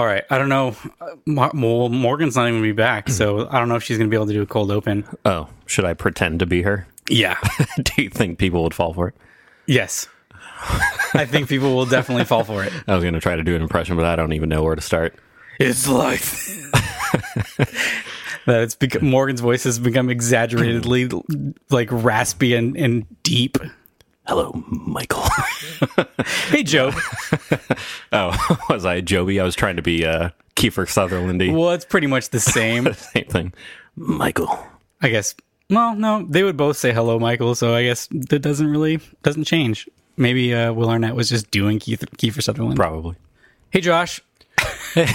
All 0.00 0.06
right. 0.06 0.24
I 0.30 0.38
don't 0.38 0.48
know. 0.48 0.74
Uh, 0.98 1.50
well, 1.52 1.90
Morgan's 1.90 2.34
not 2.34 2.44
even 2.48 2.54
gonna 2.60 2.62
be 2.62 2.72
back, 2.72 3.10
so 3.10 3.46
I 3.50 3.58
don't 3.58 3.68
know 3.68 3.74
if 3.76 3.82
she's 3.82 3.98
going 3.98 4.08
to 4.08 4.10
be 4.10 4.16
able 4.16 4.28
to 4.28 4.32
do 4.32 4.40
a 4.40 4.46
cold 4.46 4.70
open. 4.70 5.04
Oh, 5.26 5.48
should 5.66 5.84
I 5.84 5.92
pretend 5.92 6.38
to 6.38 6.46
be 6.46 6.62
her? 6.62 6.86
Yeah. 7.10 7.36
Do 7.82 8.02
you 8.02 8.08
think 8.08 8.38
people 8.38 8.62
would 8.62 8.72
fall 8.72 8.94
for 8.94 9.08
it? 9.08 9.14
yes. 9.66 10.08
I 11.12 11.26
think 11.26 11.50
people 11.50 11.76
will 11.76 11.84
definitely 11.84 12.24
fall 12.24 12.44
for 12.44 12.64
it. 12.64 12.72
I 12.88 12.94
was 12.94 13.04
going 13.04 13.12
to 13.12 13.20
try 13.20 13.36
to 13.36 13.42
do 13.42 13.54
an 13.54 13.60
impression, 13.60 13.94
but 13.94 14.06
I 14.06 14.16
don't 14.16 14.32
even 14.32 14.48
know 14.48 14.62
where 14.62 14.74
to 14.74 14.80
start. 14.80 15.14
It's 15.58 15.86
like 15.86 16.22
that. 18.46 18.62
It's 18.62 18.74
become 18.74 19.06
Morgan's 19.06 19.42
voice 19.42 19.64
has 19.64 19.78
become 19.78 20.08
exaggeratedly 20.08 21.10
like 21.68 21.88
raspy 21.92 22.54
and, 22.54 22.74
and 22.74 23.04
deep. 23.22 23.58
Hello, 24.26 24.52
Michael. 24.68 25.24
Hey, 26.48 26.62
Joe. 26.62 26.90
oh, 28.12 28.56
was 28.70 28.84
I 28.84 29.00
Joby? 29.00 29.40
I 29.40 29.44
was 29.44 29.54
trying 29.54 29.76
to 29.76 29.82
be 29.82 30.04
uh, 30.04 30.30
Kiefer 30.56 30.84
Sutherlandy. 30.86 31.52
well, 31.54 31.70
it's 31.70 31.84
pretty 31.84 32.06
much 32.06 32.30
the 32.30 32.40
same. 32.40 32.92
Same 32.92 33.24
thing. 33.24 33.52
Michael. 33.96 34.58
I 35.00 35.08
guess. 35.08 35.34
Well, 35.70 35.94
no, 35.94 36.26
they 36.28 36.42
would 36.42 36.56
both 36.56 36.76
say 36.76 36.92
hello, 36.92 37.18
Michael. 37.18 37.54
So 37.54 37.74
I 37.74 37.84
guess 37.84 38.08
that 38.10 38.40
doesn't 38.40 38.66
really 38.66 39.00
doesn't 39.22 39.44
change. 39.44 39.88
Maybe 40.16 40.52
uh, 40.54 40.72
Will 40.72 40.90
Arnett 40.90 41.14
was 41.14 41.28
just 41.28 41.50
doing 41.50 41.78
Keith, 41.78 42.04
Kiefer 42.18 42.42
Sutherland. 42.42 42.76
Probably. 42.76 43.16
Hey, 43.70 43.80
Josh. 43.80 44.20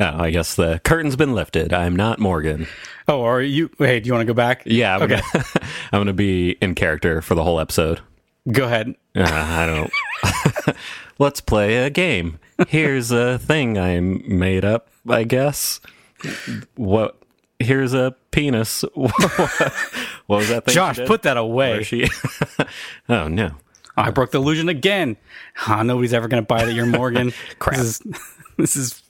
Oh, 0.00 0.18
I 0.22 0.30
guess 0.30 0.56
the 0.56 0.80
curtain's 0.84 1.16
been 1.16 1.34
lifted. 1.34 1.72
I'm 1.72 1.94
not 1.96 2.18
Morgan. 2.18 2.66
Oh, 3.08 3.22
are 3.22 3.40
you? 3.40 3.70
Hey, 3.78 4.00
do 4.00 4.08
you 4.08 4.12
want 4.12 4.22
to 4.26 4.26
go 4.26 4.34
back? 4.36 4.62
Yeah, 4.66 4.96
I'm 4.96 5.02
Okay. 5.02 5.20
gonna, 5.32 5.44
I'm 5.92 6.00
gonna 6.00 6.12
be 6.12 6.50
in 6.60 6.74
character 6.74 7.22
for 7.22 7.34
the 7.34 7.44
whole 7.44 7.60
episode. 7.60 8.00
Go 8.50 8.64
ahead. 8.64 8.94
Uh, 9.14 9.22
I 9.24 9.66
don't. 9.66 10.76
Let's 11.18 11.40
play 11.40 11.76
a 11.76 11.90
game. 11.90 12.40
Here's 12.68 13.10
a 13.12 13.38
thing 13.38 13.78
I 13.78 14.00
made 14.00 14.64
up. 14.64 14.88
I 15.08 15.22
guess. 15.24 15.80
What? 16.74 17.16
Here's 17.60 17.94
a 17.94 18.14
penis. 18.32 18.82
what 18.94 19.12
was 20.26 20.48
that 20.48 20.64
thing? 20.66 20.74
Josh, 20.74 20.98
put 21.06 21.22
that 21.22 21.36
away. 21.36 21.84
she? 21.84 22.08
oh 23.08 23.28
no. 23.28 23.52
I 23.96 24.10
broke 24.10 24.32
the 24.32 24.38
illusion 24.38 24.68
again. 24.68 25.16
Nobody's 25.68 26.12
ever 26.12 26.26
going 26.26 26.42
to 26.42 26.46
buy 26.46 26.64
that 26.64 26.72
you're 26.74 26.84
Morgan. 26.84 27.32
Crap. 27.60 27.78
Is, 27.78 28.02
this 28.58 28.76
is 28.76 29.02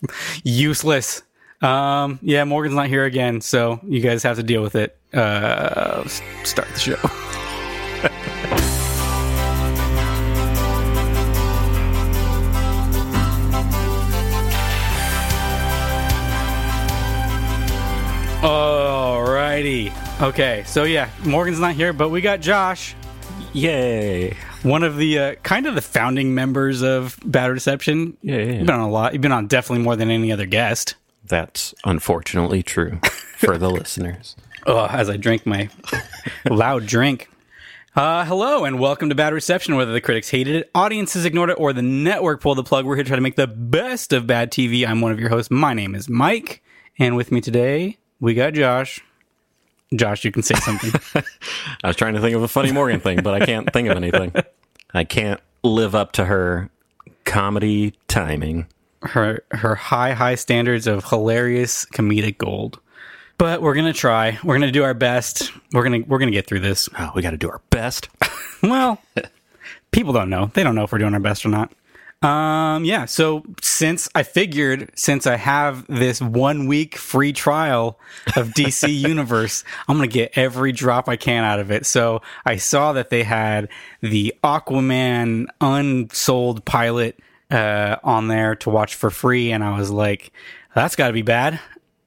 useless. 0.43 1.23
Um, 1.61 2.19
yeah, 2.23 2.45
Morgan's 2.45 2.75
not 2.75 2.89
here 2.89 3.05
again, 3.05 3.41
so 3.41 3.81
you 3.85 4.01
guys 4.01 4.23
have 4.23 4.37
to 4.37 4.43
deal 4.43 4.63
with 4.63 4.75
it. 4.75 4.97
Uh, 5.13 6.07
start 6.45 6.69
the 6.69 6.79
show. 6.79 6.95
Alrighty. 18.45 19.93
Okay, 20.21 20.65
so 20.67 20.85
yeah, 20.85 21.09
Morgan's 21.25 21.61
not 21.61 21.75
here, 21.75 21.95
but 21.95 22.11
we 22.11 22.21
got 22.21 22.41
Josh 22.41 22.95
Yay! 23.55 24.37
One 24.65 24.83
of 24.83 24.97
the 24.97 25.19
uh, 25.19 25.35
kind 25.37 25.67
of 25.67 25.75
the 25.75 25.83
founding 25.83 26.35
members 26.35 26.83
of 26.83 27.19
Bad 27.25 27.51
Reception. 27.51 28.17
Yeah, 28.23 28.37
yeah, 28.37 28.43
yeah. 28.43 28.53
You've 28.53 28.67
been 28.67 28.75
on 28.75 28.81
a 28.81 28.91
lot. 28.91 29.13
You've 29.13 29.23
been 29.23 29.33
on 29.33 29.47
definitely 29.47 29.85
more 29.85 29.95
than 29.95 30.11
any 30.11 30.33
other 30.33 30.47
guest. 30.47 30.95
That's 31.27 31.75
unfortunately 31.85 32.63
true 32.63 32.99
for 33.37 33.59
the 33.59 33.71
listeners. 33.71 34.37
Oh, 34.67 34.87
as 34.87 35.09
I 35.11 35.17
drink 35.17 35.47
my 35.47 35.69
loud 36.51 36.87
drink. 36.87 37.29
Uh, 37.95 38.25
hello 38.25 38.65
and 38.65 38.81
welcome 38.81 39.09
to 39.11 39.15
Bad 39.15 39.33
Reception. 39.33 39.77
Whether 39.77 39.93
the 39.93 40.01
critics 40.01 40.31
hated 40.31 40.57
it, 40.57 40.71
audiences 40.75 41.25
ignored 41.25 41.51
it, 41.51 41.61
or 41.61 41.73
the 41.73 41.83
network 41.83 42.41
pulled 42.41 42.59
the 42.59 42.65
plug, 42.65 42.85
we're 42.85 42.97
here 42.97 43.05
to 43.05 43.09
try 43.09 43.17
to 43.17 43.23
make 43.23 43.37
the 43.37 43.47
best 43.47 44.13
of 44.13 44.27
bad 44.27 44.51
TV. 44.51 44.87
I'm 44.87 45.01
one 45.01 45.13
of 45.13 45.21
your 45.21 45.29
hosts. 45.29 45.51
My 45.51 45.75
name 45.75 45.95
is 45.95 46.09
Mike, 46.09 46.63
and 46.99 47.17
with 47.17 47.31
me 47.31 47.41
today 47.41 47.99
we 48.19 48.35
got 48.35 48.55
Josh. 48.55 49.01
Josh, 49.95 50.25
you 50.25 50.33
can 50.33 50.43
say 50.43 50.55
something. 50.57 50.91
I 51.85 51.87
was 51.87 51.97
trying 51.97 52.15
to 52.15 52.21
think 52.21 52.35
of 52.35 52.43
a 52.43 52.49
funny 52.49 52.73
Morgan 52.73 52.99
thing, 53.01 53.23
but 53.23 53.41
I 53.41 53.47
can't 53.47 53.73
think 53.73 53.89
of 53.89 53.97
anything. 53.97 54.33
I 54.95 55.05
can't 55.05 55.41
live 55.63 55.95
up 55.95 56.13
to 56.13 56.25
her 56.27 56.71
comedy 57.25 57.95
timing. 58.09 58.67
her 59.03 59.43
her 59.51 59.75
high 59.75 60.13
high 60.13 60.35
standards 60.37 60.87
of 60.87 61.05
hilarious 61.05 61.85
comedic 61.87 62.39
gold. 62.39 62.79
But 63.37 63.61
we're 63.61 63.75
gonna 63.75 63.93
try. 63.93 64.39
We're 64.45 64.55
gonna 64.55 64.71
do 64.71 64.85
our 64.85 64.95
best. 64.95 65.51
We're 65.73 65.83
gonna 65.83 66.01
we're 66.07 66.19
gonna 66.19 66.31
get 66.31 66.47
through 66.47 66.61
this. 66.61 66.89
Oh, 66.99 67.11
we 67.15 67.23
got 67.23 67.33
to 67.33 67.37
do 67.37 67.51
our 67.51 67.61
best. 67.71 68.09
Well, 68.63 68.99
people 69.91 70.15
don't 70.15 70.31
know. 70.31 70.51
They 70.55 70.63
don't 70.63 70.75
know 70.75 70.85
if 70.85 70.93
we're 70.93 70.97
doing 70.97 71.13
our 71.13 71.21
best 71.21 71.45
or 71.45 71.51
not. 71.51 71.71
Um, 72.23 72.87
yeah. 72.87 73.05
So 73.05 73.45
since 73.61 74.09
I 74.15 74.23
figured, 74.23 74.91
since 74.95 75.27
I 75.27 75.37
have 75.37 75.87
this 75.89 76.23
one 76.23 76.67
week 76.67 76.97
free 76.97 77.33
trial 77.35 77.99
of 78.37 78.49
DC 78.51 78.99
Universe, 79.09 79.63
I'm 79.89 79.97
gonna 79.97 80.09
get 80.09 80.33
every 80.37 80.73
drop 80.73 81.09
I 81.09 81.17
can 81.17 81.45
out 81.45 81.61
of 81.61 81.71
it. 81.71 81.85
So 81.85 82.23
I 82.47 82.57
saw 82.57 82.95
that 82.95 83.11
they 83.11 83.25
had 83.25 83.69
the 84.01 84.35
Aquaman 84.43 85.47
unsold 85.61 86.65
pilot 86.65 87.21
uh, 87.51 87.97
on 88.03 88.29
there 88.29 88.57
to 88.57 88.71
watch 88.71 88.95
for 88.95 89.11
free, 89.11 89.53
and 89.53 89.63
I 89.63 89.77
was 89.77 89.91
like, 89.91 90.33
that's 90.75 90.97
got 90.97 91.09
to 91.09 91.13
be 91.13 91.23
bad. 91.23 91.61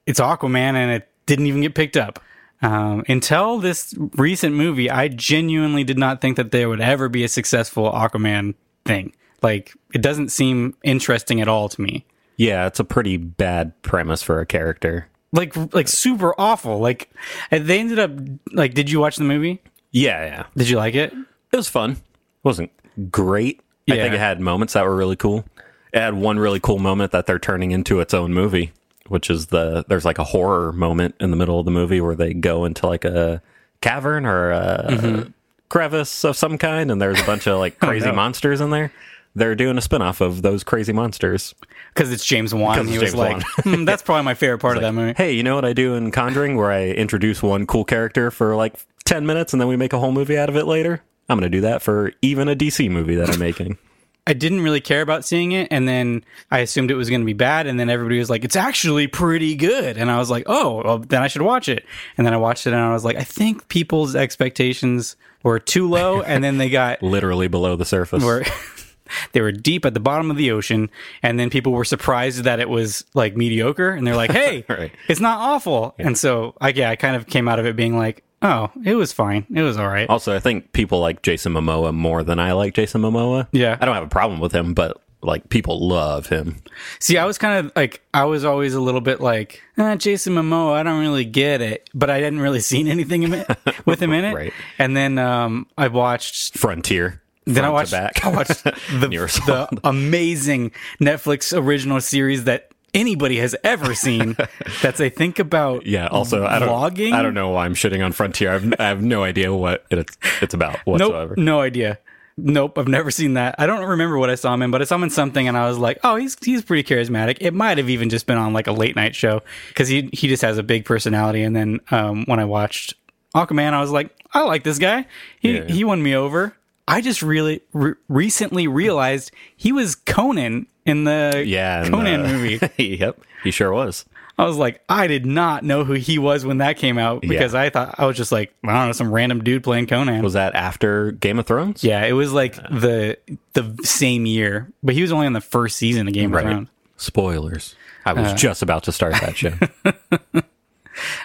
It's 0.05 0.19
Aquaman, 0.19 0.73
and 0.73 0.91
it 0.91 1.09
didn't 1.25 1.45
even 1.45 1.61
get 1.61 1.75
picked 1.75 1.97
up. 1.97 2.19
Um, 2.61 3.03
until 3.07 3.59
this 3.59 3.93
recent 4.15 4.55
movie, 4.55 4.89
I 4.89 5.09
genuinely 5.09 5.83
did 5.83 5.97
not 5.97 6.21
think 6.21 6.37
that 6.37 6.51
there 6.51 6.69
would 6.69 6.81
ever 6.81 7.07
be 7.07 7.23
a 7.23 7.27
successful 7.27 7.91
Aquaman 7.91 8.55
thing. 8.85 9.13
Like, 9.41 9.73
it 9.93 10.01
doesn't 10.01 10.29
seem 10.29 10.75
interesting 10.83 11.41
at 11.41 11.47
all 11.47 11.69
to 11.69 11.81
me. 11.81 12.05
Yeah, 12.37 12.67
it's 12.67 12.79
a 12.79 12.83
pretty 12.83 13.17
bad 13.17 13.79
premise 13.81 14.21
for 14.21 14.39
a 14.39 14.45
character. 14.45 15.07
Like, 15.31 15.55
like 15.73 15.87
super 15.87 16.33
awful. 16.37 16.79
Like, 16.79 17.11
they 17.51 17.79
ended 17.79 17.99
up 17.99 18.11
like. 18.51 18.73
Did 18.73 18.89
you 18.89 18.99
watch 18.99 19.17
the 19.17 19.23
movie? 19.23 19.61
Yeah, 19.91 20.25
yeah. 20.25 20.45
Did 20.55 20.69
you 20.69 20.77
like 20.77 20.95
it? 20.95 21.13
It 21.51 21.55
was 21.55 21.69
fun. 21.69 21.91
It 21.91 21.97
wasn't 22.43 22.71
great. 23.11 23.61
I 23.89 23.95
think 23.95 24.13
it 24.13 24.19
had 24.19 24.39
moments 24.39 24.73
that 24.73 24.85
were 24.85 24.95
really 24.95 25.15
cool. 25.15 25.45
It 25.93 25.99
had 25.99 26.15
one 26.15 26.39
really 26.39 26.59
cool 26.59 26.79
moment 26.79 27.11
that 27.13 27.25
they're 27.25 27.39
turning 27.39 27.71
into 27.71 27.99
its 27.99 28.13
own 28.13 28.33
movie, 28.33 28.73
which 29.07 29.29
is 29.29 29.47
the 29.47 29.85
there's 29.87 30.05
like 30.05 30.19
a 30.19 30.23
horror 30.23 30.73
moment 30.73 31.15
in 31.19 31.31
the 31.31 31.37
middle 31.37 31.59
of 31.59 31.65
the 31.65 31.71
movie 31.71 32.01
where 32.01 32.15
they 32.15 32.33
go 32.33 32.65
into 32.65 32.85
like 32.85 33.05
a 33.05 33.41
cavern 33.81 34.25
or 34.25 34.51
a 34.51 34.85
mm-hmm. 34.89 35.29
crevice 35.69 36.25
of 36.25 36.35
some 36.35 36.57
kind 36.57 36.91
and 36.91 37.01
there's 37.01 37.21
a 37.21 37.25
bunch 37.25 37.47
of 37.47 37.59
like 37.59 37.77
oh, 37.81 37.87
crazy 37.87 38.07
no. 38.07 38.13
monsters 38.13 38.59
in 38.59 38.69
there. 38.71 38.91
They're 39.37 39.55
doing 39.55 39.77
a 39.77 39.81
spin-off 39.81 40.19
of 40.21 40.41
those 40.41 40.63
crazy 40.63 40.91
monsters. 40.93 41.53
Because 41.93 42.11
it's 42.11 42.25
James 42.25 42.53
Wan. 42.53 42.75
'Cause 42.77 42.87
He 42.87 42.95
it's 42.95 43.03
was 43.03 43.15
like, 43.15 43.41
"Hmm, 43.63 43.85
that's 43.85 44.01
probably 44.01 44.23
my 44.23 44.33
favorite 44.33 44.59
part 44.59 44.77
of 44.77 44.83
that 44.83 44.93
movie. 44.93 45.13
Hey, 45.15 45.33
you 45.33 45.43
know 45.43 45.55
what 45.55 45.65
I 45.65 45.73
do 45.73 45.93
in 45.95 46.11
Conjuring 46.11 46.57
where 46.57 46.71
I 46.71 46.87
introduce 46.87 47.41
one 47.43 47.65
cool 47.65 47.83
character 47.85 48.31
for 48.31 48.55
like 48.55 48.75
10 49.05 49.25
minutes 49.25 49.53
and 49.53 49.61
then 49.61 49.67
we 49.67 49.75
make 49.77 49.93
a 49.93 49.99
whole 49.99 50.11
movie 50.11 50.37
out 50.37 50.49
of 50.49 50.55
it 50.57 50.65
later? 50.65 51.01
I'm 51.29 51.39
going 51.39 51.51
to 51.51 51.55
do 51.57 51.61
that 51.61 51.81
for 51.81 52.13
even 52.21 52.47
a 52.47 52.55
DC 52.55 52.89
movie 52.89 53.15
that 53.15 53.29
I'm 53.29 53.39
making. 53.39 53.77
I 54.27 54.33
didn't 54.33 54.59
really 54.61 54.81
care 54.81 55.01
about 55.01 55.23
seeing 55.23 55.53
it, 55.53 55.69
and 55.71 55.87
then 55.87 56.21
I 56.51 56.59
assumed 56.59 56.91
it 56.91 56.95
was 56.95 57.09
going 57.09 57.21
to 57.21 57.25
be 57.25 57.31
bad, 57.31 57.65
and 57.65 57.79
then 57.79 57.89
everybody 57.89 58.19
was 58.19 58.29
like, 58.29 58.43
"It's 58.43 58.57
actually 58.57 59.07
pretty 59.07 59.55
good," 59.55 59.95
and 59.97 60.11
I 60.11 60.17
was 60.17 60.29
like, 60.29 60.43
"Oh, 60.47 60.81
well, 60.83 60.97
then 60.99 61.21
I 61.23 61.27
should 61.27 61.43
watch 61.43 61.69
it." 61.69 61.85
And 62.17 62.27
then 62.27 62.33
I 62.33 62.37
watched 62.37 62.67
it, 62.67 62.73
and 62.73 62.81
I 62.81 62.91
was 62.91 63.05
like, 63.05 63.15
"I 63.15 63.23
think 63.23 63.69
people's 63.69 64.17
expectations 64.17 65.15
were 65.43 65.59
too 65.59 65.87
low," 65.87 66.21
and 66.21 66.43
then 66.43 66.57
they 66.57 66.69
got 66.69 67.01
Literally 67.01 67.47
below 67.47 67.77
the 67.77 67.85
surface. 67.85 68.21
were 68.21 68.43
they 69.31 69.41
were 69.41 69.51
deep 69.51 69.85
at 69.85 69.93
the 69.93 69.99
bottom 69.99 70.29
of 70.31 70.37
the 70.37 70.51
ocean, 70.51 70.89
and 71.23 71.39
then 71.39 71.49
people 71.49 71.71
were 71.71 71.85
surprised 71.85 72.43
that 72.43 72.59
it 72.59 72.69
was 72.69 73.05
like 73.13 73.35
mediocre, 73.37 73.89
and 73.91 74.05
they're 74.05 74.15
like, 74.15 74.31
"Hey, 74.31 74.65
Right. 74.69 74.91
it's 75.07 75.19
not 75.19 75.39
awful," 75.39 75.95
and 75.99 76.17
so 76.17 76.55
I 76.61 76.69
yeah, 76.69 76.89
I 76.89 76.95
kind 76.95 77.15
of 77.15 77.27
came 77.27 77.47
out 77.47 77.59
of 77.59 77.65
it 77.65 77.75
being 77.75 77.97
like, 77.97 78.23
"Oh, 78.41 78.69
it 78.85 78.95
was 78.95 79.11
fine, 79.13 79.45
it 79.53 79.61
was 79.61 79.77
all 79.77 79.87
right." 79.87 80.09
Also, 80.09 80.35
I 80.35 80.39
think 80.39 80.73
people 80.73 80.99
like 80.99 81.21
Jason 81.21 81.53
Momoa 81.53 81.93
more 81.93 82.23
than 82.23 82.39
I 82.39 82.51
like 82.53 82.73
Jason 82.73 83.01
Momoa. 83.01 83.47
Yeah. 83.51 83.77
I 83.79 83.85
don't 83.85 83.95
have 83.95 84.03
a 84.03 84.07
problem 84.09 84.39
with 84.39 84.51
him, 84.53 84.73
but 84.73 85.01
like 85.23 85.49
people 85.49 85.85
love 85.87 86.27
him. 86.27 86.57
See, 86.99 87.17
I 87.17 87.25
was 87.25 87.39
kind 87.39 87.65
of 87.65 87.71
like, 87.75 88.01
I 88.13 88.25
was 88.25 88.45
always 88.45 88.75
a 88.75 88.79
little 88.79 89.01
bit 89.01 89.19
like, 89.19 89.63
eh, 89.77 89.95
Jason 89.95 90.33
Momoa, 90.35 90.73
I 90.73 90.83
don't 90.83 90.99
really 91.01 91.25
get 91.25 91.59
it, 91.59 91.89
but 91.95 92.11
I 92.11 92.19
hadn't 92.19 92.39
really 92.39 92.59
seen 92.59 92.87
anything 92.87 93.23
in 93.23 93.33
it, 93.33 93.47
with 93.85 93.99
him 93.99 94.13
in 94.13 94.25
it. 94.25 94.33
Right. 94.35 94.53
And 94.77 94.95
then 94.95 95.17
um, 95.17 95.65
I 95.75 95.87
watched, 95.87 96.55
Frontier. 96.57 97.21
Then 97.55 97.65
I 97.65 97.69
watched, 97.69 97.91
back. 97.91 98.25
I 98.25 98.29
watched 98.29 98.63
the, 98.63 99.07
the 99.09 99.79
amazing 99.83 100.71
Netflix 101.01 101.57
original 101.57 102.01
series 102.01 102.43
that 102.43 102.71
anybody 102.93 103.37
has 103.37 103.55
ever 103.63 103.93
seen. 103.95 104.35
that's 104.81 104.99
I 104.99 105.09
think 105.09 105.39
about 105.39 105.85
yeah. 105.85 106.07
Also, 106.07 106.45
I 106.45 106.59
don't. 106.59 106.69
vlogging. 106.69 107.13
I 107.13 107.21
don't 107.21 107.33
know 107.33 107.49
why 107.49 107.65
I'm 107.65 107.73
shitting 107.75 108.03
on 108.03 108.11
Frontier. 108.11 108.51
I've, 108.53 108.73
I 108.79 108.83
have 108.89 109.01
no 109.01 109.23
idea 109.23 109.53
what 109.53 109.85
it's 109.89 110.17
it's 110.41 110.53
about 110.53 110.77
whatsoever. 110.79 111.35
Nope, 111.35 111.43
no 111.45 111.61
idea. 111.61 111.99
Nope, 112.39 112.77
I've 112.77 112.87
never 112.87 113.09
seen 113.09 113.33
that. 113.33 113.55
I 113.57 113.65
don't 113.65 113.83
remember 113.83 114.17
what 114.19 114.29
I 114.29 114.35
saw 114.35 114.53
him 114.53 114.61
in, 114.61 114.69
but 114.69 114.79
I 114.79 114.85
saw 114.85 114.93
him 114.95 115.03
in 115.03 115.09
something, 115.09 115.47
and 115.47 115.57
I 115.57 115.67
was 115.67 115.79
like, 115.79 115.99
"Oh, 116.03 116.17
he's 116.17 116.37
he's 116.43 116.61
pretty 116.61 116.83
charismatic." 116.83 117.37
It 117.41 117.53
might 117.53 117.79
have 117.79 117.89
even 117.89 118.09
just 118.09 118.27
been 118.27 118.37
on 118.37 118.53
like 118.53 118.67
a 118.67 118.71
late 118.71 118.95
night 118.95 119.15
show 119.15 119.41
because 119.69 119.87
he 119.87 120.09
he 120.13 120.27
just 120.27 120.43
has 120.43 120.57
a 120.59 120.63
big 120.63 120.85
personality. 120.85 121.41
And 121.41 121.55
then 121.55 121.79
um, 121.89 122.25
when 122.25 122.39
I 122.39 122.45
watched 122.45 122.93
Aquaman, 123.35 123.73
I 123.73 123.81
was 123.81 123.89
like, 123.91 124.11
"I 124.33 124.41
like 124.43 124.63
this 124.63 124.77
guy. 124.77 125.07
He 125.39 125.57
Yeah. 125.57 125.65
he 125.67 125.83
won 125.83 126.03
me 126.03 126.13
over." 126.15 126.55
I 126.87 127.01
just 127.01 127.21
really 127.21 127.61
re- 127.73 127.95
recently 128.07 128.67
realized 128.67 129.31
he 129.55 129.71
was 129.71 129.95
Conan 129.95 130.67
in 130.85 131.03
the 131.03 131.43
Yeah, 131.45 131.87
Conan 131.89 132.21
uh, 132.25 132.27
movie. 132.27 132.59
yep, 132.97 133.19
he 133.43 133.51
sure 133.51 133.71
was. 133.73 134.05
I 134.39 134.45
was 134.45 134.55
like, 134.55 134.83
I 134.87 135.07
did 135.07 135.25
not 135.25 135.63
know 135.63 135.83
who 135.83 135.93
he 135.93 136.19
was 136.19 136.45
when 136.45 136.59
that 136.59 136.77
came 136.77 136.99
out 136.99 137.21
because 137.21 137.55
I 137.55 137.71
thought 137.71 137.95
I 137.97 138.05
was 138.05 138.15
just 138.15 138.31
like, 138.31 138.53
I 138.63 138.67
don't 138.71 138.85
know, 138.87 138.91
some 138.91 139.11
random 139.11 139.43
dude 139.43 139.63
playing 139.63 139.87
Conan. 139.87 140.23
Was 140.23 140.33
that 140.33 140.53
after 140.53 141.11
Game 141.13 141.39
of 141.39 141.47
Thrones? 141.47 141.83
yeah, 141.83 142.05
it 142.05 142.11
was 142.13 142.31
like 142.31 142.53
the 142.55 143.17
the 143.53 143.75
same 143.83 144.27
year, 144.27 144.71
but 144.83 144.93
he 144.93 145.01
was 145.01 145.11
only 145.11 145.25
on 145.25 145.33
the 145.33 145.41
first 145.41 145.75
season 145.77 146.07
of 146.07 146.13
Game 146.13 146.33
of 146.35 146.41
Thrones. 146.41 146.69
Spoilers. 146.97 147.75
I 148.05 148.11
Uh. 148.11 148.21
was 148.21 148.33
just 148.39 148.61
about 148.61 148.83
to 148.83 148.91
start 148.91 149.13
that 149.13 149.35
show. 149.35 149.53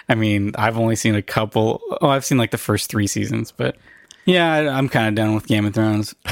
I 0.09 0.15
mean, 0.15 0.51
I've 0.55 0.77
only 0.77 0.95
seen 0.95 1.15
a 1.15 1.21
couple. 1.21 1.81
Oh, 2.01 2.07
I've 2.09 2.25
seen 2.25 2.37
like 2.37 2.51
the 2.51 2.57
first 2.57 2.89
three 2.89 3.07
seasons, 3.07 3.51
but 3.51 3.75
yeah, 4.25 4.51
I, 4.53 4.67
I'm 4.77 4.89
kind 4.89 5.07
of 5.07 5.15
done 5.15 5.33
with 5.35 5.47
Game 5.47 5.65
of 5.65 5.73
Thrones. 5.73 6.15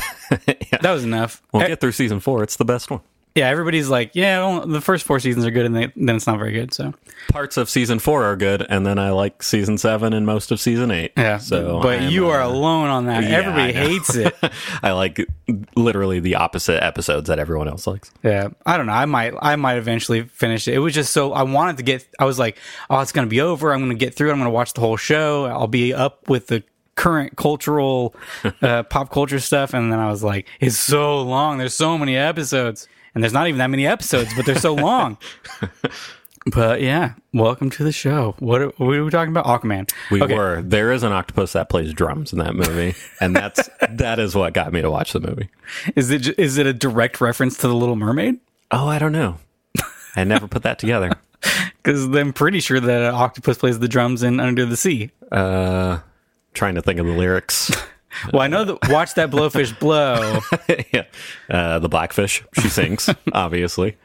That 0.82 0.92
was 0.94 1.04
enough. 1.04 1.42
We'll 1.52 1.64
Eh, 1.64 1.68
get 1.68 1.82
through 1.82 1.92
season 1.92 2.22
four. 2.22 2.42
It's 2.42 2.56
the 2.56 2.64
best 2.66 2.90
one. 2.90 3.02
yeah, 3.36 3.50
everybody's 3.50 3.90
like, 3.90 4.12
yeah, 4.14 4.40
well, 4.40 4.66
the 4.66 4.80
first 4.82 5.06
four 5.06 5.20
seasons 5.20 5.46
are 5.46 5.52
good, 5.52 5.66
and 5.66 5.76
they, 5.76 5.92
then 5.98 6.16
it's 6.16 6.26
not 6.26 6.40
very 6.40 6.54
good. 6.54 6.74
So 6.74 6.94
Parts 7.30 7.58
of 7.58 7.70
season 7.70 8.00
four 8.00 8.24
are 8.24 8.36
good, 8.38 8.66
and 8.70 8.86
then 8.86 8.98
I 8.98 9.10
like 9.12 9.44
season 9.44 9.78
seven 9.78 10.14
and 10.14 10.26
most 10.26 10.50
of 10.52 10.60
season 10.62 10.90
eight. 10.90 11.12
yeah, 11.18 11.38
So, 11.38 11.82
but 11.82 12.00
I'm, 12.00 12.10
you 12.10 12.30
are 12.30 12.42
uh, 12.42 12.48
alone 12.48 12.88
on 12.88 13.06
that. 13.08 13.24
yeah, 13.24 13.30
Everybody 13.30 13.74
hates 13.74 14.16
it. 14.16 14.34
I 14.82 14.94
like 14.94 15.20
literally 15.76 16.20
the 16.22 16.36
opposite 16.36 16.82
episodes 16.84 17.28
that 17.28 17.40
everyone 17.40 17.68
else 17.68 17.86
likes. 17.88 18.10
Yeah, 18.24 18.48
I 18.66 18.78
don't 18.78 18.86
know. 18.86 18.94
I 18.94 19.06
might, 19.06 19.34
I 19.42 19.58
might 19.58 19.78
eventually 19.78 20.24
finish 20.24 20.68
it. 20.70 20.74
It 20.76 20.80
was 20.80 20.94
just 20.94 21.12
so 21.14 21.34
I 21.34 21.44
wanted 21.44 21.78
to 21.78 21.84
get. 21.84 22.08
I 22.20 22.24
was 22.26 22.40
like, 22.40 22.58
oh, 22.90 23.00
it's 23.02 23.12
gonna 23.12 23.28
be 23.28 23.42
over. 23.42 23.74
I'm 23.74 23.82
gonna 23.82 23.96
get 23.96 24.16
through. 24.16 24.30
it. 24.30 24.34
I'm 24.34 24.40
gonna 24.40 24.50
watch 24.50 24.74
the 24.74 24.82
whole 24.82 24.98
show. 24.98 25.46
I'll 25.46 25.68
be 25.68 25.94
up 25.94 26.30
with 26.30 26.48
the 26.48 26.64
current 27.02 27.36
cultural, 27.36 28.14
uh, 28.62 28.84
pop 28.90 29.10
culture 29.12 29.40
stuff. 29.40 29.74
And 29.74 29.92
then 29.92 29.98
I 29.98 30.08
was 30.10 30.24
like, 30.24 30.48
it's 30.60 30.78
so 30.78 31.20
long. 31.22 31.58
There's 31.58 31.76
so 31.76 31.98
many 31.98 32.16
episodes, 32.16 32.88
and 33.16 33.24
there's 33.24 33.34
not 33.34 33.48
even 33.48 33.58
that 33.58 33.72
many 33.72 33.88
episodes, 33.88 34.32
but 34.36 34.46
they're 34.46 34.56
so 34.60 34.76
long. 34.76 35.18
but 36.54 36.80
yeah, 36.80 37.14
welcome 37.34 37.72
to 37.72 37.84
the 37.84 37.92
show. 37.92 38.36
What 38.38 38.62
are, 38.62 38.68
what 38.78 38.96
are 38.96 39.04
we 39.04 39.10
talking 39.10 39.36
about? 39.36 39.46
Aquaman. 39.46 39.92
We 40.12 40.22
Okay. 40.22 40.36
were. 40.36 40.62
There 40.62 40.92
is 40.92 41.02
an 41.02 41.12
octopus 41.12 41.54
that 41.54 41.70
plays 41.70 41.92
drums 41.92 42.34
in 42.34 42.38
that 42.40 42.54
movie, 42.56 42.94
and 43.20 43.36
that's 43.36 43.68
that 43.90 44.20
is 44.20 44.36
what 44.36 44.54
got 44.54 44.72
me 44.72 44.84
to 44.84 44.92
watch 44.92 45.14
the 45.14 45.20
movie. 45.22 45.50
Is 45.96 46.12
it 46.12 46.38
is 46.40 46.60
it 46.60 46.68
a 46.68 46.74
direct 46.74 47.20
reference 47.20 47.58
to 47.58 47.68
the 47.68 47.76
Little 47.76 47.96
Mermaid? 47.96 48.40
Oh, 48.70 48.88
I 48.88 49.00
don't 49.00 49.12
know. 49.12 49.38
I 50.16 50.24
never 50.24 50.48
put 50.48 50.62
that 50.64 50.78
together. 50.78 51.12
Because 51.82 52.06
I'm 52.16 52.32
pretty 52.32 52.60
sure 52.60 52.80
that 52.80 53.02
an 53.02 53.16
octopus 53.16 53.58
plays 53.58 53.80
the 53.80 53.88
drums 53.88 54.22
in 54.22 54.40
Under 54.40 54.66
the 54.68 54.78
Sea. 54.78 55.10
Uh, 55.32 55.98
trying 56.54 56.76
to 56.76 56.82
think 56.82 57.00
of 57.00 57.06
the 57.06 57.14
lyrics. 57.14 57.72
Well, 58.34 58.42
I 58.42 58.48
know 58.48 58.66
that 58.66 58.90
watch 58.90 59.14
that 59.16 59.32
blowfish 59.32 59.80
blow. 59.80 60.40
yeah, 60.94 61.06
uh, 61.50 61.80
the 61.80 61.88
blackfish. 61.88 62.44
She 62.60 62.68
sings, 62.68 63.10
obviously. 63.34 63.98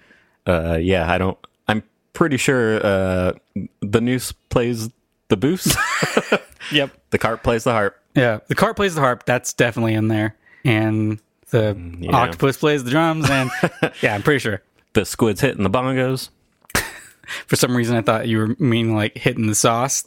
Uh, 0.47 0.79
yeah, 0.81 1.11
I 1.11 1.19
don't. 1.19 1.37
I'm 1.67 1.83
pretty 2.13 2.37
sure 2.37 2.87
uh, 2.87 3.33
the 3.81 4.01
noose 4.01 4.31
plays 4.31 4.91
the 5.29 5.37
boose. 5.37 5.77
yep. 6.71 6.93
the 7.11 7.19
carp 7.19 7.43
plays 7.43 7.65
the 7.65 7.73
harp. 7.73 8.01
Yeah, 8.15 8.39
the 8.47 8.55
cart 8.55 8.77
plays 8.77 8.95
the 8.95 9.01
harp. 9.01 9.27
That's 9.27 9.53
definitely 9.53 9.95
in 9.95 10.09
there, 10.09 10.37
and 10.65 11.19
the 11.51 11.77
yeah. 11.99 12.17
octopus 12.17 12.59
plays 12.59 12.85
the 12.85 12.91
drums. 12.91 13.29
And 13.29 13.51
yeah, 14.03 14.15
I'm 14.15 14.23
pretty 14.23 14.39
sure. 14.39 14.63
The 14.93 15.05
squid's 15.05 15.41
hitting 15.41 15.65
the 15.65 15.71
bongos. 15.71 16.31
For 17.47 17.57
some 17.57 17.77
reason, 17.77 17.97
I 17.97 18.03
thought 18.03 18.29
you 18.29 18.39
were 18.39 18.57
meaning 18.59 18.95
like 18.95 19.17
hitting 19.17 19.47
the 19.47 19.55
sauce. 19.55 20.05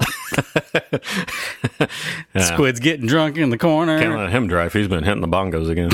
Squid's 2.39 2.80
getting 2.80 3.07
drunk 3.07 3.38
in 3.38 3.50
the 3.50 3.57
corner. 3.57 4.00
Can't 4.00 4.18
let 4.18 4.30
him 4.30 4.48
drive. 4.48 4.74
He's 4.74 4.88
been 4.88 5.04
hitting 5.04 5.21
the 5.21 5.27
bongos 5.27 5.69
again. 5.69 5.92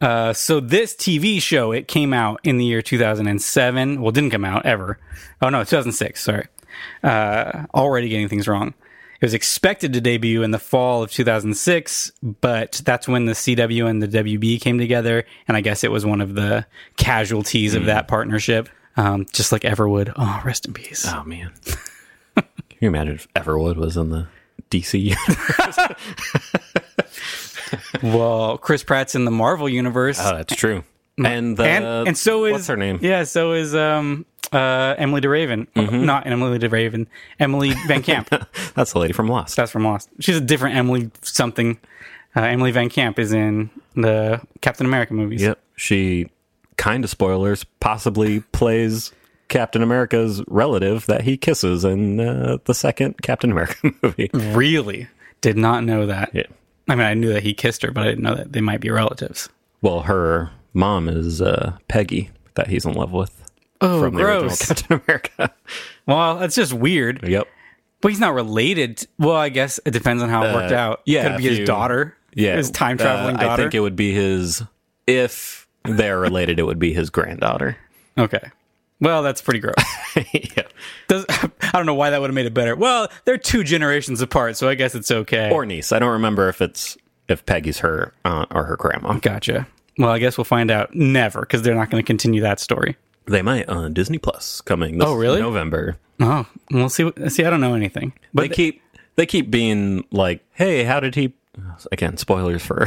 Uh, 0.00 0.32
so 0.32 0.60
this 0.60 0.94
TV 0.94 1.40
show 1.40 1.72
it 1.72 1.88
came 1.88 2.12
out 2.12 2.40
in 2.44 2.58
the 2.58 2.64
year 2.64 2.82
2007. 2.82 4.00
Well, 4.00 4.10
it 4.10 4.14
didn't 4.14 4.30
come 4.30 4.44
out 4.44 4.66
ever. 4.66 4.98
Oh 5.40 5.48
no, 5.48 5.60
2006. 5.60 6.22
Sorry. 6.22 6.46
Uh, 7.02 7.64
already 7.74 8.08
getting 8.08 8.28
things 8.28 8.46
wrong. 8.46 8.74
It 9.20 9.24
was 9.24 9.32
expected 9.32 9.94
to 9.94 10.00
debut 10.02 10.42
in 10.42 10.50
the 10.50 10.58
fall 10.58 11.02
of 11.02 11.10
2006, 11.10 12.12
but 12.22 12.82
that's 12.84 13.08
when 13.08 13.24
the 13.24 13.32
CW 13.32 13.88
and 13.88 14.02
the 14.02 14.08
WB 14.08 14.60
came 14.60 14.76
together, 14.78 15.24
and 15.48 15.56
I 15.56 15.62
guess 15.62 15.84
it 15.84 15.90
was 15.90 16.04
one 16.04 16.20
of 16.20 16.34
the 16.34 16.66
casualties 16.98 17.74
of 17.74 17.86
that 17.86 18.08
partnership. 18.08 18.68
Um, 18.96 19.26
just 19.32 19.52
like 19.52 19.62
Everwood. 19.62 20.12
Oh, 20.16 20.42
rest 20.44 20.66
in 20.66 20.72
peace. 20.72 21.06
Oh 21.06 21.22
man, 21.24 21.52
can 22.34 22.44
you 22.80 22.88
imagine 22.88 23.14
if 23.14 23.28
Everwood 23.34 23.76
was 23.76 23.96
in 23.96 24.10
the 24.10 24.28
DC? 24.70 25.00
universe? 25.00 25.78
Well, 28.02 28.58
Chris 28.58 28.84
Pratt's 28.84 29.14
in 29.14 29.24
the 29.24 29.30
Marvel 29.30 29.68
universe, 29.68 30.18
oh, 30.20 30.36
that's 30.36 30.54
true. 30.54 30.84
And 31.18 31.56
the, 31.56 31.64
and 31.64 32.08
and 32.08 32.16
so 32.18 32.44
is 32.44 32.52
what's 32.52 32.66
her 32.68 32.76
name? 32.76 32.98
Yeah, 33.02 33.24
so 33.24 33.52
is 33.52 33.74
um 33.74 34.24
uh 34.52 34.94
Emilie 34.98 35.20
de 35.20 35.28
Ravin. 35.28 35.66
Not 35.74 36.26
Emilie 36.26 36.58
de 36.58 36.68
Ravin. 36.68 37.08
Emily 37.40 37.70
VanCamp. 37.70 38.46
That's 38.74 38.92
the 38.92 38.98
lady 38.98 39.12
from 39.12 39.28
Lost. 39.28 39.56
That's 39.56 39.70
from 39.72 39.84
Lost. 39.84 40.10
She's 40.20 40.36
a 40.36 40.40
different 40.40 40.76
Emily 40.76 41.10
something. 41.22 41.78
Uh, 42.36 42.42
Emily 42.42 42.70
VanCamp 42.72 43.18
is 43.18 43.32
in 43.32 43.70
the 43.94 44.40
Captain 44.60 44.84
America 44.86 45.14
movies. 45.14 45.40
Yep, 45.42 45.58
she 45.74 46.28
kind 46.76 47.04
of 47.04 47.10
spoilers 47.10 47.64
possibly 47.80 48.40
plays 48.52 49.12
Captain 49.48 49.82
America's 49.82 50.42
relative 50.48 51.06
that 51.06 51.22
he 51.22 51.36
kisses 51.36 51.84
in 51.84 52.20
uh, 52.20 52.58
the 52.64 52.74
second 52.74 53.20
Captain 53.22 53.50
America 53.52 53.92
movie. 54.02 54.30
Really? 54.32 55.08
Did 55.40 55.56
not 55.56 55.84
know 55.84 56.06
that. 56.06 56.30
Yeah. 56.34 56.44
I 56.88 56.94
mean, 56.94 57.06
I 57.06 57.14
knew 57.14 57.32
that 57.32 57.42
he 57.42 57.54
kissed 57.54 57.82
her, 57.82 57.90
but 57.90 58.02
I 58.04 58.06
didn't 58.08 58.22
know 58.24 58.34
that 58.34 58.52
they 58.52 58.60
might 58.60 58.80
be 58.80 58.90
relatives. 58.90 59.48
Well, 59.82 60.00
her 60.02 60.50
mom 60.74 61.08
is 61.08 61.40
uh, 61.42 61.76
Peggy 61.88 62.30
that 62.54 62.68
he's 62.68 62.84
in 62.84 62.92
love 62.94 63.12
with 63.12 63.42
Oh, 63.80 64.00
from 64.00 64.14
the 64.14 64.22
original. 64.24 64.56
Captain 64.56 65.00
America. 65.06 65.52
Well, 66.06 66.38
that's 66.38 66.54
just 66.54 66.72
weird. 66.72 67.26
yep. 67.26 67.48
But 68.00 68.12
he's 68.12 68.20
not 68.20 68.32
related. 68.34 68.98
t- 68.98 69.06
Well, 69.18 69.34
I 69.34 69.48
guess 69.48 69.80
it 69.84 69.90
depends 69.90 70.22
on 70.22 70.28
how 70.28 70.44
it 70.44 70.54
worked 70.54 70.72
Uh, 70.72 70.76
out. 70.76 71.02
yeah, 71.04 71.24
Could 71.24 71.32
it 71.32 71.38
be 71.38 71.48
his 71.48 71.58
you- 71.60 71.66
daughter? 71.66 72.16
Yeah, 72.34 72.54
His 72.56 72.70
time 72.70 72.96
traveling 72.96 73.34
uh, 73.36 73.40
daughter? 73.40 73.52
I 73.52 73.56
think 73.56 73.74
it 73.74 73.80
would 73.80 73.96
be 73.96 74.12
his. 74.12 74.62
If 75.08 75.65
they're 75.86 76.18
related, 76.18 76.58
it 76.58 76.64
would 76.64 76.78
be 76.78 76.92
his 76.92 77.10
granddaughter. 77.10 77.76
Okay. 78.18 78.50
Well, 79.00 79.22
that's 79.22 79.42
pretty 79.42 79.60
gross. 79.60 79.74
yeah. 80.32 80.62
Does, 81.08 81.26
I 81.28 81.48
don't 81.74 81.84
know 81.86 81.94
why 81.94 82.10
that 82.10 82.20
would 82.20 82.30
have 82.30 82.34
made 82.34 82.46
it 82.46 82.54
better. 82.54 82.74
Well, 82.74 83.08
they're 83.26 83.36
two 83.38 83.62
generations 83.62 84.20
apart, 84.22 84.56
so 84.56 84.68
I 84.68 84.74
guess 84.74 84.94
it's 84.94 85.10
okay. 85.10 85.50
Or 85.50 85.66
niece. 85.66 85.92
I 85.92 85.98
don't 85.98 86.12
remember 86.12 86.48
if 86.48 86.62
it's 86.62 86.96
if 87.28 87.44
Peggy's 87.44 87.80
her 87.80 88.12
aunt 88.24 88.50
or 88.54 88.64
her 88.64 88.76
grandma. 88.76 89.14
gotcha. 89.14 89.66
Well, 89.98 90.10
I 90.10 90.18
guess 90.18 90.38
we'll 90.38 90.44
find 90.44 90.70
out 90.70 90.94
never 90.94 91.40
because 91.40 91.62
they're 91.62 91.74
not 91.74 91.90
going 91.90 92.02
to 92.02 92.06
continue 92.06 92.40
that 92.42 92.60
story. 92.60 92.96
They 93.26 93.42
might 93.42 93.68
on 93.68 93.92
Disney 93.92 94.18
Plus 94.18 94.60
coming 94.60 94.98
this 94.98 95.08
Oh, 95.08 95.14
really? 95.14 95.40
November. 95.40 95.96
Oh, 96.20 96.46
we'll 96.70 96.88
see. 96.88 97.10
See, 97.28 97.44
I 97.44 97.50
don't 97.50 97.60
know 97.60 97.74
anything, 97.74 98.12
but 98.32 98.42
they 98.42 98.48
keep 98.48 98.82
they 99.16 99.26
keep 99.26 99.50
being 99.50 100.04
like, 100.10 100.42
"Hey, 100.52 100.84
how 100.84 101.00
did 101.00 101.14
he?" 101.16 101.34
Again, 101.92 102.16
spoilers 102.16 102.62
for 102.64 102.86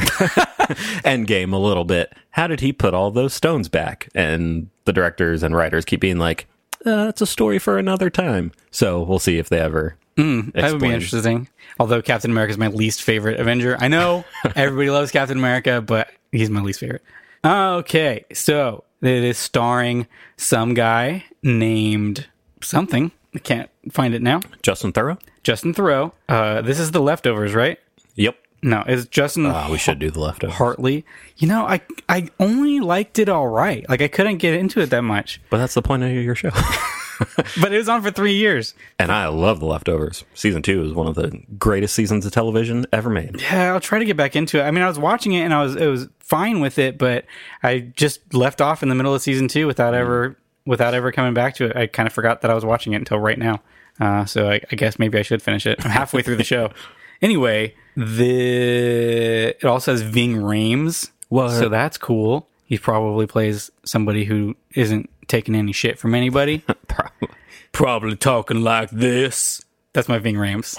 Endgame 1.04 1.52
a 1.52 1.56
little 1.56 1.84
bit. 1.84 2.12
How 2.30 2.46
did 2.46 2.60
he 2.60 2.72
put 2.72 2.94
all 2.94 3.10
those 3.10 3.34
stones 3.34 3.68
back? 3.68 4.08
And 4.14 4.68
the 4.84 4.92
directors 4.92 5.42
and 5.42 5.54
writers 5.54 5.84
keep 5.84 6.00
being 6.00 6.18
like, 6.18 6.46
uh, 6.86 7.06
"It's 7.08 7.20
a 7.20 7.26
story 7.26 7.58
for 7.58 7.78
another 7.78 8.10
time." 8.10 8.52
So 8.70 9.02
we'll 9.02 9.18
see 9.18 9.38
if 9.38 9.48
they 9.48 9.58
ever. 9.60 9.96
that 10.16 10.70
would 10.72 10.80
be 10.80 10.88
interesting. 10.90 11.48
Although 11.78 12.02
Captain 12.02 12.30
America 12.30 12.50
is 12.50 12.58
my 12.58 12.68
least 12.68 13.02
favorite 13.02 13.40
Avenger. 13.40 13.76
I 13.80 13.88
know 13.88 14.24
everybody 14.56 14.90
loves 14.90 15.10
Captain 15.10 15.38
America, 15.38 15.80
but 15.80 16.08
he's 16.30 16.50
my 16.50 16.60
least 16.60 16.80
favorite. 16.80 17.02
Okay, 17.44 18.24
so 18.34 18.84
it 19.00 19.24
is 19.24 19.38
starring 19.38 20.06
some 20.36 20.74
guy 20.74 21.24
named 21.42 22.26
something. 22.60 23.12
I 23.34 23.38
can't 23.38 23.70
find 23.90 24.12
it 24.14 24.20
now. 24.22 24.40
Justin 24.62 24.92
Theroux. 24.92 25.18
Justin 25.42 25.72
Theroux. 25.72 26.12
Uh, 26.28 26.60
this 26.62 26.78
is 26.78 26.90
the 26.90 27.00
leftovers, 27.00 27.54
right? 27.54 27.78
Yep. 28.16 28.36
No, 28.62 28.84
it's 28.86 29.06
Justin 29.06 29.46
Uh, 29.46 29.68
we 29.70 29.78
should 29.78 29.98
do 29.98 30.10
the 30.10 30.20
leftovers. 30.20 30.56
Hartley. 30.56 31.04
You 31.38 31.48
know, 31.48 31.64
I 31.66 31.80
I 32.08 32.28
only 32.38 32.80
liked 32.80 33.18
it 33.18 33.28
all 33.28 33.48
right. 33.48 33.88
Like 33.88 34.02
I 34.02 34.08
couldn't 34.08 34.38
get 34.38 34.54
into 34.54 34.80
it 34.80 34.90
that 34.90 35.02
much, 35.02 35.40
But 35.50 35.58
that's 35.58 35.74
the 35.74 35.82
point 35.82 36.02
of 36.02 36.10
your 36.12 36.34
show. 36.34 36.50
but 37.60 37.72
it 37.72 37.78
was 37.78 37.88
on 37.88 38.02
for 38.02 38.10
three 38.10 38.34
years. 38.34 38.74
and 38.98 39.10
I 39.12 39.28
love 39.28 39.60
the 39.60 39.66
leftovers. 39.66 40.24
Season 40.34 40.62
two 40.62 40.82
is 40.82 40.92
one 40.92 41.06
of 41.06 41.14
the 41.14 41.42
greatest 41.58 41.94
seasons 41.94 42.24
of 42.26 42.32
television 42.32 42.86
ever 42.92 43.10
made. 43.10 43.40
Yeah, 43.40 43.72
I'll 43.72 43.80
try 43.80 43.98
to 43.98 44.04
get 44.04 44.16
back 44.16 44.36
into 44.36 44.58
it. 44.58 44.62
I 44.62 44.70
mean, 44.70 44.82
I 44.82 44.88
was 44.88 44.98
watching 44.98 45.32
it 45.32 45.40
and 45.42 45.54
I 45.54 45.62
was 45.62 45.76
it 45.76 45.86
was 45.86 46.08
fine 46.18 46.60
with 46.60 46.78
it, 46.78 46.98
but 46.98 47.24
I 47.62 47.78
just 47.96 48.34
left 48.34 48.60
off 48.60 48.82
in 48.82 48.88
the 48.88 48.94
middle 48.94 49.14
of 49.14 49.22
season 49.22 49.48
two 49.48 49.66
without 49.66 49.94
ever 49.94 50.36
without 50.66 50.92
ever 50.94 51.12
coming 51.12 51.32
back 51.34 51.54
to 51.56 51.64
it. 51.66 51.76
I 51.76 51.86
kind 51.86 52.06
of 52.06 52.12
forgot 52.12 52.42
that 52.42 52.50
I 52.50 52.54
was 52.54 52.64
watching 52.64 52.92
it 52.92 52.96
until 52.96 53.18
right 53.18 53.38
now. 53.38 53.62
Uh, 53.98 54.24
so 54.24 54.50
I, 54.50 54.60
I 54.70 54.76
guess 54.76 54.98
maybe 54.98 55.18
I 55.18 55.22
should 55.22 55.42
finish 55.42 55.66
it. 55.66 55.82
I'm 55.84 55.90
halfway 55.90 56.22
through 56.22 56.36
the 56.36 56.44
show. 56.44 56.70
Anyway, 57.22 57.74
the 57.96 59.56
it 59.60 59.64
also 59.64 59.92
has 59.92 60.02
Ving 60.02 60.36
Rhames, 60.36 61.10
What? 61.28 61.50
so 61.50 61.68
that's 61.68 61.98
cool. 61.98 62.48
He 62.66 62.78
probably 62.78 63.26
plays 63.26 63.70
somebody 63.84 64.24
who 64.24 64.56
isn't 64.74 65.10
taking 65.26 65.54
any 65.54 65.72
shit 65.72 65.98
from 65.98 66.14
anybody. 66.14 66.64
Probably. 66.88 67.28
probably 67.72 68.16
talking 68.16 68.62
like 68.62 68.90
this. 68.90 69.62
That's 69.92 70.08
my 70.08 70.18
Ving 70.18 70.36
Rhames. 70.36 70.78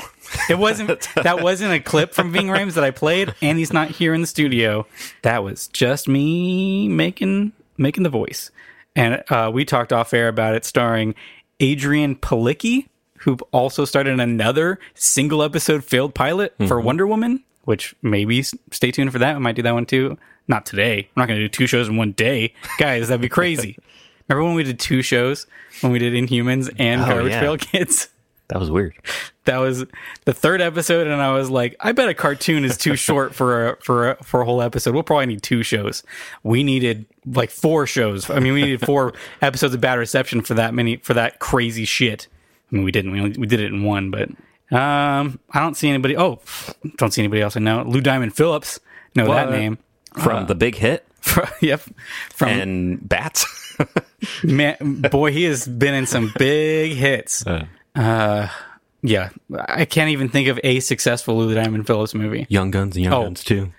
It 0.50 0.58
wasn't 0.58 1.08
that 1.16 1.42
wasn't 1.42 1.74
a 1.74 1.80
clip 1.80 2.14
from 2.14 2.32
Ving 2.32 2.48
Rhames 2.48 2.74
that 2.76 2.84
I 2.84 2.92
played, 2.92 3.34
and 3.42 3.58
he's 3.58 3.74
not 3.74 3.90
here 3.90 4.14
in 4.14 4.22
the 4.22 4.28
studio. 4.28 4.86
That 5.22 5.44
was 5.44 5.68
just 5.68 6.08
me 6.08 6.88
making 6.88 7.52
making 7.78 8.04
the 8.04 8.10
voice. 8.10 8.52
And 8.96 9.24
uh, 9.30 9.50
we 9.54 9.64
talked 9.66 9.92
off 9.94 10.14
air 10.14 10.28
about 10.28 10.56
it, 10.56 10.64
starring 10.66 11.16
Adrianne 11.60 12.20
Palicki, 12.20 12.88
who 13.22 13.38
also 13.52 13.86
started 13.86 14.20
another 14.20 14.80
single 14.94 15.42
episode 15.44 15.84
failed 15.84 16.14
pilot 16.14 16.54
for 16.58 16.78
mm-hmm. 16.78 16.86
Wonder 16.86 17.08
Woman. 17.08 17.44
Which 17.64 17.96
maybe 18.02 18.42
stay 18.42 18.90
tuned 18.92 19.12
for 19.12 19.20
that. 19.20 19.36
We 19.36 19.42
might 19.42 19.56
do 19.56 19.62
that 19.62 19.74
one 19.74 19.86
too. 19.86 20.18
Not 20.48 20.66
today. 20.66 21.00
I'm 21.00 21.22
not 21.22 21.28
going 21.28 21.40
to 21.40 21.46
do 21.46 21.50
two 21.50 21.68
shows 21.68 21.88
in 21.88 21.96
one 21.96 22.12
day, 22.14 22.56
guys. 22.80 23.08
That'd 23.10 23.22
be 23.22 23.30
crazy. 23.40 23.78
Remember 24.28 24.46
when 24.48 24.56
we 24.56 24.64
did 24.64 24.80
two 24.80 25.04
shows 25.04 25.46
when 25.82 25.92
we 25.92 26.00
did 26.00 26.14
Inhumans 26.14 26.74
and 26.80 27.02
Oh, 27.02 27.06
Garbage 27.06 27.34
yeah. 27.34 27.40
Pail 27.40 27.58
Kids? 27.58 28.10
That 28.48 28.60
was 28.60 28.70
weird. 28.70 28.96
that 29.46 29.60
was 29.60 29.86
the 30.26 30.34
third 30.34 30.60
episode 30.60 31.08
and 31.08 31.22
i 31.22 31.32
was 31.32 31.50
like 31.50 31.74
i 31.80 31.94
bet 31.94 32.10
a 32.10 32.14
cartoon 32.14 32.66
is 32.66 32.76
too 32.76 32.98
short 32.98 33.34
for 33.34 33.70
a 33.70 33.78
for 33.82 34.10
a 34.10 34.24
for 34.26 34.42
a 34.42 34.46
whole 34.46 34.62
episode 34.62 34.94
we'll 34.94 35.04
probably 35.04 35.28
need 35.28 35.42
two 35.42 35.64
shows 35.64 36.04
we 36.44 36.62
needed 36.62 37.06
like 37.26 37.50
four 37.50 37.88
shows 37.88 38.30
i 38.30 38.40
mean 38.42 38.52
we 38.52 38.62
needed 38.62 38.86
four 38.86 39.14
episodes 39.42 39.74
of 39.74 39.80
bad 39.80 39.98
reception 39.98 40.42
for 40.42 40.54
that 40.56 40.74
many 40.74 40.98
for 40.98 41.14
that 41.14 41.40
crazy 41.40 41.86
shit 41.86 42.28
i 42.72 42.76
mean 42.76 42.84
we 42.84 42.92
didn't 42.92 43.12
we, 43.12 43.20
only, 43.20 43.38
we 43.38 43.48
did 43.48 43.60
it 43.60 43.68
in 43.74 43.84
one 43.84 44.12
but 44.12 44.30
um 44.76 45.40
i 45.52 45.60
don't 45.60 45.76
see 45.76 45.90
anybody 45.90 46.16
oh 46.18 46.40
don't 46.98 47.12
see 47.14 47.22
anybody 47.22 47.42
else 47.42 47.56
i 47.58 47.60
know 47.60 47.84
lou 47.84 48.02
diamond 48.02 48.36
phillips 48.36 48.80
know 49.16 49.28
that 49.34 49.50
name 49.52 49.78
From 50.22 50.48
the 50.48 50.56
big 50.56 50.76
hit 50.76 51.06
yep 51.62 51.82
from 52.34 52.50
and 52.50 53.10
Bats. 53.10 53.46
man 54.44 54.76
boy 55.12 55.32
he 55.32 55.44
has 55.44 55.68
been 55.68 55.94
in 55.94 56.06
some 56.06 56.32
big 56.38 56.94
hits 56.94 57.46
Uh, 57.96 58.48
yeah 59.04 59.30
i 59.68 59.86
can't 59.86 60.10
even 60.10 60.30
think 60.30 60.48
of 60.48 60.60
a 60.64 60.80
successful 60.80 61.38
lou 61.38 61.54
diamond 61.54 61.86
phillips 61.88 62.14
movie 62.14 62.46
Young 62.50 62.72
Guns 62.72 62.96
and 62.96 63.04
Young 63.04 63.14
Oh. 63.14 63.24
Guns 63.24 63.44
too. 63.44 63.72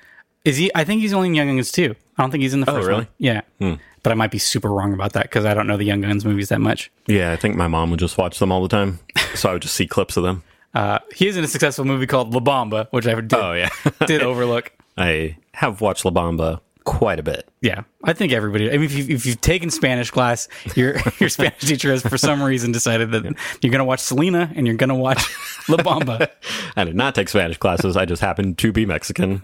Is 0.45 0.57
he? 0.57 0.73
I 0.75 0.83
think 0.83 1.03
he's 1.03 1.13
only 1.13 1.29
in 1.29 1.35
Young 1.37 1.47
Guns 1.55 1.71
too. 1.71 1.95
I 2.19 2.23
don't 2.25 2.33
think 2.33 2.43
he's 2.43 2.53
in 2.53 2.59
the 2.59 2.67
first 2.67 2.85
oh, 2.85 2.89
really? 2.89 3.05
one. 3.05 3.09
Yeah, 3.19 3.77
but 4.02 4.12
I 4.12 4.14
might 4.14 4.30
be 4.30 4.38
super 4.38 4.68
wrong 4.71 4.92
about 4.92 5.12
that 5.14 5.25
because 5.25 5.44
I 5.44 5.54
don't 5.54 5.66
know 5.66 5.76
the 5.76 5.85
Young 5.85 6.00
Guns 6.00 6.25
movies 6.25 6.49
that 6.49 6.61
much. 6.61 6.90
Yeah, 7.06 7.32
I 7.32 7.37
think 7.37 7.56
my 7.56 7.68
mom 7.68 7.90
would 7.90 8.00
just 8.00 8.18
watch 8.18 8.38
them 8.38 8.50
all 8.52 8.62
the 8.62 8.68
time. 8.68 8.99
So 9.35 9.49
I 9.49 9.54
would 9.54 9.62
just 9.62 9.75
see 9.75 9.87
clips 9.87 10.18
of 10.18 10.25
them. 10.25 10.42
Uh, 10.75 10.99
he 11.14 11.26
is 11.26 11.38
in 11.38 11.44
a 11.44 11.47
successful 11.49 11.87
movie 11.87 12.06
called 12.06 12.35
La 12.35 12.40
Bamba, 12.40 12.87
which 12.90 13.06
I 13.06 13.14
did, 13.14 13.32
Oh, 13.32 13.54
yeah. 13.54 13.71
did 14.06 14.23
overlook. 14.23 14.71
I 14.99 15.38
have 15.54 15.80
watched 15.80 16.04
La 16.04 16.11
Bamba 16.11 16.61
quite 16.85 17.18
a 17.18 17.23
bit. 17.23 17.49
Yeah, 17.62 17.85
I 18.04 18.12
think 18.12 18.32
everybody. 18.32 18.68
I 18.68 18.73
mean, 18.73 18.82
if, 18.85 18.92
you, 18.92 19.14
if 19.14 19.25
you've 19.25 19.40
taken 19.40 19.71
Spanish 19.71 20.11
class, 20.11 20.49
your 20.76 20.97
your 21.18 21.30
Spanish 21.30 21.61
teacher 21.61 21.90
has 21.92 22.02
for 22.02 22.18
some 22.18 22.42
reason 22.42 22.73
decided 22.73 23.12
that 23.12 23.25
you're 23.62 23.71
going 23.71 23.78
to 23.78 23.85
watch 23.87 24.00
Selena 24.00 24.52
and 24.54 24.66
you're 24.66 24.76
going 24.76 24.88
to 24.88 24.94
watch 24.94 25.23
La 25.68 25.78
Bamba. 25.78 26.28
I 26.76 26.85
did 26.85 26.94
not 26.94 27.14
take 27.14 27.30
Spanish 27.30 27.56
classes. 27.56 27.97
I 27.97 28.04
just 28.04 28.21
happened 28.21 28.59
to 28.59 28.71
be 28.73 28.85
Mexican. 28.85 29.40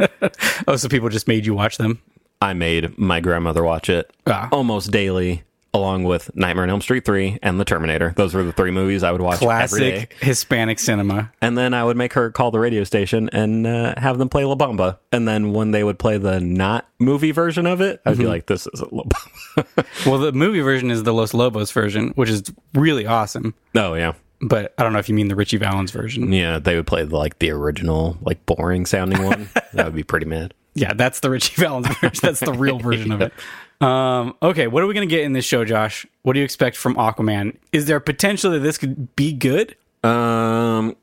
oh, 0.66 0.76
so 0.76 0.88
people 0.88 1.08
just 1.08 1.28
made 1.28 1.46
you 1.46 1.54
watch 1.54 1.78
them. 1.78 2.02
I 2.40 2.52
made 2.54 2.97
my 2.99 3.21
grandmother 3.21 3.62
watch 3.64 3.88
it 3.90 4.11
Ah. 4.26 4.49
almost 4.52 4.90
daily, 4.92 5.42
along 5.75 6.04
with 6.04 6.35
Nightmare 6.37 6.62
on 6.64 6.71
Elm 6.71 6.80
Street 6.80 7.04
3 7.04 7.38
and 7.42 7.59
The 7.59 7.64
Terminator. 7.64 8.12
Those 8.16 8.33
were 8.33 8.42
the 8.45 8.52
three 8.52 8.71
movies 8.71 9.02
I 9.02 9.11
would 9.12 9.21
watch 9.21 9.42
every 9.42 9.80
day. 9.80 9.90
Classic 9.90 10.14
Hispanic 10.21 10.78
cinema. 10.78 11.33
And 11.42 11.59
then 11.59 11.75
I 11.75 11.83
would 11.85 11.97
make 11.97 12.12
her 12.12 12.30
call 12.30 12.50
the 12.50 12.61
radio 12.61 12.85
station 12.85 13.28
and 13.33 13.66
uh, 13.66 13.95
have 13.97 14.18
them 14.18 14.28
play 14.28 14.45
La 14.45 14.54
Bamba. 14.54 14.99
And 15.12 15.26
then 15.26 15.52
when 15.52 15.73
they 15.73 15.83
would 15.83 15.99
play 15.99 16.16
the 16.18 16.38
not 16.40 16.88
movie 17.00 17.33
version 17.33 17.66
of 17.66 17.80
it, 17.80 18.00
I'd 18.07 18.16
be 18.16 18.23
Mm-hmm. 18.25 18.30
like, 18.33 18.47
this 18.47 18.68
isn't 18.73 18.92
La 18.92 19.02
Bamba. 19.04 19.85
Well, 20.07 20.18
the 20.18 20.30
movie 20.33 20.61
version 20.61 20.90
is 20.92 21.02
the 21.02 21.12
Los 21.12 21.35
Lobos 21.35 21.73
version, 21.73 22.12
which 22.14 22.30
is 22.30 22.45
really 22.75 23.07
awesome. 23.07 23.54
oh, 23.75 23.95
yeah. 23.95 24.12
But 24.40 24.73
I 24.78 24.85
don't 24.85 24.92
know 24.92 25.00
if 25.00 25.09
you 25.09 25.16
mean 25.16 25.26
the 25.26 25.35
Ritchie 25.35 25.57
Valens 25.57 25.90
version. 25.90 26.33
Yeah, 26.33 26.61
they 26.61 26.76
would 26.76 26.87
play 26.87 27.02
the, 27.04 27.16
like 27.16 27.40
the 27.40 27.50
original, 27.50 28.16
like 28.21 28.47
boring 28.47 28.87
sounding 28.87 29.25
one. 29.25 29.49
that 29.73 29.87
would 29.87 29.97
be 29.97 30.04
pretty 30.04 30.26
mad. 30.26 30.54
Yeah, 30.75 30.92
that's 30.94 31.20
the 31.20 31.30
Ritchie 31.30 31.60
Valens 31.60 31.88
version. 32.00 32.20
That's 32.22 32.40
the 32.40 32.52
real 32.52 32.78
version 32.78 33.12
of 33.12 33.20
it. 33.22 33.32
Um, 33.80 34.34
okay, 34.42 34.66
what 34.66 34.82
are 34.82 34.87
we 34.87 34.94
going 34.94 35.08
to 35.08 35.14
get 35.14 35.25
in 35.25 35.32
this 35.32 35.44
show, 35.44 35.64
Josh? 35.64 36.06
What 36.22 36.32
do 36.32 36.40
you 36.40 36.44
expect 36.44 36.76
from 36.76 36.94
Aquaman? 36.96 37.56
Is 37.72 37.87
there 37.87 38.00
potential 38.00 38.50
that 38.52 38.60
this 38.60 38.78
could 38.78 39.14
be 39.16 39.32
good? 39.32 39.76
Um, 40.02 40.96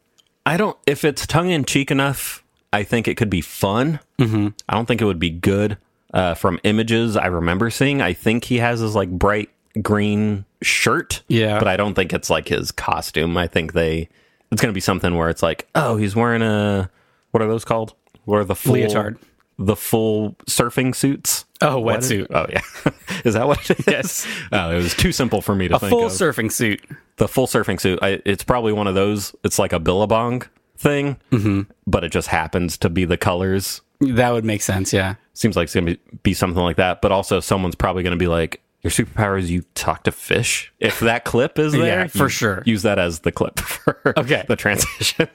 I 0.46 0.58
don't. 0.58 0.78
If 0.86 1.04
it's 1.06 1.26
tongue 1.26 1.50
in 1.50 1.66
cheek 1.66 1.92
enough, 1.92 2.44
I 2.74 2.84
think 2.84 3.08
it 3.08 3.16
could 3.16 3.30
be 3.30 3.42
fun. 3.42 4.00
Mm-hmm. 4.20 4.50
I 4.68 4.74
don't 4.76 4.86
think 4.86 5.02
it 5.02 5.06
would 5.06 5.20
be 5.20 5.30
good. 5.30 5.78
Uh, 6.14 6.34
from 6.34 6.60
images 6.64 7.18
I 7.18 7.26
remember 7.26 7.70
seeing, 7.70 8.02
I 8.02 8.14
think 8.14 8.46
he 8.46 8.60
has 8.60 8.80
his 8.80 8.96
like 8.96 9.10
bright 9.10 9.50
green 9.82 10.46
shirt. 10.62 11.24
Yeah. 11.28 11.60
but 11.60 11.68
I 11.68 11.76
don't 11.76 11.94
think 11.94 12.14
it's 12.14 12.30
like 12.30 12.48
his 12.48 12.72
costume. 12.72 13.36
I 13.38 13.48
think 13.48 13.74
they. 13.74 14.08
It's 14.52 14.62
going 14.62 14.72
to 14.72 14.76
be 14.76 14.82
something 14.82 15.16
where 15.16 15.30
it's 15.30 15.44
like, 15.44 15.68
oh, 15.76 15.98
he's 15.98 16.16
wearing 16.16 16.42
a 16.42 16.90
what 17.32 17.42
are 17.42 17.48
those 17.48 17.66
called? 17.66 17.94
What 18.24 18.38
are 18.38 18.46
the 18.46 18.56
full 18.56 18.76
Leotard. 18.76 19.18
The 19.58 19.76
full 19.76 20.36
surfing 20.48 20.94
suits. 20.94 21.46
Oh, 21.62 21.82
wetsuit. 21.82 22.28
Oh 22.30 22.46
yeah, 22.50 22.62
is 23.24 23.36
that 23.36 23.48
what 23.48 23.70
it 23.70 23.80
is? 23.80 23.88
Yes. 23.88 24.28
Oh, 24.52 24.72
it 24.72 24.76
was 24.76 24.94
too 24.94 25.12
simple 25.14 25.42
for 25.42 25.56
me 25.56 25.70
to 25.70 25.80
think 25.80 25.84
of 25.84 25.88
A 25.88 25.90
think 25.90 26.00
full 26.00 26.06
of 26.08 26.36
surfing 26.36 26.52
suit. 26.52 26.82
the 27.18 27.28
full 27.30 27.48
surfing 27.48 27.80
suit. 27.80 28.00
I, 28.02 28.22
it's 28.26 28.44
probably 28.44 28.74
one 28.74 28.88
of 28.88 28.96
those. 28.96 29.34
It's 29.46 29.58
like 29.58 29.72
a 29.72 29.80
billabong 29.80 30.44
thing, 30.78 31.16
mm-hmm. 31.32 31.62
but 31.88 32.04
it 32.04 32.12
just 32.12 32.28
happens 32.28 32.78
to 32.80 32.90
be 32.90 33.06
the 33.06 33.16
colors. 33.18 33.80
That 34.02 34.32
would 34.32 34.44
make 34.44 34.62
sense, 34.62 34.92
yeah. 34.92 35.16
Seems 35.34 35.56
like 35.56 35.66
it's 35.66 35.74
gonna 35.74 35.86
be, 35.92 36.00
be 36.24 36.34
something 36.34 36.62
like 36.62 36.76
that. 36.76 37.02
But 37.02 37.14
also, 37.14 37.40
someone's 37.40 37.76
probably 37.76 38.04
gonna 38.04 38.18
be 38.18 38.28
like, 38.28 38.62
"Your 38.82 38.92
superpower 38.92 39.40
is 39.40 39.50
you 39.50 39.64
talk 39.74 40.04
to 40.04 40.12
fish." 40.12 40.74
If 40.82 41.00
that 41.00 41.24
clip 41.24 41.58
is 41.58 41.72
there, 41.72 42.02
Yeah, 42.02 42.08
for 42.08 42.28
sure. 42.28 42.62
Use 42.66 42.82
that 42.82 43.00
as 43.00 43.20
the 43.22 43.32
clip 43.32 43.60
for 43.62 44.14
Okay. 44.18 44.44
the 44.50 44.58
transition, 44.58 45.30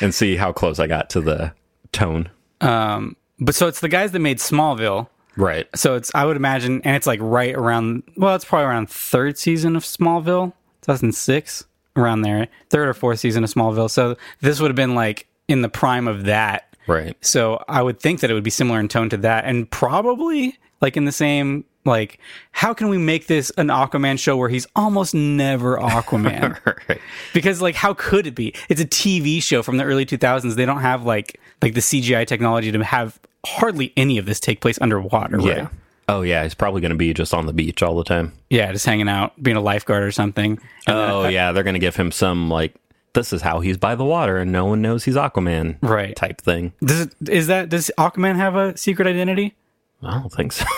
and 0.00 0.14
see 0.14 0.36
how 0.36 0.50
close 0.52 0.78
I 0.78 0.86
got 0.86 1.10
to 1.10 1.20
the 1.20 1.52
tone. 1.92 2.30
Um, 2.62 3.16
but 3.40 3.54
so 3.54 3.66
it's 3.66 3.80
the 3.80 3.88
guys 3.88 4.12
that 4.12 4.18
made 4.20 4.38
Smallville. 4.38 5.08
Right. 5.36 5.68
So 5.74 5.94
it's 5.94 6.10
I 6.14 6.24
would 6.26 6.36
imagine, 6.36 6.82
and 6.84 6.96
it's 6.96 7.06
like 7.06 7.20
right 7.22 7.54
around. 7.54 8.02
Well, 8.16 8.34
it's 8.34 8.44
probably 8.44 8.66
around 8.66 8.90
third 8.90 9.38
season 9.38 9.76
of 9.76 9.84
Smallville, 9.84 10.52
2006, 10.82 11.64
around 11.96 12.22
there, 12.22 12.48
third 12.68 12.88
or 12.88 12.94
fourth 12.94 13.20
season 13.20 13.44
of 13.44 13.50
Smallville. 13.50 13.90
So 13.90 14.16
this 14.40 14.60
would 14.60 14.68
have 14.70 14.76
been 14.76 14.94
like 14.94 15.26
in 15.48 15.62
the 15.62 15.68
prime 15.68 16.08
of 16.08 16.24
that. 16.24 16.76
Right. 16.86 17.16
So 17.24 17.62
I 17.68 17.82
would 17.82 18.00
think 18.00 18.20
that 18.20 18.30
it 18.30 18.34
would 18.34 18.42
be 18.44 18.50
similar 18.50 18.80
in 18.80 18.88
tone 18.88 19.08
to 19.10 19.16
that, 19.18 19.44
and 19.44 19.70
probably 19.70 20.58
like 20.80 20.96
in 20.96 21.04
the 21.04 21.12
same 21.12 21.64
like, 21.86 22.18
how 22.52 22.74
can 22.74 22.88
we 22.88 22.98
make 22.98 23.26
this 23.26 23.50
an 23.56 23.68
Aquaman 23.68 24.18
show 24.18 24.36
where 24.36 24.48
he's 24.50 24.66
almost 24.76 25.14
never 25.14 25.76
Aquaman? 25.78 26.58
right. 26.88 27.00
because 27.32 27.62
like 27.62 27.74
how 27.74 27.94
could 27.94 28.26
it 28.26 28.34
be 28.34 28.54
it's 28.68 28.80
a 28.80 28.86
tv 28.86 29.42
show 29.42 29.62
from 29.62 29.76
the 29.78 29.84
early 29.84 30.04
2000s 30.04 30.54
they 30.56 30.66
don't 30.66 30.80
have 30.80 31.04
like 31.04 31.40
like 31.62 31.72
the 31.74 31.80
cgi 31.80 32.26
technology 32.26 32.70
to 32.70 32.84
have 32.84 33.18
hardly 33.46 33.92
any 33.96 34.18
of 34.18 34.26
this 34.26 34.40
take 34.40 34.60
place 34.60 34.78
underwater 34.80 35.38
Yeah. 35.40 35.52
right 35.60 35.68
Oh 36.08 36.22
yeah, 36.22 36.42
he's 36.42 36.54
probably 36.54 36.80
gonna 36.80 36.96
be 36.96 37.14
just 37.14 37.32
on 37.32 37.46
the 37.46 37.52
beach 37.52 37.82
all 37.82 37.96
the 37.96 38.04
time. 38.04 38.32
yeah 38.50 38.72
just 38.72 38.84
hanging 38.86 39.08
out 39.08 39.40
being 39.42 39.56
a 39.56 39.60
lifeguard 39.60 40.02
or 40.02 40.10
something 40.12 40.52
And 40.86 40.96
then- 40.98 41.10
Oh 41.10 41.28
yeah, 41.28 41.52
they're 41.52 41.62
gonna 41.64 41.78
give 41.78 41.96
him 41.96 42.10
some 42.12 42.48
like 42.50 42.74
this 43.12 43.32
is 43.32 43.42
how 43.42 43.60
he's 43.60 43.76
by 43.76 43.94
the 43.96 44.04
water 44.04 44.38
and 44.38 44.52
no 44.52 44.66
one 44.66 44.82
knows 44.82 45.04
he's 45.04 45.16
Aquaman 45.16 45.76
Right. 45.82 46.14
type 46.16 46.40
thing. 46.40 46.72
does 46.84 47.00
it, 47.02 47.14
is 47.28 47.46
that 47.48 47.68
does 47.68 47.90
aquaman 47.98 48.36
have 48.36 48.54
a 48.56 48.76
secret 48.76 49.06
identity 49.08 49.54
I 50.02 50.18
don't 50.18 50.32
think 50.32 50.52
so. 50.52 50.64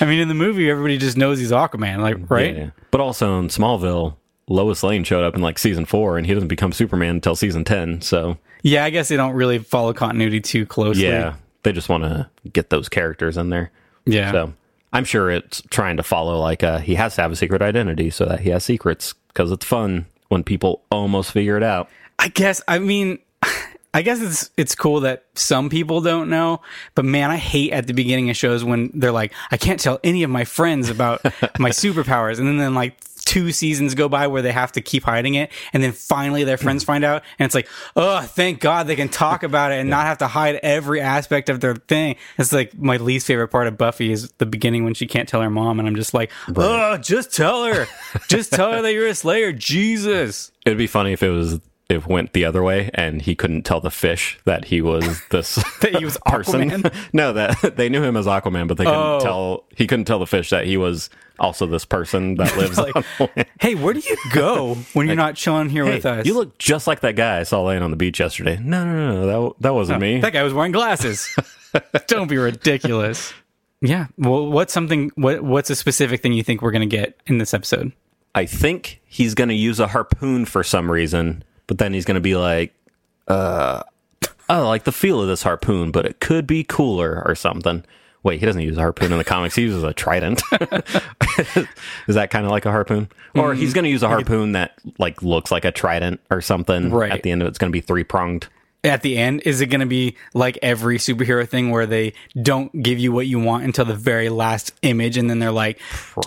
i 0.00 0.04
mean 0.04 0.20
in 0.20 0.28
the 0.28 0.34
movie 0.34 0.70
everybody 0.70 0.96
just 0.98 1.16
knows 1.16 1.38
he's 1.38 1.50
aquaman 1.52 1.98
like 1.98 2.16
right 2.30 2.56
Yeah. 2.56 2.70
But 2.90 3.00
also 3.02 3.38
in 3.38 3.48
Smallville, 3.48 4.14
Lois 4.48 4.82
Lane 4.82 5.04
showed 5.04 5.24
up 5.24 5.34
in 5.34 5.42
like 5.42 5.58
season 5.58 5.84
four 5.84 6.18
and 6.18 6.26
he 6.26 6.34
doesn't 6.34 6.48
become 6.48 6.72
Superman 6.72 7.16
until 7.16 7.36
season 7.36 7.64
ten. 7.64 8.00
So 8.00 8.38
yeah 8.62 8.84
i 8.84 8.90
guess 8.90 9.08
they 9.08 9.16
don't 9.16 9.34
really 9.34 9.58
follow 9.58 9.92
continuity 9.92 10.40
too 10.40 10.66
closely 10.66 11.04
yeah, 11.04 11.34
they 11.62 11.72
just 11.72 11.88
want 11.88 12.02
to 12.02 12.28
get 12.52 12.70
those 12.70 12.88
characters 12.88 13.36
in 13.36 13.50
there. 13.50 13.70
yeah 14.04 14.32
So 14.32 14.52
I'm 14.92 15.04
sure 15.04 15.30
it's 15.30 15.62
trying 15.70 15.98
to 15.98 16.02
follow 16.02 16.40
like 16.40 16.62
uh, 16.64 16.78
he 16.78 16.94
has 16.94 17.14
to 17.16 17.22
have 17.22 17.30
a 17.30 17.36
secret 17.36 17.62
identity 17.62 18.10
so 18.10 18.24
that 18.24 18.40
he 18.40 18.50
has 18.50 18.64
secrets 18.64 19.14
because 19.28 19.52
it's 19.52 19.64
fun 19.64 20.06
when 20.28 20.42
people 20.44 20.82
almost 20.90 21.30
figure 21.30 21.56
it 21.56 21.62
out. 21.62 21.88
I 22.18 22.28
guess 22.28 22.62
I 22.66 22.78
mean 22.78 23.18
I 23.94 24.02
guess 24.02 24.20
it's 24.20 24.50
it's 24.56 24.74
cool 24.74 25.00
that 25.00 25.24
some 25.34 25.70
people 25.70 26.00
don't 26.00 26.28
know, 26.28 26.60
but 26.94 27.04
man, 27.04 27.30
I 27.30 27.36
hate 27.36 27.72
at 27.72 27.86
the 27.86 27.94
beginning 27.94 28.28
of 28.28 28.36
shows 28.36 28.62
when 28.64 28.90
they're 28.92 29.12
like, 29.12 29.32
I 29.50 29.56
can't 29.56 29.80
tell 29.80 29.98
any 30.04 30.22
of 30.24 30.30
my 30.30 30.44
friends 30.44 30.90
about 30.90 31.22
my 31.58 31.70
superpowers, 31.70 32.38
and 32.38 32.46
then, 32.46 32.58
then 32.58 32.74
like 32.74 32.96
two 33.28 33.52
seasons 33.52 33.94
go 33.94 34.08
by 34.08 34.26
where 34.26 34.40
they 34.40 34.52
have 34.52 34.72
to 34.72 34.80
keep 34.80 35.04
hiding 35.04 35.34
it, 35.34 35.50
and 35.74 35.82
then 35.82 35.92
finally 35.92 36.44
their 36.44 36.56
friends 36.56 36.82
find 36.82 37.04
out, 37.04 37.22
and 37.38 37.44
it's 37.44 37.54
like, 37.54 37.68
oh, 37.94 38.22
thank 38.22 38.60
God 38.60 38.86
they 38.86 38.96
can 38.96 39.08
talk 39.10 39.42
about 39.42 39.70
it 39.70 39.76
and 39.80 39.90
not 39.90 40.06
have 40.06 40.18
to 40.18 40.26
hide 40.26 40.56
every 40.62 41.00
aspect 41.00 41.50
of 41.50 41.60
their 41.60 41.74
thing. 41.76 42.16
It's 42.38 42.52
like 42.52 42.76
my 42.78 42.96
least 42.96 43.26
favorite 43.26 43.48
part 43.48 43.66
of 43.66 43.76
Buffy 43.76 44.10
is 44.10 44.32
the 44.38 44.46
beginning 44.46 44.84
when 44.84 44.94
she 44.94 45.06
can't 45.06 45.28
tell 45.28 45.42
her 45.42 45.50
mom, 45.50 45.78
and 45.78 45.86
I'm 45.86 45.94
just 45.96 46.14
like, 46.14 46.30
oh, 46.56 46.96
just 46.96 47.34
tell 47.34 47.64
her, 47.64 47.86
just 48.28 48.52
tell 48.52 48.72
her 48.72 48.80
that 48.82 48.92
you're 48.94 49.06
a 49.08 49.14
Slayer, 49.14 49.52
Jesus. 49.52 50.50
It'd 50.64 50.78
be 50.78 50.86
funny 50.86 51.12
if 51.12 51.22
it 51.22 51.30
was 51.30 51.60
it 51.88 52.06
went 52.06 52.34
the 52.34 52.44
other 52.44 52.62
way 52.62 52.90
and 52.92 53.22
he 53.22 53.34
couldn't 53.34 53.62
tell 53.62 53.80
the 53.80 53.90
fish 53.90 54.38
that 54.44 54.66
he 54.66 54.82
was 54.82 55.22
this 55.30 55.54
That 55.80 55.96
he 55.96 56.04
was 56.04 56.18
person. 56.26 56.68
Aquaman? 56.70 56.94
no, 57.14 57.32
that 57.32 57.76
they 57.76 57.88
knew 57.88 58.02
him 58.02 58.14
as 58.14 58.26
Aquaman, 58.26 58.68
but 58.68 58.76
they 58.76 58.84
couldn't 58.84 59.00
Oh. 59.00 59.20
tell 59.20 59.64
he 59.74 59.86
couldn't 59.86 60.04
tell 60.04 60.18
the 60.18 60.26
fish 60.26 60.50
that 60.50 60.66
he 60.66 60.76
was 60.76 61.08
also 61.38 61.66
this 61.66 61.84
person 61.84 62.36
that 62.36 62.56
lives 62.58 62.78
Like, 62.78 63.48
hey, 63.60 63.74
where 63.74 63.94
do 63.94 64.00
you 64.00 64.16
go 64.32 64.74
when 64.92 65.06
you're 65.06 65.16
not 65.16 65.34
chilling 65.34 65.68
here 65.68 65.84
with 65.84 66.04
us? 66.06 66.26
you 66.26 66.34
look 66.34 66.58
just 66.58 66.86
like 66.86 67.00
that 67.00 67.16
guy 67.16 67.40
I 67.40 67.42
saw 67.42 67.62
laying 67.62 67.82
on 67.82 67.90
the 67.90 67.96
beach 67.96 68.20
yesterday. 68.20 68.58
No, 68.60 68.84
no, 68.84 69.12
no, 69.12 69.26
that 69.50 69.62
that 69.62 69.74
wasn't 69.74 70.00
me. 70.00 70.20
That 70.20 70.32
guy 70.32 70.42
was 70.42 70.52
wearing 70.52 70.72
glasses. 70.72 71.28
Don't 72.06 72.28
be 72.28 72.38
ridiculous. 72.38 73.32
Yeah. 73.80 74.06
Well, 74.16 74.46
what's 74.50 74.72
something? 74.72 75.10
What 75.14 75.42
What's 75.42 75.70
a 75.70 75.76
specific 75.76 76.22
thing 76.22 76.32
you 76.32 76.42
think 76.42 76.62
we're 76.62 76.72
gonna 76.72 76.86
get 76.86 77.20
in 77.26 77.38
this 77.38 77.54
episode? 77.54 77.92
I 78.34 78.46
think 78.46 79.00
he's 79.06 79.34
going 79.34 79.48
to 79.48 79.54
use 79.54 79.80
a 79.80 79.88
harpoon 79.88 80.44
for 80.44 80.62
some 80.62 80.90
reason, 80.90 81.42
but 81.66 81.78
then 81.78 81.92
he's 81.92 82.04
going 82.04 82.16
to 82.16 82.20
be 82.20 82.36
like, 82.36 82.72
uh, 83.26 83.82
I 84.48 84.58
like 84.58 84.84
the 84.84 84.92
feel 84.92 85.20
of 85.20 85.28
this 85.28 85.42
harpoon, 85.42 85.90
but 85.90 86.06
it 86.06 86.20
could 86.20 86.46
be 86.46 86.62
cooler 86.62 87.22
or 87.26 87.34
something. 87.34 87.84
Wait, 88.22 88.40
he 88.40 88.46
doesn't 88.46 88.62
use 88.62 88.76
a 88.76 88.80
harpoon 88.80 89.12
in 89.12 89.18
the 89.18 89.24
comics. 89.24 89.54
He 89.54 89.62
uses 89.62 89.82
a 89.84 89.92
trident. 89.92 90.42
Is 92.08 92.14
that 92.14 92.30
kind 92.30 92.44
of 92.44 92.50
like 92.50 92.66
a 92.66 92.70
harpoon? 92.70 93.08
Or 93.34 93.52
mm-hmm. 93.52 93.60
he's 93.60 93.72
going 93.72 93.84
to 93.84 93.90
use 93.90 94.02
a 94.02 94.08
harpoon 94.08 94.52
that 94.52 94.78
like 94.98 95.22
looks 95.22 95.50
like 95.50 95.64
a 95.64 95.70
trident 95.70 96.20
or 96.30 96.40
something. 96.40 96.90
Right. 96.90 97.12
At 97.12 97.22
the 97.22 97.30
end 97.30 97.42
of 97.42 97.46
it, 97.46 97.50
it's 97.50 97.58
going 97.58 97.70
to 97.70 97.76
be 97.76 97.80
three 97.80 98.04
pronged. 98.04 98.48
At 98.84 99.02
the 99.02 99.18
end, 99.18 99.42
is 99.44 99.60
it 99.60 99.66
going 99.66 99.80
to 99.80 99.86
be 99.86 100.16
like 100.34 100.56
every 100.62 100.98
superhero 100.98 101.46
thing 101.48 101.70
where 101.70 101.84
they 101.84 102.12
don't 102.40 102.70
give 102.80 103.00
you 103.00 103.10
what 103.10 103.26
you 103.26 103.40
want 103.40 103.64
until 103.64 103.84
the 103.84 103.96
very 103.96 104.28
last 104.28 104.72
image, 104.82 105.16
and 105.16 105.28
then 105.28 105.40
they're 105.40 105.50
like, 105.50 105.80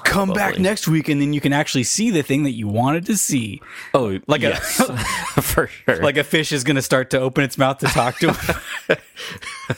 "Come 0.04 0.34
back 0.34 0.60
next 0.60 0.86
week," 0.86 1.08
and 1.08 1.22
then 1.22 1.32
you 1.32 1.40
can 1.40 1.54
actually 1.54 1.84
see 1.86 2.10
the 2.10 2.24
thing 2.24 2.44
that 2.44 2.52
you 2.52 2.68
wanted 2.68 3.06
to 3.06 3.16
see. 3.16 3.62
Oh, 3.94 4.20
Like 4.28 4.44
a- 4.44 4.56
for 5.42 5.68
sure. 5.68 6.04
Like 6.04 6.18
a 6.18 6.26
fish 6.26 6.52
is 6.52 6.66
going 6.66 6.76
to 6.76 6.82
start 6.82 7.10
to 7.12 7.20
open 7.22 7.46
its 7.46 7.58
mouth 7.58 7.78
to 7.80 7.86
talk 7.88 8.20
to 8.20 8.34
him. 8.34 8.98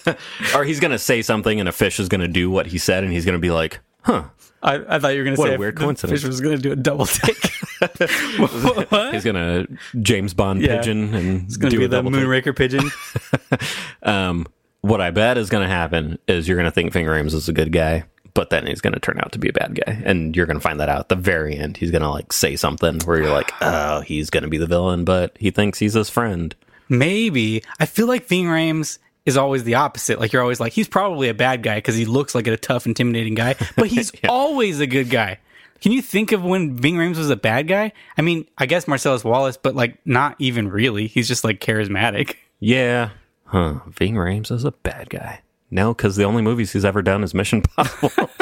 or 0.56 0.64
he's 0.64 0.80
going 0.80 0.92
to 0.92 1.00
say 1.00 1.22
something, 1.22 1.60
and 1.60 1.70
a 1.70 1.72
fish 1.72 2.00
is 2.00 2.10
going 2.10 2.22
to 2.22 2.28
do 2.28 2.50
what 2.50 2.66
he 2.66 2.80
said, 2.80 3.04
and 3.04 3.14
he's 3.14 3.24
going 3.26 3.34
to 3.38 3.40
be 3.40 3.52
like, 3.52 3.80
"Huh." 4.02 4.24
I, 4.64 4.76
I 4.96 4.98
thought 5.00 5.10
you 5.10 5.20
were 5.20 5.26
going 5.26 5.36
to 5.36 5.42
say 5.42 5.56
a 5.56 5.60
weird 5.60 5.76
coincidence. 5.76 6.22
Fish 6.22 6.26
was 6.28 6.40
going 6.40 6.56
to 6.56 6.62
do 6.62 6.72
a 6.72 6.76
double 6.78 7.06
take. 7.06 7.38
He's 9.12 9.24
gonna 9.24 9.68
James 10.02 10.34
Bond 10.34 10.62
Yeah. 10.62 10.78
pigeon 10.78 11.14
and 11.14 11.44
It's 11.46 11.58
going 11.58 11.72
to 11.72 11.76
do 11.78 11.82
be 11.82 11.88
the. 11.88 12.02
Moonraker 12.02 12.56
pigeon. 12.56 12.90
Um, 14.04 14.48
what 14.82 15.00
I 15.00 15.12
bet 15.12 15.38
is 15.38 15.50
gonna 15.50 15.68
happen 15.68 16.20
is 16.28 16.48
you're 16.48 16.58
gonna 16.58 16.72
think 16.72 16.92
Ving 16.92 17.06
Rhames 17.06 17.34
is 17.34 17.48
a 17.48 17.54
good 17.54 17.72
guy, 17.72 18.04
but 18.34 18.50
then 18.50 18.66
he's 18.68 18.82
gonna 18.82 19.00
turn 19.00 19.18
out 19.20 19.32
to 19.32 19.40
be 19.40 19.48
a 19.48 19.54
bad 19.54 19.76
guy, 19.76 20.02
and 20.04 20.36
you're 20.36 20.46
gonna 20.46 20.60
find 20.60 20.80
that 20.82 20.90
out 20.90 21.00
at 21.00 21.10
the 21.10 21.16
very 21.16 21.56
end. 21.56 21.78
He's 21.78 21.90
gonna 21.92 22.10
like 22.12 22.34
say 22.34 22.56
something 22.58 23.00
where 23.06 23.18
you're 23.22 23.32
like, 23.32 23.52
oh, 23.62 24.02
he's 24.02 24.30
gonna 24.30 24.50
be 24.50 24.58
the 24.58 24.68
villain, 24.68 25.06
but 25.06 25.38
he 25.40 25.52
thinks 25.52 25.80
he's 25.80 25.94
his 25.94 26.10
friend. 26.10 26.54
Maybe. 26.90 27.64
I 27.80 27.86
feel 27.86 28.08
like 28.08 28.28
Ving 28.28 28.50
is 29.26 29.38
always 29.38 29.64
the 29.64 29.76
opposite. 29.76 30.20
Like 30.20 30.34
you're 30.34 30.42
always 30.42 30.60
like, 30.60 30.74
he's 30.74 30.90
probably 30.90 31.30
a 31.30 31.34
bad 31.34 31.64
guy 31.64 31.76
because 31.76 31.96
he 31.96 32.04
looks 32.06 32.36
like 32.36 32.46
a 32.48 32.58
tough, 32.58 32.86
intimidating 32.86 33.36
guy, 33.36 33.56
but 33.78 33.88
he's 33.88 34.12
always 34.28 34.82
a 34.82 34.88
good 34.88 35.10
guy. 35.10 35.40
Can 35.84 35.92
you 35.92 36.02
think 36.02 36.32
of 36.32 36.46
when 36.46 36.78
Ving 36.78 36.96
Rhames 36.96 37.18
was 37.18 37.30
a 37.30 37.36
bad 37.36 37.68
guy? 37.68 37.92
I 38.18 38.22
mean, 38.22 38.48
I 38.58 38.68
guess 38.68 38.88
Marcellus 38.88 39.26
Wallace, 39.26 39.58
but 39.58 39.76
like 39.76 39.98
not 40.06 40.38
even 40.40 40.70
really. 40.70 41.08
He's 41.08 41.28
just 41.28 41.44
like 41.44 41.60
charismatic. 41.60 42.36
Yeah, 42.62 43.10
huh? 43.48 43.82
Ving 43.88 44.16
Rhames 44.16 44.50
is 44.50 44.64
a 44.64 44.72
bad 44.72 45.10
guy. 45.10 45.42
No, 45.70 45.94
because 45.94 46.16
the 46.16 46.24
only 46.24 46.42
movies 46.42 46.72
he's 46.72 46.86
ever 46.86 47.02
done 47.02 47.22
is 47.22 47.34
Mission 47.34 47.62
Possible. 47.62 48.30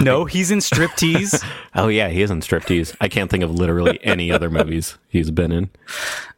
No, 0.00 0.24
he's 0.24 0.50
in 0.50 0.58
striptease. 0.60 1.44
oh 1.74 1.88
yeah, 1.88 2.08
he 2.08 2.22
is 2.22 2.30
in 2.30 2.40
striptease. 2.40 2.96
I 3.00 3.08
can't 3.08 3.30
think 3.30 3.44
of 3.44 3.50
literally 3.50 3.98
any 4.02 4.32
other 4.32 4.48
movies 4.50 4.96
he's 5.08 5.30
been 5.30 5.52
in, 5.52 5.70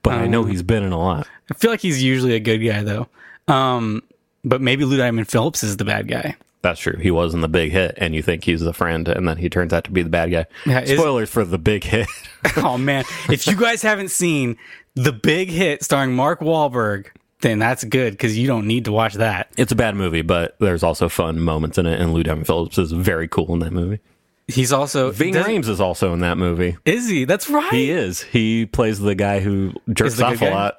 but 0.03 0.15
I 0.15 0.27
know 0.27 0.45
he's 0.45 0.63
been 0.63 0.83
in 0.83 0.93
a 0.93 0.99
lot. 0.99 1.29
I 1.51 1.55
feel 1.55 1.71
like 1.71 1.81
he's 1.81 2.03
usually 2.03 2.35
a 2.35 2.41
good 2.41 2.59
guy 2.59 2.83
though. 2.83 3.09
Um, 3.47 4.03
but 4.45 4.61
maybe 4.61 4.85
Lou 4.85 4.97
Diamond 4.97 5.29
Phillips 5.29 5.63
is 5.63 5.77
the 5.77 5.85
bad 5.85 6.09
guy. 6.09 6.37
That's 6.61 6.81
true. 6.81 6.99
He 7.01 7.11
was 7.11 7.35
in 7.35 7.41
the 7.41 7.49
big 7.49 7.71
hit, 7.71 7.95
and 7.99 8.15
you 8.15 8.23
think 8.23 8.43
he's 8.45 8.61
the 8.61 8.73
friend, 8.73 9.07
and 9.09 9.29
then 9.29 9.37
he 9.37 9.49
turns 9.49 9.73
out 9.73 9.85
to 9.85 9.91
be 9.93 10.03
the 10.03 10.09
bad 10.11 10.31
guy. 10.33 10.47
Yeah, 10.67 10.81
is- 10.81 10.99
Spoilers 10.99 11.31
for 11.31 11.45
the 11.45 11.59
big 11.59 11.85
hit. 11.85 12.09
Oh 12.57 12.79
man, 12.79 13.05
if 13.29 13.47
you 13.49 13.57
guys 13.57 13.83
haven't 13.83 14.11
seen 14.11 14.57
the 14.95 15.13
big 15.13 15.49
hit 15.49 15.83
starring 15.83 16.15
Mark 16.15 16.39
Wahlberg, 16.41 17.07
then 17.41 17.59
that's 17.59 17.83
good 17.85 18.13
because 18.13 18.39
you 18.39 18.47
don't 18.47 18.67
need 18.67 18.85
to 18.85 18.93
watch 18.93 19.15
that. 19.15 19.49
it's 19.57 19.73
a 19.73 19.77
bad 19.77 19.97
movie, 19.97 20.23
but 20.23 20.57
there's 20.61 20.83
also 20.85 21.09
fun 21.09 21.41
moments 21.41 21.79
in 21.79 21.87
it, 21.87 22.01
and 22.01 22.13
Lou 22.15 22.23
Diamond 22.23 22.47
Phillips 22.47 22.79
is 22.79 22.93
very 22.93 23.27
cool 23.29 23.53
in 23.55 23.59
that 23.61 23.73
movie. 23.73 23.99
He's 24.47 24.73
also 24.73 25.11
Ving 25.11 25.35
Rhames 25.35 25.69
is 25.69 25.81
also 25.81 26.13
in 26.15 26.21
that 26.21 26.39
movie. 26.39 26.77
Is 26.85 27.09
he? 27.09 27.25
That's 27.25 27.51
right. 27.51 27.73
He 27.73 27.91
is. 27.91 28.23
He 28.23 28.67
plays 28.67 28.99
the 29.01 29.15
guy 29.15 29.41
who 29.41 29.75
jerks 29.93 30.21
off 30.21 30.35
a 30.35 30.37
guy? 30.39 30.51
lot. 30.55 30.79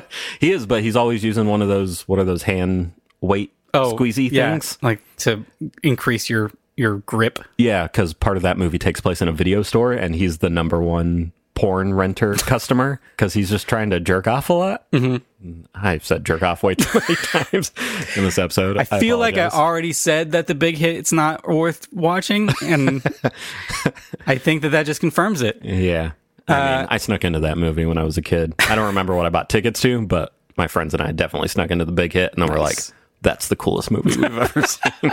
he 0.40 0.52
is, 0.52 0.64
but 0.64 0.82
he's 0.82 0.96
always 0.96 1.22
using 1.24 1.46
one 1.46 1.60
of 1.60 1.68
those. 1.68 2.02
What 2.08 2.18
are 2.18 2.24
those 2.24 2.44
hand 2.44 2.92
weight 3.20 3.52
squeezy 3.74 4.28
Oh, 4.30 4.34
yeah, 4.34 4.50
things? 4.52 4.78
like 4.82 5.00
to 5.18 5.44
increase 5.82 6.28
your 6.30 6.50
your 6.76 6.98
grip. 6.98 7.38
Yeah, 7.58 7.86
because 7.86 8.12
part 8.14 8.36
of 8.36 8.42
that 8.44 8.56
movie 8.58 8.78
takes 8.78 9.00
place 9.00 9.20
in 9.22 9.28
a 9.28 9.32
video 9.32 9.62
store, 9.62 9.92
and 9.92 10.14
he's 10.14 10.38
the 10.38 10.50
number 10.50 10.80
one 10.80 11.32
porn 11.54 11.92
renter 11.92 12.34
customer 12.38 12.98
because 13.14 13.34
he's 13.34 13.50
just 13.50 13.68
trying 13.68 13.90
to 13.90 14.00
jerk 14.00 14.26
off 14.26 14.48
a 14.48 14.52
lot. 14.54 14.90
Mm-hmm. 14.90 15.62
I've 15.74 16.04
said 16.04 16.24
jerk 16.24 16.42
off 16.42 16.62
way 16.62 16.74
too 16.76 16.98
many 17.00 17.14
times 17.16 17.72
in 18.16 18.24
this 18.24 18.38
episode. 18.38 18.78
I 18.78 18.84
feel 18.84 19.18
like 19.18 19.36
I 19.36 19.48
already 19.48 19.92
said 19.92 20.32
that 20.32 20.46
the 20.46 20.54
big 20.54 20.76
hit 20.76 20.96
it's 20.96 21.12
not 21.12 21.46
worth 21.46 21.92
watching, 21.92 22.48
and 22.62 23.02
I 24.26 24.38
think 24.38 24.62
that 24.62 24.70
that 24.70 24.86
just 24.86 25.00
confirms 25.00 25.42
it. 25.42 25.58
yeah. 25.62 26.12
I 26.48 26.52
Uh, 26.54 26.86
I 26.90 26.96
snuck 26.96 27.24
into 27.24 27.40
that 27.40 27.56
movie 27.58 27.84
when 27.84 27.98
I 27.98 28.02
was 28.04 28.16
a 28.18 28.22
kid. 28.22 28.54
I 28.68 28.74
don't 28.74 28.86
remember 28.86 29.14
what 29.14 29.26
I 29.26 29.28
bought 29.28 29.48
tickets 29.48 29.80
to, 29.82 30.04
but 30.06 30.32
my 30.56 30.66
friends 30.68 30.92
and 30.94 31.02
I 31.02 31.12
definitely 31.12 31.48
snuck 31.48 31.70
into 31.70 31.84
the 31.84 31.92
big 31.92 32.12
hit, 32.12 32.32
and 32.32 32.42
then 32.42 32.48
we're 32.50 32.58
like, 32.58 32.76
Nice. 32.76 32.92
"That's 33.22 33.48
the 33.48 33.56
coolest 33.56 33.90
movie 33.90 34.10
we've 34.10 34.24
ever 34.24 34.62
seen." 34.66 35.12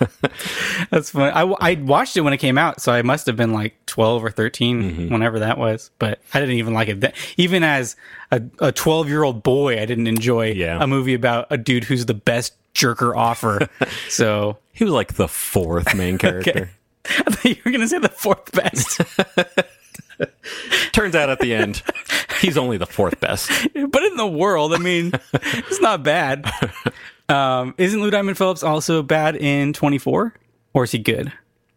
That's 0.90 1.10
funny. 1.10 1.30
I, 1.30 1.42
I 1.42 1.74
watched 1.74 2.16
it 2.16 2.22
when 2.22 2.32
it 2.32 2.38
came 2.38 2.56
out, 2.56 2.80
so 2.80 2.90
I 2.92 3.02
must 3.02 3.26
have 3.26 3.36
been 3.36 3.52
like 3.52 3.74
twelve 3.86 4.24
or 4.24 4.30
13 4.30 4.82
Mm-hmm. 4.82 5.12
whenever 5.12 5.40
that 5.40 5.58
was. 5.58 5.90
But 5.98 6.20
I 6.32 6.40
didn't 6.40 6.54
even 6.56 6.72
like 6.72 6.88
it. 6.88 7.14
Even 7.36 7.62
as 7.62 7.96
a 8.30 8.40
a 8.60 8.72
twelve 8.72 9.08
year 9.08 9.22
old 9.22 9.42
boy, 9.42 9.80
I 9.80 9.84
didn't 9.84 10.06
enjoy 10.06 10.52
Yeah. 10.52 10.78
a 10.82 10.86
movie 10.86 11.14
about 11.14 11.48
a 11.50 11.58
dude 11.58 11.84
who's 11.84 12.06
the 12.06 12.14
best 12.14 12.54
jerker 12.74 13.14
offer. 13.16 13.68
so 14.08 14.56
he 14.72 14.84
was 14.84 14.92
like 14.94 15.14
the 15.14 15.28
fourth 15.28 15.94
main 15.94 16.16
character. 16.18 16.70
I 17.04 17.22
thought 17.30 17.44
you 17.44 17.56
were 17.64 17.70
gonna 17.72 17.88
say 17.88 17.98
the 17.98 18.08
fourth 18.08 18.52
best. 18.52 19.00
Turns 20.92 21.14
out 21.14 21.30
at 21.30 21.40
the 21.40 21.54
end, 21.54 21.82
he's 22.40 22.58
only 22.58 22.76
the 22.76 22.86
fourth 22.86 23.20
best. 23.20 23.50
but 23.74 24.02
in 24.02 24.16
the 24.16 24.26
world, 24.26 24.74
I 24.74 24.78
mean, 24.78 25.12
it's 25.32 25.80
not 25.80 26.02
bad. 26.02 26.50
Um, 27.30 27.74
isn't 27.78 28.00
Lou 28.00 28.10
Diamond 28.10 28.36
Phillips 28.36 28.62
also 28.62 29.02
bad 29.02 29.36
in 29.36 29.72
24? 29.72 30.34
Or 30.74 30.84
is 30.84 30.92
he 30.92 30.98
good? 30.98 31.32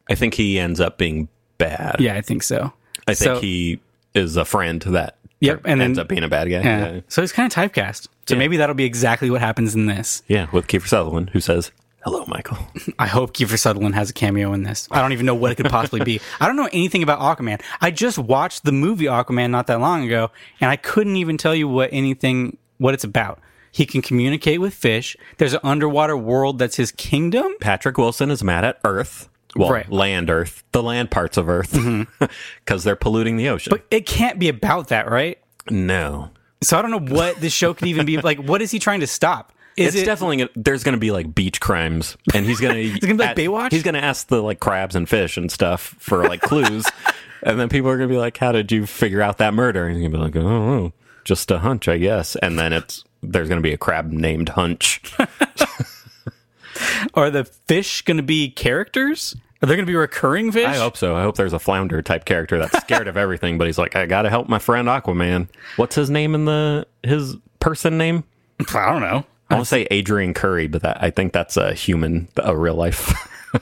I 0.10 0.16
think 0.16 0.34
he 0.34 0.60
ends 0.60 0.80
up 0.80 0.98
being 0.98 1.28
bad. 1.58 1.98
Yeah, 2.00 2.16
I 2.16 2.22
think 2.22 2.44
so. 2.44 2.74
I 3.08 3.14
think 3.14 3.36
So- 3.36 3.40
he 3.40 3.80
is 4.14 4.38
a 4.38 4.46
friend 4.46 4.82
to 4.82 4.92
that 4.92 5.18
Yep, 5.40 5.62
and 5.66 5.82
ends 5.82 5.98
then- 5.98 6.04
up 6.04 6.08
being 6.10 6.24
a 6.24 6.28
bad 6.28 6.46
guy. 6.50 6.62
Yeah. 6.62 6.94
Yeah. 6.94 7.00
So 7.08 7.22
he's 7.22 7.32
kind 7.32 7.52
of 7.52 7.56
typecast. 7.56 8.08
So 8.28 8.36
maybe 8.36 8.58
that'll 8.58 8.76
be 8.76 8.86
exactly 8.86 9.30
what 9.30 9.42
happens 9.42 9.76
in 9.76 9.86
this. 9.88 10.24
Yeah, 10.28 10.48
with 10.52 10.68
Kiefer 10.68 10.88
Sutherland, 10.88 11.32
who 11.34 11.40
says, 11.42 11.72
"Hello, 12.06 12.24
Michael." 12.28 12.58
I 13.00 13.08
hope 13.08 13.34
Kiefer 13.34 13.58
Sutherland 13.60 13.96
has 13.96 14.10
a 14.10 14.14
cameo 14.14 14.54
in 14.54 14.64
this. 14.64 14.88
I 14.92 15.02
don't 15.02 15.12
even 15.12 15.26
know 15.26 15.36
what 15.36 15.52
it 15.52 15.56
could 15.56 15.70
possibly 15.70 16.02
be. 16.06 16.22
I 16.40 16.48
don't 16.48 16.56
know 16.56 16.70
anything 16.72 17.04
about 17.04 17.20
Aquaman. 17.20 17.62
I 17.82 17.92
just 17.92 18.18
watched 18.18 18.64
the 18.64 18.72
movie 18.72 19.06
Aquaman 19.06 19.50
not 19.50 19.68
that 19.68 19.82
long 19.82 20.06
ago, 20.06 20.32
and 20.62 20.70
I 20.72 20.76
couldn't 20.78 21.18
even 21.18 21.38
tell 21.38 21.54
you 21.56 21.68
what 21.68 21.90
anything 21.92 22.58
what 22.78 22.94
it's 22.94 23.04
about. 23.04 23.40
He 23.74 23.86
can 23.88 24.02
communicate 24.04 24.62
with 24.62 24.74
fish. 24.74 25.18
There's 25.40 25.54
an 25.54 25.60
underwater 25.64 26.16
world 26.16 26.60
that's 26.60 26.76
his 26.78 26.92
kingdom. 26.92 27.56
Patrick 27.60 27.98
Wilson 27.98 28.30
is 28.32 28.44
mad 28.44 28.64
at 28.64 28.80
Earth. 28.86 29.28
Well, 29.56 29.70
Right. 29.72 29.84
Mm-hmm. 29.86 29.94
land 29.94 30.30
Earth, 30.30 30.64
the 30.72 30.82
land 30.84 31.10
parts 31.12 31.38
of 31.38 31.50
Earth, 31.50 31.74
because 32.66 32.84
they're 32.84 32.96
polluting 32.96 33.36
the 33.38 33.50
ocean. 33.50 33.72
But 33.72 33.86
it 33.92 34.06
can't 34.06 34.38
be 34.40 34.48
about 34.48 34.88
that, 34.90 35.10
right? 35.10 35.38
no, 35.70 36.30
So 36.62 36.78
I 36.78 36.82
don't 36.82 36.92
know 36.92 37.16
what 37.16 37.38
this 37.42 37.52
show 37.54 37.74
could 37.74 37.88
even 37.88 38.06
be 38.06 38.18
like. 38.22 38.38
What 38.38 38.62
is 38.62 38.70
he 38.72 38.78
trying 38.80 39.00
to 39.02 39.08
stop? 39.08 39.52
Is 39.76 39.96
it's 39.96 40.04
it 40.04 40.06
definitely 40.06 40.38
gonna- 40.38 40.50
there's 40.56 40.84
going 40.84 40.94
to 40.94 41.00
be 41.00 41.10
like 41.12 41.34
beach 41.34 41.60
crimes, 41.60 42.16
and 42.34 42.46
he's 42.46 42.60
going 42.60 42.94
to 42.94 43.00
gonna 43.00 43.14
be 43.16 43.24
like 43.24 43.36
Baywatch? 43.38 43.72
He's 43.72 43.82
going 43.84 43.96
to 43.96 44.04
ask 44.04 44.28
the 44.28 44.42
like 44.44 44.60
crabs 44.60 44.96
and 44.96 45.10
fish 45.10 45.36
and 45.36 45.52
stuff 45.52 45.96
for 45.98 46.24
like 46.28 46.42
clues, 46.42 46.86
and 47.44 47.60
then 47.60 47.70
people 47.70 47.90
are 47.90 47.98
going 47.98 48.08
to 48.10 48.14
be 48.14 48.20
like, 48.20 48.38
"How 48.38 48.52
did 48.52 48.72
you 48.72 48.86
figure 48.86 49.22
out 49.22 49.40
that 49.40 49.54
murder?" 49.56 49.88
And 49.88 49.96
he's 49.98 50.02
going 50.08 50.12
to 50.12 50.18
be 50.18 50.24
like, 50.24 50.36
"Oh, 50.36 50.94
just 51.26 51.50
a 51.50 51.58
hunch, 51.60 51.88
I 51.88 51.98
guess." 51.98 52.36
And 52.36 52.60
then 52.60 52.72
it's 52.74 53.04
there's 53.24 53.50
going 53.50 53.62
to 53.62 53.68
be 53.68 53.74
a 53.74 53.78
crab 53.78 54.12
named 54.12 54.50
Hunch. 54.50 55.02
are 57.14 57.30
the 57.30 57.46
fish 57.46 58.02
going 58.04 58.18
to 58.18 58.24
be 58.24 58.50
characters? 58.50 59.36
Are 59.62 59.66
there 59.66 59.78
going 59.78 59.86
to 59.86 59.92
be 59.92 59.96
recurring 59.96 60.52
fish? 60.52 60.68
I 60.68 60.76
hope 60.76 60.98
so. 60.98 61.16
I 61.16 61.22
hope 61.22 61.38
there's 61.38 61.54
a 61.54 61.60
flounder 61.60 62.02
type 62.02 62.26
character 62.26 62.60
that's 62.60 62.78
scared 62.80 63.08
of 63.08 63.16
everything, 63.24 63.58
but 63.58 63.68
he's 63.68 63.78
like, 63.78 63.96
I 63.96 64.06
gotta 64.06 64.30
help 64.30 64.50
my 64.50 64.60
friend 64.60 64.90
Aquaman. 64.90 65.48
What's 65.78 65.96
his 65.96 66.10
name 66.10 66.36
in 66.36 66.44
the 66.44 66.86
his 67.02 67.38
person 67.62 67.98
name? 67.98 68.26
I 68.60 68.92
don't 68.92 69.02
know. 69.02 69.26
I 69.50 69.56
want 69.56 69.66
to 69.66 69.70
say 69.70 69.88
Adrian 69.90 70.34
Curry, 70.34 70.68
but 70.68 70.82
that 70.82 71.02
I 71.02 71.12
think 71.12 71.32
that's 71.32 71.56
a 71.56 71.74
human, 71.74 72.28
a 72.38 72.58
real 72.58 72.76
life. 72.76 73.14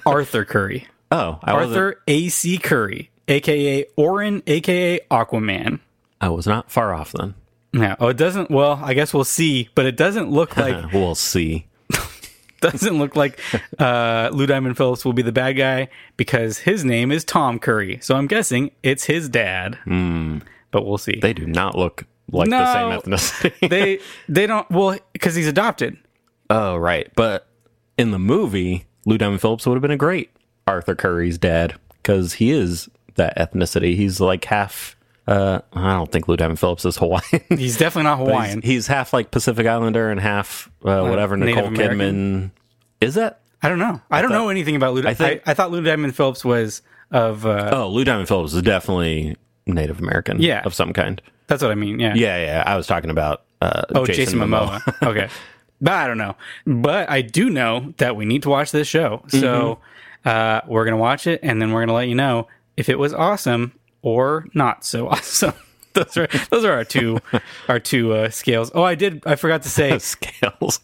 Arthur 0.05 0.43
Curry. 0.43 0.87
oh, 1.11 1.37
I 1.43 1.51
Arthur 1.51 2.01
A.C. 2.07 2.57
Curry, 2.57 3.11
aka 3.27 3.85
Orin, 3.95 4.41
aka 4.47 4.99
Aquaman. 5.11 5.81
I 6.19 6.29
was 6.29 6.47
not 6.47 6.71
far 6.71 6.93
off 6.93 7.11
then. 7.11 7.35
Yeah. 7.73 7.95
Oh, 7.99 8.09
it 8.09 8.17
doesn't. 8.17 8.51
Well, 8.51 8.79
I 8.83 8.93
guess 8.93 9.13
we'll 9.13 9.23
see. 9.23 9.69
But 9.75 9.85
it 9.85 9.95
doesn't 9.95 10.29
look 10.29 10.57
like 10.57 10.91
we'll 10.93 11.15
see. 11.15 11.67
doesn't 12.61 12.99
look 12.99 13.15
like 13.15 13.39
uh, 13.79 14.29
Lou 14.33 14.45
Diamond 14.45 14.77
Phillips 14.77 15.03
will 15.03 15.13
be 15.13 15.21
the 15.23 15.31
bad 15.31 15.53
guy 15.53 15.87
because 16.17 16.59
his 16.59 16.85
name 16.85 17.11
is 17.11 17.23
Tom 17.23 17.59
Curry. 17.59 17.99
So 18.01 18.15
I'm 18.15 18.27
guessing 18.27 18.71
it's 18.83 19.05
his 19.05 19.29
dad. 19.29 19.77
But 19.85 20.85
we'll 20.85 20.97
see. 20.97 21.19
They 21.21 21.33
do 21.33 21.45
not 21.47 21.75
look 21.77 22.05
like 22.31 22.49
the 22.49 22.73
same 22.73 22.99
ethnicity. 22.99 23.69
they 23.69 23.99
they 24.29 24.47
don't 24.47 24.69
well 24.69 24.97
because 25.13 25.35
he's 25.35 25.47
adopted. 25.47 25.97
oh, 26.49 26.77
right. 26.77 27.09
But 27.15 27.47
in 27.97 28.11
the 28.11 28.19
movie, 28.19 28.85
Lou 29.05 29.17
Diamond 29.17 29.41
Phillips 29.41 29.65
would 29.65 29.75
have 29.75 29.81
been 29.81 29.91
a 29.91 29.97
great 29.97 30.29
Arthur 30.67 30.95
Curry's 30.95 31.37
dad 31.37 31.75
because 32.01 32.33
he 32.33 32.51
is 32.51 32.89
that 33.15 33.35
ethnicity. 33.37 33.95
He's 33.95 34.19
like 34.19 34.45
half. 34.45 34.95
Uh, 35.27 35.61
I 35.73 35.93
don't 35.93 36.11
think 36.11 36.27
Lou 36.27 36.35
Diamond 36.35 36.59
Phillips 36.59 36.83
is 36.85 36.97
Hawaiian. 36.97 37.21
He's 37.49 37.77
definitely 37.77 38.03
not 38.09 38.17
Hawaiian. 38.25 38.61
he's 38.61 38.87
half 38.87 39.13
like 39.13 39.31
Pacific 39.31 39.65
Islander 39.67 40.09
and 40.09 40.19
half 40.19 40.69
uh, 40.83 41.05
whatever 41.05 41.37
Native 41.37 41.71
Nicole 41.71 41.87
Kidman. 41.87 42.51
Is 42.99 43.15
that? 43.15 43.39
I 43.61 43.69
don't 43.69 43.77
know. 43.79 44.01
I, 44.09 44.21
don't 44.21 44.31
thought- 44.31 44.37
know 44.37 44.49
anything 44.49 44.75
about 44.75 44.93
Lou. 44.95 45.03
I, 45.03 45.11
I 45.11 45.13
think- 45.13 45.43
I, 45.45 45.53
thought 45.53 45.71
Lou 45.71 45.81
Diamond 45.83 46.15
Phillips 46.15 46.43
was 46.43 46.81
of. 47.11 47.45
Uh, 47.45 47.69
Oh, 47.71 47.87
Lou 47.89 48.03
Diamond 48.03 48.27
Phillips 48.27 48.53
is 48.53 48.61
definitely 48.63 49.37
Native 49.67 49.99
American. 49.99 50.41
Yeah. 50.41 50.63
of 50.65 50.73
some 50.73 50.91
kind. 50.91 51.21
That's 51.47 51.61
what 51.61 51.71
I 51.71 51.75
mean. 51.75 51.99
Yeah. 51.99 52.13
Yeah, 52.15 52.37
yeah. 52.43 52.63
I 52.65 52.75
was 52.75 52.87
talking 52.87 53.11
about 53.11 53.43
uh, 53.61 53.83
Oh, 53.93 54.05
Jason, 54.05 54.39
Momoa. 54.39 54.81
okay. 55.07 55.29
But 55.79 55.93
I 55.93 56.07
don't 56.07 56.17
know. 56.17 56.35
But 56.65 57.09
I 57.09 57.21
do 57.21 57.49
know 57.49 57.93
that 57.97 58.15
we 58.15 58.25
need 58.25 58.43
to 58.43 58.49
watch 58.49 58.71
this 58.71 58.87
show. 58.87 59.23
So 59.27 59.79
Mm-hmm. 60.25 60.29
uh, 60.29 60.61
we're 60.67 60.85
going 60.85 60.93
to 60.97 61.01
watch 61.01 61.27
it 61.27 61.39
and 61.43 61.61
then 61.61 61.71
we're 61.71 61.79
going 61.81 61.87
to 61.89 61.93
let 61.93 62.07
you 62.07 62.15
know 62.15 62.47
if 62.77 62.89
it 62.89 62.97
was 62.97 63.13
awesome 63.13 63.73
or 64.01 64.47
not 64.53 64.83
so 64.85 65.07
awesome. 65.09 65.53
those 65.93 66.15
are 66.17 66.27
those 66.49 66.63
are 66.65 66.71
our 66.73 66.83
two 66.85 67.19
our 67.67 67.79
two 67.79 68.13
uh, 68.13 68.29
scales. 68.29 68.71
Oh, 68.73 68.83
I 68.83 68.95
did 68.95 69.23
I 69.25 69.35
forgot 69.35 69.63
to 69.63 69.69
say 69.69 69.97
Scales. 69.99 70.79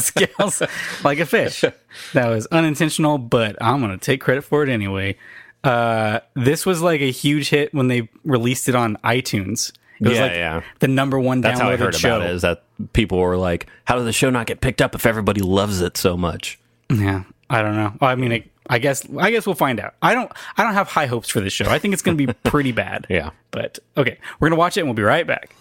scales 0.00 0.62
like 1.04 1.18
a 1.18 1.26
fish. 1.26 1.64
That 2.12 2.28
was 2.28 2.46
unintentional, 2.46 3.18
but 3.18 3.56
I'm 3.60 3.80
going 3.80 3.92
to 3.92 3.98
take 4.04 4.20
credit 4.20 4.42
for 4.42 4.62
it 4.62 4.68
anyway. 4.68 5.16
Uh, 5.62 6.20
this 6.34 6.66
was 6.66 6.82
like 6.82 7.00
a 7.00 7.10
huge 7.10 7.48
hit 7.50 7.72
when 7.72 7.88
they 7.88 8.08
released 8.24 8.68
it 8.68 8.74
on 8.74 8.96
iTunes. 9.04 9.72
It 10.00 10.08
was 10.08 10.16
Yeah, 10.18 10.22
like 10.22 10.32
yeah. 10.32 10.62
the 10.80 10.88
number 10.88 11.18
one 11.18 11.40
That's 11.40 11.58
how 11.60 11.70
I 11.70 11.76
heard 11.76 11.94
show. 11.94 12.16
about 12.16 12.28
it. 12.28 12.34
Is 12.34 12.42
that 12.42 12.64
people 12.92 13.18
were 13.18 13.36
like, 13.36 13.66
"How 13.84 13.96
did 13.96 14.04
the 14.04 14.12
show 14.12 14.28
not 14.28 14.46
get 14.46 14.60
picked 14.60 14.82
up 14.82 14.94
if 14.94 15.06
everybody 15.06 15.40
loves 15.40 15.80
it 15.80 15.96
so 15.96 16.16
much?" 16.16 16.58
Yeah, 16.90 17.22
I 17.48 17.62
don't 17.62 17.76
know. 17.76 17.94
I 18.00 18.14
mean, 18.14 18.32
I, 18.32 18.44
I 18.70 18.78
guess 18.78 19.06
I 19.18 19.30
guess 19.30 19.46
we'll 19.46 19.54
find 19.54 19.78
out. 19.78 19.94
I 20.00 20.14
don't 20.14 20.30
I 20.56 20.64
don't 20.64 20.74
have 20.74 20.88
high 20.88 21.06
hopes 21.06 21.28
for 21.28 21.40
this 21.40 21.52
show. 21.52 21.66
I 21.66 21.78
think 21.78 21.92
it's 21.92 22.02
going 22.02 22.16
to 22.16 22.26
be 22.26 22.32
pretty 22.44 22.72
bad. 22.72 23.06
Yeah. 23.10 23.30
But 23.50 23.78
okay, 23.96 24.18
we're 24.40 24.48
going 24.48 24.56
to 24.56 24.60
watch 24.60 24.76
it 24.76 24.80
and 24.80 24.88
we'll 24.88 24.94
be 24.94 25.02
right 25.02 25.26
back. 25.26 25.54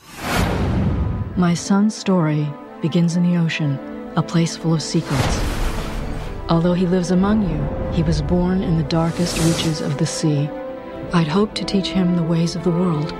My 1.38 1.54
son's 1.54 1.96
story 1.96 2.48
begins 2.82 3.16
in 3.16 3.24
the 3.24 3.38
ocean, 3.38 3.80
a 4.16 4.24
place 4.24 4.56
full 4.56 4.74
of 4.74 4.82
secrets. 4.82 5.40
Although 6.50 6.74
he 6.74 6.86
lives 6.86 7.12
among 7.12 7.50
you, 7.50 7.94
he 7.94 8.04
was 8.04 8.22
born 8.22 8.62
in 8.62 8.78
the 8.78 8.84
darkest 8.84 9.38
reaches 9.40 9.82
of 9.82 9.98
the 9.98 10.06
sea. 10.06 10.50
I'd 11.14 11.28
hoped 11.28 11.56
to 11.56 11.66
teach 11.66 11.88
him 11.88 12.16
the 12.16 12.24
ways 12.24 12.56
of 12.56 12.64
the 12.64 12.70
world, 12.72 13.12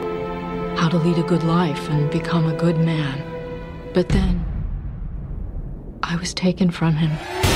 how 0.78 0.90
to 0.90 0.98
lead 0.98 1.18
a 1.18 1.28
good 1.28 1.44
life 1.44 1.90
and 1.90 2.10
become 2.12 2.48
a 2.48 2.56
good 2.58 2.78
man. 2.78 3.24
But 3.94 4.10
then, 4.10 4.44
I 6.04 6.16
was 6.18 6.34
taken 6.34 6.70
from 6.72 6.96
him. 6.96 7.53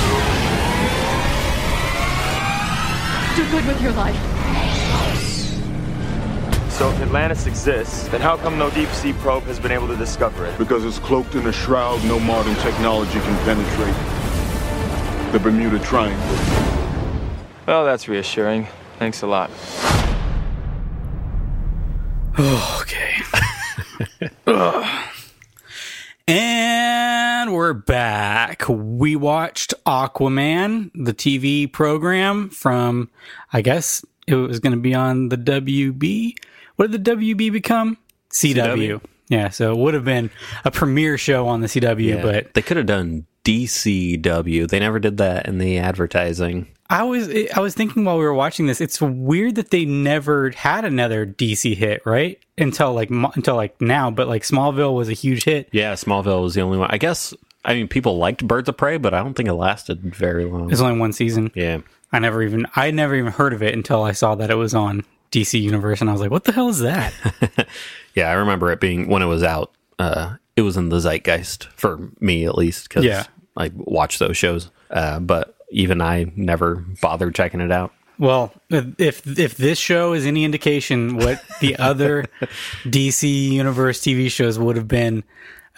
Do 3.38 3.48
good 3.52 3.66
with 3.68 3.80
your 3.80 3.92
life. 3.92 4.16
So 6.72 6.90
if 6.90 7.00
Atlantis 7.00 7.46
exists, 7.46 8.08
then 8.08 8.20
how 8.20 8.36
come 8.36 8.58
no 8.58 8.68
deep 8.70 8.88
sea 8.88 9.12
probe 9.12 9.44
has 9.44 9.60
been 9.60 9.70
able 9.70 9.86
to 9.86 9.94
discover 9.94 10.44
it? 10.44 10.58
Because 10.58 10.84
it's 10.84 10.98
cloaked 10.98 11.36
in 11.36 11.46
a 11.46 11.52
shroud 11.52 12.02
no 12.04 12.18
modern 12.18 12.56
technology 12.56 13.20
can 13.20 13.36
penetrate. 13.44 13.94
The 15.30 15.38
Bermuda 15.38 15.78
Triangle. 15.78 16.18
Well, 17.64 17.84
that's 17.84 18.08
reassuring. 18.08 18.66
Thanks 18.98 19.22
a 19.22 19.28
lot. 19.28 19.52
Okay. 22.80 23.22
And 26.28 26.87
we're 27.68 27.74
back. 27.74 28.64
We 28.66 29.14
watched 29.14 29.74
Aquaman, 29.84 30.90
the 30.94 31.12
TV 31.12 31.70
program 31.70 32.48
from, 32.48 33.10
I 33.52 33.60
guess 33.60 34.02
it 34.26 34.36
was 34.36 34.58
going 34.58 34.72
to 34.72 34.78
be 34.78 34.94
on 34.94 35.28
the 35.28 35.36
WB. 35.36 36.32
What 36.76 36.90
did 36.90 37.04
the 37.04 37.10
WB 37.14 37.52
become? 37.52 37.98
CW. 38.30 38.54
CW. 38.54 39.00
Yeah, 39.28 39.50
so 39.50 39.72
it 39.72 39.76
would 39.76 39.92
have 39.92 40.06
been 40.06 40.30
a 40.64 40.70
premiere 40.70 41.18
show 41.18 41.46
on 41.46 41.60
the 41.60 41.66
CW, 41.66 42.22
but 42.22 42.54
they 42.54 42.62
could 42.62 42.78
have 42.78 42.86
done 42.86 43.26
DCW. 43.44 44.66
They 44.66 44.78
never 44.80 44.98
did 44.98 45.18
that 45.18 45.46
in 45.46 45.58
the 45.58 45.76
advertising. 45.76 46.68
I 46.88 47.02
was 47.02 47.28
I 47.54 47.60
was 47.60 47.74
thinking 47.74 48.06
while 48.06 48.16
we 48.16 48.24
were 48.24 48.32
watching 48.32 48.66
this, 48.66 48.80
it's 48.80 48.98
weird 49.02 49.56
that 49.56 49.70
they 49.70 49.84
never 49.84 50.52
had 50.52 50.86
another 50.86 51.26
DC 51.26 51.76
hit, 51.76 52.00
right? 52.06 52.42
Until 52.56 52.94
like 52.94 53.10
until 53.10 53.56
like 53.56 53.78
now, 53.78 54.10
but 54.10 54.26
like 54.26 54.42
Smallville 54.42 54.94
was 54.94 55.10
a 55.10 55.12
huge 55.12 55.44
hit. 55.44 55.68
Yeah, 55.70 55.92
Smallville 55.92 56.42
was 56.42 56.54
the 56.54 56.62
only 56.62 56.78
one. 56.78 56.90
I 56.90 56.96
guess. 56.96 57.34
I 57.68 57.74
mean, 57.74 57.86
people 57.86 58.16
liked 58.18 58.46
Birds 58.48 58.68
of 58.68 58.76
Prey, 58.76 58.96
but 58.96 59.12
I 59.14 59.22
don't 59.22 59.34
think 59.34 59.48
it 59.48 59.52
lasted 59.54 60.14
very 60.14 60.44
long. 60.46 60.66
There's 60.68 60.80
only 60.80 60.98
one 60.98 61.12
season. 61.12 61.52
Yeah. 61.54 61.82
I 62.10 62.18
never 62.18 62.42
even 62.42 62.66
I 62.74 62.90
never 62.90 63.14
even 63.14 63.30
heard 63.32 63.52
of 63.52 63.62
it 63.62 63.74
until 63.74 64.02
I 64.02 64.12
saw 64.12 64.34
that 64.36 64.50
it 64.50 64.54
was 64.54 64.74
on 64.74 65.04
DC 65.30 65.60
Universe, 65.60 66.00
and 66.00 66.08
I 66.08 66.12
was 66.14 66.22
like, 66.22 66.30
"What 66.30 66.44
the 66.44 66.52
hell 66.52 66.70
is 66.70 66.78
that?" 66.80 67.12
Yeah, 68.14 68.30
I 68.30 68.32
remember 68.32 68.72
it 68.72 68.80
being 68.80 69.08
when 69.08 69.22
it 69.22 69.26
was 69.26 69.42
out. 69.44 69.70
Uh, 69.98 70.36
it 70.56 70.62
was 70.62 70.76
in 70.76 70.88
the 70.88 70.98
zeitgeist 70.98 71.68
for 71.76 72.10
me, 72.18 72.46
at 72.46 72.56
least, 72.56 72.88
because 72.88 73.04
Yeah. 73.04 73.26
I 73.56 73.70
watched 73.74 74.18
those 74.18 74.36
shows. 74.36 74.70
Uh, 74.90 75.20
but 75.20 75.54
even 75.70 76.00
I 76.00 76.32
never 76.34 76.76
bothered 77.02 77.34
checking 77.34 77.60
it 77.60 77.70
out. 77.70 77.92
well, 78.18 78.52
if 78.70 79.38
if 79.38 79.56
this 79.56 79.78
show 79.78 80.14
is 80.14 80.24
any 80.26 80.44
indication, 80.44 81.16
what 81.18 81.44
the 81.60 81.76
other 81.78 82.24
DC 82.84 83.50
Universe 83.50 84.00
TV 84.00 84.30
shows 84.30 84.58
would 84.58 84.76
have 84.76 84.88
been, 84.88 85.22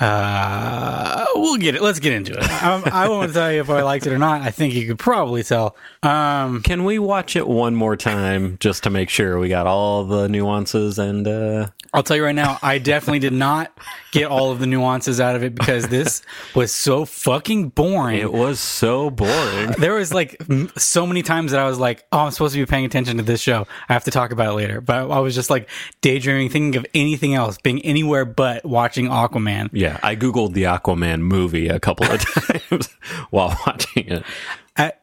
uh, 0.01 1.27
we'll 1.35 1.57
get 1.57 1.75
it. 1.75 1.83
Let's 1.83 1.99
get 2.01 2.13
into 2.13 2.33
it. 2.33 2.43
I, 2.43 2.83
I 3.05 3.09
won't 3.09 3.33
tell 3.33 3.53
you 3.53 3.61
if 3.61 3.71
I 3.71 3.83
liked 3.83 4.07
it 4.07 4.13
or 4.13 4.19
not. 4.19 4.43
I 4.43 4.51
think 4.51 4.75
you 4.75 4.87
could 4.87 4.99
probably 4.99 5.43
tell. 5.43 5.77
Um, 6.03 6.63
Can 6.63 6.85
we 6.85 6.99
watch 6.99 7.37
it 7.37 7.47
one 7.47 7.75
more 7.75 7.97
time 7.97 8.57
just 8.61 8.83
to 8.85 8.91
make 8.91 9.11
sure 9.11 9.39
we 9.39 9.49
got 9.49 9.67
all 9.67 10.05
the 10.05 10.29
nuances 10.29 10.99
and 10.99 11.27
uh, 11.27 11.69
I'll 11.93 12.03
tell 12.05 12.17
you 12.17 12.25
right 12.25 12.35
now, 12.35 12.59
I 12.63 12.79
definitely 12.79 13.19
did 13.19 13.33
not 13.33 13.77
get 14.13 14.27
all 14.27 14.53
of 14.53 14.61
the 14.61 14.67
nuances 14.67 15.21
out 15.21 15.35
of 15.37 15.43
it 15.43 15.55
because 15.57 15.89
this 15.89 16.23
was 16.55 16.73
so 16.73 17.05
fucking 17.05 17.71
boring. 17.71 18.19
it 18.21 18.33
was 18.33 18.61
so 18.61 19.11
boring. 19.11 19.73
there 19.79 19.95
was 19.95 20.15
like 20.15 20.37
m- 20.49 20.71
so 20.77 21.05
many 21.05 21.23
times 21.23 21.51
that 21.51 21.61
I 21.61 21.65
was 21.69 21.79
like, 21.81 22.05
"Oh, 22.13 22.21
I'm 22.21 22.31
supposed 22.31 22.55
to 22.55 22.61
be 22.61 22.67
paying 22.67 22.85
attention 22.85 23.17
to 23.17 23.23
this 23.25 23.41
show. 23.41 23.67
I 23.89 23.93
have 23.93 24.05
to 24.05 24.11
talk 24.13 24.31
about 24.31 24.53
it 24.53 24.57
later." 24.57 24.81
But 24.81 25.11
I 25.11 25.19
was 25.19 25.35
just 25.35 25.51
like 25.51 25.69
daydreaming, 26.01 26.49
thinking 26.51 26.77
of 26.77 26.87
anything 26.95 27.35
else, 27.35 27.59
being 27.59 27.81
anywhere 27.85 28.25
but 28.25 28.65
watching 28.65 29.07
Aquaman. 29.09 29.69
yeah, 29.73 29.90
I 30.03 30.17
googled 30.17 30.53
the 30.53 30.65
Aquaman 30.65 31.21
movie 31.21 31.69
a 31.69 31.81
couple 31.81 32.11
of 32.11 32.21
times 32.71 32.89
while 33.31 33.57
watching 33.67 34.09
it. 34.09 34.25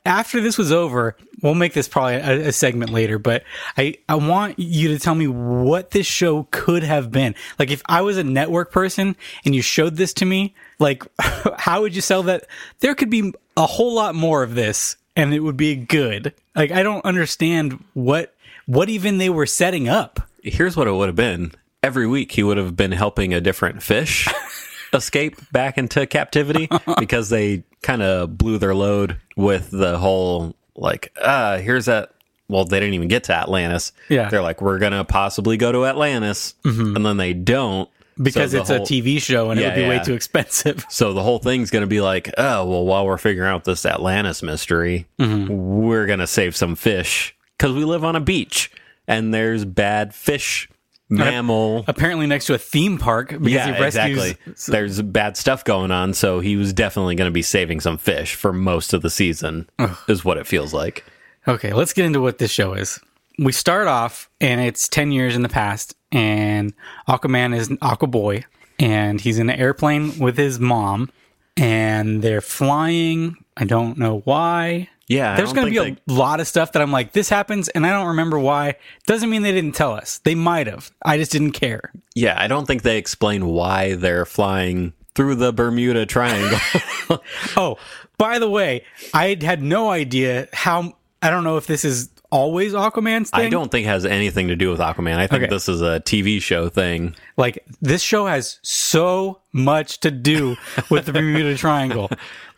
After 0.05 0.41
this 0.41 0.57
was 0.57 0.71
over, 0.71 1.15
we'll 1.41 1.53
make 1.53 1.73
this 1.73 1.87
probably 1.87 2.15
a, 2.15 2.47
a 2.47 2.51
segment 2.51 2.91
later. 2.91 3.19
But 3.19 3.43
I 3.77 3.95
I 4.09 4.15
want 4.15 4.57
you 4.57 4.89
to 4.89 4.99
tell 4.99 5.13
me 5.15 5.27
what 5.27 5.91
this 5.91 6.07
show 6.07 6.47
could 6.51 6.83
have 6.83 7.11
been. 7.11 7.35
Like 7.59 7.69
if 7.69 7.81
I 7.85 8.01
was 8.01 8.17
a 8.17 8.23
network 8.23 8.71
person 8.71 9.15
and 9.45 9.53
you 9.53 9.61
showed 9.61 9.95
this 9.95 10.13
to 10.15 10.25
me, 10.25 10.55
like 10.79 11.03
how 11.57 11.81
would 11.81 11.95
you 11.95 12.01
sell 12.01 12.23
that? 12.23 12.45
There 12.79 12.95
could 12.95 13.09
be 13.09 13.33
a 13.55 13.65
whole 13.65 13.93
lot 13.93 14.15
more 14.15 14.43
of 14.43 14.55
this, 14.55 14.95
and 15.15 15.33
it 15.33 15.41
would 15.41 15.57
be 15.57 15.75
good. 15.75 16.33
Like 16.55 16.71
I 16.71 16.81
don't 16.81 17.05
understand 17.05 17.83
what 17.93 18.33
what 18.65 18.89
even 18.89 19.17
they 19.17 19.29
were 19.29 19.45
setting 19.45 19.87
up. 19.87 20.21
Here's 20.43 20.75
what 20.75 20.87
it 20.87 20.91
would 20.91 21.09
have 21.09 21.15
been. 21.15 21.51
Every 21.83 22.07
week 22.07 22.31
he 22.31 22.43
would 22.43 22.57
have 22.57 22.75
been 22.75 22.91
helping 22.91 23.33
a 23.33 23.41
different 23.41 23.83
fish 23.83 24.27
escape 24.93 25.35
back 25.51 25.77
into 25.77 26.05
captivity 26.07 26.69
because 26.99 27.29
they 27.29 27.63
kind 27.81 28.01
of 28.01 28.37
blew 28.37 28.57
their 28.57 28.75
load 28.75 29.17
with 29.35 29.69
the 29.71 29.97
whole 29.97 30.55
like 30.75 31.11
uh 31.21 31.57
here's 31.59 31.85
that 31.85 32.11
well 32.47 32.65
they 32.65 32.79
didn't 32.79 32.93
even 32.95 33.07
get 33.07 33.25
to 33.25 33.33
Atlantis. 33.33 33.91
Yeah. 34.09 34.29
They're 34.29 34.41
like 34.41 34.61
we're 34.61 34.79
going 34.79 34.93
to 34.93 35.03
possibly 35.03 35.57
go 35.57 35.71
to 35.71 35.85
Atlantis 35.85 36.55
and 36.63 37.05
then 37.05 37.17
they 37.17 37.33
don't 37.33 37.89
because 38.21 38.51
So 38.51 38.59
it's 38.61 38.69
whole- 38.69 38.77
a 38.77 38.85
TV 38.85 39.21
show 39.21 39.51
and 39.51 39.59
it 39.59 39.63
would 39.65 39.75
be 39.75 39.87
way 39.87 40.01
too 40.03 40.13
expensive. 40.13 40.85
So 40.89 41.13
the 41.13 41.21
whole 41.21 41.37
thing's 41.39 41.69
going 41.69 41.81
to 41.83 41.87
be 41.87 42.01
like, 42.01 42.33
oh, 42.37 42.65
well, 42.65 42.83
while 42.85 43.05
we're 43.05 43.17
figuring 43.19 43.49
out 43.51 43.63
this 43.63 43.85
Atlantis 43.85 44.41
mystery, 44.41 45.05
Mm-hmm. 45.19 45.47
we're 45.53 46.07
going 46.07 46.19
to 46.19 46.25
save 46.27 46.55
some 46.55 46.75
fish 46.75 47.35
because 47.57 47.75
we 47.75 47.83
live 47.85 48.03
on 48.03 48.15
a 48.15 48.19
beach 48.19 48.71
and 49.07 49.31
there's 49.33 49.65
bad 49.65 50.15
fish, 50.15 50.67
mammal. 51.09 51.83
Apparently, 51.87 52.27
next 52.27 52.45
to 52.45 52.53
a 52.53 52.57
theme 52.57 52.97
park 52.97 53.29
because 53.29 53.51
Yeah, 53.51 53.75
he 53.75 53.81
rescues. 53.81 54.17
exactly. 54.31 54.63
There's 54.73 55.01
bad 55.01 55.37
stuff 55.37 55.63
going 55.63 55.91
on, 55.91 56.13
so 56.13 56.39
he 56.39 56.55
was 56.55 56.73
definitely 56.73 57.15
going 57.15 57.29
to 57.29 57.33
be 57.33 57.41
saving 57.41 57.79
some 57.81 57.97
fish 57.97 58.35
for 58.35 58.51
most 58.53 58.93
of 58.93 59.01
the 59.01 59.09
season, 59.09 59.69
is 60.07 60.23
what 60.25 60.37
it 60.37 60.47
feels 60.47 60.73
like. 60.73 61.03
Okay, 61.47 61.71
let's 61.73 61.93
get 61.93 62.05
into 62.05 62.19
what 62.21 62.37
this 62.39 62.51
show 62.51 62.73
is. 62.73 62.99
We 63.39 63.51
start 63.51 63.87
off, 63.87 64.29
and 64.41 64.59
it's 64.59 64.89
10 64.89 65.11
years 65.11 65.35
in 65.35 65.43
the 65.43 65.49
past, 65.49 65.95
and 66.11 66.73
Aquaman 67.07 67.55
is 67.55 67.69
Aquaboy, 67.69 68.43
and 68.79 69.21
he's 69.21 69.39
in 69.39 69.49
an 69.49 69.59
airplane 69.59 70.17
with 70.19 70.37
his 70.37 70.59
mom, 70.59 71.09
and 71.55 72.21
they're 72.21 72.41
flying. 72.41 73.35
I 73.55 73.63
don't 73.65 73.97
know 73.97 74.19
why. 74.25 74.89
Yeah, 75.07 75.37
There's 75.37 75.53
going 75.53 75.67
to 75.67 75.71
be 75.71 75.77
think 75.77 75.99
a 76.09 76.11
lot 76.13 76.39
of 76.41 76.47
stuff 76.47 76.73
that 76.73 76.81
I'm 76.81 76.91
like, 76.91 77.13
this 77.13 77.29
happens, 77.29 77.69
and 77.69 77.85
I 77.85 77.91
don't 77.91 78.07
remember 78.07 78.37
why. 78.37 78.75
Doesn't 79.05 79.29
mean 79.29 79.41
they 79.41 79.53
didn't 79.53 79.73
tell 79.75 79.93
us. 79.93 80.17
They 80.19 80.35
might 80.35 80.67
have. 80.67 80.91
I 81.05 81.17
just 81.17 81.31
didn't 81.31 81.51
care. 81.53 81.93
Yeah, 82.13 82.35
I 82.37 82.47
don't 82.47 82.65
think 82.65 82.81
they 82.81 82.97
explain 82.97 83.45
why 83.47 83.95
they're 83.95 84.25
flying 84.25 84.91
through 85.15 85.35
the 85.35 85.53
Bermuda 85.53 86.05
Triangle. 86.05 86.59
Oh, 87.55 87.77
by 88.17 88.37
the 88.39 88.49
way, 88.49 88.83
I 89.13 89.37
had 89.41 89.61
no 89.63 89.89
idea 89.89 90.49
how. 90.51 90.97
I 91.21 91.29
don't 91.29 91.43
know 91.45 91.55
if 91.57 91.67
this 91.67 91.85
is 91.85 92.09
always 92.29 92.73
Aquaman's 92.73 93.29
thing. 93.31 93.45
I 93.45 93.49
don't 93.49 93.71
think 93.71 93.85
it 93.85 93.89
has 93.89 94.05
anything 94.05 94.49
to 94.49 94.55
do 94.57 94.69
with 94.69 94.79
Aquaman. 94.81 95.15
I 95.17 95.25
think 95.27 95.43
Okay. 95.43 95.49
this 95.49 95.69
is 95.69 95.81
a 95.81 96.01
TV 96.01 96.41
show 96.41 96.67
thing. 96.69 97.15
like 97.37 97.65
this 97.81 98.01
show 98.01 98.25
has 98.27 98.59
so 98.61 99.39
much 99.53 99.99
to 100.01 100.11
do 100.11 100.57
with 100.89 101.05
the 101.05 101.13
Bermuda 101.13 101.55
Triangle. 101.57 102.09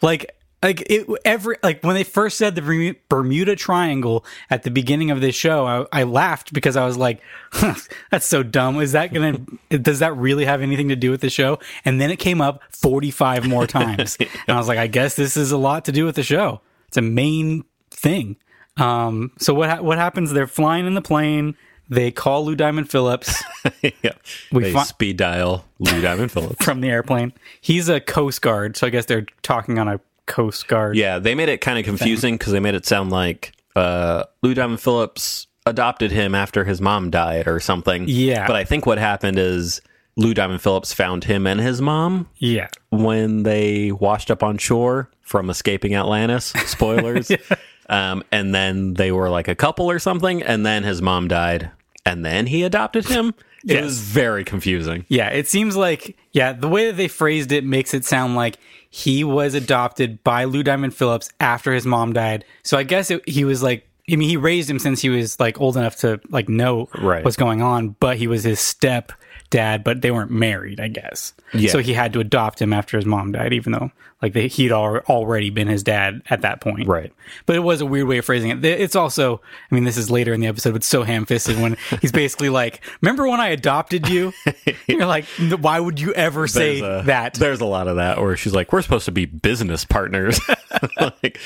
Like 0.01 0.35
like 0.61 0.81
it 0.89 1.07
every 1.23 1.57
like 1.63 1.83
when 1.83 1.95
they 1.95 2.03
first 2.03 2.37
said 2.37 2.55
the 2.55 2.95
Bermuda 3.07 3.55
Triangle 3.55 4.25
at 4.49 4.63
the 4.63 4.71
beginning 4.71 5.09
of 5.11 5.21
this 5.21 5.35
show, 5.35 5.65
I, 5.93 6.01
I 6.01 6.03
laughed 6.03 6.51
because 6.53 6.75
I 6.75 6.85
was 6.85 6.97
like, 6.97 7.21
huh, 7.51 7.75
"That's 8.11 8.25
so 8.25 8.43
dumb." 8.43 8.79
Is 8.81 8.91
that 8.91 9.13
gonna? 9.13 9.39
does 9.69 9.99
that 9.99 10.15
really 10.17 10.45
have 10.45 10.61
anything 10.61 10.89
to 10.89 10.95
do 10.95 11.11
with 11.11 11.21
the 11.21 11.29
show? 11.29 11.59
And 11.85 12.01
then 12.01 12.11
it 12.11 12.17
came 12.17 12.41
up 12.41 12.61
forty 12.69 13.11
five 13.11 13.47
more 13.47 13.67
times, 13.79 14.17
and 14.19 14.29
I 14.49 14.57
was 14.57 14.67
like, 14.67 14.77
"I 14.79 14.87
guess 14.87 15.15
this 15.15 15.37
is 15.37 15.51
a 15.51 15.57
lot 15.57 15.85
to 15.85 15.91
do 15.91 16.05
with 16.05 16.15
the 16.15 16.23
show. 16.23 16.61
It's 16.87 16.97
a 16.97 17.01
main 17.01 17.63
thing." 17.91 18.35
Um, 18.77 19.31
so 19.39 19.53
what 19.53 19.69
ha- 19.69 19.81
what 19.81 19.97
happens? 19.97 20.31
They're 20.31 20.47
flying 20.47 20.85
in 20.85 20.93
the 20.93 21.01
plane. 21.01 21.55
They 21.91 22.11
call 22.11 22.45
Lou 22.45 22.55
Diamond 22.55 22.89
Phillips. 22.89 23.43
yeah. 23.81 24.11
We 24.51 24.63
they 24.63 24.71
fi- 24.73 24.83
speed 24.83 25.17
dial 25.17 25.65
Lou 25.79 26.01
Diamond 26.01 26.31
Phillips. 26.33 26.63
from 26.63 26.81
the 26.81 26.89
airplane. 26.89 27.33
He's 27.61 27.89
a 27.89 27.99
Coast 27.99 28.41
Guard, 28.41 28.77
so 28.77 28.85
I 28.85 28.89
guess 28.91 29.05
they're 29.05 29.25
talking 29.41 29.79
on 29.79 29.87
a 29.87 29.99
Coast 30.29 30.67
Guard. 30.69 30.95
Yeah, 30.95 31.19
they 31.19 31.35
made 31.35 31.49
it 31.49 31.59
kind 31.59 31.77
of 31.77 31.83
confusing 31.83 32.35
because 32.35 32.53
they 32.53 32.61
made 32.61 32.75
it 32.75 32.85
sound 32.85 33.09
like 33.11 33.51
uh, 33.75 34.23
Lou 34.41 34.53
Diamond 34.53 34.79
Phillips 34.79 35.47
adopted 35.65 36.11
him 36.11 36.33
after 36.33 36.63
his 36.63 36.79
mom 36.79 37.09
died 37.09 37.47
or 37.47 37.59
something. 37.59 38.05
Yeah. 38.07 38.47
But 38.47 38.55
I 38.55 38.63
think 38.63 38.85
what 38.85 38.97
happened 38.97 39.37
is 39.37 39.81
Lou 40.15 40.33
Diamond 40.33 40.61
Phillips 40.61 40.93
found 40.93 41.25
him 41.25 41.45
and 41.45 41.59
his 41.59 41.81
mom 41.81 42.29
Yeah. 42.37 42.67
when 42.91 43.43
they 43.43 43.91
washed 43.91 44.31
up 44.31 44.41
on 44.43 44.57
shore 44.57 45.09
from 45.21 45.49
escaping 45.49 45.93
Atlantis. 45.95 46.45
Spoilers. 46.65 47.31
um, 47.89 48.23
and 48.31 48.53
then 48.55 48.93
they 48.95 49.11
were 49.11 49.29
like 49.29 49.47
a 49.47 49.55
couple 49.55 49.89
or 49.91 49.99
something, 49.99 50.41
and 50.41 50.65
then 50.65 50.83
his 50.83 51.01
mom 51.01 51.27
died, 51.27 51.69
and 52.05 52.25
then 52.25 52.47
he 52.47 52.63
adopted 52.63 53.05
him. 53.07 53.33
It 53.65 53.73
Yes. 53.73 53.83
was 53.83 53.99
very 53.99 54.43
confusing. 54.43 55.05
Yeah, 55.09 55.29
it 55.29 55.47
seems 55.47 55.75
like 55.75 56.15
yeah, 56.31 56.53
the 56.53 56.67
way 56.69 56.87
that 56.87 56.97
they 56.97 57.07
phrased 57.07 57.51
it 57.51 57.63
makes 57.63 57.93
it 57.93 58.05
sound 58.05 58.35
like 58.35 58.57
he 58.89 59.23
was 59.23 59.53
adopted 59.53 60.23
by 60.23 60.45
Lou 60.45 60.63
Diamond 60.63 60.93
Phillips 60.95 61.29
after 61.39 61.73
his 61.73 61.85
mom 61.85 62.13
died. 62.13 62.45
So 62.63 62.77
I 62.77 62.83
guess 62.83 63.11
it, 63.11 63.27
he 63.27 63.43
was 63.43 63.61
like 63.63 63.85
I 64.11 64.15
mean, 64.15 64.27
he 64.29 64.37
raised 64.37 64.67
him 64.69 64.79
since 64.79 65.01
he 65.01 65.09
was 65.09 65.39
like 65.39 65.61
old 65.61 65.77
enough 65.77 65.97
to 65.97 66.19
like 66.29 66.49
know 66.49 66.89
Right. 66.97 67.23
what's 67.23 67.37
going 67.37 67.61
on, 67.61 67.95
but 67.99 68.17
he 68.17 68.25
was 68.27 68.43
his 68.43 68.59
step 68.59 69.11
dad, 69.49 69.83
but 69.83 70.01
they 70.01 70.11
weren't 70.11 70.31
married, 70.31 70.79
I 70.79 70.87
guess. 70.87 71.33
Yeah. 71.53 71.71
So 71.71 71.79
he 71.79 71.93
had 71.93 72.13
to 72.13 72.19
adopt 72.19 72.61
him 72.61 72.73
after 72.73 72.97
his 72.97 73.05
mom 73.05 73.31
died, 73.31 73.53
even 73.53 73.71
though 73.71 73.91
like 74.21 74.33
they, 74.33 74.47
he'd 74.47 74.71
al- 74.71 74.97
already 75.09 75.49
been 75.49 75.67
his 75.67 75.81
dad 75.81 76.21
at 76.29 76.41
that 76.41 76.59
point. 76.59 76.87
Right. 76.87 77.13
But 77.45 77.55
it 77.55 77.59
was 77.59 77.79
a 77.79 77.85
weird 77.85 78.07
way 78.07 78.17
of 78.17 78.25
phrasing 78.25 78.49
it. 78.51 78.63
It's 78.65 78.95
also, 78.95 79.41
I 79.71 79.75
mean, 79.75 79.85
this 79.85 79.97
is 79.97 80.11
later 80.11 80.33
in 80.33 80.41
the 80.41 80.47
episode, 80.47 80.73
but 80.73 80.83
so 80.83 81.03
ham 81.03 81.25
fisted 81.25 81.57
when 81.59 81.77
he's 82.01 82.11
basically 82.11 82.49
like, 82.49 82.81
"Remember 83.01 83.27
when 83.27 83.39
I 83.39 83.47
adopted 83.49 84.09
you?" 84.09 84.33
You're 84.87 85.05
like, 85.05 85.25
"Why 85.59 85.79
would 85.79 85.99
you 85.99 86.13
ever 86.13 86.47
say 86.47 86.81
There's 86.81 87.03
a- 87.03 87.05
that?" 87.07 87.33
There's 87.35 87.61
a 87.61 87.65
lot 87.65 87.87
of 87.87 87.95
that 87.95 88.19
where 88.21 88.35
she's 88.35 88.53
like, 88.53 88.73
"We're 88.73 88.81
supposed 88.81 89.05
to 89.05 89.11
be 89.11 89.25
business 89.25 89.85
partners." 89.85 90.39
like, 90.99 91.39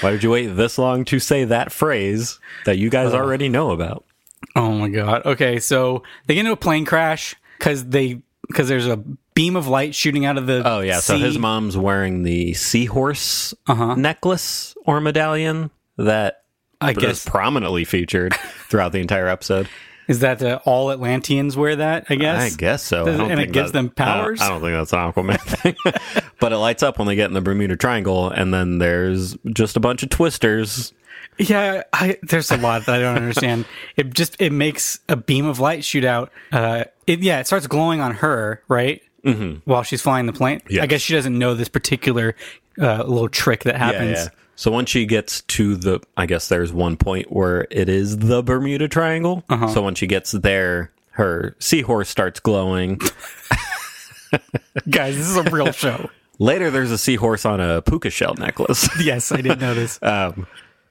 why 0.00 0.10
did 0.12 0.22
you 0.22 0.30
wait 0.30 0.46
this 0.48 0.78
long 0.78 1.04
to 1.06 1.18
say 1.18 1.44
that 1.44 1.72
phrase 1.72 2.38
that 2.64 2.78
you 2.78 2.88
guys 2.90 3.12
already 3.12 3.48
know 3.48 3.70
about? 3.72 4.04
Oh 4.58 4.72
my 4.72 4.88
god. 4.88 5.24
Okay, 5.24 5.58
so 5.60 6.02
they 6.26 6.34
get 6.34 6.40
into 6.40 6.52
a 6.52 6.56
plane 6.56 6.84
crash 6.84 7.36
because 7.58 7.84
they 7.86 8.20
because 8.48 8.68
there's 8.68 8.86
a 8.86 8.96
beam 9.34 9.56
of 9.56 9.68
light 9.68 9.94
shooting 9.94 10.24
out 10.24 10.36
of 10.36 10.46
the. 10.46 10.62
Oh 10.64 10.80
yeah, 10.80 11.00
so 11.00 11.16
his 11.16 11.38
mom's 11.38 11.76
wearing 11.76 12.22
the 12.24 12.54
seahorse 12.54 13.54
Uh-huh. 13.66 13.94
necklace 13.94 14.74
or 14.84 15.00
medallion 15.00 15.70
that 15.96 16.42
I 16.80 16.90
is 16.92 16.96
guess 16.98 17.24
prominently 17.28 17.84
featured 17.84 18.34
throughout 18.68 18.92
the 18.92 19.00
entire 19.00 19.28
episode. 19.28 19.68
is 20.08 20.20
that 20.20 20.42
uh, 20.42 20.58
all 20.64 20.90
Atlanteans 20.90 21.56
wear 21.56 21.76
that? 21.76 22.06
I 22.08 22.14
guess. 22.16 22.54
I 22.54 22.56
guess 22.56 22.82
so. 22.82 23.02
I 23.02 23.16
don't 23.16 23.30
and 23.30 23.40
it 23.40 23.52
gives 23.52 23.72
them 23.72 23.90
powers? 23.90 24.40
I 24.40 24.48
don't, 24.48 24.64
I 24.64 24.68
don't 24.72 24.80
think 24.80 24.90
that's 24.90 24.92
an 24.92 25.12
Aquaman 25.12 25.40
thing. 25.84 26.22
but 26.40 26.52
it 26.52 26.56
lights 26.56 26.82
up 26.82 26.98
when 26.98 27.06
they 27.06 27.14
get 27.16 27.26
in 27.26 27.34
the 27.34 27.40
Bermuda 27.42 27.76
Triangle, 27.76 28.30
and 28.30 28.52
then 28.54 28.78
there's 28.78 29.36
just 29.52 29.76
a 29.76 29.80
bunch 29.80 30.02
of 30.02 30.08
twisters. 30.08 30.92
Yeah, 31.38 31.84
I, 31.92 32.18
there's 32.22 32.50
a 32.50 32.56
lot 32.56 32.86
that 32.86 32.96
I 32.96 32.98
don't 33.00 33.16
understand. 33.16 33.64
It 33.96 34.12
just 34.12 34.40
it 34.40 34.52
makes 34.52 34.98
a 35.08 35.16
beam 35.16 35.46
of 35.46 35.60
light 35.60 35.84
shoot 35.84 36.04
out. 36.04 36.32
Uh, 36.50 36.84
it 37.06 37.20
yeah, 37.20 37.40
it 37.40 37.46
starts 37.46 37.66
glowing 37.66 38.00
on 38.00 38.14
her 38.14 38.62
right 38.68 39.02
mm-hmm. 39.24 39.58
while 39.64 39.82
she's 39.82 40.02
flying 40.02 40.26
the 40.26 40.32
plane. 40.32 40.62
Yes. 40.68 40.82
I 40.82 40.86
guess 40.86 41.00
she 41.00 41.14
doesn't 41.14 41.38
know 41.38 41.54
this 41.54 41.68
particular 41.68 42.34
uh, 42.80 43.04
little 43.04 43.28
trick 43.28 43.64
that 43.64 43.76
happens. 43.76 44.28
So 44.56 44.72
once 44.72 44.90
she 44.90 45.06
gets 45.06 45.42
to 45.42 45.76
the, 45.76 46.00
I 46.16 46.26
guess 46.26 46.48
there's 46.48 46.72
one 46.72 46.96
point 46.96 47.30
where 47.30 47.68
it 47.70 47.88
is 47.88 48.18
the 48.18 48.42
Bermuda 48.42 48.88
Triangle. 48.88 49.44
Uh-huh. 49.48 49.68
So 49.68 49.82
when 49.82 49.94
she 49.94 50.08
gets 50.08 50.32
there, 50.32 50.90
her 51.10 51.54
seahorse 51.60 52.08
starts 52.08 52.40
glowing. 52.40 53.00
Guys, 54.90 55.16
this 55.16 55.28
is 55.28 55.36
a 55.36 55.44
real 55.44 55.70
show. 55.70 56.10
Later, 56.40 56.70
there's 56.70 56.90
a 56.90 56.98
seahorse 56.98 57.44
on 57.44 57.60
a 57.60 57.82
puka 57.82 58.10
shell 58.10 58.34
necklace. 58.34 58.88
yes, 59.00 59.30
I 59.30 59.42
did 59.42 59.60
notice. 59.60 59.98
um, 60.02 60.46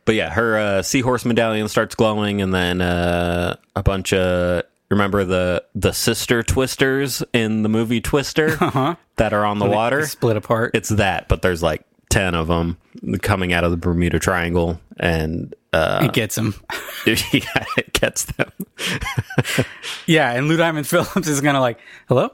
but 0.08 0.16
yeah, 0.16 0.30
her 0.30 0.58
uh, 0.58 0.82
seahorse 0.82 1.26
medallion 1.26 1.68
starts 1.68 1.94
glowing, 1.94 2.42
and 2.42 2.54
then 2.54 2.80
uh, 2.80 3.58
a 3.76 3.84
bunch 3.84 4.14
of 4.14 4.64
remember 4.90 5.26
the 5.26 5.66
the 5.76 5.92
sister 5.92 6.42
twisters 6.44 7.22
in 7.34 7.62
the 7.62 7.68
movie 7.70 8.00
Twister 8.00 8.56
that 9.18 9.34
are 9.34 9.46
on 9.46 9.60
the 9.60 9.66
water. 9.66 10.06
Split 10.08 10.38
apart. 10.38 10.72
It's 10.74 10.88
that, 10.90 11.28
but 11.28 11.42
there's 11.42 11.62
like 11.62 11.86
ten 12.10 12.36
of 12.36 12.48
them 12.48 12.78
coming 13.22 13.52
out 13.52 13.66
of 13.66 13.72
the 13.72 13.78
Bermuda 13.78 14.18
Triangle, 14.18 14.80
and 14.96 15.54
uh, 15.74 16.00
it 16.04 16.14
gets 16.14 16.38
him. 16.38 16.56
yeah, 17.06 17.66
it 17.78 17.92
gets 17.94 18.24
them. 18.24 18.50
Yeah, 20.06 20.32
and 20.32 20.48
Lou 20.48 20.56
Diamond 20.56 20.88
Phillips 20.88 21.28
is 21.28 21.42
gonna 21.42 21.60
like, 21.60 21.80
hello, 22.08 22.30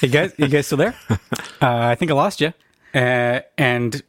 you 0.00 0.08
guys, 0.08 0.32
you 0.36 0.46
guys 0.46 0.66
still 0.66 0.78
there? 0.78 0.94
Uh, 1.10 1.16
I 1.60 1.96
think 1.96 2.12
I 2.12 2.14
lost 2.14 2.40
you. 2.40 2.52
Uh, 2.94 3.40
and 3.58 4.00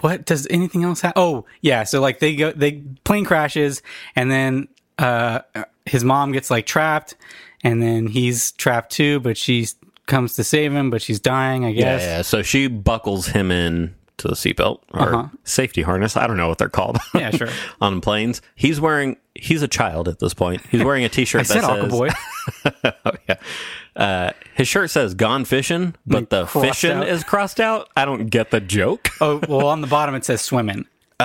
what 0.00 0.24
does 0.24 0.46
anything 0.50 0.84
else 0.84 1.00
happen? 1.02 1.20
Oh, 1.22 1.44
yeah. 1.60 1.84
So 1.84 2.00
like 2.00 2.18
they 2.18 2.34
go, 2.36 2.52
they 2.52 2.82
plane 3.04 3.24
crashes, 3.24 3.82
and 4.16 4.30
then 4.30 4.68
uh, 4.98 5.40
his 5.86 6.04
mom 6.04 6.32
gets 6.32 6.50
like 6.50 6.66
trapped, 6.66 7.14
and 7.62 7.82
then 7.82 8.06
he's 8.06 8.52
trapped 8.52 8.92
too, 8.92 9.20
but 9.20 9.36
she 9.36 9.66
comes 10.06 10.34
to 10.34 10.44
save 10.44 10.72
him, 10.72 10.90
but 10.90 11.02
she's 11.02 11.20
dying. 11.20 11.64
I 11.64 11.72
guess. 11.72 12.02
yeah. 12.02 12.22
So 12.22 12.42
she 12.42 12.66
buckles 12.68 13.28
him 13.28 13.50
in 13.50 13.94
to 14.18 14.28
the 14.28 14.34
seatbelt 14.34 14.80
or 14.92 15.00
Uh-huh. 15.14 15.28
safety 15.44 15.82
harness. 15.82 16.16
I 16.16 16.26
don't 16.26 16.36
know 16.36 16.48
what 16.48 16.58
they're 16.58 16.68
called. 16.68 16.98
Yeah, 17.14 17.30
sure. 17.30 17.48
on 17.80 18.00
planes, 18.00 18.42
he's 18.54 18.80
wearing. 18.80 19.16
He's 19.34 19.62
a 19.62 19.68
child 19.68 20.08
at 20.08 20.18
this 20.18 20.34
point. 20.34 20.60
He's 20.70 20.84
wearing 20.84 21.04
a 21.04 21.08
T-shirt 21.10 21.40
I 21.40 21.44
said 21.44 21.62
that 21.62 21.90
says. 21.90 21.92
Aquaboy. 21.92 22.94
oh 23.06 23.12
yeah. 23.28 23.36
Uh, 23.94 24.30
his 24.54 24.68
shirt 24.68 24.90
says 24.90 25.14
"Gone 25.14 25.44
fishing," 25.44 25.94
but 26.06 26.30
the 26.30 26.46
fishing 26.46 26.90
out. 26.92 27.08
is 27.08 27.24
crossed 27.24 27.60
out. 27.60 27.88
I 27.96 28.04
don't 28.04 28.26
get 28.26 28.50
the 28.50 28.60
joke. 28.60 29.08
oh, 29.20 29.40
well, 29.48 29.66
on 29.66 29.80
the 29.82 29.86
bottom 29.86 30.14
it 30.14 30.24
says 30.24 30.40
swimming. 30.42 30.86
Oh, 31.20 31.24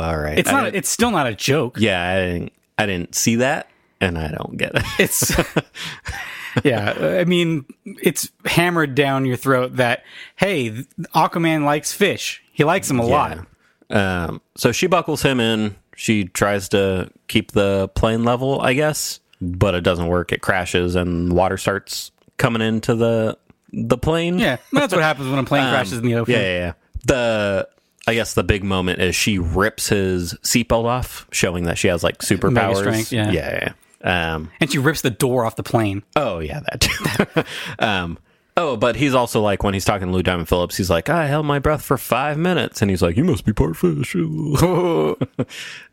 all 0.00 0.16
right. 0.16 0.38
It's 0.38 0.50
not. 0.52 0.72
It's 0.72 0.88
still 0.88 1.10
not 1.10 1.26
a 1.26 1.34
joke. 1.34 1.80
yeah, 1.80 2.08
I 2.12 2.16
didn't. 2.26 2.52
I 2.78 2.86
didn't 2.86 3.14
see 3.16 3.36
that, 3.36 3.68
and 4.00 4.16
I 4.16 4.28
don't 4.28 4.56
get 4.56 4.72
it. 4.76 4.84
it's 5.00 5.34
yeah 6.64 6.92
i 7.20 7.24
mean 7.24 7.64
it's 7.84 8.30
hammered 8.44 8.94
down 8.94 9.24
your 9.26 9.36
throat 9.36 9.74
that 9.74 10.04
hey 10.36 10.70
aquaman 11.12 11.64
likes 11.64 11.92
fish 11.92 12.44
he 12.52 12.62
likes 12.62 12.86
them 12.86 13.00
a 13.00 13.04
lot 13.04 13.44
Um, 13.90 14.40
so 14.56 14.70
she 14.70 14.86
buckles 14.86 15.22
him 15.22 15.40
in. 15.40 15.74
She 15.96 16.24
tries 16.26 16.68
to 16.68 17.10
keep 17.26 17.50
the 17.52 17.88
plane 17.96 18.22
level, 18.24 18.60
I 18.60 18.74
guess, 18.74 19.18
but 19.52 19.74
it 19.74 19.82
doesn't 19.82 20.06
work. 20.06 20.32
It 20.32 20.40
crashes, 20.40 20.94
and 20.94 21.32
water 21.32 21.56
starts 21.56 22.10
coming 22.36 22.62
into 22.62 22.94
the 22.94 23.38
the 23.76 23.98
plane. 23.98 24.38
yeah 24.38 24.56
that's 24.72 24.92
what 24.92 25.02
happens 25.02 25.28
when 25.28 25.38
a 25.38 25.44
plane 25.44 25.68
crashes 25.70 25.98
in 25.98 26.04
the 26.04 26.14
ocean 26.14 26.34
Um, 26.34 26.40
yeah, 26.40 26.46
yeah, 26.46 26.58
yeah. 26.58 26.72
The 27.06 27.68
I 28.06 28.14
guess 28.14 28.34
the 28.34 28.44
big 28.44 28.62
moment 28.62 29.00
is 29.00 29.16
she 29.16 29.38
rips 29.38 29.88
his 29.88 30.34
seatbelt 30.42 30.84
off, 30.84 31.26
showing 31.32 31.64
that 31.64 31.78
she 31.78 31.88
has 31.88 32.04
like 32.04 32.18
superpowers. 32.18 32.78
strength, 32.78 33.12
yeah. 33.12 33.30
yeah, 33.30 33.72
yeah. 34.04 34.34
Um, 34.34 34.50
and 34.60 34.70
she 34.70 34.78
rips 34.78 35.00
the 35.00 35.10
door 35.10 35.46
off 35.46 35.56
the 35.56 35.62
plane 35.62 36.02
oh 36.14 36.38
yeah, 36.38 36.60
that. 36.60 37.46
um, 37.78 38.18
Oh, 38.56 38.76
but 38.76 38.94
he's 38.94 39.14
also 39.14 39.40
like 39.40 39.64
when 39.64 39.74
he's 39.74 39.84
talking 39.84 40.06
to 40.06 40.12
Lou 40.12 40.22
Diamond 40.22 40.48
Phillips, 40.48 40.76
he's 40.76 40.90
like, 40.90 41.08
I 41.08 41.26
held 41.26 41.44
my 41.44 41.58
breath 41.58 41.82
for 41.82 41.98
five 41.98 42.38
minutes, 42.38 42.82
and 42.82 42.90
he's 42.90 43.02
like, 43.02 43.16
you 43.16 43.24
must 43.24 43.44
be 43.44 43.52
part 43.52 43.76
fish. 43.76 44.14
um, 44.14 45.16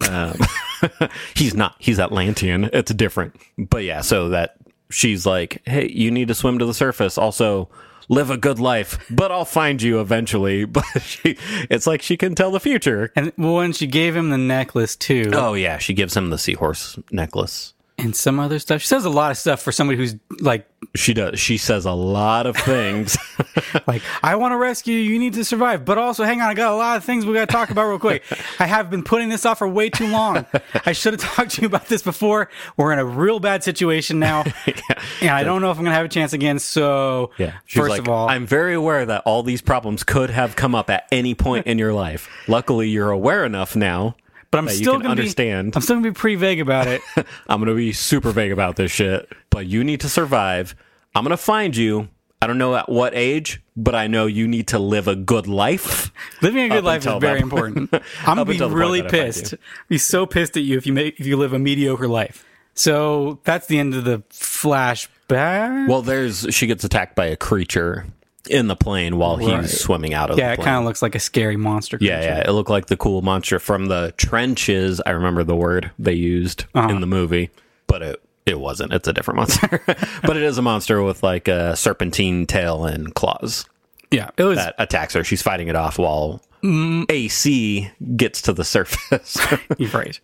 he's 1.35 1.55
not. 1.55 1.75
He's 1.79 1.99
Atlantean. 1.99 2.69
It's 2.71 2.93
different. 2.93 3.35
But 3.57 3.83
yeah, 3.83 4.01
so 4.01 4.29
that 4.29 4.57
she's 4.91 5.25
like, 5.25 5.63
hey, 5.65 5.89
you 5.89 6.11
need 6.11 6.27
to 6.27 6.35
swim 6.35 6.59
to 6.59 6.65
the 6.65 6.73
surface. 6.73 7.17
Also, 7.17 7.67
live 8.09 8.29
a 8.29 8.37
good 8.37 8.59
life, 8.59 9.03
but 9.09 9.31
I'll 9.31 9.45
find 9.45 9.81
you 9.81 9.99
eventually. 9.99 10.65
But 10.71 10.85
she, 11.01 11.37
it's 11.69 11.87
like 11.87 12.03
she 12.03 12.15
can 12.15 12.35
tell 12.35 12.51
the 12.51 12.59
future. 12.59 13.11
And 13.15 13.33
well, 13.37 13.55
when 13.55 13.73
she 13.73 13.87
gave 13.87 14.15
him 14.15 14.29
the 14.29 14.37
necklace 14.37 14.95
too, 14.95 15.31
Oh 15.33 15.53
yeah, 15.55 15.79
she 15.79 15.93
gives 15.93 16.15
him 16.15 16.29
the 16.29 16.37
seahorse 16.37 16.99
necklace. 17.11 17.73
And 18.01 18.15
some 18.15 18.39
other 18.39 18.59
stuff. 18.59 18.81
She 18.81 18.87
says 18.87 19.05
a 19.05 19.09
lot 19.09 19.31
of 19.31 19.37
stuff 19.37 19.61
for 19.61 19.71
somebody 19.71 19.97
who's 19.97 20.15
like, 20.39 20.67
She 20.95 21.13
does. 21.13 21.39
She 21.39 21.57
says 21.57 21.85
a 21.85 21.91
lot 21.91 22.47
of 22.47 22.57
things. 22.57 23.17
like, 23.87 24.01
I 24.23 24.35
want 24.35 24.51
to 24.53 24.57
rescue 24.57 24.95
you. 24.95 25.13
You 25.13 25.19
need 25.19 25.33
to 25.33 25.45
survive, 25.45 25.85
but 25.85 25.97
also, 25.97 26.23
hang 26.23 26.41
on, 26.41 26.49
I 26.49 26.53
got 26.53 26.71
a 26.71 26.75
lot 26.75 26.97
of 26.97 27.03
things 27.03 27.25
we 27.25 27.33
got 27.33 27.47
to 27.47 27.51
talk 27.51 27.69
about 27.69 27.87
real 27.87 27.99
quick. 27.99 28.23
I 28.59 28.65
have 28.65 28.89
been 28.89 29.03
putting 29.03 29.29
this 29.29 29.45
off 29.45 29.59
for 29.59 29.67
way 29.67 29.89
too 29.89 30.07
long. 30.07 30.45
I 30.85 30.91
should 30.93 31.13
have 31.13 31.21
talked 31.21 31.51
to 31.51 31.61
you 31.61 31.67
about 31.67 31.87
this 31.87 32.01
before. 32.01 32.49
We're 32.77 32.91
in 32.93 32.99
a 32.99 33.05
real 33.05 33.39
bad 33.39 33.63
situation 33.63 34.19
now, 34.19 34.43
and 35.21 35.29
I 35.29 35.43
don't 35.43 35.61
know 35.61 35.71
if 35.71 35.77
I'm 35.77 35.83
gonna 35.83 35.95
have 35.95 36.05
a 36.05 36.09
chance 36.09 36.33
again. 36.33 36.59
So, 36.59 37.31
Yeah. 37.37 37.53
She's 37.65 37.79
first 37.79 37.89
like, 37.89 38.01
of 38.01 38.09
all, 38.09 38.29
I'm 38.29 38.45
very 38.45 38.73
aware 38.73 39.05
that 39.05 39.23
all 39.25 39.43
these 39.43 39.61
problems 39.61 40.03
could 40.03 40.29
have 40.29 40.55
come 40.55 40.75
up 40.75 40.89
at 40.89 41.07
any 41.11 41.35
point 41.35 41.67
in 41.67 41.77
your 41.77 41.93
life. 41.93 42.29
Luckily, 42.47 42.89
you're 42.89 43.11
aware 43.11 43.45
enough 43.45 43.75
now. 43.75 44.15
But 44.51 44.57
I'm 44.57 44.69
still 44.69 44.97
gonna 44.97 45.09
understand. 45.09 45.71
Be, 45.71 45.75
I'm 45.77 45.81
still 45.81 45.95
gonna 45.95 46.09
be 46.09 46.13
pretty 46.13 46.35
vague 46.35 46.59
about 46.59 46.87
it. 46.87 47.01
I'm 47.47 47.59
going 47.59 47.69
to 47.69 47.75
be 47.75 47.93
super 47.93 48.31
vague 48.31 48.51
about 48.51 48.75
this 48.75 48.91
shit, 48.91 49.31
but 49.49 49.65
you 49.65 49.83
need 49.83 50.01
to 50.01 50.09
survive. 50.09 50.75
I'm 51.15 51.23
going 51.23 51.31
to 51.31 51.37
find 51.37 51.75
you. 51.75 52.09
I 52.41 52.47
don't 52.47 52.57
know 52.57 52.75
at 52.75 52.89
what 52.89 53.13
age, 53.15 53.61
but 53.77 53.93
I 53.93 54.07
know 54.07 54.25
you 54.25 54.47
need 54.47 54.69
to 54.69 54.79
live 54.79 55.07
a 55.07 55.15
good 55.15 55.47
life. 55.47 56.11
Living 56.41 56.63
a 56.65 56.69
good 56.69 56.83
life 56.83 57.05
is 57.05 57.19
very 57.19 57.39
that 57.39 57.43
important. 57.43 57.89
I'm 57.93 58.01
gonna 58.25 58.45
be 58.45 58.53
until 58.53 58.69
the 58.69 58.73
point 58.73 58.79
really 58.79 59.01
that 59.01 59.13
I 59.13 59.17
find 59.17 59.33
pissed. 59.33 59.53
Be 59.87 59.97
so 59.99 60.25
pissed 60.25 60.57
at 60.57 60.63
you 60.63 60.75
if 60.77 60.87
you 60.87 60.93
make 60.93 61.19
if 61.19 61.27
you 61.27 61.37
live 61.37 61.53
a 61.53 61.59
mediocre 61.59 62.07
life. 62.07 62.43
So 62.73 63.39
that's 63.43 63.67
the 63.67 63.77
end 63.77 63.93
of 63.93 64.05
the 64.05 64.23
flashback. 64.31 65.87
Well, 65.87 66.01
there's 66.01 66.47
she 66.49 66.65
gets 66.65 66.83
attacked 66.83 67.15
by 67.15 67.27
a 67.27 67.35
creature 67.35 68.07
in 68.49 68.67
the 68.67 68.75
plane 68.75 69.17
while 69.17 69.37
he's 69.37 69.79
swimming 69.79 70.13
out 70.13 70.29
of 70.29 70.35
the 70.35 70.41
yeah, 70.41 70.53
it 70.53 70.57
kind 70.57 70.77
of 70.77 70.83
looks 70.83 71.01
like 71.01 71.15
a 71.15 71.19
scary 71.19 71.57
monster. 71.57 71.97
Yeah, 72.01 72.17
creature. 72.17 72.29
yeah. 72.35 72.49
It 72.49 72.51
looked 72.53 72.69
like 72.69 72.87
the 72.87 72.97
cool 72.97 73.21
monster 73.21 73.59
from 73.59 73.85
the 73.87 74.13
trenches. 74.17 75.01
I 75.05 75.11
remember 75.11 75.43
the 75.43 75.55
word 75.55 75.91
they 75.99 76.13
used 76.13 76.65
Uh-huh. 76.73 76.89
in 76.89 77.01
the 77.01 77.07
movie, 77.07 77.49
but 77.87 78.01
it 78.01 78.21
it 78.45 78.59
wasn't. 78.59 78.91
It's 78.93 79.07
a 79.07 79.13
different 79.13 79.37
monster. 79.37 79.81
but 80.23 80.35
it 80.37 80.43
is 80.43 80.57
a 80.57 80.61
monster 80.63 81.03
with 81.03 81.21
like 81.23 81.47
a 81.47 81.75
serpentine 81.75 82.45
tail 82.47 82.85
and 82.85 83.13
claws 83.13 83.65
yeah. 84.09 84.29
It 84.35 84.43
was 84.43 84.57
that 84.57 84.75
attacks 84.79 85.13
her. 85.13 85.23
She's 85.23 85.41
fighting 85.41 85.67
it 85.67 85.75
off 85.75 85.97
while 85.99 86.41
Mm. 86.63 87.09
AC 87.09 87.89
gets 88.15 88.41
to 88.43 88.53
the 88.53 88.63
surface. 88.75 89.37
Right. 89.93 90.19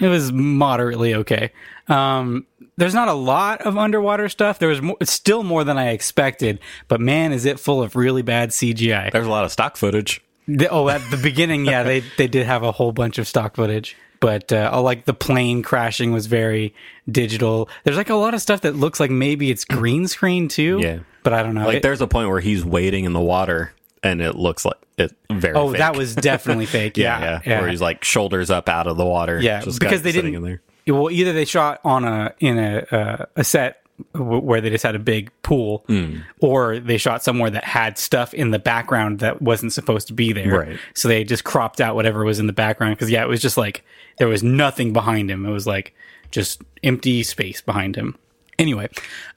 It 0.00 0.08
was 0.08 0.32
moderately 0.32 1.14
okay. 1.14 1.52
Um, 1.88 2.46
there's 2.76 2.94
not 2.94 3.08
a 3.08 3.12
lot 3.12 3.62
of 3.62 3.76
underwater 3.76 4.28
stuff. 4.28 4.58
There 4.58 4.68
was 4.68 4.80
still 5.08 5.42
more 5.42 5.64
than 5.64 5.78
I 5.78 5.90
expected, 5.90 6.58
but 6.88 7.00
man, 7.00 7.32
is 7.32 7.44
it 7.44 7.60
full 7.60 7.82
of 7.82 7.96
really 7.96 8.22
bad 8.22 8.50
CGI. 8.50 9.12
There's 9.12 9.26
a 9.26 9.30
lot 9.30 9.44
of 9.44 9.52
stock 9.52 9.76
footage. 9.76 10.20
The- 10.48 10.68
oh, 10.68 10.88
at 10.88 11.00
the 11.10 11.16
beginning, 11.16 11.66
yeah, 11.66 11.82
they 11.82 12.00
they 12.16 12.26
did 12.26 12.46
have 12.46 12.62
a 12.62 12.72
whole 12.72 12.92
bunch 12.92 13.18
of 13.18 13.28
stock 13.28 13.56
footage, 13.56 13.96
but 14.20 14.52
uh, 14.52 14.80
like 14.82 15.04
the 15.04 15.14
plane 15.14 15.62
crashing 15.62 16.12
was 16.12 16.26
very 16.26 16.74
digital. 17.10 17.68
There's 17.84 17.96
like 17.96 18.10
a 18.10 18.14
lot 18.14 18.34
of 18.34 18.42
stuff 18.42 18.62
that 18.62 18.74
looks 18.74 18.98
like 18.98 19.10
maybe 19.10 19.50
it's 19.50 19.64
green 19.64 20.08
screen 20.08 20.48
too. 20.48 20.80
Yeah. 20.82 21.00
but 21.22 21.32
I 21.32 21.42
don't 21.42 21.54
know. 21.54 21.66
Like 21.66 21.76
It- 21.78 21.82
there's 21.82 22.00
a 22.00 22.06
point 22.08 22.28
where 22.28 22.40
he's 22.40 22.64
wading 22.64 23.04
in 23.04 23.12
the 23.12 23.20
water 23.20 23.72
and 24.02 24.20
it 24.20 24.34
looks 24.34 24.64
like 24.64 24.76
it 24.98 25.12
very 25.30 25.54
oh, 25.54 25.70
fake. 25.70 25.78
that 25.78 25.96
was 25.96 26.14
definitely 26.14 26.66
fake. 26.66 26.96
yeah, 26.96 27.20
yeah, 27.20 27.40
yeah, 27.44 27.60
Where 27.60 27.68
he's 27.68 27.80
like 27.80 28.04
shoulders 28.04 28.50
up 28.50 28.68
out 28.68 28.86
of 28.86 28.96
the 28.96 29.06
water. 29.06 29.40
Yeah, 29.40 29.60
just 29.60 29.78
because 29.80 30.02
they 30.02 30.12
didn't. 30.12 30.60
Well, 30.86 31.10
either 31.10 31.32
they 31.32 31.44
shot 31.44 31.80
on 31.84 32.04
a 32.04 32.34
in 32.40 32.58
a 32.58 32.78
uh, 32.90 33.26
a 33.36 33.44
set 33.44 33.82
w- 34.14 34.40
where 34.40 34.60
they 34.60 34.70
just 34.70 34.82
had 34.84 34.94
a 34.96 34.98
big 34.98 35.30
pool, 35.42 35.84
Hmm. 35.86 36.18
or 36.40 36.78
they 36.80 36.96
shot 36.98 37.22
somewhere 37.22 37.50
that 37.50 37.64
had 37.64 37.98
stuff 37.98 38.34
in 38.34 38.50
the 38.50 38.58
background 38.58 39.20
that 39.20 39.40
wasn't 39.40 39.72
supposed 39.72 40.08
to 40.08 40.12
be 40.12 40.32
there. 40.32 40.58
Right. 40.60 40.78
So 40.94 41.08
they 41.08 41.22
just 41.24 41.44
cropped 41.44 41.80
out 41.80 41.94
whatever 41.94 42.24
was 42.24 42.38
in 42.40 42.46
the 42.46 42.52
background 42.52 42.96
because 42.96 43.10
yeah, 43.10 43.22
it 43.22 43.28
was 43.28 43.40
just 43.40 43.56
like 43.56 43.84
there 44.18 44.28
was 44.28 44.42
nothing 44.42 44.92
behind 44.92 45.30
him. 45.30 45.46
It 45.46 45.50
was 45.52 45.66
like 45.66 45.94
just 46.30 46.62
empty 46.82 47.22
space 47.22 47.60
behind 47.60 47.94
him. 47.96 48.16
Anyway, 48.58 48.88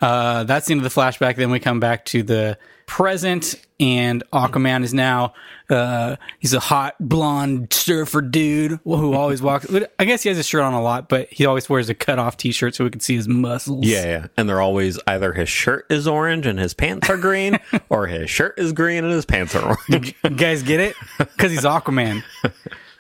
uh, 0.02 0.44
that's 0.44 0.68
the 0.68 0.74
end 0.74 0.84
of 0.86 0.94
the 0.94 1.02
flashback. 1.02 1.36
Then 1.36 1.52
we 1.52 1.60
come 1.60 1.80
back 1.80 2.06
to 2.06 2.22
the 2.24 2.58
present, 2.86 3.56
and 3.80 4.24
Aquaman 4.32 4.84
is 4.84 4.94
now 4.94 5.34
uh, 5.70 6.16
he's 6.40 6.54
a 6.54 6.60
hot 6.60 6.96
blonde 7.00 7.74
surfer 7.74 8.22
dude 8.22 8.80
who 8.84 9.14
always 9.14 9.42
walks. 9.42 9.68
I 10.00 10.06
guess 10.06 10.24
he 10.24 10.30
has 10.30 10.38
his 10.38 10.46
shirt 10.48 10.62
on 10.62 10.74
a 10.74 10.82
lot, 10.82 11.10
but 11.10 11.28
he 11.32 11.46
always 11.46 11.70
wears 11.70 11.90
a 11.90 11.96
cut 11.96 12.20
off 12.20 12.38
t 12.38 12.52
shirt 12.52 12.76
so 12.76 12.84
we 12.84 12.90
can 12.90 13.00
see 13.00 13.16
his 13.16 13.28
muscles. 13.28 13.86
Yeah, 13.86 14.06
yeah. 14.06 14.28
And 14.38 14.48
they're 14.48 14.62
always 14.62 15.00
either 15.08 15.34
his 15.34 15.50
shirt 15.50 15.86
is 15.90 16.08
orange 16.08 16.46
and 16.46 16.60
his 16.60 16.74
pants 16.74 17.10
are 17.10 17.18
green, 17.18 17.60
or 17.90 18.08
his 18.08 18.30
shirt 18.30 18.58
is 18.60 18.74
green 18.74 19.04
and 19.04 19.14
his 19.14 19.26
pants 19.26 19.56
are 19.56 19.78
orange. 19.90 20.16
You 20.24 20.30
guys 20.32 20.64
get 20.64 20.80
it? 20.80 20.96
Because 21.18 21.52
he's 21.52 21.64
Aquaman. 21.64 22.24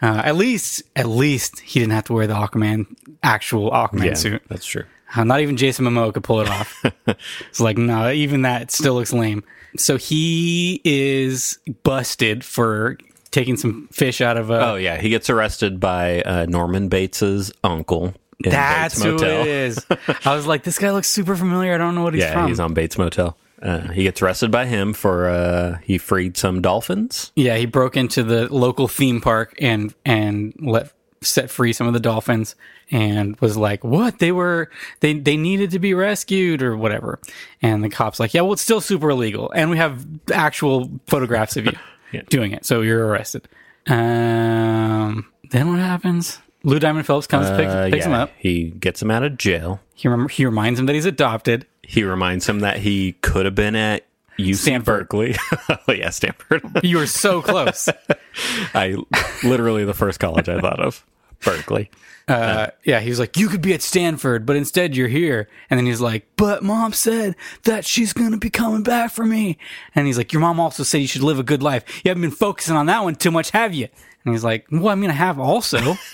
Uh, 0.01 0.21
at 0.25 0.35
least, 0.35 0.83
at 0.95 1.07
least 1.07 1.59
he 1.61 1.79
didn't 1.79 1.93
have 1.93 2.03
to 2.05 2.13
wear 2.13 2.27
the 2.27 2.33
Aquaman 2.33 2.85
actual 3.23 3.71
Aquaman 3.71 4.17
suit. 4.17 4.41
that's 4.49 4.65
true. 4.65 4.83
Uh, 5.15 5.23
Not 5.23 5.41
even 5.41 5.57
Jason 5.57 5.85
Momoa 5.85 6.13
could 6.13 6.23
pull 6.23 6.41
it 6.41 6.49
off. 6.49 6.83
it's 7.07 7.59
like, 7.59 7.77
no, 7.77 8.11
even 8.11 8.43
that 8.43 8.71
still 8.71 8.93
looks 8.95 9.11
lame. 9.13 9.43
So 9.77 9.97
he 9.97 10.81
is 10.85 11.59
busted 11.83 12.43
for 12.45 12.97
taking 13.31 13.57
some 13.57 13.89
fish 13.91 14.21
out 14.21 14.37
of 14.37 14.49
a. 14.49 14.71
Oh 14.71 14.75
yeah, 14.75 14.97
he 14.97 15.09
gets 15.09 15.29
arrested 15.29 15.79
by 15.79 16.21
uh, 16.21 16.45
Norman 16.47 16.87
Bates's 16.87 17.51
uncle. 17.63 18.13
In 18.43 18.51
that's 18.51 18.95
Bates 18.95 19.03
who 19.03 19.11
Motel. 19.13 19.41
it 19.41 19.47
is. 19.47 19.85
I 20.25 20.35
was 20.35 20.45
like, 20.47 20.63
this 20.63 20.77
guy 20.79 20.91
looks 20.91 21.09
super 21.09 21.35
familiar. 21.35 21.73
I 21.73 21.77
don't 21.77 21.95
know 21.95 22.03
what 22.03 22.13
he's 22.13 22.23
Yeah, 22.23 22.33
from. 22.33 22.47
he's 22.47 22.59
on 22.59 22.73
Bates 22.73 22.97
Motel. 22.97 23.37
Uh, 23.61 23.87
he 23.93 24.03
gets 24.03 24.21
arrested 24.21 24.51
by 24.51 24.65
him 24.65 24.93
for 24.93 25.27
uh, 25.29 25.77
he 25.83 25.97
freed 25.97 26.35
some 26.37 26.61
dolphins. 26.61 27.31
Yeah, 27.35 27.55
he 27.57 27.65
broke 27.65 27.95
into 27.97 28.21
the 28.23 28.53
local 28.53 28.87
theme 28.87 29.21
park 29.21 29.55
and 29.59 29.93
and 30.05 30.53
let 30.59 30.91
set 31.25 31.49
free 31.49 31.73
some 31.73 31.87
of 31.87 31.93
the 31.93 31.99
dolphins 31.99 32.55
and 32.91 33.35
was 33.41 33.57
like, 33.57 33.83
"What? 33.83 34.19
They 34.19 34.31
were 34.31 34.69
they 34.99 35.13
they 35.13 35.37
needed 35.37 35.71
to 35.71 35.79
be 35.79 35.93
rescued 35.93 36.61
or 36.61 36.77
whatever." 36.77 37.19
And 37.61 37.83
the 37.83 37.89
cops 37.89 38.19
like, 38.19 38.33
"Yeah, 38.33 38.41
well, 38.41 38.53
it's 38.53 38.61
still 38.61 38.81
super 38.81 39.09
illegal, 39.09 39.51
and 39.51 39.69
we 39.69 39.77
have 39.77 40.05
actual 40.33 40.89
photographs 41.07 41.57
of 41.57 41.65
you 41.65 41.73
Yeah. 42.11 42.21
doing 42.29 42.51
it, 42.51 42.65
so 42.65 42.81
you're 42.81 43.05
arrested." 43.07 43.47
Um, 43.87 45.25
then 45.51 45.69
what 45.69 45.79
happens? 45.79 46.39
Lou 46.63 46.79
Diamond 46.79 47.05
Phillips 47.05 47.27
comes, 47.27 47.47
picks, 47.51 47.71
Uh, 47.71 47.89
picks 47.91 48.05
him 48.05 48.11
yeah, 48.13 48.23
up. 48.23 48.31
he 48.37 48.71
gets 48.71 49.01
him 49.01 49.11
out 49.11 49.21
of 49.23 49.37
jail. 49.37 49.79
He 49.93 50.07
rem- 50.07 50.29
he 50.29 50.45
reminds 50.45 50.79
him 50.79 50.87
that 50.87 50.93
he's 50.93 51.05
adopted. 51.05 51.65
He 51.83 52.03
reminds 52.03 52.47
him 52.49 52.61
that 52.61 52.77
he 52.77 53.13
could 53.21 53.45
have 53.45 53.53
been 53.53 53.75
at 53.75 54.03
UC 54.39 54.55
Stanford. 54.55 55.07
Berkeley. 55.07 55.35
oh 55.69 55.91
yeah, 55.91 56.09
Stanford. 56.09 56.63
You 56.83 56.97
were 56.97 57.05
so 57.05 57.41
close. 57.43 57.87
I 58.73 58.95
literally 59.43 59.85
the 59.85 59.93
first 59.93 60.19
college 60.19 60.49
I 60.49 60.59
thought 60.59 60.79
of, 60.79 61.05
Berkeley. 61.45 61.89
uh, 62.27 62.67
yeah, 62.83 62.99
he 62.99 63.09
was 63.09 63.19
like, 63.19 63.37
you 63.37 63.47
could 63.47 63.61
be 63.61 63.73
at 63.73 63.81
Stanford, 63.83 64.45
but 64.45 64.55
instead 64.55 64.95
you're 64.95 65.07
here. 65.07 65.47
And 65.69 65.77
then 65.77 65.85
he's 65.85 66.01
like, 66.01 66.25
but 66.35 66.63
mom 66.63 66.91
said 66.91 67.35
that 67.63 67.85
she's 67.85 68.13
going 68.13 68.31
to 68.31 68.37
be 68.37 68.49
coming 68.49 68.83
back 68.83 69.11
for 69.11 69.25
me. 69.25 69.57
And 69.93 70.07
he's 70.07 70.17
like, 70.17 70.33
your 70.33 70.41
mom 70.41 70.59
also 70.59 70.83
said 70.83 70.97
you 70.97 71.07
should 71.07 71.23
live 71.23 71.39
a 71.39 71.43
good 71.43 71.61
life. 71.61 71.83
You 72.03 72.09
haven't 72.09 72.23
been 72.23 72.31
focusing 72.31 72.75
on 72.75 72.87
that 72.87 73.03
one 73.03 73.15
too 73.15 73.31
much, 73.31 73.51
have 73.51 73.73
you? 73.73 73.87
And 74.25 74.33
he's 74.33 74.43
like, 74.43 74.65
well, 74.71 74.89
I'm 74.89 75.01
to 75.01 75.11
have 75.11 75.39
also. 75.39 75.95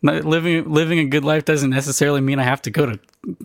Living, 0.00 0.72
living 0.72 1.00
a 1.00 1.06
good 1.06 1.24
life 1.24 1.44
doesn't 1.44 1.70
necessarily 1.70 2.20
mean 2.20 2.38
I 2.38 2.44
have 2.44 2.62
to 2.62 2.70
go 2.70 2.86
to 2.86 3.00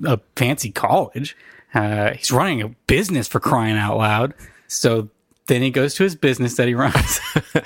a 0.05 0.19
fancy 0.35 0.69
college. 0.69 1.35
Uh, 1.73 2.11
he's 2.11 2.31
running 2.31 2.61
a 2.61 2.69
business 2.85 3.27
for 3.27 3.39
crying 3.39 3.75
out 3.75 3.97
loud. 3.97 4.35
So 4.67 5.09
then 5.47 5.63
he 5.63 5.71
goes 5.71 5.95
to 5.95 6.03
his 6.03 6.15
business 6.15 6.55
that 6.57 6.67
he 6.67 6.75
runs. 6.75 7.19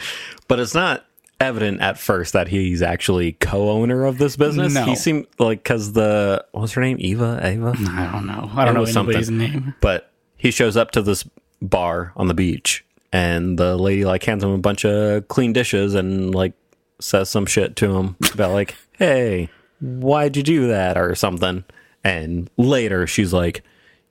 But 0.47 0.59
it's 0.59 0.73
not 0.73 1.05
evident 1.39 1.81
at 1.81 1.97
first 1.97 2.33
that 2.33 2.47
he's 2.47 2.81
actually 2.81 3.33
co-owner 3.33 4.05
of 4.05 4.17
this 4.17 4.35
business. 4.35 4.73
No. 4.73 4.85
He 4.85 4.95
seemed 4.95 5.27
like 5.39 5.63
because 5.63 5.93
the 5.93 6.45
what's 6.51 6.73
her 6.73 6.81
name? 6.81 6.97
Eva. 6.99 7.39
Ava. 7.41 7.75
I 7.89 8.09
don't 8.11 8.25
know. 8.25 8.49
I 8.53 8.65
don't 8.65 8.73
know 8.73 8.83
anybody's 8.83 9.27
something. 9.27 9.37
name. 9.37 9.75
But 9.81 10.11
he 10.37 10.51
shows 10.51 10.77
up 10.77 10.91
to 10.91 11.01
this 11.01 11.27
bar 11.61 12.13
on 12.15 12.27
the 12.27 12.33
beach, 12.33 12.85
and 13.11 13.57
the 13.57 13.77
lady 13.77 14.05
like 14.05 14.23
hands 14.23 14.43
him 14.43 14.51
a 14.51 14.57
bunch 14.57 14.85
of 14.85 15.27
clean 15.27 15.53
dishes 15.53 15.93
and 15.93 16.33
like 16.33 16.53
says 16.99 17.29
some 17.29 17.45
shit 17.45 17.75
to 17.77 17.95
him 17.95 18.15
about 18.33 18.51
like, 18.51 18.75
"Hey, 18.93 19.49
why'd 19.79 20.37
you 20.37 20.43
do 20.43 20.67
that?" 20.67 20.97
or 20.97 21.13
something. 21.15 21.63
And 22.03 22.49
later 22.57 23.05
she's 23.05 23.33
like, 23.33 23.63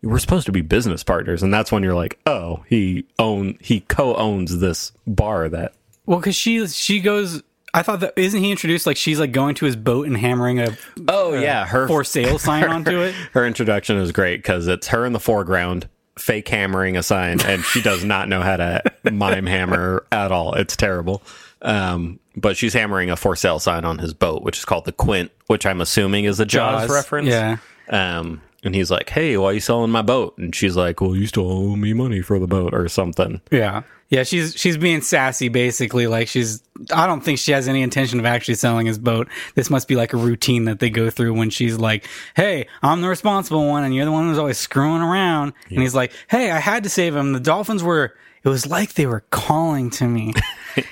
"We're 0.03 0.19
supposed 0.19 0.47
to 0.47 0.53
be 0.53 0.61
business 0.61 1.03
partners," 1.03 1.43
and 1.43 1.53
that's 1.53 1.73
when 1.73 1.83
you're 1.83 1.95
like, 1.95 2.19
"Oh, 2.27 2.65
he 2.69 3.07
own 3.19 3.59
he 3.61 3.81
co-owns 3.81 4.59
this 4.59 4.93
bar 5.07 5.49
that." 5.49 5.75
Well, 6.07 6.19
because 6.19 6.35
she 6.37 6.67
she 6.69 7.01
goes. 7.01 7.43
I 7.75 7.83
thought 7.83 8.01
that 8.01 8.15
isn't 8.17 8.41
he 8.43 8.51
introduced 8.51 8.87
like 8.87 8.97
she's 8.97 9.21
like 9.21 9.33
going 9.33 9.55
to 9.57 9.67
his 9.67 9.77
boat 9.77 10.07
and 10.07 10.17
hammering 10.17 10.61
a 10.61 10.77
Oh 11.09 11.35
yeah, 11.35 11.67
her 11.67 11.87
for 11.87 12.05
sale 12.05 12.39
sign 12.39 12.65
onto 12.65 13.01
it. 13.03 13.15
her 13.33 13.45
introduction 13.47 13.99
is 13.99 14.13
great 14.13 14.39
because 14.39 14.67
it's 14.67 14.87
her 14.89 15.05
in 15.05 15.13
the 15.13 15.21
foreground, 15.21 15.87
fake 16.19 16.49
hammering 16.49 16.97
a 16.97 17.03
sign, 17.03 17.41
and 17.43 17.63
she 17.63 17.83
does 17.83 18.03
not 18.03 18.29
know 18.31 18.41
how 18.41 18.57
to 18.57 18.83
mime 19.13 19.45
hammer 19.45 20.07
at 20.11 20.33
all. 20.33 20.55
It's 20.55 20.75
terrible. 20.75 21.23
Um, 21.61 22.19
but 22.35 22.57
she's 22.57 22.73
hammering 22.73 23.11
a 23.11 23.17
for 23.17 23.37
sale 23.37 23.59
sign 23.59 23.85
on 23.85 23.99
his 23.99 24.15
boat, 24.15 24.43
which 24.43 24.57
is 24.59 24.65
called 24.65 24.85
the 24.87 24.93
Quint, 24.93 25.31
which 25.49 25.67
I'm 25.67 25.81
assuming 25.83 26.25
is 26.25 26.39
a 26.41 26.47
Jaws, 26.47 26.87
Jaws, 26.87 26.91
reference. 26.97 27.29
yeah. 27.29 27.57
Um, 27.91 28.41
and 28.67 28.75
he's 28.75 28.91
like, 28.91 29.09
"Hey, 29.11 29.37
why 29.37 29.47
are 29.47 29.53
you 29.55 29.61
selling 29.61 29.91
my 29.91 30.03
boat?" 30.03 30.37
And 30.39 30.55
she's 30.55 30.77
like, 30.77 31.01
"Well, 31.01 31.17
you 31.17 31.27
still 31.27 31.51
owe 31.51 31.77
me 31.77 31.93
money 31.93 32.21
for 32.21 32.39
the 32.39 32.47
boat 32.47 32.75
or 32.75 32.89
something." 32.89 33.41
Yeah. 33.51 33.83
Yeah, 34.09 34.23
she's 34.23 34.55
she's 34.55 34.77
being 34.77 35.01
sassy 35.01 35.49
basically. 35.49 36.07
Like 36.07 36.29
she's 36.29 36.63
I 36.93 37.07
don't 37.07 37.23
think 37.23 37.39
she 37.39 37.51
has 37.53 37.67
any 37.67 37.83
intention 37.83 38.21
of 38.21 38.27
actually 38.27 38.55
selling 38.55 38.87
his 38.87 38.99
boat. 38.99 39.29
This 39.57 39.69
must 39.69 39.89
be 39.89 39.97
like 39.97 40.13
a 40.13 40.17
routine 40.17 40.67
that 40.67 40.79
they 40.79 40.91
go 40.91 41.11
through 41.11 41.35
when 41.35 41.51
she's 41.51 41.77
like, 41.77 42.07
Hey, 42.37 42.69
I'm 42.83 43.01
the 43.01 43.09
responsible 43.09 43.67
one 43.67 43.83
and 43.83 43.93
you're 43.93 44.05
the 44.05 44.13
one 44.13 44.29
who's 44.29 44.39
always 44.39 44.59
screwing 44.59 45.03
around. 45.03 45.55
And 45.71 45.81
he's 45.83 45.95
like, 45.95 46.13
Hey, 46.29 46.53
I 46.53 46.61
had 46.61 46.85
to 46.85 46.89
save 46.89 47.17
him. 47.17 47.33
The 47.33 47.41
dolphins 47.41 47.83
were 47.83 48.15
it 48.45 48.49
was 48.49 48.65
like 48.65 48.95
they 48.95 49.07
were 49.07 49.25
calling 49.31 49.91
to 49.91 50.07
me. 50.07 50.35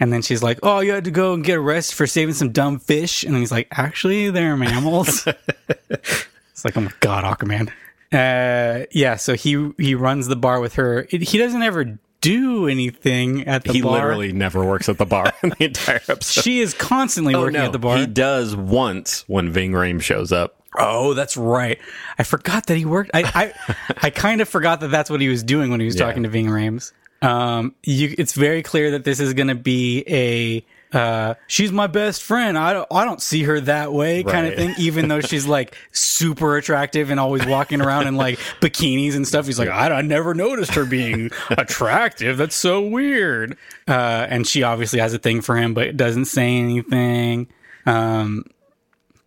And 0.00 0.12
then 0.12 0.22
she's 0.22 0.42
like, 0.42 0.58
"Oh, 0.62 0.80
you 0.80 0.92
had 0.92 1.04
to 1.04 1.10
go 1.10 1.34
and 1.34 1.44
get 1.44 1.56
arrested 1.56 1.94
for 1.94 2.06
saving 2.06 2.34
some 2.34 2.50
dumb 2.50 2.78
fish." 2.78 3.22
And 3.22 3.36
he's 3.36 3.52
like, 3.52 3.68
"Actually, 3.70 4.28
they're 4.30 4.56
mammals." 4.58 5.26
it's 6.64 6.76
like, 6.76 6.76
"Oh 6.76 6.80
my 6.82 6.92
god, 7.00 7.24
Aquaman." 7.24 7.70
Uh, 8.12 8.86
yeah. 8.92 9.16
So 9.16 9.34
he 9.34 9.72
he 9.78 9.94
runs 9.94 10.28
the 10.28 10.36
bar 10.36 10.60
with 10.60 10.74
her. 10.74 11.06
It, 11.10 11.22
he 11.22 11.38
doesn't 11.38 11.62
ever 11.62 11.98
do 12.20 12.68
anything 12.68 13.46
at 13.46 13.64
the 13.64 13.72
he 13.72 13.82
bar. 13.82 13.92
literally 13.92 14.32
never 14.32 14.64
works 14.64 14.88
at 14.88 14.96
the 14.98 15.04
bar 15.04 15.32
in 15.42 15.50
the 15.50 15.64
entire 15.64 15.96
episode. 16.08 16.42
She 16.42 16.60
is 16.60 16.72
constantly 16.74 17.34
working 17.36 17.56
at 17.60 17.72
the 17.72 17.78
bar. 17.78 17.96
Oh, 17.96 18.00
He 18.00 18.06
does 18.06 18.56
once 18.56 19.24
when 19.28 19.50
Ving 19.50 19.72
Rhames 19.72 20.02
shows 20.02 20.32
up. 20.32 20.60
Oh, 20.78 21.14
that's 21.14 21.36
right. 21.36 21.78
I 22.18 22.22
forgot 22.24 22.66
that 22.66 22.76
he 22.76 22.84
worked. 22.84 23.10
I 23.14 23.22
I, 23.68 23.74
I 24.02 24.10
kind 24.10 24.40
of 24.40 24.48
forgot 24.48 24.80
that 24.80 24.88
that's 24.88 25.10
what 25.10 25.20
he 25.20 25.28
was 25.28 25.42
doing 25.42 25.70
when 25.70 25.80
he 25.80 25.86
was 25.86 25.96
Yeah. 25.96 26.06
talking 26.06 26.22
to 26.22 26.28
Ving 26.28 26.46
Rhames. 26.46 26.92
Um, 27.22 27.74
you, 27.84 28.14
it's 28.18 28.32
very 28.34 28.62
clear 28.62 28.90
that 28.92 29.04
this 29.04 29.18
is 29.20 29.34
going 29.34 29.48
to 29.48 29.54
be 29.54 30.04
a. 30.08 30.64
Uh, 30.94 31.34
she's 31.48 31.72
my 31.72 31.88
best 31.88 32.22
friend. 32.22 32.56
I 32.56 32.72
don't, 32.72 32.86
I 32.90 33.04
don't 33.04 33.20
see 33.20 33.42
her 33.42 33.60
that 33.62 33.92
way 33.92 34.22
kind 34.22 34.46
of 34.46 34.54
thing, 34.54 34.74
even 34.78 35.08
though 35.08 35.20
she's 35.20 35.44
like 35.44 35.76
super 35.90 36.56
attractive 36.56 37.10
and 37.10 37.18
always 37.18 37.44
walking 37.44 37.80
around 37.80 38.06
in 38.06 38.14
like 38.14 38.38
bikinis 38.60 39.16
and 39.16 39.26
stuff. 39.26 39.46
He's 39.46 39.58
like, 39.58 39.68
I, 39.68 39.88
I 39.88 40.02
never 40.02 40.34
noticed 40.34 40.74
her 40.74 40.84
being 40.84 41.32
attractive. 41.50 42.38
That's 42.38 42.54
so 42.54 42.80
weird. 42.80 43.58
Uh, 43.88 44.26
and 44.30 44.46
she 44.46 44.62
obviously 44.62 45.00
has 45.00 45.12
a 45.12 45.18
thing 45.18 45.40
for 45.40 45.56
him, 45.56 45.74
but 45.74 45.96
doesn't 45.96 46.26
say 46.26 46.56
anything. 46.56 47.48
Um, 47.86 48.44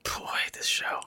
boy, 0.03 0.39
this 0.53 0.65
show. 0.65 1.01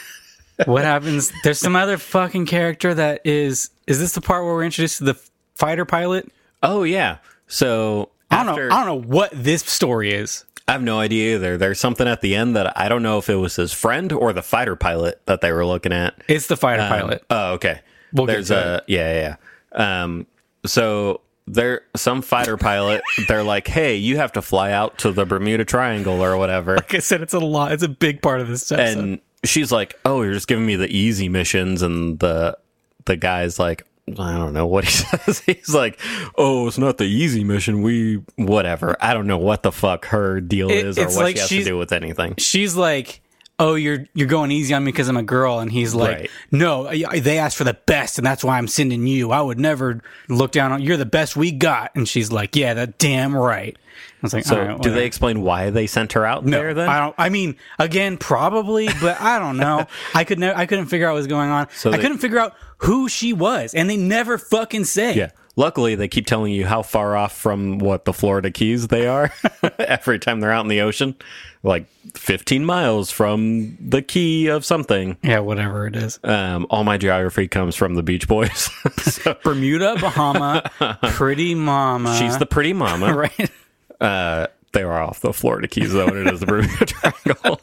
what 0.64 0.84
happens? 0.84 1.30
There's 1.44 1.58
some 1.58 1.76
other 1.76 1.98
fucking 1.98 2.46
character 2.46 2.94
that 2.94 3.20
is. 3.24 3.68
Is 3.86 4.00
this 4.00 4.14
the 4.14 4.22
part 4.22 4.44
where 4.44 4.54
we're 4.54 4.64
introduced 4.64 4.98
to 4.98 5.04
the 5.04 5.20
fighter 5.54 5.84
pilot? 5.84 6.32
Oh 6.62 6.84
yeah. 6.84 7.18
So 7.48 8.08
I 8.30 8.44
don't 8.44 8.56
know. 8.56 8.66
I 8.74 8.84
don't 8.84 8.86
know 8.86 9.08
what 9.08 9.30
this 9.32 9.62
story 9.64 10.12
is. 10.12 10.44
I 10.68 10.72
have 10.72 10.82
no 10.82 10.98
idea 10.98 11.36
either. 11.36 11.56
There's 11.56 11.78
something 11.78 12.08
at 12.08 12.20
the 12.22 12.34
end 12.34 12.56
that 12.56 12.76
I 12.76 12.88
don't 12.88 13.02
know 13.04 13.18
if 13.18 13.30
it 13.30 13.36
was 13.36 13.54
his 13.56 13.72
friend 13.72 14.10
or 14.12 14.32
the 14.32 14.42
fighter 14.42 14.74
pilot 14.74 15.20
that 15.26 15.40
they 15.40 15.52
were 15.52 15.64
looking 15.64 15.92
at. 15.92 16.20
It's 16.26 16.48
the 16.48 16.56
fighter 16.56 16.82
Um, 16.82 16.88
pilot. 16.88 17.24
Oh, 17.30 17.52
okay. 17.52 17.80
We'll 18.12 18.26
get 18.26 18.32
There's 18.32 18.48
to 18.48 18.78
a 18.78 18.82
yeah, 18.88 19.12
yeah. 19.12 19.36
yeah. 19.76 20.02
Um, 20.04 20.26
so 20.64 21.20
there, 21.46 21.82
some 21.94 22.20
fighter 22.22 22.56
pilot. 22.56 23.02
They're 23.28 23.44
like, 23.44 23.68
"Hey, 23.68 23.94
you 23.96 24.16
have 24.16 24.32
to 24.32 24.42
fly 24.42 24.72
out 24.72 24.98
to 24.98 25.12
the 25.12 25.24
Bermuda 25.24 25.64
Triangle 25.64 26.20
or 26.22 26.36
whatever." 26.36 26.74
Like 26.76 26.94
I 26.94 26.98
said, 26.98 27.20
it's 27.20 27.34
a 27.34 27.38
lot. 27.38 27.70
It's 27.72 27.82
a 27.84 27.88
big 27.88 28.20
part 28.22 28.40
of 28.40 28.48
this 28.48 28.72
episode. 28.72 28.98
and 28.98 29.20
she's 29.44 29.70
like, 29.70 29.96
"Oh, 30.04 30.22
you're 30.22 30.32
just 30.34 30.48
giving 30.48 30.66
me 30.66 30.74
the 30.74 30.88
easy 30.88 31.28
missions," 31.28 31.82
and 31.82 32.18
the 32.18 32.58
the 33.04 33.16
guy's 33.16 33.58
like, 33.60 33.86
"I 34.18 34.36
don't 34.36 34.52
know 34.52 34.66
what 34.66 34.84
he 34.84 34.90
says." 34.92 35.40
He's 35.40 35.74
like, 35.74 36.00
"Oh, 36.36 36.66
it's 36.66 36.78
not 36.78 36.98
the 36.98 37.04
easy 37.04 37.44
mission. 37.44 37.82
We 37.82 38.22
whatever. 38.36 38.96
I 39.00 39.14
don't 39.14 39.26
know 39.26 39.38
what 39.38 39.62
the 39.62 39.72
fuck 39.72 40.06
her 40.06 40.40
deal 40.40 40.70
It- 40.70 40.86
is 40.86 40.98
or 40.98 41.06
what 41.06 41.16
like 41.16 41.36
she 41.36 41.40
has 41.40 41.48
to 41.50 41.64
do 41.64 41.78
with 41.78 41.92
anything." 41.92 42.34
She's 42.38 42.76
like, 42.76 43.20
"Oh, 43.58 43.74
you're 43.74 44.06
you're 44.14 44.28
going 44.28 44.50
easy 44.50 44.74
on 44.74 44.84
me 44.84 44.92
because 44.92 45.08
I'm 45.08 45.16
a 45.16 45.22
girl," 45.22 45.58
and 45.60 45.70
he's 45.72 45.94
like, 45.94 46.16
Right. 46.18 46.30
"No, 46.52 46.88
they 47.18 47.38
asked 47.38 47.56
for 47.56 47.64
the 47.64 47.74
best, 47.86 48.18
and 48.18 48.26
that's 48.26 48.44
why 48.44 48.58
I'm 48.58 48.68
sending 48.68 49.06
you. 49.06 49.32
I 49.32 49.40
would 49.40 49.58
never 49.58 50.00
look 50.28 50.52
down 50.52 50.72
on. 50.72 50.82
You're 50.82 50.96
the 50.96 51.06
best 51.06 51.36
we 51.36 51.50
got." 51.52 51.90
And 51.94 52.08
she's 52.08 52.30
like, 52.30 52.54
"Yeah, 52.56 52.74
that 52.74 52.98
damn 52.98 53.34
right." 53.36 53.76
I 53.76 54.18
was 54.22 54.34
like, 54.34 54.44
So, 54.44 54.58
"All 54.60 54.66
right, 54.66 54.80
do 54.82 54.90
they 54.90 55.04
explain 55.06 55.40
why 55.42 55.70
they 55.70 55.86
sent 55.86 56.12
her 56.14 56.24
out 56.26 56.44
No, 56.44 56.58
there? 56.58 56.74
Then 56.74 56.88
I 56.88 56.98
don't. 57.00 57.14
I 57.18 57.28
mean, 57.30 57.56
again, 57.78 58.16
probably, 58.18 58.88
but 59.00 59.20
I 59.20 59.38
don't 59.38 59.56
know. 59.56 59.86
I 60.14 60.24
could. 60.24 60.38
Ne- 60.38 60.52
I 60.54 60.66
couldn't 60.66 60.86
figure 60.86 61.06
out 61.08 61.12
what 61.12 61.18
was 61.18 61.26
going 61.26 61.50
on. 61.50 61.68
So 61.74 61.90
I 61.90 61.96
they- 61.96 62.02
couldn't 62.02 62.18
figure 62.18 62.38
out 62.38 62.54
who 62.78 63.08
she 63.08 63.32
was, 63.32 63.74
and 63.74 63.88
they 63.88 63.96
never 63.96 64.38
fucking 64.38 64.84
say. 64.84 65.14
Yeah. 65.14 65.30
Luckily, 65.58 65.94
they 65.94 66.06
keep 66.08 66.26
telling 66.26 66.52
you 66.52 66.66
how 66.66 66.82
far 66.82 67.16
off 67.16 67.34
from 67.34 67.78
what 67.78 68.04
the 68.04 68.12
Florida 68.12 68.50
Keys 68.50 68.88
they 68.88 69.06
are 69.06 69.32
every 69.78 70.18
time 70.18 70.40
they're 70.40 70.52
out 70.52 70.66
in 70.66 70.68
the 70.68 70.82
ocean. 70.82 71.14
Like 71.62 71.86
15 72.14 72.62
miles 72.66 73.10
from 73.10 73.78
the 73.80 74.02
key 74.02 74.48
of 74.48 74.66
something. 74.66 75.16
Yeah, 75.22 75.38
whatever 75.38 75.86
it 75.86 75.96
is. 75.96 76.20
Um, 76.22 76.66
all 76.68 76.84
my 76.84 76.98
geography 76.98 77.48
comes 77.48 77.74
from 77.74 77.94
the 77.94 78.02
Beach 78.02 78.28
Boys. 78.28 78.68
so 78.98 79.34
Bermuda, 79.44 79.96
Bahama, 79.98 80.70
Pretty 81.14 81.54
Mama. 81.54 82.14
she's 82.18 82.36
the 82.36 82.46
pretty 82.46 82.74
mama. 82.74 83.14
right. 83.14 83.50
Uh, 83.98 84.48
they 84.72 84.82
are 84.82 85.00
off 85.02 85.20
the 85.22 85.32
Florida 85.32 85.66
Keys, 85.68 85.94
though, 85.94 86.06
and 86.06 86.18
it 86.18 86.32
is 86.34 86.40
the 86.40 86.46
Bermuda 86.46 86.84
Triangle. 86.84 87.60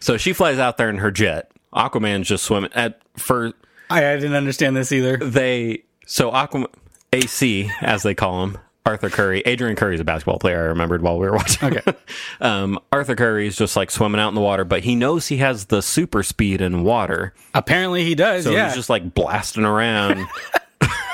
so 0.00 0.16
she 0.16 0.32
flies 0.32 0.58
out 0.58 0.76
there 0.76 0.90
in 0.90 0.98
her 0.98 1.12
jet. 1.12 1.52
Aquaman's 1.72 2.26
just 2.26 2.42
swimming. 2.44 2.72
At 2.74 3.00
for 3.16 3.52
I, 3.90 4.12
I 4.12 4.14
didn't 4.16 4.34
understand 4.34 4.76
this 4.76 4.92
either. 4.92 5.16
they 5.18 5.82
so 6.06 6.30
Aquaman 6.30 6.66
AC 7.12 7.70
as 7.80 8.02
they 8.02 8.14
call 8.14 8.44
him 8.44 8.58
Arthur 8.86 9.10
Curry 9.10 9.40
Adrian 9.46 9.76
Curry 9.76 9.94
is 9.94 10.00
a 10.00 10.04
basketball 10.04 10.38
player 10.38 10.58
I 10.62 10.66
remembered 10.66 11.02
while 11.02 11.18
we 11.18 11.26
were 11.28 11.36
watching 11.36 11.76
Okay. 11.76 11.92
um, 12.40 12.78
Arthur 12.92 13.38
is 13.38 13.56
just 13.56 13.76
like 13.76 13.90
swimming 13.90 14.20
out 14.20 14.28
in 14.28 14.34
the 14.34 14.40
water 14.40 14.64
but 14.64 14.84
he 14.84 14.94
knows 14.94 15.26
he 15.26 15.36
has 15.38 15.66
the 15.66 15.82
super 15.82 16.22
speed 16.22 16.60
in 16.60 16.82
water 16.84 17.34
Apparently, 17.52 18.04
he 18.04 18.14
does. 18.14 18.44
so 18.44 18.50
yeah. 18.52 18.66
he's 18.66 18.76
just 18.76 18.88
like 18.90 19.12
blasting 19.14 19.64
around 19.64 20.26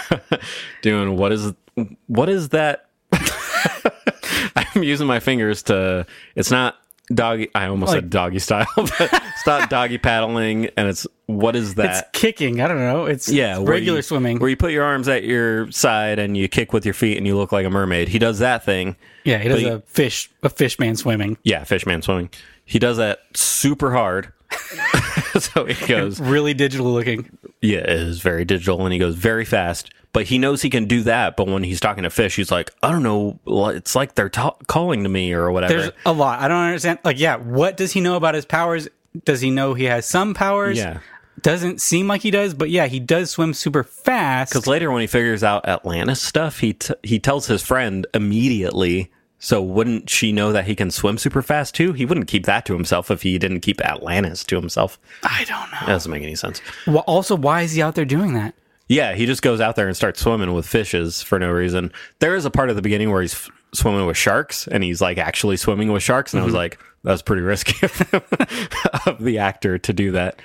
doing 0.83 1.17
what 1.17 1.33
is 1.33 1.53
what 2.07 2.29
is 2.29 2.51
that 2.51 2.89
I'm 4.55 4.83
using 4.83 5.07
my 5.07 5.21
fingers 5.21 5.63
to 5.65 6.07
it's 6.35 6.51
not 6.51 6.77
doggy 7.13 7.49
I 7.55 7.67
almost 7.67 7.93
Like- 7.93 8.03
said 8.03 8.11
doggy 8.11 8.39
style 8.41 8.67
but 8.77 9.23
not 9.47 9.71
doggy 9.71 9.99
paddling 9.99 10.67
and 10.77 10.89
it's 10.89 11.07
what 11.27 11.57
is 11.57 11.75
that 11.75 12.05
it's 12.05 12.21
kicking. 12.21 12.61
I 12.61 12.69
don't 12.69 12.79
know. 12.79 13.07
It's 13.07 13.29
yeah, 13.29 13.59
it's 13.59 13.69
regular 13.69 13.99
you- 13.99 14.03
swimming. 14.03 14.39
where 14.39 14.49
you 14.49 14.57
put 14.57 14.71
your 14.73 14.85
arms 14.85 15.09
at 15.09 15.25
your 15.25 15.71
side 15.73 16.19
and 16.19 16.37
you 16.37 16.49
kick 16.49 16.73
with 16.73 16.85
your 16.85 16.95
feet 16.95 17.17
and 17.17 17.27
you 17.27 17.37
look 17.37 17.51
like 17.53 17.67
a 17.67 17.71
mermaid. 17.71 18.09
He 18.09 18.19
does 18.21 18.39
that 18.41 18.65
thing. 18.65 18.97
yeah, 19.25 19.39
he 19.39 19.49
does 19.49 19.63
but 19.63 19.69
he- 19.69 19.75
a 19.75 19.79
fish, 19.81 20.31
a 20.43 20.49
fish 20.49 20.79
man 20.79 20.95
swimming. 20.97 21.37
Yeah, 21.43 21.65
fish 21.65 21.85
man 21.87 22.03
swimming. 22.03 22.31
He 22.65 22.79
does 22.79 22.97
that 22.99 23.21
super 23.35 23.93
hard. 23.93 24.33
so 25.39 25.65
he 25.65 25.87
goes, 25.87 26.21
Really 26.21 26.55
digital 26.55 26.93
looking. 26.93 27.29
yeah, 27.61 27.79
it 27.79 27.89
is 27.91 28.21
very 28.21 28.45
digital, 28.45 28.85
and 28.85 28.93
he 28.93 28.99
goes 28.99 29.15
very 29.17 29.45
fast. 29.45 29.91
But 30.17 30.25
he 30.25 30.39
knows 30.39 30.63
he 30.63 30.71
can 30.71 30.87
do 30.87 31.03
that. 31.03 31.37
But 31.37 31.47
when 31.47 31.63
he's 31.63 31.79
talking 31.79 32.05
to 32.05 32.09
fish, 32.09 32.37
he's 32.37 32.51
like, 32.51 32.73
I 32.83 32.91
don't 32.91 33.03
know, 33.03 33.39
it's 33.75 33.95
like 33.95 34.15
they're 34.15 34.31
ta- 34.31 34.57
calling 34.67 35.03
to 35.03 35.11
me 35.11 35.35
or 35.35 35.51
whatever. 35.51 35.75
There's 35.77 35.91
a 36.07 36.13
lot. 36.15 36.41
I 36.41 36.49
don't 36.49 36.57
understand. 36.57 37.01
Like, 37.05 37.21
yeah, 37.21 37.37
what 37.37 37.77
does 37.77 37.93
he 37.93 38.01
know 38.01 38.17
about 38.17 38.35
his 38.35 38.47
powers? 38.47 38.89
Does 39.27 39.43
he 39.43 39.51
know 39.51 39.75
he 39.75 39.85
has 39.85 40.07
some 40.07 40.33
powers? 40.33 40.79
Yeah. 40.79 41.01
Doesn't 41.43 41.83
seem 41.83 42.09
like 42.09 42.23
he 42.23 42.31
does, 42.31 42.55
but 42.55 42.71
yeah, 42.71 42.87
he 42.87 42.99
does 42.99 43.31
swim 43.31 43.53
super 43.53 43.85
fast. 43.85 44.53
Because 44.55 44.67
later, 44.67 44.91
when 44.91 45.03
he 45.03 45.07
figures 45.07 45.45
out 45.45 45.69
Atlantis 45.69 46.23
stuff, 46.23 46.61
he 46.61 46.73
t- 46.73 46.95
he 47.03 47.19
tells 47.19 47.47
his 47.47 47.61
friend 47.63 48.07
immediately. 48.15 49.13
So 49.39 49.61
wouldn't 49.61 50.09
she 50.09 50.33
know 50.33 50.51
that 50.51 50.65
he 50.65 50.75
can 50.75 50.91
swim 50.91 51.19
super 51.19 51.43
fast 51.43 51.75
too? 51.75 51.93
He 51.93 52.07
wouldn't 52.07 52.27
keep 52.27 52.47
that 52.47 52.65
to 52.65 52.73
himself 52.73 53.11
if 53.11 53.21
he 53.21 53.37
didn't 53.37 53.61
keep 53.61 53.85
Atlantis 53.85 54.45
to 54.45 54.57
himself. 54.57 54.99
I 55.23 55.45
don't 55.45 55.71
know. 55.73 55.81
That 55.81 55.89
doesn't 55.89 56.11
make 56.11 56.23
any 56.23 56.37
sense. 56.37 56.63
Well, 56.87 57.05
also, 57.07 57.37
why 57.37 57.61
is 57.61 57.73
he 57.73 57.83
out 57.83 57.97
there 57.97 58.07
doing 58.07 58.33
that? 58.33 58.55
Yeah, 58.89 59.15
he 59.15 59.27
just 59.27 59.43
goes 59.43 59.61
out 59.61 59.77
there 59.77 59.89
and 59.89 59.97
starts 59.97 60.21
swimming 60.21 60.55
with 60.55 60.67
fishes 60.67 61.23
for 61.23 61.39
no 61.39 61.51
reason. 61.51 61.93
There 62.21 62.37
is 62.37 62.45
a 62.45 62.51
part 62.51 62.71
of 62.71 62.77
the 62.77 62.83
beginning 62.83 63.11
where 63.11 63.23
he's 63.23 63.35
f- 63.35 63.51
swimming 63.75 64.07
with 64.07 64.17
sharks, 64.17 64.69
and 64.69 64.85
he's 64.85 65.01
like 65.01 65.19
actually 65.19 65.57
swimming 65.57 65.93
with 65.93 66.03
sharks, 66.03 66.33
and 66.33 66.41
I 66.41 66.45
was 66.45 66.53
mm-hmm. 66.53 66.59
like, 66.59 66.79
that 67.03 67.13
was 67.13 67.23
pretty 67.23 67.43
risky 67.43 67.87
of 69.07 69.19
the 69.19 69.39
actor 69.39 69.79
to 69.79 69.93
do 69.93 70.13
that. 70.13 70.41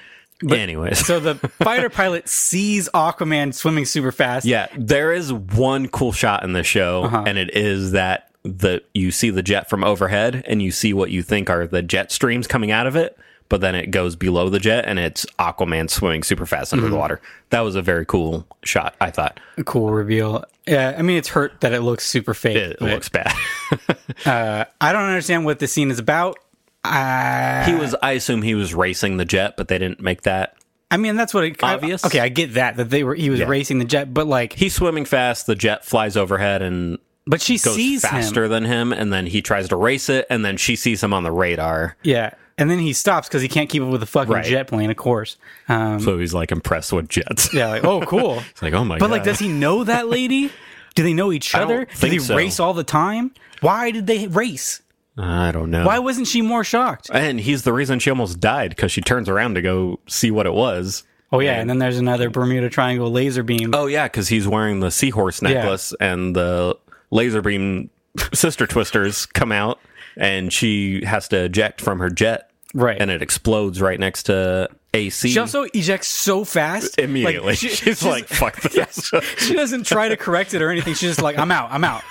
Anyways, 0.49 1.05
So 1.05 1.19
the 1.19 1.35
fighter 1.63 1.89
pilot 1.89 2.27
sees 2.27 2.89
Aquaman 2.95 3.53
swimming 3.53 3.85
super 3.85 4.11
fast. 4.11 4.45
yeah, 4.45 4.67
there 4.75 5.13
is 5.13 5.31
one 5.31 5.87
cool 5.87 6.11
shot 6.11 6.43
in 6.43 6.53
the 6.53 6.63
show, 6.63 7.03
uh-huh. 7.03 7.25
and 7.27 7.37
it 7.37 7.55
is 7.55 7.91
that 7.91 8.31
the 8.43 8.81
you 8.95 9.11
see 9.11 9.29
the 9.29 9.43
jet 9.43 9.69
from 9.69 9.83
overhead, 9.83 10.43
and 10.47 10.63
you 10.63 10.71
see 10.71 10.93
what 10.93 11.11
you 11.11 11.21
think 11.21 11.49
are 11.51 11.67
the 11.67 11.83
jet 11.83 12.11
streams 12.11 12.47
coming 12.47 12.71
out 12.71 12.87
of 12.87 12.95
it. 12.95 13.17
But 13.51 13.59
then 13.59 13.75
it 13.75 13.91
goes 13.91 14.15
below 14.15 14.47
the 14.49 14.59
jet 14.59 14.85
and 14.87 14.97
it's 14.97 15.25
Aquaman 15.37 15.89
swimming 15.89 16.23
super 16.23 16.45
fast 16.45 16.71
under 16.71 16.87
the 16.87 16.95
water. 16.95 17.19
That 17.49 17.59
was 17.59 17.75
a 17.75 17.81
very 17.81 18.05
cool 18.05 18.47
shot, 18.63 18.95
I 19.01 19.11
thought. 19.11 19.41
A 19.57 19.63
cool 19.65 19.91
reveal. 19.91 20.45
Yeah, 20.65 20.95
I 20.97 21.01
mean, 21.01 21.17
it's 21.17 21.27
hurt 21.27 21.59
that 21.59 21.73
it 21.73 21.81
looks 21.81 22.07
super 22.07 22.33
fake. 22.33 22.55
It 22.55 22.81
looks 22.81 23.09
bad. 23.09 23.33
uh, 24.25 24.63
I 24.79 24.93
don't 24.93 25.03
understand 25.03 25.43
what 25.43 25.59
this 25.59 25.73
scene 25.73 25.91
is 25.91 25.99
about. 25.99 26.37
Uh, 26.85 27.65
he 27.65 27.73
was, 27.75 27.93
I 28.01 28.13
assume 28.13 28.41
he 28.41 28.55
was 28.55 28.73
racing 28.73 29.17
the 29.17 29.25
jet, 29.25 29.55
but 29.57 29.67
they 29.67 29.77
didn't 29.77 29.99
make 29.99 30.21
that. 30.21 30.55
I 30.89 30.95
mean, 30.95 31.17
that's 31.17 31.33
what 31.33 31.43
it, 31.43 31.61
I- 31.61 31.73
Obvious. 31.73 32.05
okay, 32.05 32.21
I 32.21 32.29
get 32.29 32.53
that 32.53 32.77
that 32.77 32.89
they 32.89 33.03
were 33.03 33.15
he 33.15 33.29
was 33.29 33.41
Yeah. 33.41 33.47
racing 33.47 33.79
the 33.79 33.85
jet, 33.85 34.13
but 34.13 34.27
like, 34.27 34.53
He's 34.53 34.73
swimming 34.73 35.03
fast, 35.03 35.45
the 35.45 35.55
jet 35.55 35.83
flies 35.83 36.15
overhead 36.15 36.61
and 36.61 36.99
but 37.27 37.41
she 37.41 37.57
sees 37.57 38.01
faster 38.01 38.45
him. 38.45 38.49
than 38.51 38.65
him, 38.65 38.91
and 38.93 39.11
then 39.13 39.27
he 39.27 39.41
tries 39.41 39.69
to 39.69 39.75
race 39.75 40.09
it, 40.09 40.25
and 40.29 40.43
then 40.43 40.57
she 40.57 40.75
sees 40.75 41.03
him 41.03 41.13
on 41.13 41.23
the 41.23 41.31
radar. 41.31 41.95
Yeah, 42.01 42.33
and 42.62 42.70
then 42.70 42.78
he 42.80 42.93
stops 42.93 43.28
because 43.28 43.41
he 43.41 43.47
can't 43.47 43.70
keep 43.70 43.82
up 43.82 43.89
with 43.89 44.01
the 44.01 44.05
fucking 44.07 44.32
Right. 44.34 44.45
jet 44.45 44.68
plane. 44.68 44.91
Of 44.91 44.97
course. 44.97 45.38
Um, 45.68 45.99
So 45.99 46.20
he's 46.20 46.34
like 46.34 46.51
impressed 46.51 46.93
with 46.93 47.09
jets. 47.09 47.53
yeah, 47.53 47.68
like 47.68 47.84
oh, 47.84 48.01
cool. 48.01 48.43
It's 48.51 48.62
like, 48.62 48.74
oh 48.74 48.86
my 48.86 48.97
But 48.99 49.07
god. 49.07 49.12
like, 49.12 49.24
does 49.24 49.39
he 49.39 49.47
know 49.47 49.84
that 49.84 50.07
lady? 50.07 50.51
Do 50.95 51.03
they 51.03 51.14
know 51.14 51.32
each 51.32 51.55
other? 51.55 51.86
Do 51.99 52.09
they 52.09 52.18
so. 52.20 52.36
race 52.36 52.59
all 52.59 52.74
the 52.74 52.84
time? 52.84 53.32
Why 53.62 53.91
did 53.91 54.07
they 54.07 54.28
race? 54.28 54.82
I 55.18 55.51
don't 55.51 55.72
know. 55.72 55.86
Why 55.86 55.99
wasn't 55.99 56.28
she 56.28 56.41
more 56.41 56.64
shocked? 56.64 57.09
And 57.14 57.39
he's 57.39 57.64
the 57.64 57.74
reason 57.74 57.99
she 57.99 58.09
almost 58.09 58.39
died 58.39 58.72
because 58.72 58.91
she 58.91 59.01
turns 59.01 59.28
around 59.30 59.55
to 59.55 59.62
go 59.62 59.99
see 60.07 60.32
what 60.32 60.45
it 60.45 60.53
was. 60.53 61.03
Oh 61.32 61.39
yeah, 61.39 61.59
and 61.62 61.70
then 61.70 61.80
there's 61.80 61.97
another 61.97 62.30
Bermuda 62.30 62.70
Triangle 62.70 63.09
laser 63.09 63.41
beam. 63.43 63.74
Oh 63.74 63.88
yeah, 63.88 64.05
because 64.05 64.28
he's 64.28 64.47
wearing 64.47 64.82
the 64.82 64.91
seahorse 64.91 65.41
necklace, 65.41 65.93
and 66.01 66.36
the 66.36 66.78
laser 67.09 67.41
beam 67.41 67.89
sister 68.34 68.68
twisters 68.68 69.26
come 69.28 69.53
out, 69.53 69.80
and 70.18 70.51
she 70.51 71.05
has 71.05 71.30
to 71.30 71.45
eject 71.45 71.80
from 71.80 71.99
her 71.99 72.09
jet, 72.09 72.50
Right. 72.74 72.97
And 72.99 73.11
it 73.11 73.22
explodes 73.22 73.82
right 73.82 73.99
next 73.99 74.24
to 74.24 74.69
AC. 74.93 75.30
She 75.30 75.39
also 75.39 75.63
ejects 75.74 76.07
so 76.07 76.43
fast. 76.43 76.97
Like, 76.97 77.05
immediately. 77.05 77.55
she- 77.55 77.69
she's, 77.69 78.03
like, 78.03 78.28
"Fuck 78.28 78.61
this." 78.61 79.11
she 79.38 79.53
doesn't 79.53 79.86
try 79.86 80.09
to 80.09 80.17
correct 80.17 80.53
it 80.53 80.61
or 80.61 80.69
anything. 80.69 80.93
She's 80.93 81.09
just 81.11 81.22
like, 81.22 81.38
I'm 81.38 81.51
out, 81.51 81.72
I'm 81.72 81.84
out. 81.84 82.03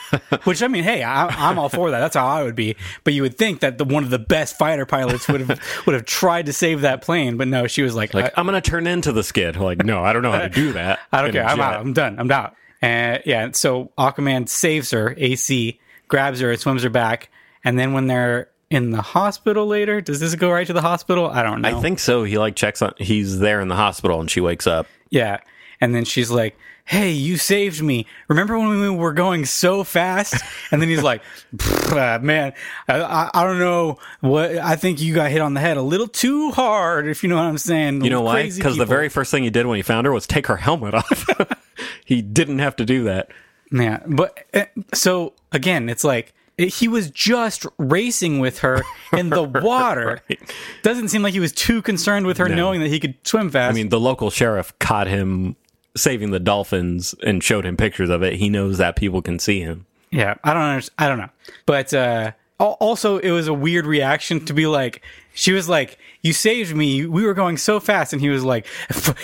Which 0.44 0.62
I 0.62 0.68
mean, 0.68 0.84
hey, 0.84 1.02
I, 1.02 1.26
I'm 1.26 1.58
all 1.58 1.68
for 1.68 1.90
that. 1.90 2.00
That's 2.00 2.16
how 2.16 2.26
I 2.26 2.42
would 2.42 2.54
be. 2.54 2.76
But 3.04 3.14
you 3.14 3.22
would 3.22 3.36
think 3.38 3.60
that 3.60 3.78
the 3.78 3.84
one 3.84 4.02
of 4.04 4.10
the 4.10 4.18
best 4.18 4.58
fighter 4.58 4.86
pilots 4.86 5.28
would 5.28 5.40
have 5.42 5.60
would 5.86 5.94
have 5.94 6.04
tried 6.04 6.46
to 6.46 6.52
save 6.52 6.82
that 6.82 7.02
plane. 7.02 7.36
But 7.36 7.48
no, 7.48 7.66
she 7.66 7.82
was 7.82 7.94
like, 7.94 8.12
like, 8.14 8.26
I, 8.26 8.30
I'm 8.40 8.46
gonna 8.46 8.60
turn 8.60 8.86
into 8.86 9.12
the 9.12 9.22
skid. 9.22 9.56
Like, 9.56 9.84
no, 9.84 10.02
I 10.02 10.12
don't 10.12 10.22
know 10.22 10.32
how 10.32 10.42
to 10.42 10.48
do 10.48 10.72
that. 10.74 11.00
I 11.12 11.22
don't 11.22 11.32
care. 11.32 11.44
I'm 11.46 11.60
out. 11.60 11.80
I'm 11.80 11.92
done. 11.92 12.18
I'm 12.18 12.30
out. 12.30 12.54
And 12.82 13.22
yeah, 13.26 13.50
so 13.52 13.92
Aquaman 13.98 14.48
saves 14.48 14.90
her. 14.92 15.14
AC 15.16 15.78
grabs 16.08 16.40
her 16.40 16.50
and 16.50 16.60
swims 16.60 16.82
her 16.82 16.90
back. 16.90 17.30
And 17.62 17.78
then 17.78 17.92
when 17.92 18.06
they're 18.06 18.48
in 18.70 18.90
the 18.90 19.02
hospital 19.02 19.66
later, 19.66 20.00
does 20.00 20.20
this 20.20 20.34
go 20.36 20.50
right 20.50 20.66
to 20.66 20.72
the 20.72 20.80
hospital? 20.80 21.28
I 21.28 21.42
don't 21.42 21.60
know. 21.60 21.76
I 21.76 21.80
think 21.80 21.98
so. 21.98 22.24
He 22.24 22.38
like 22.38 22.54
checks 22.54 22.80
on. 22.80 22.94
He's 22.98 23.40
there 23.40 23.60
in 23.60 23.68
the 23.68 23.76
hospital, 23.76 24.20
and 24.20 24.30
she 24.30 24.40
wakes 24.40 24.66
up. 24.66 24.86
Yeah. 25.10 25.38
And 25.80 25.94
then 25.94 26.04
she's 26.04 26.30
like, 26.30 26.56
Hey, 26.84 27.10
you 27.10 27.36
saved 27.36 27.82
me. 27.82 28.06
Remember 28.28 28.58
when 28.58 28.80
we 28.80 28.90
were 28.90 29.12
going 29.12 29.44
so 29.46 29.84
fast? 29.84 30.34
And 30.70 30.80
then 30.80 30.88
he's 30.88 31.02
like, 31.02 31.22
uh, 31.90 32.18
Man, 32.22 32.52
I, 32.86 33.00
I, 33.00 33.30
I 33.34 33.44
don't 33.44 33.58
know 33.58 33.98
what. 34.20 34.56
I 34.58 34.76
think 34.76 35.00
you 35.00 35.14
got 35.14 35.30
hit 35.30 35.40
on 35.40 35.54
the 35.54 35.60
head 35.60 35.76
a 35.76 35.82
little 35.82 36.08
too 36.08 36.52
hard, 36.52 37.08
if 37.08 37.22
you 37.22 37.28
know 37.28 37.36
what 37.36 37.44
I'm 37.44 37.58
saying. 37.58 38.04
You 38.04 38.10
know 38.10 38.22
why? 38.22 38.50
Because 38.50 38.76
the 38.76 38.86
very 38.86 39.08
first 39.08 39.30
thing 39.30 39.42
he 39.42 39.50
did 39.50 39.66
when 39.66 39.76
he 39.76 39.82
found 39.82 40.06
her 40.06 40.12
was 40.12 40.26
take 40.26 40.46
her 40.46 40.58
helmet 40.58 40.94
off. 40.94 41.26
he 42.04 42.22
didn't 42.22 42.60
have 42.60 42.76
to 42.76 42.84
do 42.84 43.04
that. 43.04 43.30
Yeah. 43.72 44.00
But 44.06 44.44
uh, 44.54 44.66
so 44.92 45.32
again, 45.52 45.88
it's 45.88 46.04
like, 46.04 46.34
he 46.68 46.88
was 46.88 47.10
just 47.10 47.66
racing 47.78 48.38
with 48.38 48.58
her 48.60 48.82
in 49.12 49.30
the 49.30 49.42
water. 49.62 50.20
Doesn't 50.82 51.08
seem 51.08 51.22
like 51.22 51.32
he 51.32 51.40
was 51.40 51.52
too 51.52 51.82
concerned 51.82 52.26
with 52.26 52.38
her 52.38 52.48
No. 52.48 52.54
knowing 52.54 52.80
that 52.80 52.88
he 52.88 53.00
could 53.00 53.14
swim 53.26 53.50
fast. 53.50 53.70
I 53.72 53.74
mean, 53.74 53.88
the 53.88 54.00
local 54.00 54.30
sheriff 54.30 54.72
caught 54.78 55.06
him 55.06 55.56
saving 55.96 56.30
the 56.30 56.40
dolphins 56.40 57.14
and 57.24 57.42
showed 57.42 57.64
him 57.66 57.76
pictures 57.76 58.10
of 58.10 58.22
it. 58.22 58.34
He 58.34 58.48
knows 58.48 58.78
that 58.78 58.96
people 58.96 59.22
can 59.22 59.38
see 59.38 59.60
him. 59.60 59.86
Yeah, 60.10 60.34
I 60.44 60.54
don't 60.54 60.62
understand. 60.62 60.94
I 60.98 61.08
don't 61.08 61.18
know. 61.18 61.30
But 61.66 61.94
uh, 61.94 62.32
also, 62.60 63.18
it 63.18 63.30
was 63.30 63.48
a 63.48 63.54
weird 63.54 63.86
reaction 63.86 64.44
to 64.46 64.54
be 64.54 64.66
like, 64.66 65.02
she 65.34 65.52
was 65.52 65.68
like, 65.68 65.98
"You 66.22 66.32
saved 66.32 66.74
me. 66.74 67.06
We 67.06 67.24
were 67.24 67.34
going 67.34 67.56
so 67.56 67.80
fast," 67.80 68.12
and 68.12 68.20
he 68.20 68.28
was 68.28 68.44
like, 68.44 68.66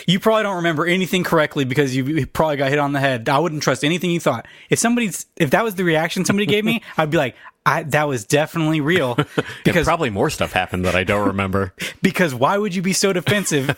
"You 0.07 0.18
probably 0.20 0.45
don't 0.45 0.57
remember 0.57 0.87
anything 0.87 1.24
correctly 1.24 1.64
because 1.64 1.95
you 1.95 2.26
probably 2.26 2.57
got 2.57 2.70
hit 2.70 2.78
on 2.78 2.93
the 2.93 3.01
head. 3.01 3.28
I 3.28 3.39
wouldn't 3.39 3.62
trust 3.62 3.84
anything 3.84 4.11
you 4.11 4.20
thought. 4.20 4.47
If 4.70 4.78
somebody's, 4.78 5.26
if 5.37 5.51
that 5.51 5.64
was 5.64 5.74
the 5.74 5.84
reaction 5.84 6.24
somebody 6.24 6.47
gave 6.47 6.64
me, 6.64 6.82
I'd 6.97 7.11
be 7.11 7.18
like." 7.18 7.37
I, 7.68 7.82
that 7.82 8.07
was 8.07 8.24
definitely 8.24 8.80
real 8.80 9.14
Because 9.24 9.45
because 9.64 9.84
probably 9.87 10.11
more 10.11 10.30
stuff 10.30 10.53
happened 10.53 10.84
that 10.84 10.95
I 10.95 11.03
don't 11.03 11.26
remember. 11.26 11.74
because 12.01 12.32
why 12.32 12.57
would 12.57 12.76
you 12.76 12.80
be 12.80 12.93
so 12.93 13.12
defensive? 13.12 13.76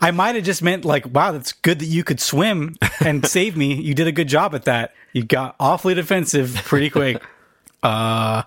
I 0.00 0.12
might 0.12 0.36
have 0.36 0.44
just 0.44 0.62
meant 0.62 0.84
like, 0.84 1.12
wow, 1.12 1.32
that's 1.32 1.50
good 1.50 1.80
that 1.80 1.86
you 1.86 2.04
could 2.04 2.20
swim 2.20 2.76
and 3.00 3.26
save 3.26 3.56
me. 3.56 3.74
You 3.74 3.94
did 3.94 4.06
a 4.06 4.12
good 4.12 4.28
job 4.28 4.54
at 4.54 4.66
that. 4.66 4.94
You 5.12 5.24
got 5.24 5.56
awfully 5.58 5.94
defensive 5.94 6.54
pretty 6.64 6.88
quick. 6.88 7.20
Uh, 7.82 8.42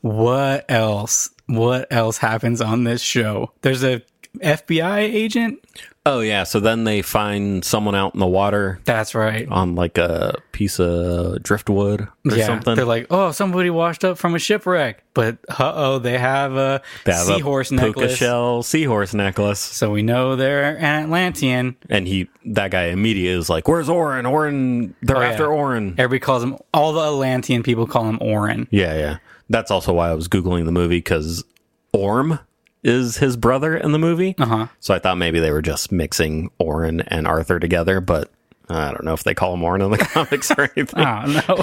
what 0.00 0.64
else? 0.70 1.30
What 1.46 1.90
else 1.90 2.18
happens 2.18 2.60
on 2.60 2.84
this 2.84 3.00
show? 3.00 3.52
There's 3.62 3.82
a 3.84 4.02
FBI 4.40 4.98
agent. 4.98 5.64
Oh 6.08 6.20
yeah, 6.20 6.44
so 6.44 6.60
then 6.60 6.84
they 6.84 7.02
find 7.02 7.64
someone 7.64 7.94
out 7.94 8.14
in 8.14 8.20
the 8.20 8.26
water 8.26 8.80
That's 8.84 9.14
right. 9.14 9.46
on 9.50 9.74
like 9.74 9.98
a 9.98 10.34
piece 10.52 10.80
of 10.80 11.42
driftwood 11.42 12.00
or 12.02 12.10
yeah, 12.36 12.46
something. 12.46 12.74
they're 12.74 12.84
like, 12.84 13.06
oh, 13.10 13.30
somebody 13.32 13.70
washed 13.70 14.04
up 14.04 14.18
from 14.18 14.34
a 14.34 14.38
shipwreck, 14.38 15.04
but 15.14 15.38
uh 15.48 15.72
oh, 15.74 15.98
they 15.98 16.18
have 16.18 16.54
a 16.56 16.82
They 17.04 17.12
have 17.12 17.28
a 17.28 17.34
seahorse 17.36 17.68
puka 17.70 17.84
necklace. 17.86 18.16
shell 18.16 18.62
seahorse 18.62 19.14
necklace. 19.14 19.60
So 19.60 19.90
we 19.92 20.02
know 20.02 20.34
they're 20.36 20.76
an 20.78 21.04
Atlantean. 21.04 21.76
And 21.88 22.06
he, 22.08 22.28
that 22.46 22.70
guy 22.70 22.84
immediately 22.86 23.38
is 23.38 23.48
like, 23.50 23.68
"Where's 23.68 23.88
Orin? 23.88 24.26
Orin, 24.26 24.94
they're 25.02 25.16
Oh, 25.16 25.20
yeah. 25.20 25.28
after 25.28 25.46
Orin." 25.52 25.94
Everybody 25.98 26.20
calls 26.20 26.42
him. 26.42 26.56
All 26.74 26.92
the 26.92 27.00
Atlantean 27.00 27.62
people 27.62 27.86
call 27.86 28.04
him 28.08 28.18
Orin. 28.20 28.66
Yeah, 28.70 28.94
yeah. 28.96 29.18
That's 29.50 29.70
also 29.70 29.92
why 29.92 30.10
I 30.10 30.14
was 30.14 30.28
googling 30.28 30.64
the 30.66 30.72
movie 30.72 30.98
because 30.98 31.44
Orm 31.92 32.38
is 32.88 33.18
his 33.18 33.36
brother 33.36 33.76
in 33.76 33.92
the 33.92 33.98
movie. 33.98 34.34
Uh-huh. 34.38 34.66
So 34.80 34.94
I 34.94 34.98
thought 34.98 35.16
maybe 35.18 35.38
they 35.38 35.50
were 35.52 35.62
just 35.62 35.92
mixing 35.92 36.50
Orin 36.58 37.02
and 37.02 37.26
Arthur 37.26 37.60
together, 37.60 38.00
but 38.00 38.30
I 38.68 38.90
don't 38.90 39.04
know 39.04 39.12
if 39.14 39.22
they 39.24 39.34
call 39.34 39.54
him 39.54 39.62
Orin 39.62 39.82
in 39.82 39.90
the 39.90 39.98
comics 40.12 40.50
or 40.50 40.70
anything. 40.76 41.04
Oh 41.04 41.62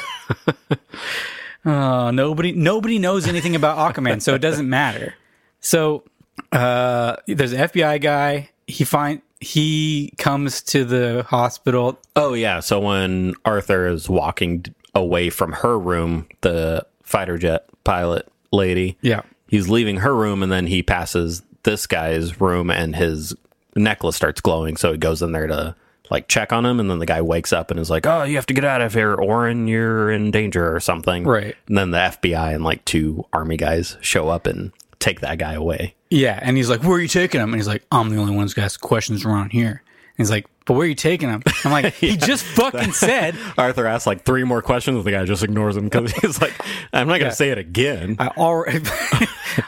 no. 1.66 1.72
uh, 1.72 2.12
nobody 2.14 2.52
nobody 2.54 3.00
knows 3.00 3.28
anything 3.28 3.56
about 3.56 3.78
Aquaman, 3.78 4.22
so 4.22 4.34
it 4.36 4.40
doesn't 4.40 4.70
matter. 4.70 5.16
So 5.60 6.04
uh, 6.52 7.18
there's 7.28 7.54
an 7.54 7.68
FBI 7.70 8.02
guy. 8.02 8.50
He 8.68 8.84
find 8.84 9.22
he 9.40 10.14
comes 10.18 10.62
to 10.64 10.86
the 10.86 11.24
hospital. 11.28 12.00
Oh 12.16 12.34
yeah. 12.34 12.60
So 12.60 12.80
when 12.80 13.34
Arthur 13.44 13.88
is 13.88 14.10
walking 14.10 14.66
away 14.94 15.30
from 15.30 15.52
her 15.52 15.78
room, 15.78 16.28
the 16.42 16.86
fighter 17.04 17.38
jet 17.38 17.66
pilot 17.84 18.28
lady, 18.52 18.98
Yeah. 19.02 19.22
He's 19.48 19.70
leaving 19.70 19.98
her 19.98 20.16
room, 20.16 20.44
and 20.44 20.52
then 20.52 20.68
he 20.68 20.84
passes 20.84 21.42
this 21.64 21.88
guy's 21.88 22.40
room, 22.40 22.70
and 22.70 22.96
his 22.96 23.36
necklace 23.76 24.16
starts 24.16 24.42
glowing. 24.42 24.78
So 24.78 24.92
he 24.92 24.98
goes 24.98 25.22
in 25.22 25.32
there 25.32 25.48
to 25.48 25.76
like 26.12 26.28
check 26.28 26.54
on 26.54 26.66
him, 26.66 26.80
and 26.80 26.90
then 26.90 27.00
the 27.00 27.06
guy 27.06 27.22
wakes 27.22 27.52
up 27.52 27.72
and 27.72 27.80
is 27.80 27.90
like, 27.90 28.06
"Oh, 28.06 28.24
you 28.24 28.36
have 28.36 28.46
to 28.48 28.54
get 28.54 28.66
out 28.66 28.82
of 28.82 28.94
here, 28.94 29.16
Orin. 29.16 29.68
You're 29.68 30.12
in 30.12 30.32
danger 30.32 30.76
or 30.76 30.80
something." 30.80 31.24
Right. 31.24 31.56
And 31.68 31.78
then 31.78 31.92
the 31.92 31.98
FBI 31.98 32.54
and 32.54 32.64
like 32.64 32.86
two 32.86 33.26
army 33.34 33.58
guys 33.58 33.98
show 34.02 34.30
up 34.30 34.48
and 34.48 34.72
take 35.00 35.22
that 35.22 35.38
guy 35.38 35.54
away. 35.54 35.96
Yeah, 36.10 36.40
and 36.42 36.58
he's 36.58 36.70
like, 36.70 36.84
"Where 36.84 36.98
are 36.98 37.02
you 37.02 37.08
taking 37.08 37.42
him?" 37.42 37.50
And 37.50 37.56
he's 37.56 37.68
like, 37.68 37.84
"I'm 37.92 38.10
the 38.10 38.18
only 38.18 38.34
one 38.34 38.44
who's 38.44 38.54
got 38.54 38.80
questions 38.80 39.26
around 39.26 39.52
here." 39.52 39.82
He's 40.18 40.32
like, 40.32 40.46
"But 40.66 40.74
where 40.76 40.86
are 40.86 40.90
you 40.90 40.96
taking 40.96 41.30
him?" 41.30 41.44
I'm 41.64 41.72
like, 41.72 41.94
"He 41.96 42.16
just 42.18 42.44
fucking 42.46 42.92
said." 42.94 43.36
Arthur 43.58 43.86
asks 43.86 44.08
like 44.08 44.24
three 44.24 44.44
more 44.44 44.62
questions, 44.62 44.98
and 44.98 45.06
the 45.06 45.12
guy 45.12 45.26
just 45.26 45.44
ignores 45.44 45.76
him 45.78 45.86
because 45.86 46.12
he's 46.14 46.42
like, 46.42 46.54
"I'm 46.94 47.08
not 47.08 47.20
going 47.20 47.22
to 47.22 47.26
Yeah. 47.28 47.32
say 47.34 47.50
it 47.50 47.58
again." 47.58 48.16
I 48.20 48.28
already, 48.30 48.80
I 48.92 49.28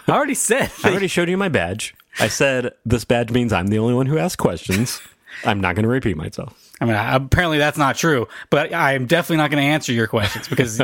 already 0.10 0.34
said. 0.36 0.72
I 0.84 0.90
already 0.92 1.08
showed 1.08 1.30
you 1.30 1.38
my 1.38 1.50
badge. 1.50 1.94
I 2.20 2.30
said 2.30 2.72
this 2.86 3.06
badge 3.06 3.30
means 3.32 3.54
I'm 3.54 3.68
the 3.68 3.78
only 3.80 3.94
one 3.94 4.06
who 4.08 4.18
asks 4.18 4.36
questions. 4.38 5.02
I'm 5.46 5.62
not 5.62 5.76
going 5.76 5.84
to 5.84 5.90
repeat 5.90 6.18
myself. 6.18 6.56
I 6.82 6.86
mean, 6.86 6.96
apparently 6.96 7.58
that's 7.60 7.78
not 7.78 7.96
true, 7.96 8.28
but 8.50 8.74
I 8.74 8.94
am 8.94 9.06
definitely 9.06 9.38
not 9.38 9.52
going 9.52 9.64
to 9.64 9.70
answer 9.70 9.92
your 9.94 10.08
questions 10.08 10.48
because 10.48 10.80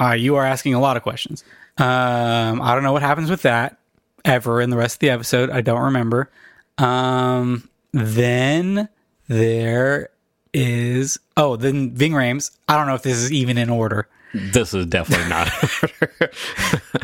uh, 0.00 0.12
you 0.12 0.36
are 0.36 0.44
asking 0.46 0.74
a 0.74 0.80
lot 0.80 0.96
of 0.96 1.02
questions. 1.02 1.42
Um, 1.76 2.62
I 2.62 2.74
don't 2.74 2.82
know 2.84 2.92
what 2.92 3.02
happens 3.02 3.28
with 3.30 3.42
that 3.42 3.78
ever 4.24 4.60
in 4.62 4.70
the 4.70 4.76
rest 4.76 4.96
of 4.96 5.00
the 5.00 5.10
episode. 5.10 5.50
I 5.50 5.60
don't 5.60 5.80
remember. 5.82 6.30
Um, 6.78 7.68
then 7.92 8.88
there 9.28 10.10
is 10.52 11.18
oh, 11.36 11.56
then 11.56 11.92
Ving 11.92 12.12
Rhames. 12.12 12.50
I 12.68 12.76
don't 12.76 12.86
know 12.86 12.94
if 12.94 13.02
this 13.02 13.18
is 13.18 13.32
even 13.32 13.58
in 13.58 13.70
order. 13.70 14.08
This 14.34 14.74
is 14.74 14.86
definitely 14.86 15.28
not. 15.28 15.48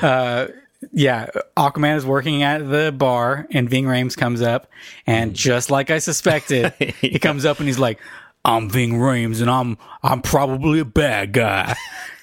Uh, 0.03 0.49
yeah, 0.93 1.29
Aquaman 1.57 1.97
is 1.97 2.05
working 2.05 2.43
at 2.43 2.59
the 2.68 2.93
bar, 2.93 3.47
and 3.53 3.70
Ving 3.70 3.85
Rhames 3.85 4.14
comes 4.16 4.43
up, 4.43 4.68
and 5.07 5.35
just 5.35 5.70
like 5.70 5.91
I 5.91 5.99
suspected, 5.99 6.72
he 7.01 7.18
comes 7.18 7.47
up 7.47 7.59
and 7.59 7.66
he's 7.66 7.79
like, 7.79 7.99
"I'm 8.45 8.68
Ving 8.68 8.95
Rhames, 8.95 9.41
and 9.41 9.49
I'm 9.49 9.79
I'm 10.03 10.20
probably 10.20 10.81
a 10.81 10.85
bad 10.85 11.33
guy, 11.33 11.75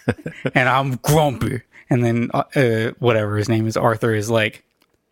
and 0.54 0.70
I'm 0.70 0.98
grumpy." 0.98 1.62
And 1.90 2.06
then 2.06 2.30
uh, 2.34 2.44
uh, 2.56 2.92
whatever 3.00 3.36
his 3.38 3.50
name 3.50 3.68
is, 3.68 3.76
Arthur 3.76 4.14
is 4.14 4.30
like, 4.30 4.64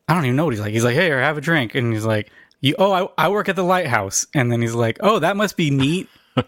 I 0.07 0.13
don't 0.13 0.25
even 0.25 0.35
know 0.35 0.45
what 0.45 0.53
he's 0.53 0.61
like. 0.61 0.73
He's 0.73 0.85
like, 0.85 0.95
hey, 0.95 1.09
have 1.09 1.37
a 1.37 1.41
drink, 1.41 1.75
and 1.75 1.91
he's 1.91 2.05
like, 2.05 2.31
you, 2.61 2.75
oh, 2.79 3.11
I, 3.17 3.25
I 3.25 3.29
work 3.29 3.49
at 3.49 3.55
the 3.55 3.63
lighthouse, 3.63 4.25
and 4.33 4.51
then 4.51 4.61
he's 4.61 4.75
like, 4.75 4.97
oh, 5.01 5.19
that 5.19 5.37
must 5.37 5.57
be 5.57 5.69
neat. 5.69 6.07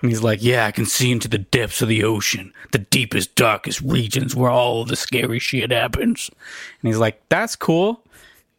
And 0.00 0.10
he's 0.10 0.20
like, 0.24 0.42
Yeah, 0.42 0.66
I 0.66 0.72
can 0.72 0.84
see 0.84 1.12
into 1.12 1.28
the 1.28 1.38
depths 1.38 1.80
of 1.80 1.86
the 1.86 2.02
ocean, 2.02 2.52
the 2.72 2.78
deepest, 2.78 3.36
darkest 3.36 3.80
regions 3.82 4.34
where 4.34 4.50
all 4.50 4.84
the 4.84 4.96
scary 4.96 5.38
shit 5.38 5.70
happens. 5.70 6.28
And 6.82 6.88
he's 6.88 6.98
like, 6.98 7.22
That's 7.28 7.54
cool. 7.54 8.02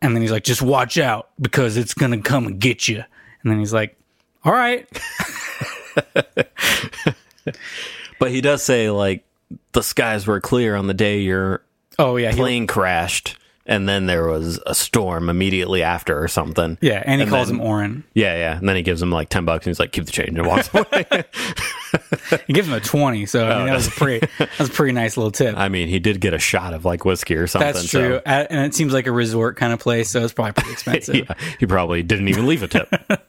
And 0.01 0.15
then 0.15 0.21
he's 0.21 0.31
like, 0.31 0.45
Just 0.45 0.61
watch 0.61 0.97
out 0.97 1.31
because 1.41 1.75
it's 1.75 1.93
going 1.93 2.11
to 2.13 2.21
come 2.21 2.47
and 2.47 2.61
get 2.61 2.87
you. 2.87 3.03
And 3.41 3.51
then 3.51 3.59
he's 3.59 3.73
like, 3.73 3.97
All 4.45 4.53
right. 4.53 4.87
But 8.19 8.31
he 8.31 8.39
does 8.39 8.63
say 8.63 8.89
like 8.89 9.25
the 9.73 9.83
skies 9.83 10.25
were 10.25 10.39
clear 10.39 10.75
on 10.77 10.87
the 10.87 10.93
day 10.93 11.19
your 11.19 11.61
Oh, 11.99 12.15
yeah. 12.15 12.31
he- 12.31 12.37
plane 12.37 12.67
crashed, 12.67 13.37
and 13.65 13.87
then 13.87 14.05
there 14.05 14.27
was 14.27 14.59
a 14.65 14.75
storm 14.75 15.29
immediately 15.29 15.83
after 15.83 16.21
or 16.21 16.27
something. 16.27 16.77
yeah. 16.81 17.01
And 17.05 17.19
he 17.19 17.23
And 17.23 17.31
calls 17.31 17.47
then- 17.47 17.57
him 17.59 17.61
Orin. 17.65 18.03
Yeah, 18.13 18.35
yeah. 18.35 18.57
And 18.57 18.67
then 18.67 18.75
he 18.75 18.81
gives 18.81 19.01
him 19.01 19.11
like 19.11 19.29
ten 19.29 19.45
bucks, 19.45 19.65
and 19.65 19.71
he's 19.71 19.79
like, 19.79 19.91
"Keep 19.91 20.05
the 20.05 20.11
change," 20.11 20.37
and 20.37 20.45
walks 20.47 20.69
away. 20.73 21.05
He 22.47 22.53
gives 22.53 22.67
him 22.67 22.73
a 22.73 22.79
20. 22.79 23.27
So, 23.27 23.47
I 23.47 23.57
mean, 23.59 23.67
that 23.67 23.75
was 23.75 23.87
a 23.87 23.91
pretty, 23.91 24.25
oh, 24.25 24.45
that 24.45 24.59
was 24.59 24.69
a 24.69 24.71
pretty 24.71 24.93
nice 24.93 25.15
little 25.15 25.29
tip. 25.29 25.55
I 25.55 25.69
mean, 25.69 25.87
he 25.87 25.99
did 25.99 26.19
get 26.19 26.33
a 26.33 26.39
shot 26.39 26.73
of 26.73 26.85
like 26.85 27.05
whiskey 27.05 27.35
or 27.35 27.45
something. 27.45 27.71
That's 27.71 27.87
true. 27.87 28.15
so- 28.15 28.21
And 28.25 28.65
it 28.65 28.73
seems 28.73 28.93
like 28.93 29.05
a 29.05 29.11
resort 29.11 29.57
kind 29.57 29.71
of 29.71 29.79
place. 29.79 30.09
So 30.09 30.23
it's 30.23 30.33
probably 30.33 30.53
pretty 30.53 30.71
expensive. 30.73 31.15
yeah, 31.15 31.33
he 31.59 31.67
probably 31.67 32.01
didn't 32.01 32.29
even 32.29 32.47
leave 32.47 32.63
a 32.63 32.67
tip. 32.67 32.91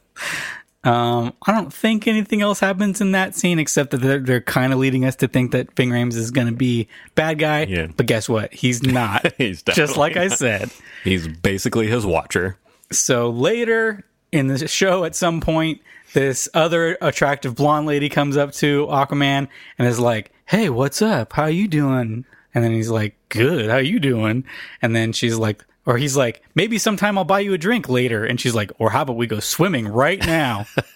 Um, 0.85 1.33
I 1.45 1.51
don't 1.51 1.73
think 1.73 2.07
anything 2.07 2.41
else 2.41 2.59
happens 2.59 3.01
in 3.01 3.11
that 3.13 3.33
scene 3.33 3.57
except 3.57 3.89
that 3.91 3.97
they're, 3.97 4.19
they're 4.19 4.41
kind 4.41 4.71
of 4.71 4.77
leading 4.77 5.03
us 5.03 5.15
to 5.17 5.27
think 5.27 5.51
that 5.51 5.75
Ving 5.75 5.89
Rhames 5.89 6.13
is 6.13 6.29
going 6.29 6.45
to 6.45 6.53
be 6.53 6.87
bad 7.15 7.39
guy. 7.39 7.63
Yeah. 7.63 7.87
But 7.97 8.05
guess 8.05 8.29
what? 8.29 8.53
He's 8.53 8.83
not. 8.83 9.33
He's 9.37 9.63
just 9.63 9.97
like 9.97 10.15
I 10.15 10.27
said. 10.27 10.69
he's 11.03 11.27
basically 11.27 11.87
his 11.87 12.05
watcher. 12.05 12.57
So 12.91 13.31
later 13.31 14.05
in 14.31 14.47
the 14.47 14.67
show, 14.67 15.05
at 15.05 15.15
some 15.15 15.41
point, 15.41 15.81
this 16.13 16.47
other 16.53 16.97
attractive 17.01 17.55
blonde 17.55 17.87
lady 17.87 18.07
comes 18.07 18.37
up 18.37 18.51
to 18.53 18.85
Aquaman 18.85 19.47
and 19.77 19.87
is 19.87 19.99
like, 19.99 20.31
"Hey, 20.45 20.69
what's 20.69 21.01
up? 21.01 21.33
How 21.33 21.47
you 21.47 21.67
doing?" 21.67 22.25
And 22.53 22.63
then 22.63 22.71
he's 22.71 22.89
like, 22.89 23.15
"Good. 23.29 23.69
How 23.69 23.77
you 23.77 23.99
doing?" 23.99 24.45
And 24.81 24.95
then 24.95 25.11
she's 25.11 25.35
like, 25.35 25.65
or 25.85 25.97
he's 25.97 26.15
like, 26.17 26.41
"Maybe 26.55 26.77
sometime 26.77 27.17
I'll 27.17 27.23
buy 27.25 27.39
you 27.41 27.53
a 27.53 27.57
drink 27.57 27.87
later." 27.89 28.25
And 28.25 28.39
she's 28.39 28.55
like, 28.55 28.71
"Or 28.79 28.89
how 28.91 29.01
about 29.03 29.15
we 29.17 29.27
go 29.27 29.39
swimming 29.39 29.87
right 29.87 30.19
now?" 30.25 30.65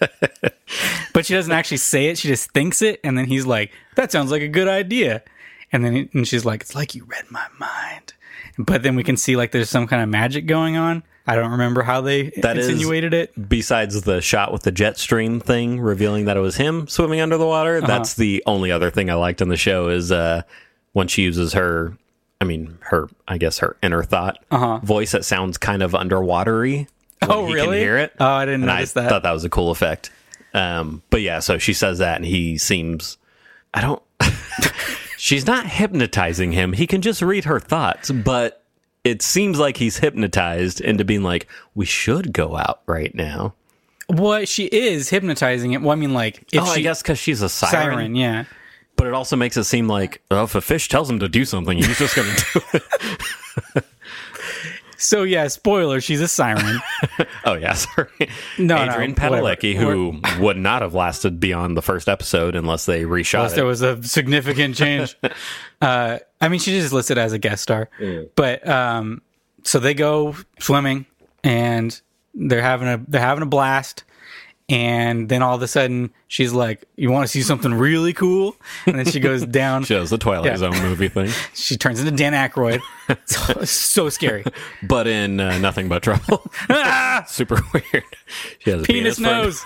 but 1.12 1.26
she 1.26 1.34
doesn't 1.34 1.52
actually 1.52 1.76
say 1.78 2.06
it; 2.06 2.18
she 2.18 2.28
just 2.28 2.50
thinks 2.52 2.82
it. 2.82 3.00
And 3.04 3.16
then 3.16 3.26
he's 3.26 3.46
like, 3.46 3.72
"That 3.96 4.12
sounds 4.12 4.30
like 4.30 4.42
a 4.42 4.48
good 4.48 4.68
idea." 4.68 5.22
And 5.72 5.84
then 5.84 6.08
and 6.12 6.26
she's 6.26 6.44
like, 6.44 6.62
"It's 6.62 6.74
like 6.74 6.94
you 6.94 7.04
read 7.04 7.24
my 7.30 7.46
mind." 7.58 8.14
But 8.58 8.82
then 8.82 8.96
we 8.96 9.04
can 9.04 9.16
see 9.16 9.36
like 9.36 9.52
there's 9.52 9.70
some 9.70 9.86
kind 9.86 10.02
of 10.02 10.08
magic 10.08 10.46
going 10.46 10.76
on. 10.76 11.02
I 11.26 11.36
don't 11.36 11.52
remember 11.52 11.82
how 11.82 12.00
they 12.00 12.30
That 12.42 12.58
is- 12.58 12.68
insinuated 12.68 13.14
it. 13.14 13.48
Besides 13.48 14.02
the 14.02 14.20
shot 14.20 14.52
with 14.52 14.62
the 14.62 14.72
jet 14.72 14.98
stream 14.98 15.38
thing, 15.38 15.80
revealing 15.80 16.24
that 16.24 16.36
it 16.36 16.40
was 16.40 16.56
him 16.56 16.88
swimming 16.88 17.20
under 17.20 17.36
the 17.36 17.46
water, 17.46 17.78
Uh-huh. 17.78 17.86
that's 17.86 18.14
the 18.14 18.42
only 18.46 18.72
other 18.72 18.90
thing 18.90 19.10
I 19.10 19.14
liked 19.14 19.40
in 19.40 19.48
the 19.48 19.56
show 19.56 19.88
is 19.88 20.10
uh, 20.10 20.42
when 20.92 21.06
she 21.06 21.22
uses 21.22 21.52
her, 21.52 21.96
I 22.40 22.44
mean, 22.44 22.78
her, 22.80 23.08
I 23.28 23.38
guess 23.38 23.58
her 23.58 23.76
inner 23.82 24.02
thought 24.02 24.38
voice 24.82 25.12
that 25.12 25.24
sounds 25.24 25.58
kind 25.58 25.82
of 25.82 25.92
underwatery. 25.92 26.88
Uh-huh. 27.22 27.32
Oh, 27.34 27.46
he 27.46 27.54
really? 27.54 27.78
Can 27.78 27.78
hear 27.78 27.98
it. 27.98 28.14
Oh, 28.18 28.26
I 28.26 28.46
didn't 28.46 28.62
and 28.62 28.66
notice 28.66 28.96
I 28.96 29.02
that. 29.02 29.10
thought 29.10 29.22
that 29.24 29.32
was 29.32 29.44
a 29.44 29.50
cool 29.50 29.70
effect. 29.70 30.10
Um, 30.54 31.02
but 31.10 31.20
yeah, 31.20 31.40
so 31.40 31.58
she 31.58 31.74
says 31.74 31.98
that, 31.98 32.16
and 32.16 32.24
he 32.24 32.58
seems, 32.58 33.18
I 33.74 33.82
don't. 33.82 34.02
she's 35.18 35.46
not 35.46 35.66
hypnotizing 35.66 36.52
him. 36.52 36.72
He 36.72 36.86
can 36.86 37.02
just 37.02 37.20
read 37.22 37.44
her 37.44 37.60
thoughts, 37.60 38.10
but 38.10 38.64
it 39.04 39.22
seems 39.22 39.58
like 39.58 39.76
he's 39.76 39.98
hypnotized 39.98 40.80
into 40.80 41.04
being 41.04 41.22
like, 41.22 41.46
we 41.74 41.84
should 41.84 42.32
go 42.32 42.56
out 42.56 42.80
right 42.86 43.14
now. 43.14 43.54
Well, 44.08 44.44
she 44.44 44.64
is 44.64 45.08
hypnotizing 45.08 45.72
it. 45.72 45.82
Well, 45.82 45.92
I 45.92 45.94
mean, 45.94 46.14
like 46.14 46.44
if 46.52 46.62
oh, 46.62 46.64
she 46.74 46.80
I 46.80 46.82
guess 46.82 47.00
because 47.02 47.18
she's 47.18 47.42
a 47.42 47.48
siren, 47.48 47.92
siren, 47.92 48.14
yeah. 48.16 48.44
But 49.00 49.06
it 49.06 49.14
also 49.14 49.34
makes 49.34 49.56
it 49.56 49.64
seem 49.64 49.88
like, 49.88 50.20
oh, 50.30 50.44
if 50.44 50.54
a 50.54 50.60
fish 50.60 50.90
tells 50.90 51.08
him 51.08 51.20
to 51.20 51.28
do 51.28 51.46
something, 51.46 51.78
he's 51.78 51.96
just 51.98 52.14
going 52.14 52.28
to 52.28 52.44
do 52.52 52.60
it. 52.74 53.84
So 54.98 55.22
yeah, 55.22 55.48
spoiler, 55.48 56.02
she's 56.02 56.20
a 56.20 56.28
siren. 56.28 56.78
Oh 57.46 57.54
yeah, 57.54 57.72
sorry. 57.72 58.10
No, 58.58 58.76
no, 58.76 58.92
Adrian 58.92 59.12
whatever. 59.12 59.36
Padalecki, 59.36 59.74
who 59.74 60.20
would 60.42 60.58
not 60.58 60.82
have 60.82 60.92
lasted 60.92 61.40
beyond 61.40 61.74
the 61.74 61.80
first 61.80 62.06
episode 62.06 62.54
unless 62.54 62.84
they 62.84 63.04
reshot 63.04 63.38
Unless 63.38 63.52
it. 63.52 63.56
there 63.56 63.64
was 63.64 63.80
a 63.80 64.02
significant 64.02 64.76
change. 64.76 65.16
uh, 65.80 66.18
I 66.42 66.48
mean, 66.48 66.60
she 66.60 66.72
just 66.78 66.92
listed 66.92 67.16
as 67.16 67.32
a 67.32 67.38
guest 67.38 67.62
star. 67.62 67.88
But 68.36 68.68
um, 68.68 69.22
so 69.64 69.78
they 69.78 69.94
go 69.94 70.36
swimming 70.58 71.06
and 71.42 71.98
they're 72.34 72.60
having 72.60 72.88
a 72.88 73.02
they're 73.08 73.22
having 73.22 73.42
a 73.42 73.46
blast. 73.46 74.04
And 74.70 75.28
then 75.28 75.42
all 75.42 75.56
of 75.56 75.62
a 75.62 75.66
sudden, 75.68 76.12
she's 76.28 76.52
like, 76.52 76.84
"You 76.96 77.10
want 77.10 77.24
to 77.24 77.28
see 77.28 77.42
something 77.42 77.74
really 77.74 78.12
cool?" 78.12 78.54
And 78.86 78.96
then 78.96 79.04
she 79.04 79.18
goes 79.18 79.44
down. 79.46 79.82
shows 79.84 80.10
the 80.10 80.16
Twilight 80.18 80.46
Yeah. 80.52 80.56
Zone 80.58 80.80
movie 80.80 81.08
thing, 81.08 81.28
she 81.54 81.76
turns 81.76 81.98
into 81.98 82.12
Dan 82.12 82.32
Aykroyd. 82.34 82.80
so, 83.24 83.64
so 83.64 84.08
scary. 84.08 84.44
but 84.84 85.08
in 85.08 85.40
uh, 85.40 85.58
Nothing 85.58 85.88
But 85.88 86.04
Trouble. 86.04 86.48
Super 87.26 87.60
weird. 87.74 88.04
She 88.60 88.70
has 88.70 88.82
a 88.82 88.84
Penis 88.84 89.18
a 89.18 89.22
nose. 89.22 89.64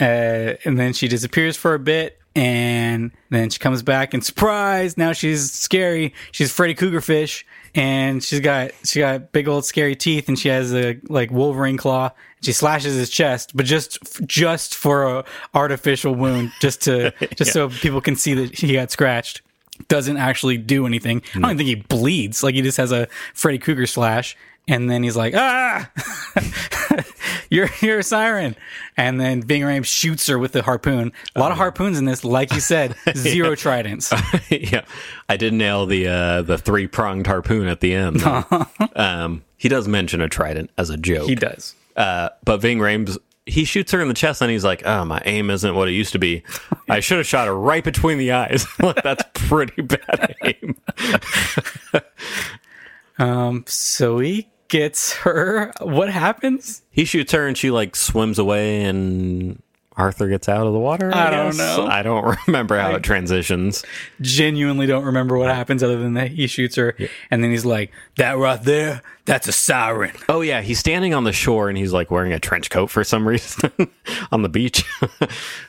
Uh, 0.00 0.54
and 0.64 0.78
then 0.78 0.92
she 0.92 1.08
disappears 1.08 1.56
for 1.56 1.72
a 1.74 1.78
bit, 1.78 2.18
and 2.34 3.12
then 3.30 3.48
she 3.48 3.58
comes 3.60 3.82
back, 3.82 4.12
and 4.12 4.24
surprise! 4.24 4.98
Now 4.98 5.12
she's 5.12 5.52
scary. 5.52 6.12
She's 6.32 6.52
Freddy 6.52 6.74
Krueger 6.74 7.00
fish, 7.00 7.46
and 7.74 8.22
she's 8.22 8.40
got 8.40 8.70
she 8.84 9.00
got 9.00 9.32
big 9.32 9.48
old 9.48 9.64
scary 9.64 9.96
teeth, 9.96 10.28
and 10.28 10.38
she 10.38 10.48
has 10.48 10.72
a 10.74 10.98
like 11.08 11.30
Wolverine 11.30 11.76
claw. 11.76 12.10
She 12.42 12.52
slashes 12.52 12.94
his 12.94 13.10
chest, 13.10 13.56
but 13.56 13.66
just 13.66 13.98
just 14.26 14.74
for 14.74 15.04
a 15.04 15.24
artificial 15.54 16.14
wound, 16.14 16.52
just 16.60 16.82
to 16.82 17.12
just 17.36 17.52
so 17.52 17.68
people 17.68 18.00
can 18.00 18.16
see 18.16 18.34
that 18.34 18.58
he 18.58 18.72
got 18.72 18.90
scratched. 18.90 19.42
Doesn't 19.88 20.16
actually 20.16 20.56
do 20.56 20.86
anything. 20.86 21.22
I 21.34 21.40
don't 21.40 21.44
even 21.50 21.56
think 21.58 21.68
he 21.68 21.74
bleeds. 21.74 22.44
Like 22.44 22.54
he 22.54 22.62
just 22.62 22.76
has 22.76 22.92
a 22.92 23.08
Freddy 23.34 23.58
Krueger 23.58 23.86
slash, 23.86 24.36
and 24.66 24.90
then 24.90 25.02
he's 25.02 25.16
like, 25.16 25.34
ah, 25.36 25.90
you're 27.50 27.68
you're 27.80 27.98
a 27.98 28.02
siren. 28.02 28.56
And 28.96 29.20
then 29.20 29.42
Ving 29.42 29.62
Rhames 29.62 29.86
shoots 29.86 30.26
her 30.28 30.38
with 30.38 30.52
the 30.52 30.62
harpoon. 30.62 31.12
A 31.34 31.40
lot 31.40 31.52
of 31.52 31.58
harpoons 31.58 31.98
in 31.98 32.04
this, 32.04 32.24
like 32.24 32.52
you 32.52 32.60
said, 32.60 32.94
zero 33.16 33.54
tridents. 33.54 34.12
yeah, 34.50 34.84
I 35.28 35.36
did 35.36 35.52
nail 35.52 35.86
the 35.86 36.08
uh, 36.08 36.42
the 36.42 36.58
three 36.58 36.86
pronged 36.86 37.26
harpoon 37.26 37.68
at 37.68 37.80
the 37.80 37.94
end. 37.94 38.22
um, 38.96 39.44
he 39.56 39.68
does 39.68 39.86
mention 39.88 40.20
a 40.20 40.28
trident 40.28 40.70
as 40.78 40.90
a 40.90 40.96
joke. 40.96 41.28
He 41.28 41.34
does. 41.34 41.74
Uh, 41.96 42.30
but 42.44 42.58
Ving 42.58 42.78
Rhames, 42.78 43.18
he 43.46 43.64
shoots 43.64 43.92
her 43.92 44.00
in 44.00 44.08
the 44.08 44.14
chest, 44.14 44.40
and 44.40 44.50
he's 44.50 44.64
like, 44.64 44.84
"Oh, 44.86 45.04
my 45.04 45.20
aim 45.24 45.50
isn't 45.50 45.74
what 45.74 45.88
it 45.88 45.92
used 45.92 46.12
to 46.12 46.18
be. 46.18 46.42
I 46.88 47.00
should 47.00 47.18
have 47.18 47.26
shot 47.26 47.46
her 47.46 47.54
right 47.54 47.84
between 47.84 48.18
the 48.18 48.32
eyes. 48.32 48.66
That's 48.78 49.24
pretty 49.34 49.82
bad 49.82 50.34
aim." 50.42 50.76
So 53.66 54.18
he 54.18 54.48
gets 54.68 55.12
her. 55.14 55.72
What 55.80 56.10
happens? 56.10 56.82
He 56.90 57.04
shoots 57.04 57.32
her, 57.32 57.46
and 57.46 57.56
she 57.56 57.70
like 57.70 57.94
swims 57.96 58.38
away, 58.38 58.82
and 58.84 59.60
Arthur 59.96 60.28
gets 60.28 60.48
out 60.48 60.66
of 60.66 60.72
the 60.72 60.78
water. 60.78 61.14
I 61.14 61.30
don't 61.30 61.50
guess? 61.50 61.58
know. 61.58 61.86
I 61.86 62.02
don't 62.02 62.36
remember 62.48 62.76
how 62.78 62.94
it 62.96 63.02
transitions. 63.04 63.84
Genuinely 64.20 64.86
don't 64.86 65.04
remember 65.04 65.38
what 65.38 65.54
happens 65.54 65.82
other 65.84 65.98
than 65.98 66.14
that 66.14 66.32
he 66.32 66.46
shoots 66.48 66.74
her. 66.76 66.96
And 67.30 67.44
then 67.44 67.50
he's 67.52 67.64
like, 67.64 67.92
that 68.16 68.36
right 68.36 68.60
there, 68.62 69.02
that's 69.24 69.46
a 69.46 69.52
siren. 69.52 70.12
Oh 70.28 70.40
yeah, 70.40 70.62
he's 70.62 70.78
standing 70.80 71.14
on 71.14 71.22
the 71.24 71.32
shore, 71.32 71.68
and 71.68 71.78
he's 71.78 71.92
like 71.92 72.10
wearing 72.10 72.32
a 72.32 72.40
trench 72.40 72.70
coat 72.70 72.88
for 72.90 73.04
some 73.04 73.26
reason 73.28 73.70
on 74.32 74.42
the 74.42 74.48
beach 74.48 74.84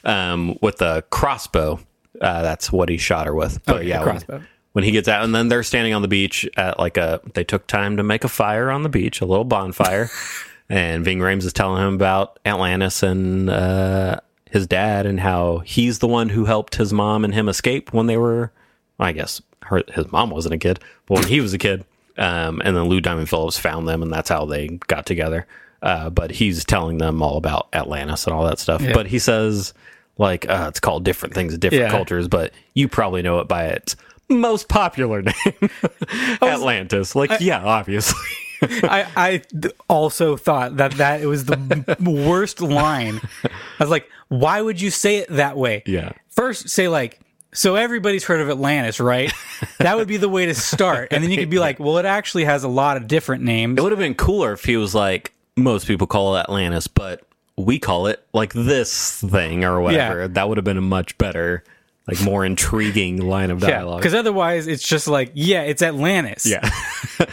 um, 0.03 0.57
with 0.61 0.81
a 0.81 1.03
crossbow. 1.09 1.79
Uh, 2.21 2.41
that's 2.41 2.71
what 2.71 2.87
he 2.89 2.97
shot 2.97 3.27
her 3.27 3.35
with. 3.35 3.63
But 3.65 3.77
Okay, 3.77 3.89
yeah, 3.89 3.97
a 3.97 4.05
when- 4.05 4.09
crossbow. 4.09 4.41
When 4.75 4.83
he 4.83 4.91
gets 4.91 5.07
out 5.07 5.23
and 5.23 5.33
then 5.33 5.47
they're 5.47 5.63
standing 5.63 5.93
on 5.93 6.01
the 6.01 6.07
beach 6.09 6.45
at 6.57 6.77
like 6.77 6.97
a 6.97 7.21
they 7.33 7.45
took 7.45 7.65
time 7.65 7.95
to 7.95 8.03
make 8.03 8.25
a 8.25 8.27
fire 8.27 8.69
on 8.69 8.83
the 8.83 8.89
beach 8.89 9.21
a 9.21 9.25
little 9.25 9.45
bonfire. 9.45 10.09
And 10.67 11.05
Ving 11.05 11.19
Rhames 11.19 11.43
is 11.43 11.53
telling 11.53 11.79
him 11.79 11.93
about 11.93 12.39
Atlantis 12.43 13.03
and 13.03 13.51
uh, 13.51 14.19
his 14.49 14.65
dad 14.65 15.05
and 15.05 15.19
how 15.19 15.59
he's 15.59 15.99
the 15.99 16.07
one 16.07 16.27
who 16.29 16.45
helped 16.45 16.73
his 16.77 16.91
mom 16.91 17.23
and 17.23 17.31
him 17.35 17.47
escape 17.47 17.93
when 17.93 18.07
they 18.07 18.17
were 18.17 18.51
I 18.99 19.11
guess 19.11 19.43
her, 19.61 19.83
his 19.93 20.11
mom 20.11 20.31
wasn't 20.31 20.55
a 20.55 20.57
kid 20.57 20.79
but 21.05 21.19
when 21.19 21.27
he 21.27 21.39
was 21.39 21.53
a 21.53 21.59
kid. 21.59 21.85
Um, 22.17 22.63
and 22.65 22.75
then 22.75 22.85
Lou 22.85 22.99
Diamond 22.99 23.29
Phillips 23.29 23.59
found 23.59 23.87
them 23.87 24.01
and 24.01 24.11
that's 24.11 24.29
how 24.29 24.45
they 24.45 24.67
got 24.87 25.05
together. 25.05 25.45
Uh, 25.83 26.09
but 26.09 26.31
he's 26.31 26.65
telling 26.65 26.97
them 26.97 27.21
all 27.21 27.37
about 27.37 27.67
Atlantis 27.71 28.25
and 28.25 28.33
all 28.33 28.45
that 28.45 28.57
stuff. 28.57 28.81
But 28.91 29.05
he 29.05 29.19
says 29.19 29.71
like 30.17 30.49
uh, 30.49 30.65
it's 30.69 30.79
called 30.79 31.05
different 31.05 31.35
things 31.35 31.53
in 31.53 31.59
different 31.59 31.83
Yeah. 31.83 31.91
cultures 31.91 32.27
but 32.27 32.53
you 32.73 32.87
probably 32.87 33.21
know 33.21 33.37
it 33.39 33.47
by 33.47 33.65
its 33.65 33.95
most 34.29 34.67
popular 34.67 35.21
name 35.21 35.69
atlantis 36.41 37.15
like 37.15 37.31
yeah 37.39 37.63
obviously 37.63 38.19
I, 38.61 39.07
I 39.15 39.41
also 39.89 40.37
thought 40.37 40.77
that 40.77 40.93
that 40.93 41.21
it 41.21 41.25
was 41.25 41.45
the 41.45 41.97
worst 41.99 42.61
line. 42.61 43.19
I 43.43 43.49
was 43.83 43.89
like, 43.89 44.09
why 44.29 44.61
would 44.61 44.79
you 44.79 44.89
say 44.89 45.17
it 45.17 45.29
that 45.29 45.57
way? 45.57 45.83
Yeah. 45.85 46.13
First, 46.29 46.69
say 46.69 46.87
like 46.87 47.19
so 47.55 47.75
everybody's 47.75 48.25
heard 48.25 48.41
of 48.41 48.49
Atlantis, 48.49 48.99
right? 48.99 49.31
that 49.79 49.95
would 49.95 50.07
be 50.07 50.17
the 50.17 50.29
way 50.29 50.45
to 50.45 50.53
start. 50.53 51.09
And 51.11 51.23
then 51.23 51.31
you 51.31 51.37
could 51.37 51.49
be 51.49 51.59
like, 51.59 51.79
well, 51.79 51.97
it 51.97 52.05
actually 52.05 52.43
has 52.43 52.63
a 52.63 52.67
lot 52.67 52.97
of 52.97 53.07
different 53.07 53.43
names. 53.43 53.77
It 53.77 53.81
would 53.81 53.91
have 53.91 53.99
been 53.99 54.15
cooler 54.15 54.51
if 54.53 54.65
he 54.65 54.77
was 54.77 54.93
like, 54.93 55.33
most 55.55 55.87
people 55.87 56.05
call 56.05 56.35
it 56.35 56.41
Atlantis, 56.41 56.87
but 56.87 57.25
we 57.57 57.79
call 57.79 58.07
it 58.07 58.25
like 58.33 58.51
this 58.53 59.21
thing 59.21 59.63
or 59.63 59.79
whatever. 59.79 60.21
Yeah. 60.21 60.27
That 60.27 60.49
would 60.49 60.57
have 60.57 60.65
been 60.65 60.77
a 60.77 60.81
much 60.81 61.17
better, 61.17 61.63
like 62.07 62.21
more 62.21 62.45
intriguing 62.45 63.17
line 63.17 63.49
of 63.51 63.61
Yeah, 63.61 63.69
dialogue. 63.71 63.99
because 63.99 64.13
otherwise 64.13 64.67
it's 64.67 64.87
just 64.87 65.07
like, 65.07 65.31
yeah, 65.33 65.61
it's 65.63 65.81
Atlantis. 65.81 66.45
yeah. 66.45 66.69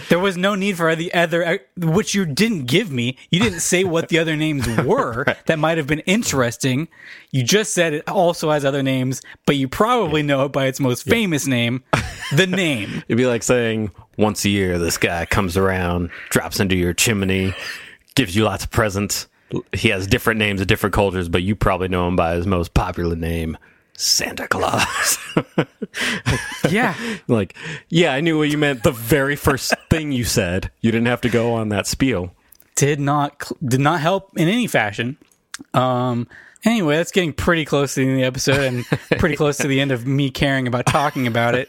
There 0.08 0.20
was 0.20 0.36
no 0.36 0.54
need 0.54 0.76
for 0.76 0.94
the 0.94 1.12
other, 1.12 1.44
uh, 1.44 1.58
which 1.76 2.14
you 2.14 2.24
didn't 2.24 2.66
give 2.66 2.92
me. 2.92 3.16
You 3.30 3.40
didn't 3.40 3.60
say 3.60 3.82
what 3.82 4.10
the 4.10 4.18
other 4.18 4.36
names 4.36 4.64
were 4.84 5.24
that 5.46 5.58
might 5.58 5.76
have 5.78 5.86
been 5.88 6.00
interesting. 6.00 6.86
You 7.32 7.42
just 7.42 7.72
said 7.74 7.92
it 7.94 8.08
also 8.08 8.50
has 8.50 8.64
other 8.64 8.82
names, 8.82 9.22
but 9.44 9.56
you 9.56 9.66
probably 9.68 10.22
know 10.22 10.44
it 10.44 10.52
by 10.52 10.66
its 10.66 10.78
most 10.78 11.02
famous 11.04 11.46
name, 11.48 11.82
the 12.36 12.46
name. 12.48 13.02
It'd 13.08 13.16
be 13.18 13.26
like 13.26 13.42
saying 13.42 13.90
once 14.18 14.44
a 14.44 14.50
year 14.50 14.78
this 14.78 14.98
guy 14.98 15.24
comes 15.26 15.56
around, 15.56 16.10
drops 16.28 16.60
into 16.60 16.76
your 16.76 16.92
chimney, 16.92 17.52
gives 18.14 18.36
you 18.36 18.44
lots 18.44 18.62
of 18.64 18.70
presents. 18.70 19.26
He 19.72 19.88
has 19.88 20.06
different 20.06 20.38
names 20.38 20.60
of 20.60 20.68
different 20.68 20.94
cultures, 20.94 21.28
but 21.28 21.42
you 21.42 21.56
probably 21.56 21.88
know 21.88 22.06
him 22.06 22.14
by 22.14 22.36
his 22.36 22.46
most 22.46 22.72
popular 22.74 23.16
name, 23.16 23.56
Santa 24.02 24.48
Claus. 24.48 25.18
Yeah. 26.70 26.94
like, 27.28 27.54
yeah, 27.88 28.12
I 28.14 28.20
knew 28.20 28.38
what 28.38 28.48
you 28.48 28.56
meant 28.56 28.82
the 28.82 28.92
very 28.92 29.36
first 29.36 29.74
thing 29.90 30.12
you 30.12 30.24
said. 30.24 30.70
You 30.80 30.90
didn't 30.90 31.06
have 31.08 31.20
to 31.22 31.28
go 31.28 31.52
on 31.54 31.68
that 31.70 31.86
spiel. 31.86 32.34
did 32.76 32.98
not 33.00 33.50
did 33.62 33.80
not 33.80 34.00
help 34.00 34.30
in 34.38 34.48
any 34.48 34.66
fashion. 34.66 35.18
Um. 35.74 36.28
Anyway, 36.64 36.94
that's 36.96 37.10
getting 37.10 37.32
pretty 37.32 37.64
close 37.64 37.94
to 37.94 38.00
the 38.00 38.06
end 38.06 38.12
of 38.12 38.18
the 38.20 38.24
episode 38.24 38.60
and 38.60 39.18
pretty 39.18 39.34
close 39.34 39.56
to 39.58 39.66
the 39.66 39.80
end 39.80 39.90
of 39.90 40.06
me 40.06 40.30
caring 40.30 40.68
about 40.68 40.86
talking 40.86 41.26
about 41.26 41.56
it. 41.56 41.68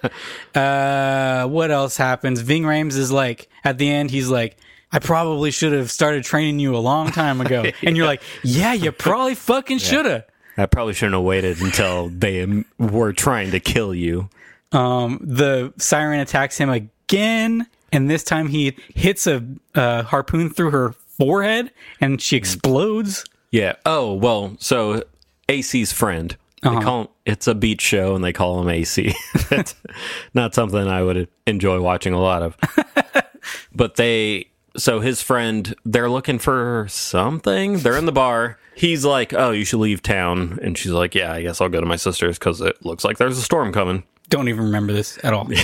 Uh, 0.55 1.47
what 1.47 1.71
else 1.71 1.97
happens? 1.97 2.41
Ving 2.41 2.61
Rhames 2.61 2.95
is 2.95 3.11
like 3.11 3.49
at 3.63 3.79
the 3.79 3.89
end. 3.89 4.11
He's 4.11 4.29
like, 4.29 4.55
"I 4.91 4.99
probably 4.99 5.49
should 5.49 5.73
have 5.73 5.89
started 5.89 6.23
training 6.23 6.59
you 6.59 6.75
a 6.75 6.77
long 6.77 7.11
time 7.11 7.41
ago," 7.41 7.65
and 7.81 7.97
you're 7.97 8.05
like, 8.05 8.21
"Yeah, 8.43 8.73
you 8.73 8.91
probably 8.91 9.33
fucking 9.33 9.79
should 9.79 10.05
have." 10.05 10.25
I 10.57 10.65
probably 10.65 10.93
shouldn't 10.93 11.15
have 11.15 11.23
waited 11.23 11.61
until 11.61 12.09
they 12.09 12.63
were 12.77 13.13
trying 13.13 13.51
to 13.51 13.59
kill 13.59 13.93
you. 13.93 14.29
Um, 14.71 15.19
the 15.21 15.73
siren 15.77 16.19
attacks 16.19 16.57
him 16.57 16.69
again, 16.69 17.67
and 17.91 18.09
this 18.09 18.23
time 18.23 18.47
he 18.47 18.75
hits 18.93 19.27
a 19.27 19.43
uh, 19.75 20.03
harpoon 20.03 20.49
through 20.49 20.71
her 20.71 20.93
forehead, 21.17 21.71
and 22.01 22.21
she 22.21 22.37
explodes. 22.37 23.25
Yeah. 23.51 23.75
Oh 23.85 24.13
well. 24.13 24.55
So 24.59 25.03
AC's 25.49 25.91
friend. 25.93 26.35
They 26.63 26.69
call 26.69 27.01
him. 27.01 27.07
It's 27.25 27.47
a 27.47 27.53
beach 27.53 27.81
show, 27.81 28.15
and 28.15 28.23
they 28.23 28.31
call 28.31 28.61
him 28.61 28.69
AC. 28.69 29.13
It's 29.51 29.75
not 30.33 30.55
something 30.55 30.87
I 30.87 31.03
would 31.03 31.27
enjoy 31.45 31.81
watching 31.81 32.13
a 32.13 32.21
lot 32.21 32.41
of. 32.41 32.57
but 33.75 33.95
they. 33.95 34.47
So 34.75 34.99
his 35.01 35.21
friend, 35.21 35.75
they're 35.85 36.09
looking 36.09 36.39
for 36.39 36.87
something. 36.89 37.77
They're 37.79 37.97
in 37.97 38.05
the 38.05 38.11
bar. 38.11 38.57
He's 38.75 39.05
like, 39.05 39.33
"Oh, 39.33 39.51
you 39.51 39.65
should 39.65 39.79
leave 39.79 40.01
town," 40.01 40.57
and 40.63 40.75
she's 40.77 40.91
like, 40.91 41.13
"Yeah, 41.13 41.31
I 41.31 41.43
guess 41.43 41.61
I'll 41.61 41.69
go 41.69 41.79
to 41.79 41.85
my 41.85 41.95
sister's 41.95 42.39
because 42.39 42.59
it 42.59 42.83
looks 42.83 43.03
like 43.03 43.17
there's 43.17 43.37
a 43.37 43.41
storm 43.43 43.71
coming." 43.71 44.03
Don't 44.29 44.47
even 44.49 44.65
remember 44.65 44.93
this 44.93 45.19
at 45.23 45.33
all. 45.33 45.47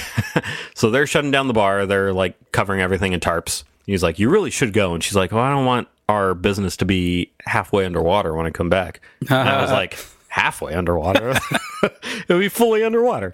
So 0.76 0.90
they're 0.92 1.08
shutting 1.08 1.32
down 1.32 1.48
the 1.48 1.54
bar. 1.54 1.86
They're 1.86 2.14
like 2.14 2.36
covering 2.52 2.80
everything 2.82 3.12
in 3.14 3.20
tarps. 3.20 3.64
He's 3.86 4.04
like, 4.04 4.20
"You 4.20 4.30
really 4.30 4.52
should 4.52 4.72
go." 4.74 4.94
And 4.94 5.04
she's 5.04 5.16
like, 5.16 5.32
"Well, 5.32 5.44
I 5.44 5.50
don't 5.50 5.66
want 5.66 5.88
our 6.08 6.34
business 6.36 6.78
to 6.78 6.86
be 6.86 7.32
halfway 7.46 7.86
underwater 7.86 8.34
when 8.36 8.46
I 8.46 8.52
come 8.52 8.70
back." 8.70 9.02
And 9.22 9.32
I 9.32 9.62
was 9.62 9.72
like, 9.82 9.98
"Halfway 10.40 10.74
underwater? 10.74 11.34
It'll 12.28 12.40
be 12.40 12.50
fully 12.50 12.84
underwater." 12.84 13.34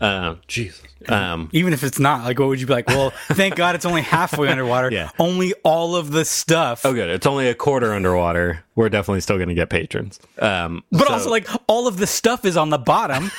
Um, 0.00 0.40
Jesus. 0.48 0.82
Um, 1.08 1.50
Even 1.52 1.72
if 1.74 1.84
it's 1.84 1.98
not, 1.98 2.24
like, 2.24 2.38
what 2.38 2.48
would 2.48 2.60
you 2.60 2.66
be 2.66 2.72
like? 2.72 2.88
Well, 2.88 3.10
thank 3.28 3.56
God 3.56 3.74
it's 3.74 3.84
only 3.84 4.00
halfway 4.02 4.48
underwater. 4.48 4.90
Yeah. 4.92 5.10
Only 5.18 5.52
all 5.62 5.94
of 5.96 6.10
the 6.10 6.24
stuff. 6.24 6.84
oh, 6.86 6.94
good. 6.94 7.10
It's 7.10 7.26
only 7.26 7.48
a 7.48 7.54
quarter 7.54 7.92
underwater. 7.92 8.64
We're 8.74 8.88
definitely 8.88 9.20
still 9.20 9.36
going 9.36 9.50
to 9.50 9.54
get 9.54 9.68
patrons. 9.70 10.18
Um, 10.38 10.82
but 10.90 11.06
so- 11.08 11.12
also, 11.12 11.30
like, 11.30 11.46
all 11.66 11.86
of 11.86 11.98
the 11.98 12.06
stuff 12.06 12.44
is 12.46 12.56
on 12.56 12.70
the 12.70 12.78
bottom. 12.78 13.30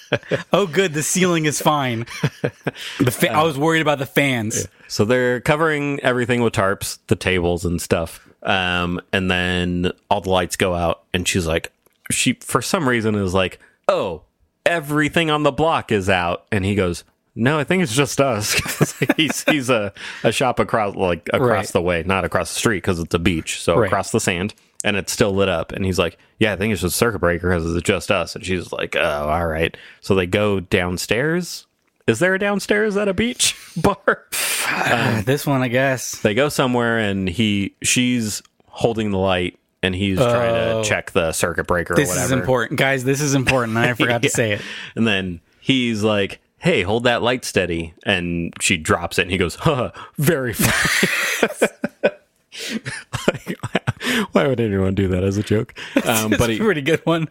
oh, 0.52 0.66
good. 0.66 0.94
The 0.94 1.02
ceiling 1.02 1.44
is 1.44 1.60
fine. 1.60 2.06
The 2.98 3.10
fa- 3.10 3.32
I 3.32 3.42
was 3.42 3.58
worried 3.58 3.82
about 3.82 3.98
the 3.98 4.06
fans. 4.06 4.66
So 4.88 5.04
they're 5.04 5.40
covering 5.40 6.00
everything 6.00 6.42
with 6.42 6.54
tarps, 6.54 6.98
the 7.08 7.16
tables 7.16 7.64
and 7.66 7.80
stuff. 7.80 8.26
Um, 8.42 9.00
and 9.12 9.30
then 9.30 9.92
all 10.10 10.22
the 10.22 10.30
lights 10.30 10.56
go 10.56 10.74
out, 10.74 11.02
and 11.12 11.28
she's 11.28 11.46
like, 11.46 11.70
she 12.10 12.34
for 12.34 12.60
some 12.62 12.88
reason 12.88 13.14
is 13.14 13.34
like, 13.34 13.58
oh, 13.88 14.22
everything 14.66 15.30
on 15.30 15.42
the 15.42 15.52
block 15.52 15.90
is 15.92 16.08
out, 16.08 16.46
and 16.52 16.64
he 16.64 16.74
goes, 16.74 17.04
no, 17.34 17.58
I 17.58 17.64
think 17.64 17.82
it's 17.82 17.94
just 17.94 18.20
us." 18.20 18.54
he's 19.16 19.44
he's 19.44 19.70
a, 19.70 19.92
a 20.24 20.32
shop 20.32 20.58
across 20.58 20.94
like 20.96 21.28
across 21.32 21.48
Right. 21.66 21.72
the 21.72 21.82
way, 21.82 22.02
not 22.04 22.24
across 22.24 22.52
the 22.52 22.58
street 22.58 22.78
because 22.78 22.98
it's 22.98 23.14
a 23.14 23.18
beach, 23.18 23.60
so 23.60 23.76
Right. 23.78 23.86
across 23.86 24.10
the 24.10 24.20
sand, 24.20 24.52
and 24.84 24.96
it's 24.96 25.12
still 25.12 25.32
lit 25.32 25.48
up. 25.48 25.72
And 25.72 25.84
he's 25.84 25.98
like, 25.98 26.18
yeah, 26.38 26.52
I 26.52 26.56
think 26.56 26.72
it's 26.72 26.82
just 26.82 26.96
circuit 26.96 27.20
breaker 27.20 27.48
because 27.50 27.74
it's 27.74 27.86
just 27.86 28.10
us. 28.10 28.34
And 28.34 28.44
she's 28.44 28.72
like, 28.72 28.96
oh, 28.96 29.28
all 29.28 29.46
right. 29.46 29.76
So 30.00 30.14
they 30.14 30.26
go 30.26 30.58
downstairs. 30.60 31.66
Is 32.06 32.18
there 32.18 32.34
a 32.34 32.38
downstairs 32.40 32.96
at 32.96 33.06
a 33.06 33.14
beach 33.14 33.54
bar? 33.76 34.24
Uh, 34.68 35.22
this 35.24 35.46
one, 35.46 35.62
I 35.62 35.68
guess. 35.68 36.20
they 36.22 36.34
go 36.34 36.48
somewhere 36.48 36.98
and 36.98 37.28
he 37.28 37.76
she's 37.82 38.42
holding 38.66 39.12
the 39.12 39.18
light 39.18 39.56
and 39.82 39.94
he's 39.94 40.18
trying 40.18 40.82
to 40.82 40.88
check 40.88 41.10
the 41.12 41.32
circuit 41.32 41.66
breaker 41.66 41.94
or 41.94 41.96
This 41.96 42.14
is 42.16 42.30
important. 42.32 42.78
Guys, 42.78 43.04
this 43.04 43.20
is 43.20 43.34
important. 43.34 43.76
I 43.78 43.94
forgot 43.94 44.22
to 44.22 44.30
say 44.30 44.52
it. 44.52 44.62
And 44.94 45.06
then 45.06 45.40
he's 45.60 46.02
like, 46.02 46.40
"Hey, 46.58 46.82
hold 46.82 47.04
that 47.04 47.22
light 47.22 47.44
steady." 47.44 47.94
And 48.04 48.52
she 48.60 48.76
drops 48.76 49.18
it 49.18 49.22
and 49.22 49.30
he 49.30 49.38
goes, 49.38 49.54
"Huh, 49.56 49.92
very 50.18 50.52
funny." 50.52 51.10
Like, 53.28 53.56
why 54.32 54.46
would 54.46 54.60
anyone 54.60 54.94
do 54.94 55.08
that 55.08 55.22
as 55.22 55.36
a 55.36 55.42
joke? 55.42 55.74
Um, 56.04 56.30
but 56.30 56.42
It's 56.42 56.48
he, 56.48 56.56
a 56.58 56.64
pretty 56.64 56.80
good 56.82 57.00
one. 57.04 57.28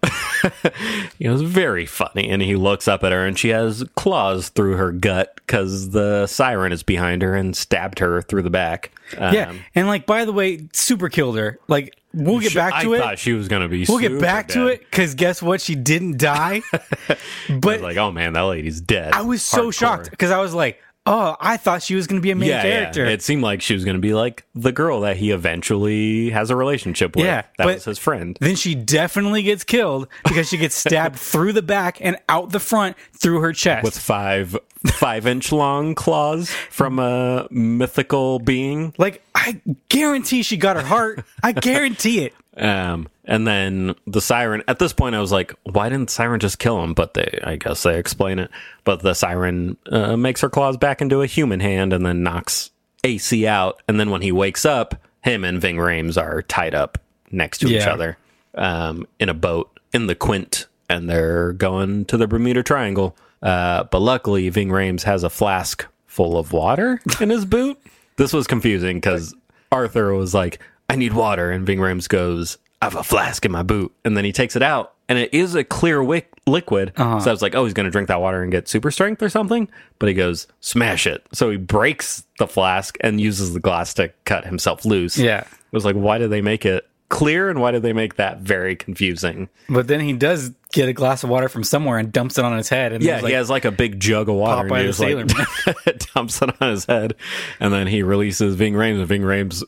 he 1.17 1.27
was 1.27 1.41
very 1.41 1.85
funny 1.85 2.29
and 2.29 2.41
he 2.41 2.55
looks 2.55 2.87
up 2.87 3.03
at 3.03 3.11
her 3.11 3.25
and 3.25 3.37
she 3.37 3.49
has 3.49 3.83
claws 3.95 4.49
through 4.49 4.75
her 4.75 4.91
gut 4.91 5.33
because 5.35 5.89
the 5.89 6.27
siren 6.27 6.71
is 6.71 6.83
behind 6.83 7.21
her 7.21 7.35
and 7.35 7.55
stabbed 7.55 7.99
her 7.99 8.21
through 8.21 8.43
the 8.43 8.49
back. 8.49 8.91
Um, 9.17 9.33
Yeah. 9.33 9.53
And, 9.75 9.87
like, 9.87 10.05
by 10.05 10.25
the 10.25 10.33
way, 10.33 10.67
super 10.73 11.09
killed 11.09 11.37
her. 11.37 11.59
Like, 11.67 11.95
we'll 12.13 12.39
get 12.39 12.53
back 12.53 12.81
to 12.81 12.93
it. 12.93 12.97
I 12.97 12.99
it. 12.99 13.01
thought 13.01 13.19
she 13.19 13.33
was 13.33 13.47
going 13.47 13.61
to 13.61 13.67
be. 13.67 13.85
We'll 13.87 13.99
get 13.99 14.19
back 14.19 14.47
to 14.49 14.67
it 14.67 14.81
because 14.81 15.15
guess 15.15 15.41
what? 15.41 15.61
She 15.61 15.75
didn't 15.75 16.17
die. 16.17 16.61
but 17.49 17.81
like, 17.81 17.97
oh 17.97 18.11
man, 18.11 18.33
that 18.33 18.41
lady's 18.41 18.81
dead. 18.81 19.13
I 19.13 19.21
was 19.21 19.43
so 19.43 19.69
Hardcore. 19.69 19.73
shocked 19.73 20.09
because 20.11 20.31
I 20.31 20.39
was 20.39 20.53
like, 20.53 20.81
oh, 21.11 21.35
I 21.41 21.57
thought 21.57 21.81
she 21.83 21.95
was 21.95 22.07
going 22.07 22.21
to 22.21 22.23
be 22.23 22.31
a 22.31 22.35
main 22.35 22.49
Yeah, 22.49 22.61
character. 22.61 23.03
yeah. 23.05 23.11
It 23.11 23.21
seemed 23.21 23.41
like 23.41 23.61
she 23.61 23.73
was 23.73 23.83
going 23.83 23.95
to 23.97 24.01
be 24.01 24.13
like 24.13 24.45
the 24.55 24.71
girl 24.71 25.01
that 25.01 25.17
he 25.17 25.31
eventually 25.31 26.29
has 26.29 26.49
a 26.51 26.55
relationship 26.55 27.15
with. 27.15 27.25
Yeah, 27.25 27.43
that 27.57 27.65
was 27.65 27.83
his 27.85 27.97
friend. 27.99 28.37
then 28.39 28.55
she 28.55 28.75
definitely 28.75 29.43
gets 29.43 29.63
killed 29.63 30.07
because 30.23 30.47
she 30.47 30.57
gets 30.57 30.75
stabbed 30.75 31.15
through 31.19 31.53
the 31.53 31.61
back 31.61 31.97
and 31.99 32.17
out 32.29 32.51
the 32.51 32.59
front 32.59 32.95
through 33.13 33.41
her 33.41 33.51
chest. 33.53 33.83
With 33.83 33.97
five 33.97 34.55
five 34.85 35.27
inch 35.27 35.51
long 35.51 35.95
claws 35.95 36.49
from 36.69 36.99
a 36.99 37.47
mythical 37.51 38.39
being. 38.39 38.93
like, 38.97 39.21
I 39.35 39.59
guarantee 39.89 40.43
she 40.43 40.55
got 40.57 40.75
her 40.77 40.83
heart. 40.83 41.25
I 41.43 41.51
guarantee 41.53 42.25
it. 42.25 42.33
Um, 42.57 43.07
and 43.29 43.45
then 43.45 43.93
the 44.07 44.21
siren. 44.21 44.63
At 44.67 44.79
this 44.79 44.91
point, 44.91 45.15
I 45.15 45.21
was 45.21 45.31
like, 45.31 45.53
"Why 45.63 45.87
didn't 45.87 46.07
the 46.07 46.13
siren 46.13 46.39
just 46.39 46.57
kill 46.57 46.83
him?" 46.83 46.93
But 46.93 47.13
they, 47.13 47.39
I 47.43 47.55
guess, 47.55 47.83
they 47.83 47.97
explain 47.97 48.39
it. 48.39 48.49
But 48.83 49.01
the 49.01 49.13
siren 49.13 49.77
uh, 49.89 50.17
makes 50.17 50.41
her 50.41 50.49
claws 50.49 50.77
back 50.77 50.99
into 50.99 51.21
a 51.21 51.27
human 51.27 51.59
hand, 51.59 51.93
and 51.93 52.03
then 52.05 52.23
knocks 52.23 52.71
AC 53.03 53.45
out. 53.47 53.81
And 53.87 53.99
then 53.99 54.09
when 54.09 54.23
he 54.23 54.31
wakes 54.31 54.65
up, 54.65 54.95
him 55.23 55.43
and 55.43 55.61
Ving 55.61 55.77
Rhames 55.77 56.21
are 56.21 56.41
tied 56.41 56.73
up 56.73 56.97
next 57.31 57.59
to 57.59 57.67
each 57.67 57.85
other 57.85 58.17
um, 58.55 59.07
in 59.19 59.29
a 59.29 59.33
boat 59.35 59.79
in 59.93 60.07
the 60.07 60.15
Quint, 60.15 60.65
and 60.89 61.07
they're 61.07 61.53
going 61.53 62.05
to 62.05 62.17
the 62.17 62.27
Bermuda 62.27 62.63
Triangle. 62.63 63.15
Uh, 63.43 63.83
but 63.83 63.99
luckily, 63.99 64.49
Ving 64.49 64.69
Rhames 64.69 65.03
has 65.03 65.23
a 65.23 65.29
flask 65.29 65.85
full 66.07 66.35
of 66.37 66.51
water 66.51 66.99
in 67.21 67.29
his 67.29 67.45
boot. 67.45 67.77
This 68.17 68.33
was 68.33 68.47
confusing 68.47 68.97
because 68.97 69.35
Arthur 69.71 70.13
was 70.15 70.33
like, 70.33 70.59
I 70.89 70.95
need 70.95 71.13
water. 71.13 71.51
And 71.51 71.65
Ving 71.65 71.77
Rhames 71.77 72.09
goes, 72.09 72.57
I 72.81 72.85
have 72.85 72.95
a 72.95 73.03
flask 73.03 73.43
in 73.45 73.51
my 73.51 73.63
boot. 73.63 73.93
And 74.05 74.15
then 74.15 74.23
he 74.25 74.31
takes 74.31 74.55
it 74.55 74.61
out 74.63 74.93
and 75.09 75.19
it 75.19 75.33
is 75.33 75.55
a 75.55 75.63
clear 75.63 76.01
wick- 76.03 76.31
liquid. 76.47 76.93
Uh-huh. 76.95 77.19
So 77.19 77.29
I 77.29 77.33
was 77.33 77.41
like, 77.41 77.55
oh, 77.55 77.65
he's 77.65 77.73
going 77.73 77.85
to 77.85 77.91
drink 77.91 78.07
that 78.07 78.21
water 78.21 78.41
and 78.41 78.51
get 78.51 78.67
super 78.67 78.91
strength 78.91 79.21
or 79.21 79.29
something. 79.29 79.67
But 79.99 80.07
he 80.09 80.15
goes, 80.15 80.47
smash 80.61 81.05
it. 81.05 81.25
So 81.33 81.49
he 81.49 81.57
breaks 81.57 82.23
the 82.37 82.47
flask 82.47 82.97
and 83.01 83.19
uses 83.19 83.53
the 83.53 83.59
glass 83.59 83.93
to 83.95 84.13
cut 84.25 84.45
himself 84.45 84.85
loose. 84.85 85.17
Yeah. 85.17 85.43
I 85.45 85.55
was 85.71 85.85
like, 85.85 85.95
why 85.95 86.17
did 86.17 86.29
they 86.29 86.41
make 86.41 86.65
it 86.65 86.87
clear 87.09 87.49
and 87.49 87.59
why 87.59 87.71
did 87.71 87.81
they 87.81 87.91
make 87.93 88.15
that 88.15 88.39
very 88.39 88.75
confusing? 88.75 89.49
But 89.67 89.87
then 89.87 89.99
he 89.99 90.13
does 90.13 90.51
get 90.71 90.87
a 90.87 90.93
glass 90.93 91.23
of 91.23 91.29
water 91.29 91.49
from 91.49 91.63
somewhere 91.63 91.97
and 91.97 92.11
dumps 92.11 92.37
it 92.37 92.45
on 92.45 92.55
his 92.55 92.69
head. 92.69 92.93
And 92.93 93.03
Yeah, 93.03 93.15
like, 93.15 93.25
he 93.25 93.33
has 93.33 93.49
like 93.49 93.65
a 93.65 93.71
big 93.71 93.99
jug 93.99 94.29
of 94.29 94.35
water 94.35 94.67
and 94.67 94.77
he 94.77 94.81
the 94.83 94.87
just 94.89 94.99
Sailor 94.99 95.25
like 95.25 95.99
dumps 96.13 96.41
it 96.41 96.49
on 96.61 96.69
his 96.69 96.85
head, 96.85 97.15
and 97.59 97.73
then 97.73 97.87
he 97.87 98.03
releases 98.03 98.55
Ving 98.55 98.73
Rhames. 98.75 98.99
And 98.99 99.07
Ving 99.07 99.23
Rhames, 99.23 99.63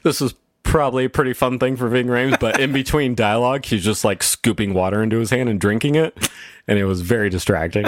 this 0.02 0.20
was 0.22 0.34
probably 0.62 1.04
a 1.04 1.10
pretty 1.10 1.32
fun 1.32 1.58
thing 1.58 1.76
for 1.76 1.88
Ving 1.88 2.06
Rhames, 2.06 2.38
but 2.38 2.60
in 2.60 2.72
between 2.72 3.14
dialogue, 3.14 3.64
he's 3.64 3.84
just 3.84 4.04
like 4.04 4.22
scooping 4.22 4.74
water 4.74 5.02
into 5.02 5.18
his 5.18 5.30
hand 5.30 5.48
and 5.48 5.60
drinking 5.60 5.94
it, 5.94 6.16
and 6.66 6.78
it 6.78 6.84
was 6.84 7.00
very 7.00 7.28
distracting. 7.30 7.84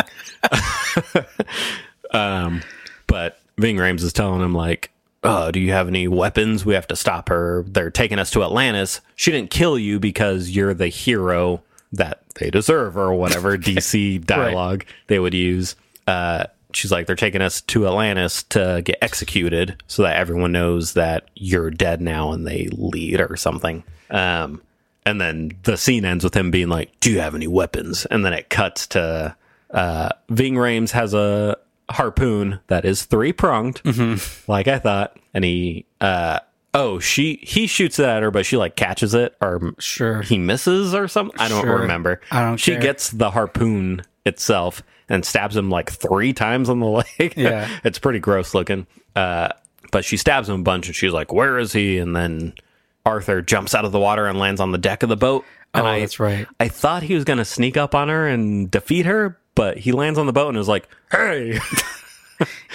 um, 2.11 2.62
but 3.07 3.41
Ving 3.59 3.77
Rhames 3.77 4.03
is 4.03 4.12
telling 4.12 4.41
him 4.41 4.55
like, 4.55 4.91
"Oh, 5.22 5.51
do 5.51 5.61
you 5.61 5.72
have 5.72 5.89
any 5.89 6.09
weapons? 6.09 6.64
We 6.64 6.75
have 6.75 6.89
to 6.89 6.97
stop 6.97 7.29
her. 7.29 7.64
They're 7.66 7.91
taking 7.91 8.18
us 8.18 8.31
to 8.33 8.43
Atlantis. 8.43 9.01
She 9.16 9.31
didn't 9.31 9.51
kill 9.51 9.79
you 9.79 9.99
because 9.99 10.51
you're 10.51 10.75
the 10.75 10.89
hero 10.89 11.62
that 11.93 12.22
they 12.35 12.51
deserve, 12.51 12.97
or 12.97 13.14
whatever 13.14 13.57
DC 13.57 14.25
dialogue 14.27 14.85
they 15.07 15.18
would 15.18 15.35
use." 15.35 15.77
Uh, 16.07 16.47
she's 16.75 16.93
like, 16.93 17.07
"They're 17.07 17.16
taking 17.16 17.41
us 17.43 17.61
to 17.62 17.87
Atlantis 17.87 18.43
to 18.45 18.83
get 18.85 18.99
executed, 19.03 19.83
so 19.87 20.03
that 20.03 20.16
everyone 20.16 20.53
knows 20.53 20.93
that 20.95 21.29
you're 21.35 21.70
dead 21.70 22.01
now, 22.01 22.33
and 22.33 22.47
they 22.47 22.68
lead 22.72 23.20
or 23.20 23.37
something." 23.37 23.85
Um, 24.11 24.61
and 25.07 25.20
then 25.20 25.53
the 25.64 25.77
scene 25.77 26.05
ends 26.05 26.25
with 26.25 26.35
him 26.35 26.51
being 26.51 26.68
like, 26.68 26.91
"Do 27.01 27.11
you 27.12 27.20
have 27.20 27.35
any 27.35 27.47
weapons?" 27.47 28.07
And 28.07 28.25
then 28.25 28.33
it 28.33 28.49
cuts 28.51 28.87
to 28.89 29.37
uh, 29.70 30.09
Ving 30.29 30.55
Rhames 30.55 30.91
has 30.93 31.14
a 31.14 31.57
harpoon 31.91 32.61
that 32.68 32.85
is 32.85 33.05
three 33.05 33.33
pronged, 33.33 33.81
like 34.49 34.68
I 34.68 34.79
thought, 34.79 35.18
and 35.35 35.45
he 35.45 35.85
uh, 36.01 36.39
oh 36.72 36.99
she 36.99 37.39
he 37.43 37.66
shoots 37.66 37.99
it 37.99 38.07
at 38.07 38.22
her, 38.22 38.31
but 38.31 38.47
she 38.47 38.57
like 38.57 38.77
catches 38.77 39.14
it 39.14 39.35
or 39.43 39.75
Sure. 39.79 40.22
he 40.22 40.39
misses 40.39 40.95
or 40.95 41.09
something. 41.09 41.39
I 41.39 41.49
don't 41.49 41.62
Sure. 41.62 41.79
remember. 41.81 42.20
I 42.31 42.41
don't 42.41 42.57
She 42.57 42.72
care. 42.72 42.81
gets 42.81 43.11
the 43.11 43.31
harpoon 43.33 44.03
itself 44.25 44.83
and 45.09 45.24
stabs 45.24 45.57
him 45.57 45.70
like 45.70 45.90
three 45.90 46.32
times 46.32 46.68
on 46.68 46.80
the 46.80 46.86
leg. 47.18 47.34
Yeah. 47.36 47.68
it's 47.84 47.98
pretty 47.98 48.18
gross 48.18 48.55
looking. 48.55 48.86
Uh, 49.16 49.48
but 49.92 50.05
she 50.05 50.16
stabs 50.16 50.48
him 50.48 50.61
a 50.61 50.62
bunch, 50.64 50.86
and 50.86 50.96
she's 50.96 51.12
like, 51.12 51.32
"Where 51.32 51.59
is 51.59 51.72
he?" 51.72 51.98
And 51.98 52.14
then 52.16 52.55
Arthur 53.07 53.42
jumps 53.42 53.74
out 53.74 53.84
of 53.84 53.92
the 53.92 54.00
water 54.00 54.26
and 54.26 54.38
lands 54.38 54.61
on 54.61 54.72
the 54.72 54.78
deck 54.78 55.02
of 55.02 55.09
the 55.09 55.16
boat. 55.16 55.44
And 55.72 55.84
Oh, 55.86 55.88
I, 55.90 56.00
that's 56.00 56.18
right. 56.20 56.46
I 56.61 56.68
thought 56.68 57.02
he 57.02 57.14
was 57.14 57.24
going 57.24 57.38
to 57.38 57.44
sneak 57.44 57.76
up 57.76 57.94
on 57.94 58.09
her 58.09 58.26
and 58.28 58.70
defeat 58.70 59.07
her, 59.07 59.38
but 59.55 59.76
he 59.78 59.92
lands 59.92 60.18
on 60.18 60.26
the 60.26 60.32
boat 60.32 60.48
and 60.48 60.59
is 60.59 60.68
like, 60.68 60.88
"Hey." 61.11 61.59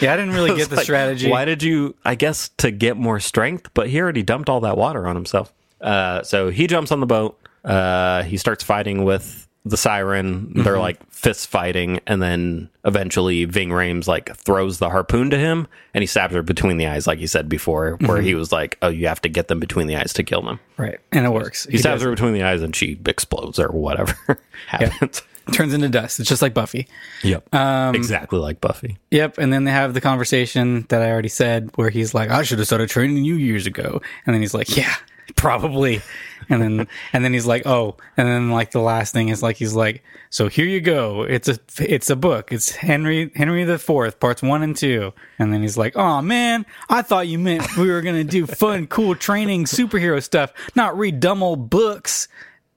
Yeah, 0.01 0.13
I 0.13 0.15
didn't 0.15 0.33
really 0.33 0.55
get 0.55 0.69
the 0.69 0.77
Like, 0.77 0.85
strategy. 0.85 1.29
Why 1.29 1.43
did 1.43 1.61
you? 1.61 1.93
I 2.05 2.15
guess 2.15 2.47
to 2.59 2.71
get 2.71 2.95
more 2.95 3.19
strength, 3.19 3.69
but 3.73 3.89
he 3.89 3.99
already 3.99 4.23
dumped 4.23 4.47
all 4.47 4.61
that 4.61 4.77
water 4.77 5.05
on 5.05 5.15
himself. 5.15 5.51
Uh, 5.81 6.23
so 6.23 6.49
he 6.49 6.65
jumps 6.65 6.93
on 6.93 7.01
the 7.01 7.05
boat. 7.05 7.37
Uh, 7.65 8.23
he 8.23 8.37
starts 8.37 8.63
fighting 8.63 9.03
with 9.03 9.48
the 9.65 9.77
siren. 9.77 10.47
Mm-hmm. 10.47 10.63
They're 10.63 10.79
like 10.79 10.99
fist 11.11 11.47
fighting, 11.47 11.99
and 12.07 12.21
then 12.21 12.69
eventually 12.85 13.45
Ving 13.45 13.69
Rhames 13.69 14.07
like 14.07 14.35
throws 14.37 14.79
the 14.79 14.89
harpoon 14.89 15.29
to 15.31 15.37
him, 15.37 15.67
and 15.93 16.01
he 16.01 16.05
stabs 16.07 16.33
her 16.33 16.41
between 16.41 16.77
the 16.77 16.87
eyes, 16.87 17.05
like 17.07 17.19
he 17.19 17.27
said 17.27 17.49
before, 17.49 17.97
where 18.01 18.17
Mm-hmm. 18.17 18.25
he 18.25 18.35
was 18.35 18.51
like, 18.51 18.77
"Oh, 18.81 18.89
you 18.89 19.07
have 19.07 19.21
to 19.21 19.29
get 19.29 19.47
them 19.49 19.59
between 19.59 19.87
the 19.87 19.95
eyes 19.97 20.13
to 20.13 20.23
kill 20.23 20.41
them." 20.41 20.59
Right. 20.77 20.99
And 21.11 21.25
it 21.25 21.29
works. 21.31 21.65
He, 21.65 21.77
stabs 21.77 22.01
does. 22.01 22.03
her 22.05 22.09
between 22.11 22.33
the 22.33 22.43
eyes, 22.43 22.61
and 22.61 22.75
she 22.75 22.99
explodes 23.05 23.59
or 23.59 23.67
whatever 23.69 24.15
happens. 24.67 25.21
turns 25.51 25.73
into 25.73 25.89
dust. 25.89 26.19
It's 26.19 26.29
just 26.29 26.43
like 26.43 26.53
Buffy. 26.53 26.87
Yep, 27.23 27.55
Um, 27.55 27.95
exactly 27.95 28.37
like 28.37 28.61
Buffy. 28.61 28.99
Yep. 29.09 29.39
And 29.39 29.51
then 29.51 29.63
they 29.63 29.71
have 29.71 29.95
the 29.95 30.01
conversation 30.01 30.85
that 30.89 31.01
I 31.01 31.09
already 31.09 31.27
said 31.29 31.71
where 31.73 31.89
he's 31.89 32.13
like, 32.13 32.29
I 32.29 32.43
should 32.43 32.59
have 32.59 32.67
started 32.67 32.87
training 32.89 33.25
you 33.25 33.33
years 33.33 33.65
ago. 33.65 33.99
And 34.27 34.33
then 34.35 34.41
he's 34.43 34.53
like, 34.53 34.77
yeah, 34.77 34.93
probably. 35.39 36.01
And 36.49 36.61
then, 36.61 36.87
and 37.13 37.23
then 37.23 37.33
he's 37.33 37.45
like, 37.45 37.65
oh, 37.65 37.95
and 38.17 38.27
then 38.27 38.49
like 38.49 38.71
the 38.71 38.79
last 38.79 39.13
thing 39.13 39.29
is 39.29 39.43
like, 39.43 39.57
he's 39.57 39.73
like, 39.73 40.03
so 40.29 40.47
here 40.47 40.65
you 40.65 40.81
go. 40.81 41.23
It's 41.23 41.47
a, 41.47 41.59
it's 41.77 42.09
a 42.09 42.15
book. 42.15 42.51
It's 42.51 42.71
Henry, 42.71 43.31
Henry 43.35 43.63
the 43.63 43.77
Fourth, 43.77 44.19
parts 44.19 44.41
one 44.41 44.63
and 44.63 44.75
two. 44.75 45.13
And 45.37 45.53
then 45.53 45.61
he's 45.61 45.77
like, 45.77 45.95
oh 45.95 46.21
man, 46.21 46.65
I 46.89 47.01
thought 47.01 47.27
you 47.27 47.39
meant 47.39 47.77
we 47.77 47.89
were 47.89 48.01
going 48.01 48.15
to 48.15 48.23
do 48.23 48.45
fun, 48.47 48.87
cool 48.87 49.15
training 49.15 49.65
superhero 49.65 50.21
stuff, 50.21 50.53
not 50.75 50.97
read 50.97 51.19
dumb 51.19 51.43
old 51.43 51.69
books. 51.69 52.27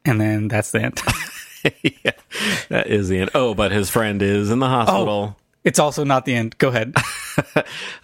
And 0.04 0.20
then 0.20 0.48
that's 0.48 0.70
the 0.72 0.82
end. 0.82 1.00
yeah, 2.04 2.12
that 2.68 2.88
is 2.88 3.08
the 3.08 3.20
end. 3.20 3.30
Oh, 3.34 3.54
but 3.54 3.72
his 3.72 3.88
friend 3.88 4.20
is 4.20 4.50
in 4.50 4.58
the 4.58 4.68
hospital. 4.68 5.36
it's 5.64 5.78
also 5.78 6.04
not 6.04 6.24
the 6.24 6.34
end. 6.34 6.58
Go 6.58 6.68
ahead. 6.68 6.94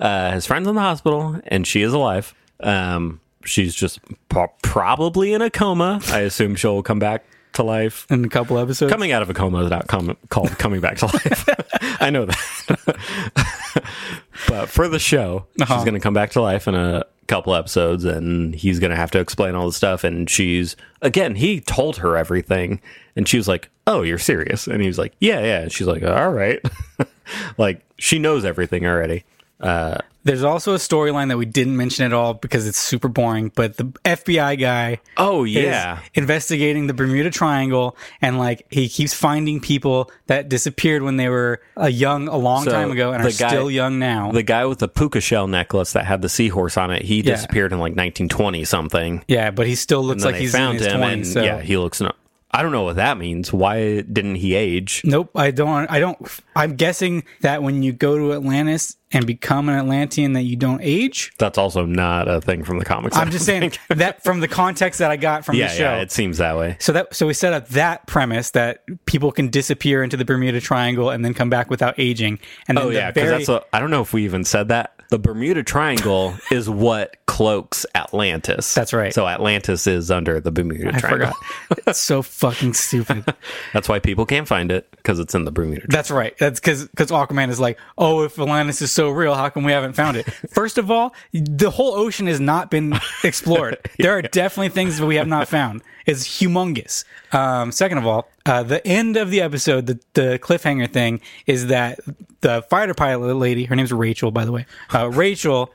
Uh, 0.00 0.32
his 0.32 0.46
friend's 0.46 0.66
in 0.66 0.74
the 0.74 0.80
hospital, 0.80 1.38
and 1.48 1.66
she 1.66 1.82
is 1.82 1.92
alive. 1.92 2.34
Um, 2.60 3.20
she's 3.48 3.74
just 3.74 4.00
pro- 4.28 4.52
probably 4.62 5.32
in 5.32 5.42
a 5.42 5.50
coma. 5.50 6.00
I 6.08 6.20
assume 6.20 6.54
she'll 6.56 6.82
come 6.82 6.98
back 6.98 7.24
to 7.54 7.62
life. 7.62 8.06
In 8.10 8.24
a 8.24 8.28
couple 8.28 8.58
episodes. 8.58 8.92
Coming 8.92 9.10
out 9.12 9.22
of 9.22 9.30
a 9.30 9.34
coma 9.34 9.64
is 9.64 9.70
not 9.70 9.86
com- 9.88 10.16
called 10.28 10.50
coming 10.58 10.80
back 10.80 10.98
to 10.98 11.06
life. 11.06 11.48
I 12.00 12.10
know 12.10 12.26
that. 12.26 13.46
but 14.48 14.68
for 14.68 14.88
the 14.88 14.98
show, 14.98 15.46
Uh-huh. 15.60 15.74
she's 15.76 15.84
going 15.84 15.94
to 15.94 16.00
come 16.00 16.14
back 16.14 16.30
to 16.32 16.40
life 16.42 16.68
in 16.68 16.74
a 16.74 17.04
couple 17.26 17.54
episodes, 17.54 18.04
and 18.04 18.54
he's 18.54 18.78
going 18.78 18.90
to 18.90 18.96
have 18.96 19.10
to 19.12 19.18
explain 19.20 19.54
all 19.54 19.66
the 19.66 19.72
stuff. 19.72 20.04
And 20.04 20.28
she's 20.30 20.76
again, 21.02 21.34
he 21.34 21.60
told 21.60 21.98
her 21.98 22.16
everything, 22.16 22.80
and 23.16 23.28
she 23.28 23.36
was 23.36 23.48
like, 23.48 23.70
"Oh, 23.86 24.02
you're 24.02 24.18
serious?" 24.18 24.66
And 24.66 24.80
he 24.80 24.86
was 24.88 24.98
like, 24.98 25.14
"Yeah, 25.18 25.40
yeah." 25.40 25.60
And 25.62 25.72
she's 25.72 25.86
like, 25.86 26.02
"All 26.02 26.30
right." 26.30 26.60
like 27.58 27.82
she 27.98 28.18
knows 28.18 28.44
everything 28.44 28.86
already. 28.86 29.24
Uh, 29.60 29.98
There's 30.24 30.44
also 30.44 30.74
a 30.74 30.78
storyline 30.78 31.28
that 31.28 31.38
we 31.38 31.46
didn't 31.46 31.76
mention 31.76 32.04
at 32.04 32.12
all 32.12 32.34
because 32.34 32.66
it's 32.66 32.78
super 32.78 33.08
boring, 33.08 33.50
but 33.56 33.76
the 33.76 33.84
FBI 34.04 34.58
guy 34.60 35.00
Oh 35.16 35.42
yeah, 35.44 36.00
investigating 36.14 36.86
the 36.86 36.94
Bermuda 36.94 37.30
Triangle 37.30 37.96
and 38.20 38.38
like 38.38 38.66
he 38.70 38.88
keeps 38.88 39.14
finding 39.14 39.58
people 39.60 40.10
that 40.26 40.48
disappeared 40.48 41.02
when 41.02 41.16
they 41.16 41.28
were 41.28 41.60
a 41.76 41.88
young 41.88 42.28
a 42.28 42.36
long 42.36 42.64
So, 42.64 42.70
time 42.70 42.90
ago 42.92 43.12
and 43.12 43.22
are 43.22 43.26
guy- 43.30 43.48
still 43.48 43.70
young 43.70 43.98
now. 43.98 44.30
the 44.30 44.42
guy 44.42 44.64
with 44.66 44.78
the 44.80 44.88
puka 44.88 45.20
shell 45.20 45.46
necklace 45.48 45.92
that 45.94 46.04
had 46.04 46.22
the 46.22 46.28
seahorse 46.28 46.76
on 46.76 46.90
it, 46.90 47.02
he 47.02 47.22
disappeared 47.22 47.72
in 47.72 47.78
like 47.78 47.96
1920 47.96 48.64
something. 48.64 49.24
yeah, 49.28 49.50
but 49.50 49.66
he 49.66 49.74
still 49.74 50.02
looks 50.04 50.24
like 50.24 50.36
he's 50.36 50.52
found 50.52 50.76
in 50.76 50.82
his 50.84 50.92
him, 50.92 51.00
20s. 51.00 51.12
and 51.12 51.26
so. 51.26 51.42
yeah, 51.42 51.60
he 51.60 51.76
looks. 51.78 52.00
No, 52.00 52.12
I 52.50 52.62
don't 52.62 52.72
know 52.72 52.84
what 52.84 52.96
that 52.96 53.18
means. 53.18 53.52
Why 53.52 54.00
didn't 54.00 54.36
he 54.36 54.54
age? 54.54 55.02
Nope, 55.04 55.30
I 55.34 55.50
don't. 55.50 55.90
I 55.90 56.00
don't. 56.00 56.18
I'm 56.56 56.76
guessing 56.76 57.24
that 57.42 57.62
when 57.62 57.82
you 57.82 57.92
go 57.92 58.16
to 58.16 58.32
Atlantis 58.32 58.96
and 59.12 59.26
become 59.26 59.68
an 59.68 59.74
Atlantean, 59.74 60.32
that 60.32 60.42
you 60.42 60.56
don't 60.56 60.80
age. 60.82 61.32
That's 61.38 61.58
also 61.58 61.84
not 61.84 62.26
a 62.26 62.40
thing 62.40 62.64
from 62.64 62.78
the 62.78 62.86
comics. 62.86 63.16
I 63.16 63.22
I'm 63.22 63.30
just 63.30 63.44
saying 63.44 63.70
think. 63.70 63.78
that 63.98 64.24
from 64.24 64.40
the 64.40 64.48
context 64.48 64.98
that 65.00 65.10
I 65.10 65.16
got 65.16 65.44
from 65.44 65.56
yeah, 65.56 65.68
the 65.68 65.74
show. 65.74 65.82
yeah, 65.82 66.00
it 66.00 66.10
seems 66.10 66.38
that 66.38 66.56
way. 66.56 66.78
So 66.80 66.92
that 66.92 67.14
so 67.14 67.26
we 67.26 67.34
set 67.34 67.52
up 67.52 67.68
that 67.68 68.06
premise 68.06 68.50
that 68.52 68.82
people 69.04 69.30
can 69.30 69.48
disappear 69.48 70.02
into 70.02 70.16
the 70.16 70.24
Bermuda 70.24 70.60
Triangle 70.60 71.10
and 71.10 71.22
then 71.22 71.34
come 71.34 71.50
back 71.50 71.68
without 71.68 71.98
aging. 71.98 72.38
And 72.66 72.78
oh, 72.78 72.82
then 72.82 72.88
Oh 72.88 72.92
yeah, 72.92 73.10
because 73.10 73.46
that's. 73.46 73.48
A, 73.50 73.62
I 73.74 73.80
don't 73.80 73.90
know 73.90 74.02
if 74.02 74.14
we 74.14 74.24
even 74.24 74.44
said 74.44 74.68
that. 74.68 74.97
The 75.10 75.18
Bermuda 75.18 75.62
Triangle 75.62 76.34
is 76.50 76.68
what 76.68 77.16
cloaks 77.26 77.86
Atlantis. 77.94 78.74
That's 78.74 78.92
right. 78.92 79.14
So 79.14 79.26
Atlantis 79.26 79.86
is 79.86 80.10
under 80.10 80.38
the 80.38 80.50
Bermuda 80.50 80.88
I 80.94 80.98
Triangle. 80.98 81.32
forgot. 81.68 81.78
It's 81.88 81.98
so 81.98 82.20
fucking 82.20 82.74
stupid. 82.74 83.24
That's 83.72 83.88
why 83.88 83.98
people 83.98 84.26
can't 84.26 84.46
find 84.46 84.70
it 84.70 84.90
because 84.90 85.18
it's 85.18 85.34
in 85.34 85.46
the 85.46 85.50
Bermuda. 85.50 85.80
Triangle. 85.80 85.96
That's 85.96 86.10
right. 86.10 86.36
That's 86.38 86.60
because 86.60 86.86
because 86.88 87.10
Aquaman 87.10 87.48
is 87.48 87.58
like, 87.58 87.78
oh, 87.96 88.24
if 88.24 88.38
Atlantis 88.38 88.82
is 88.82 88.92
so 88.92 89.08
real, 89.08 89.34
how 89.34 89.48
come 89.48 89.64
we 89.64 89.72
haven't 89.72 89.94
found 89.94 90.18
it? 90.18 90.24
First 90.50 90.76
of 90.76 90.90
all, 90.90 91.14
the 91.32 91.70
whole 91.70 91.94
ocean 91.94 92.26
has 92.26 92.40
not 92.40 92.70
been 92.70 92.98
explored. 93.24 93.78
There 93.98 94.12
are 94.18 94.20
definitely 94.22 94.68
things 94.68 94.98
that 94.98 95.06
we 95.06 95.16
have 95.16 95.28
not 95.28 95.48
found. 95.48 95.80
It's 96.04 96.26
humongous. 96.26 97.04
Um, 97.32 97.72
second 97.72 97.96
of 97.98 98.06
all, 98.06 98.28
uh, 98.48 98.62
the 98.62 98.84
end 98.86 99.16
of 99.16 99.30
the 99.30 99.40
episode, 99.40 99.86
the, 99.86 100.00
the 100.14 100.38
cliffhanger 100.42 100.90
thing 100.90 101.20
is 101.46 101.66
that 101.68 102.00
the 102.40 102.62
fighter 102.70 102.94
pilot 102.94 103.34
lady, 103.34 103.64
her 103.64 103.76
name's 103.76 103.92
Rachel, 103.92 104.30
by 104.30 104.44
the 104.44 104.52
way, 104.52 104.66
uh, 104.94 105.08
Rachel 105.12 105.70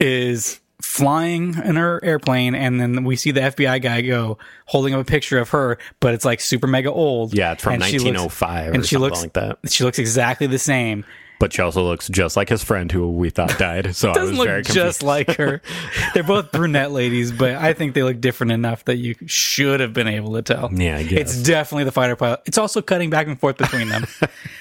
is 0.00 0.60
flying 0.82 1.54
in 1.64 1.76
her 1.76 2.02
airplane 2.04 2.54
and 2.54 2.78
then 2.80 3.04
we 3.04 3.16
see 3.16 3.30
the 3.30 3.40
FBI 3.40 3.80
guy 3.80 4.02
go 4.02 4.36
holding 4.66 4.92
up 4.92 5.00
a 5.00 5.04
picture 5.04 5.38
of 5.38 5.48
her 5.50 5.78
but 6.00 6.12
it's 6.12 6.24
like 6.26 6.40
super 6.40 6.66
mega 6.66 6.90
old 6.92 7.32
Yeah, 7.32 7.52
it's 7.52 7.62
from 7.62 7.74
And 7.74 7.84
she 7.84 7.98
looks- 7.98 8.18
1905 8.18 8.70
or 8.70 8.74
and 8.74 8.84
she 8.86 8.96
looks 8.98 9.22
like 9.22 9.32
that. 9.34 9.58
she 9.68 9.82
looks 9.84 9.98
exactly 9.98 10.46
the 10.46 10.58
same 10.58 11.04
But 11.40 11.52
she 11.52 11.60
also 11.62 11.82
looks 11.84 12.08
just 12.08 12.36
like 12.36 12.48
his 12.48 12.62
friend 12.62 12.90
who 12.90 13.10
we 13.10 13.28
thought 13.30 13.58
died. 13.58 13.94
So 13.96 14.10
I 14.10 14.14
doesn't 14.14 14.36
was 14.38 14.46
very 14.46 14.58
look 14.58 14.66
confused. 14.66 14.86
just 14.86 15.02
like 15.02 15.36
her 15.36 15.60
they're 16.14 16.22
both 16.22 16.52
brunette 16.52 16.90
ladies 16.92 17.32
but 17.32 17.54
i 17.56 17.72
think 17.72 17.94
they 17.94 18.02
look 18.02 18.20
different 18.20 18.52
enough 18.52 18.84
that 18.84 18.96
you 18.96 19.14
should 19.26 19.80
have 19.80 19.92
been 19.92 20.06
able 20.08 20.32
to 20.34 20.42
tell 20.42 20.70
Yeah, 20.72 20.96
I 20.98 21.02
guess. 21.02 21.20
it's 21.20 21.42
definitely 21.42 21.84
the 21.84 21.92
fighter 21.92 22.16
pilot 22.16 22.40
it's 22.46 22.56
also 22.56 22.80
cutting 22.80 23.10
back 23.10 23.26
and 23.26 23.38
forth 23.38 23.56
between 23.58 23.88
them 23.88 24.06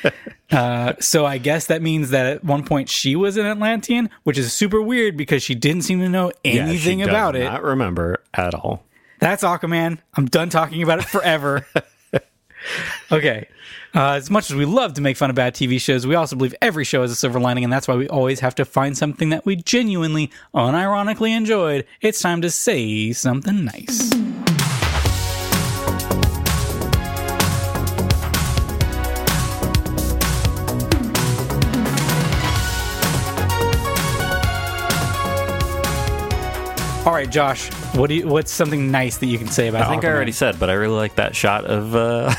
uh, 0.51 0.93
so 0.99 1.25
i 1.25 1.37
guess 1.37 1.67
that 1.67 1.81
means 1.81 2.09
that 2.09 2.25
at 2.25 2.43
one 2.43 2.63
point 2.65 2.89
she 2.89 3.15
was 3.15 3.37
an 3.37 3.45
atlantean 3.45 4.09
which 4.23 4.37
is 4.37 4.51
super 4.53 4.81
weird 4.81 5.15
because 5.15 5.43
she 5.43 5.55
didn't 5.55 5.83
seem 5.83 5.99
to 5.99 6.09
know 6.09 6.31
Yeah, 6.43 6.63
anything 6.65 6.99
does 6.99 7.07
about 7.09 7.35
it 7.35 7.45
Not 7.45 7.63
remember 7.63 8.21
at 8.33 8.53
all. 8.55 8.83
That's 9.19 9.41
Aquaman. 9.43 9.99
I'm 10.15 10.25
done 10.25 10.49
talking 10.49 10.83
about 10.83 10.99
it 10.99 11.05
forever. 11.05 11.65
Okay. 13.11 13.47
Uh, 13.95 14.13
as 14.13 14.29
much 14.29 14.49
as 14.49 14.55
we 14.55 14.65
love 14.65 14.93
to 14.95 15.01
make 15.01 15.17
fun 15.17 15.29
of 15.29 15.35
bad 15.35 15.53
TV 15.53 15.79
shows, 15.79 16.07
we 16.07 16.15
also 16.15 16.35
believe 16.35 16.55
every 16.61 16.83
show 16.83 17.01
has 17.01 17.11
a 17.11 17.15
silver 17.15 17.39
lining, 17.39 17.63
and 17.63 17.71
that's 17.71 17.87
why 17.87 17.95
we 17.95 18.07
always 18.07 18.39
have 18.39 18.55
to 18.55 18.65
find 18.65 18.97
something 18.97 19.29
that 19.29 19.45
we 19.45 19.55
genuinely, 19.55 20.31
unironically 20.53 21.29
enjoyed. 21.35 21.85
It's 22.01 22.19
time 22.19 22.41
to 22.41 22.49
say 22.49 23.13
something 23.13 23.65
nice. 23.65 24.22
Right, 37.23 37.31
Josh, 37.31 37.71
what 37.95 38.07
do 38.07 38.15
you, 38.15 38.27
what's 38.27 38.51
something 38.51 38.91
nice 38.91 39.15
that 39.19 39.27
you 39.27 39.37
can 39.37 39.47
say 39.47 39.69
about 39.69 39.83
I 39.83 39.89
think 39.89 40.03
I 40.03 40.09
already 40.09 40.33
said, 40.33 40.59
but 40.59 40.69
I 40.69 40.73
really 40.73 40.97
like 40.97 41.15
that 41.15 41.37
shot 41.37 41.63
of 41.63 41.95
uh, 41.95 42.35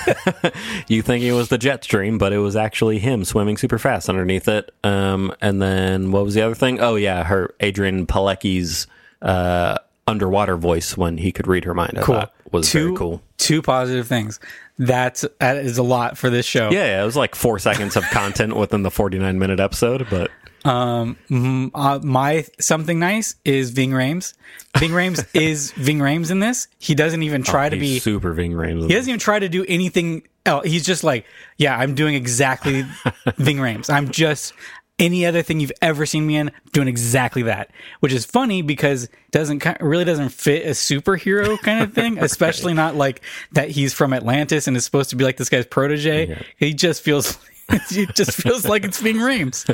you 0.88 1.00
thinking 1.00 1.30
it 1.30 1.32
was 1.32 1.48
the 1.48 1.56
jet 1.56 1.82
stream, 1.82 2.18
but 2.18 2.34
it 2.34 2.38
was 2.38 2.54
actually 2.54 2.98
him 2.98 3.24
swimming 3.24 3.56
super 3.56 3.78
fast 3.78 4.10
underneath 4.10 4.46
it. 4.46 4.74
Um, 4.84 5.34
and 5.40 5.62
then 5.62 6.12
what 6.12 6.22
was 6.26 6.34
the 6.34 6.42
other 6.42 6.54
thing? 6.54 6.80
Oh 6.80 6.96
yeah, 6.96 7.24
her 7.24 7.54
Adrianne 7.60 8.04
Palicki's 8.04 8.86
uh, 9.22 9.78
underwater 10.06 10.58
voice 10.58 10.98
when 10.98 11.16
he 11.16 11.32
could 11.32 11.46
read 11.46 11.64
her 11.64 11.72
mind. 11.72 11.98
I 11.98 12.02
cool. 12.02 12.24
was 12.52 12.70
two, 12.70 12.88
very 12.88 12.96
cool. 12.98 13.22
Two 13.38 13.62
positive 13.62 14.06
things. 14.06 14.38
That's 14.78 15.24
that 15.40 15.56
is 15.56 15.78
a 15.78 15.82
lot 15.82 16.18
for 16.18 16.28
this 16.28 16.44
show. 16.44 16.70
Yeah, 16.70 16.84
yeah, 16.84 17.02
it 17.02 17.06
was 17.06 17.16
like 17.16 17.34
four 17.34 17.58
seconds 17.58 17.96
of 17.96 18.04
content 18.10 18.54
within 18.54 18.82
the 18.82 18.90
49 18.90 19.38
minute 19.38 19.60
episode, 19.60 20.06
but 20.10 20.30
Mm, 20.64 21.70
uh, 21.74 21.98
my 22.02 22.44
something 22.58 22.98
nice 22.98 23.36
is 23.44 23.70
Ving 23.70 23.90
Rhames. 23.90 24.34
Ving 24.78 24.90
Rhames 24.90 25.26
is 25.34 25.72
Ving 25.72 25.98
Rhames 25.98 26.30
in 26.30 26.40
this. 26.40 26.68
He 26.78 26.94
doesn't 26.94 27.22
even 27.22 27.42
try 27.42 27.68
to 27.68 27.76
Oh, 27.76 27.78
he's 27.78 27.94
be. 27.94 27.98
super 28.00 28.32
Ving 28.32 28.52
Rhames. 28.52 28.82
He 28.88 28.94
doesn't 28.94 29.08
even 29.08 29.20
try 29.20 29.38
to 29.38 29.48
do 29.48 29.64
anything 29.68 30.22
else. 30.46 30.66
He's 30.66 30.84
just 30.84 31.04
like, 31.04 31.26
yeah, 31.58 31.76
I'm 31.76 31.94
doing 31.94 32.14
exactly 32.14 32.82
Ving 33.36 33.58
Rhames. 33.58 33.90
I'm 33.92 34.10
just 34.10 34.52
any 34.98 35.26
other 35.26 35.42
thing 35.42 35.58
you've 35.58 35.72
ever 35.82 36.06
seen 36.06 36.24
me 36.24 36.36
in, 36.36 36.52
doing 36.72 36.86
exactly 36.86 37.42
that. 37.42 37.70
Which 38.00 38.12
is 38.12 38.24
funny 38.24 38.62
because 38.62 39.08
doesn't 39.32 39.66
really 39.80 40.04
doesn't 40.04 40.28
fit 40.30 40.64
a 40.66 40.70
superhero 40.70 41.58
kind 41.58 41.82
of 41.82 41.92
thing, 41.92 42.18
especially 42.20 42.74
not 42.74 42.94
like 42.94 43.20
that 43.52 43.70
he's 43.70 43.92
from 43.92 44.12
Atlantis 44.12 44.66
and 44.68 44.76
is 44.76 44.84
supposed 44.84 45.10
to 45.10 45.16
be 45.16 45.24
like 45.24 45.36
this 45.36 45.48
guy's 45.48 45.66
protege. 45.66 46.42
He 46.56 46.72
just 46.74 47.02
feels. 47.02 47.38
it 47.90 48.14
just 48.14 48.32
feels 48.32 48.64
like 48.66 48.84
it's 48.84 49.00
Ving 49.00 49.16
Rhames. 49.16 49.64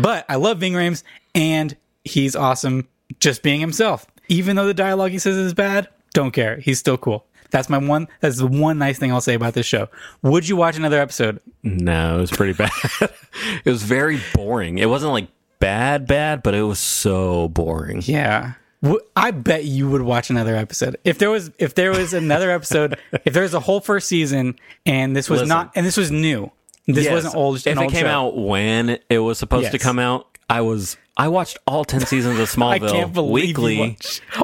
But 0.00 0.24
I 0.28 0.36
love 0.36 0.58
Ving 0.58 0.72
Rhames 0.74 1.02
and 1.34 1.76
he's 2.04 2.36
awesome 2.36 2.88
just 3.18 3.42
being 3.42 3.60
himself. 3.60 4.06
Even 4.28 4.56
though 4.56 4.66
the 4.66 4.74
dialogue 4.74 5.10
he 5.10 5.18
says 5.18 5.36
is 5.36 5.54
bad, 5.54 5.88
don't 6.14 6.30
care. 6.30 6.56
He's 6.58 6.78
still 6.78 6.96
cool. 6.96 7.26
That's 7.50 7.68
my 7.68 7.78
one. 7.78 8.06
That's 8.20 8.38
the 8.38 8.46
one 8.46 8.78
nice 8.78 8.98
thing 8.98 9.12
I'll 9.12 9.20
say 9.20 9.34
about 9.34 9.54
this 9.54 9.66
show. 9.66 9.88
Would 10.22 10.48
you 10.48 10.56
watch 10.56 10.76
another 10.76 11.00
episode? 11.00 11.40
No, 11.64 12.18
it 12.18 12.20
was 12.20 12.30
pretty 12.30 12.52
bad. 12.58 12.70
it 13.64 13.70
was 13.70 13.82
very 13.82 14.20
boring. 14.34 14.78
It 14.78 14.88
wasn't 14.88 15.12
like 15.12 15.28
bad, 15.58 16.06
bad, 16.06 16.42
but 16.42 16.54
it 16.54 16.62
was 16.62 16.78
so 16.78 17.48
boring. 17.48 18.02
Yeah. 18.04 18.52
I 19.14 19.30
bet 19.32 19.64
you 19.64 19.90
would 19.90 20.00
watch 20.02 20.30
another 20.30 20.56
episode 20.56 20.96
if 21.04 21.18
there 21.18 21.28
was 21.28 21.50
if 21.58 21.74
there 21.74 21.90
was 21.90 22.14
another 22.14 22.50
episode 22.50 22.98
if 23.26 23.34
there 23.34 23.42
was 23.42 23.52
a 23.52 23.60
whole 23.60 23.80
first 23.80 24.08
season 24.08 24.56
and 24.86 25.14
this 25.14 25.28
was 25.28 25.40
Listen. 25.40 25.48
not 25.48 25.72
and 25.74 25.84
this 25.84 25.98
was 25.98 26.10
new. 26.10 26.50
This 26.86 27.04
Yes. 27.04 27.12
wasn't 27.12 27.34
old. 27.36 27.56
If 27.56 27.66
it 27.66 27.76
came 27.76 27.90
show. 27.90 28.06
out 28.06 28.36
when 28.36 28.98
it 29.08 29.18
was 29.18 29.38
supposed 29.38 29.70
to 29.72 29.78
come 29.78 29.98
out, 29.98 30.26
I 30.48 30.60
was 30.62 30.96
I 31.16 31.28
watched 31.28 31.58
all 31.66 31.84
ten 31.84 32.00
seasons 32.00 32.38
of 32.38 32.48
I 32.62 32.78
Smallville 32.78 32.90
can't 32.90 33.12
believe 33.12 33.58
weekly. 33.58 33.98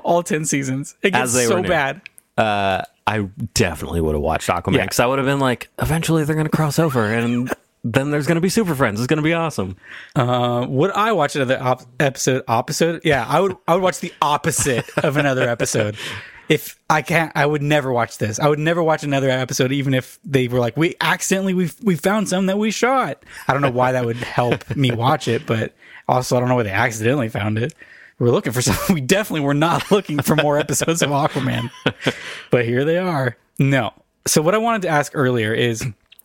all 0.04 0.22
ten 0.22 0.44
seasons. 0.44 0.94
It 1.02 1.10
gets 1.12 1.32
so 1.32 1.62
bad. 1.62 2.00
uh, 2.38 2.82
I 3.06 3.20
definitely 3.54 4.00
would 4.00 4.14
have 4.14 4.22
watched 4.22 4.48
Aquaman 4.48 4.74
Yeah. 4.74 4.82
because 4.82 5.00
I 5.00 5.06
would 5.06 5.18
have 5.18 5.26
been 5.26 5.38
like, 5.38 5.68
eventually 5.78 6.24
they're 6.24 6.34
going 6.34 6.46
to 6.48 6.54
cross 6.56 6.78
over, 6.78 7.04
and 7.04 7.52
then 7.84 8.10
there's 8.10 8.26
going 8.26 8.34
to 8.34 8.40
be 8.40 8.48
Super 8.48 8.74
Friends. 8.74 9.00
It's 9.00 9.06
going 9.06 9.18
to 9.18 9.22
be 9.22 9.32
awesome. 9.32 9.76
Uh, 10.16 10.66
would 10.68 10.90
I 10.90 11.12
watch 11.12 11.36
another 11.36 11.56
op- 11.62 11.82
episode? 12.00 12.42
Opposite? 12.48 13.04
Yeah, 13.04 13.24
I 13.26 13.40
would. 13.40 13.56
I 13.66 13.74
would 13.74 13.82
watch 13.82 14.00
the 14.00 14.12
opposite 14.20 14.84
of 14.98 15.16
another 15.16 15.48
episode. 15.48 15.96
If 16.48 16.78
I 16.88 17.02
can't, 17.02 17.32
I 17.34 17.44
would 17.44 17.62
never 17.62 17.92
watch 17.92 18.18
this. 18.18 18.38
I 18.38 18.48
would 18.48 18.58
never 18.58 18.82
watch 18.82 19.02
another 19.02 19.28
episode, 19.30 19.72
even 19.72 19.94
if 19.94 20.18
they 20.24 20.46
were 20.48 20.60
like, 20.60 20.76
"We 20.76 20.94
accidentally 21.00 21.54
we 21.54 21.70
we 21.82 21.96
found 21.96 22.28
some 22.28 22.46
that 22.46 22.58
we 22.58 22.70
shot." 22.70 23.22
I 23.48 23.52
don't 23.52 23.62
know 23.62 23.70
why 23.70 23.92
that 23.92 24.04
would 24.04 24.16
help 24.16 24.76
me 24.76 24.92
watch 24.92 25.28
it, 25.28 25.46
but 25.46 25.74
also 26.08 26.36
I 26.36 26.40
don't 26.40 26.48
know 26.48 26.56
why 26.56 26.62
they 26.62 26.70
accidentally 26.70 27.28
found 27.28 27.58
it. 27.58 27.74
We 28.18 28.28
are 28.28 28.32
looking 28.32 28.52
for 28.52 28.62
something. 28.62 28.94
We 28.94 29.00
definitely 29.00 29.40
were 29.40 29.54
not 29.54 29.90
looking 29.90 30.22
for 30.22 30.36
more 30.36 30.58
episodes 30.58 31.02
of 31.02 31.10
Aquaman, 31.10 31.70
but 32.50 32.64
here 32.64 32.84
they 32.84 32.98
are. 32.98 33.36
No. 33.58 33.92
So 34.26 34.40
what 34.42 34.54
I 34.54 34.58
wanted 34.58 34.82
to 34.82 34.88
ask 34.88 35.12
earlier 35.14 35.52
is, 35.52 35.82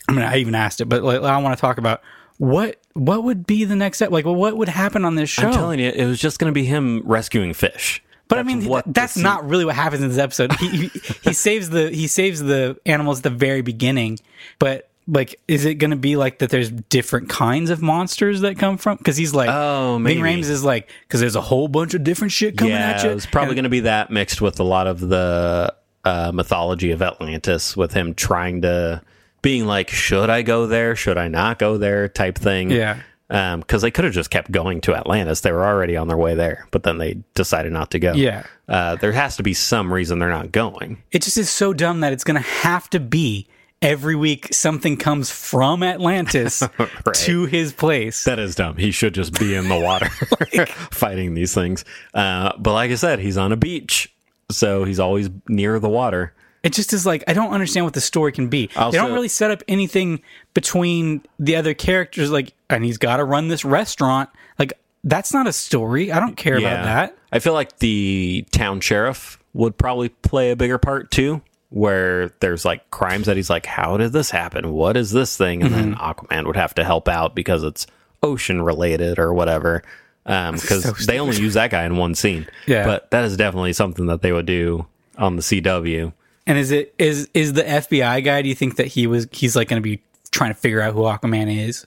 I 0.07 0.11
mean, 0.11 0.23
I 0.23 0.37
even 0.37 0.55
asked 0.55 0.81
it, 0.81 0.85
but 0.85 1.03
like, 1.03 1.21
I 1.21 1.37
want 1.37 1.57
to 1.57 1.61
talk 1.61 1.77
about 1.77 2.01
what 2.37 2.77
what 2.93 3.23
would 3.23 3.45
be 3.45 3.65
the 3.65 3.75
next 3.75 3.97
step. 3.97 4.11
Like, 4.11 4.25
well, 4.25 4.35
what 4.35 4.57
would 4.57 4.69
happen 4.69 5.05
on 5.05 5.15
this 5.15 5.29
show? 5.29 5.47
I'm 5.47 5.53
telling 5.53 5.79
you, 5.79 5.89
it 5.89 6.05
was 6.05 6.19
just 6.19 6.39
going 6.39 6.51
to 6.51 6.53
be 6.53 6.65
him 6.65 7.01
rescuing 7.05 7.53
fish. 7.53 8.03
But 8.31 8.39
I 8.39 8.43
mean, 8.43 8.65
what 8.65 8.85
that's 8.87 9.17
not 9.17 9.47
really 9.47 9.65
what 9.65 9.75
happens 9.75 10.01
in 10.01 10.07
this 10.07 10.17
episode. 10.17 10.53
He, 10.53 10.69
he 10.69 10.87
he 11.21 11.33
saves 11.33 11.69
the 11.69 11.89
he 11.89 12.07
saves 12.07 12.41
the 12.41 12.79
animals 12.85 13.19
at 13.19 13.23
the 13.23 13.29
very 13.29 13.61
beginning, 13.61 14.19
but 14.57 14.89
like, 15.05 15.39
is 15.49 15.65
it 15.65 15.75
going 15.75 15.91
to 15.91 15.97
be 15.97 16.15
like 16.15 16.39
that? 16.39 16.49
There's 16.49 16.71
different 16.71 17.27
kinds 17.27 17.69
of 17.71 17.81
monsters 17.81 18.41
that 18.41 18.57
come 18.57 18.77
from 18.77 18.97
because 18.97 19.17
he's 19.17 19.33
like, 19.33 19.49
Oh, 19.51 19.99
Ving 20.01 20.21
maybe. 20.21 20.41
Rhames 20.41 20.49
is 20.49 20.63
like 20.63 20.89
because 21.01 21.19
there's 21.19 21.35
a 21.35 21.41
whole 21.41 21.67
bunch 21.67 21.93
of 21.93 22.05
different 22.05 22.31
shit 22.31 22.57
coming 22.57 22.73
yeah, 22.73 22.91
at 22.91 23.03
you. 23.03 23.09
It's 23.09 23.25
probably 23.25 23.55
going 23.55 23.63
to 23.63 23.69
be 23.69 23.81
that 23.81 24.09
mixed 24.09 24.41
with 24.41 24.61
a 24.61 24.63
lot 24.63 24.87
of 24.87 25.01
the 25.01 25.75
uh, 26.05 26.31
mythology 26.33 26.91
of 26.91 27.01
Atlantis, 27.01 27.75
with 27.75 27.91
him 27.91 28.13
trying 28.13 28.61
to 28.61 29.01
being 29.41 29.65
like, 29.65 29.89
should 29.89 30.29
I 30.29 30.41
go 30.41 30.67
there? 30.67 30.95
Should 30.95 31.17
I 31.17 31.27
not 31.27 31.59
go 31.59 31.77
there? 31.77 32.07
Type 32.07 32.37
thing. 32.37 32.71
Yeah. 32.71 33.01
Because 33.31 33.81
they 33.81 33.91
could 33.91 34.03
have 34.03 34.13
just 34.13 34.29
kept 34.29 34.51
going 34.51 34.81
to 34.81 34.93
Atlantis. 34.93 35.39
They 35.39 35.53
were 35.53 35.65
already 35.65 35.95
on 35.95 36.09
their 36.09 36.17
way 36.17 36.35
there, 36.35 36.67
but 36.71 36.83
then 36.83 36.97
they 36.97 37.23
decided 37.33 37.71
not 37.71 37.91
to 37.91 37.99
go. 37.99 38.11
Yeah. 38.11 38.43
Uh, 38.67 38.97
there 38.97 39.13
has 39.13 39.37
to 39.37 39.43
be 39.43 39.53
some 39.53 39.91
reason 39.91 40.19
they're 40.19 40.29
not 40.29 40.51
going. 40.51 41.01
It 41.11 41.21
just 41.21 41.37
is 41.37 41.49
so 41.49 41.71
dumb 41.73 42.01
that 42.01 42.11
it's 42.11 42.25
going 42.25 42.41
to 42.41 42.47
have 42.47 42.89
to 42.89 42.99
be 42.99 43.47
every 43.81 44.15
week 44.15 44.53
something 44.53 44.95
comes 44.97 45.31
from 45.31 45.81
Atlantis 45.81 46.61
to 47.13 47.45
his 47.45 47.73
place. 47.73 48.23
That 48.25 48.39
is 48.39 48.55
dumb. 48.55 48.77
He 48.77 48.91
should 48.91 49.13
just 49.13 49.39
be 49.39 49.55
in 49.55 49.69
the 49.69 49.79
water 49.79 50.09
fighting 50.91 51.33
these 51.33 51.53
things. 51.53 51.83
Uh, 52.13 52.53
but 52.57 52.73
like 52.73 52.91
I 52.91 52.95
said, 52.95 53.19
he's 53.19 53.37
on 53.37 53.51
a 53.51 53.57
beach, 53.57 54.13
so 54.49 54.83
he's 54.83 54.99
always 54.99 55.29
near 55.47 55.79
the 55.79 55.89
water. 55.89 56.33
It 56.63 56.73
just 56.73 56.93
is 56.93 57.05
like 57.05 57.23
I 57.27 57.33
don't 57.33 57.51
understand 57.51 57.85
what 57.85 57.93
the 57.93 58.01
story 58.01 58.31
can 58.31 58.47
be. 58.47 58.69
Also- 58.75 58.91
they 58.91 58.97
don't 59.03 59.13
really 59.13 59.27
set 59.29 59.49
up 59.51 59.63
anything 59.67 60.21
between 60.53 61.21
the 61.39 61.55
other 61.55 61.73
characters. 61.73 62.29
Like, 62.31 62.53
and 62.69 62.85
he's 62.85 62.97
got 62.97 63.17
to 63.17 63.23
run 63.23 63.47
this 63.47 63.65
restaurant. 63.65 64.29
Like, 64.59 64.73
that's 65.03 65.33
not 65.33 65.47
a 65.47 65.53
story. 65.53 66.11
I 66.11 66.19
don't 66.19 66.37
care 66.37 66.57
about 66.57 66.83
that. 66.85 67.17
I 67.31 67.39
feel 67.39 67.53
like 67.53 67.79
the 67.79 68.45
town 68.51 68.79
sheriff 68.81 69.39
would 69.53 69.77
probably 69.77 70.09
play 70.09 70.51
a 70.51 70.55
bigger 70.55 70.77
part 70.77 71.09
too, 71.11 71.41
where 71.69 72.29
there's 72.41 72.63
like 72.65 72.91
crimes 72.91 73.25
that 73.25 73.35
he's 73.37 73.49
like, 73.49 73.65
how 73.65 73.97
did 73.97 74.11
this 74.13 74.29
happen? 74.29 74.71
What 74.71 74.95
is 74.97 75.11
this 75.11 75.35
thing? 75.35 75.63
And 75.63 75.73
then 75.73 75.95
Mm-hmm. 75.95 76.01
Aquaman 76.35 76.45
would 76.45 76.55
have 76.57 76.75
to 76.75 76.83
help 76.83 77.07
out 77.07 77.33
because 77.35 77.63
it's 77.63 77.87
ocean 78.21 78.61
related 78.61 79.17
or 79.17 79.33
whatever. 79.33 79.81
Um, 80.27 80.55
because 80.55 80.83
So 80.83 80.91
they 81.11 81.19
only 81.19 81.37
use 81.37 81.55
that 81.55 81.71
guy 81.71 81.85
in 81.85 81.97
one 81.97 82.13
scene. 82.13 82.45
Yeah. 82.67 82.85
But 82.85 83.09
that 83.09 83.23
is 83.23 83.35
definitely 83.35 83.73
something 83.73 84.05
that 84.05 84.21
they 84.21 84.31
would 84.31 84.45
do 84.45 84.85
on 85.17 85.35
the 85.37 85.41
CW. 85.41 86.13
And 86.47 86.57
is 86.57 86.71
it 86.71 86.93
is 86.97 87.29
is 87.33 87.53
the 87.53 87.63
FBI 87.63 88.23
guy? 88.23 88.41
Do 88.41 88.49
you 88.49 88.55
think 88.55 88.77
that 88.77 88.87
he 88.87 89.07
was 89.07 89.27
he's 89.31 89.55
like 89.55 89.67
going 89.69 89.81
to 89.81 89.87
be 89.87 90.01
trying 90.31 90.51
to 90.51 90.59
figure 90.59 90.81
out 90.81 90.93
who 90.93 91.01
Aquaman 91.01 91.65
is, 91.67 91.85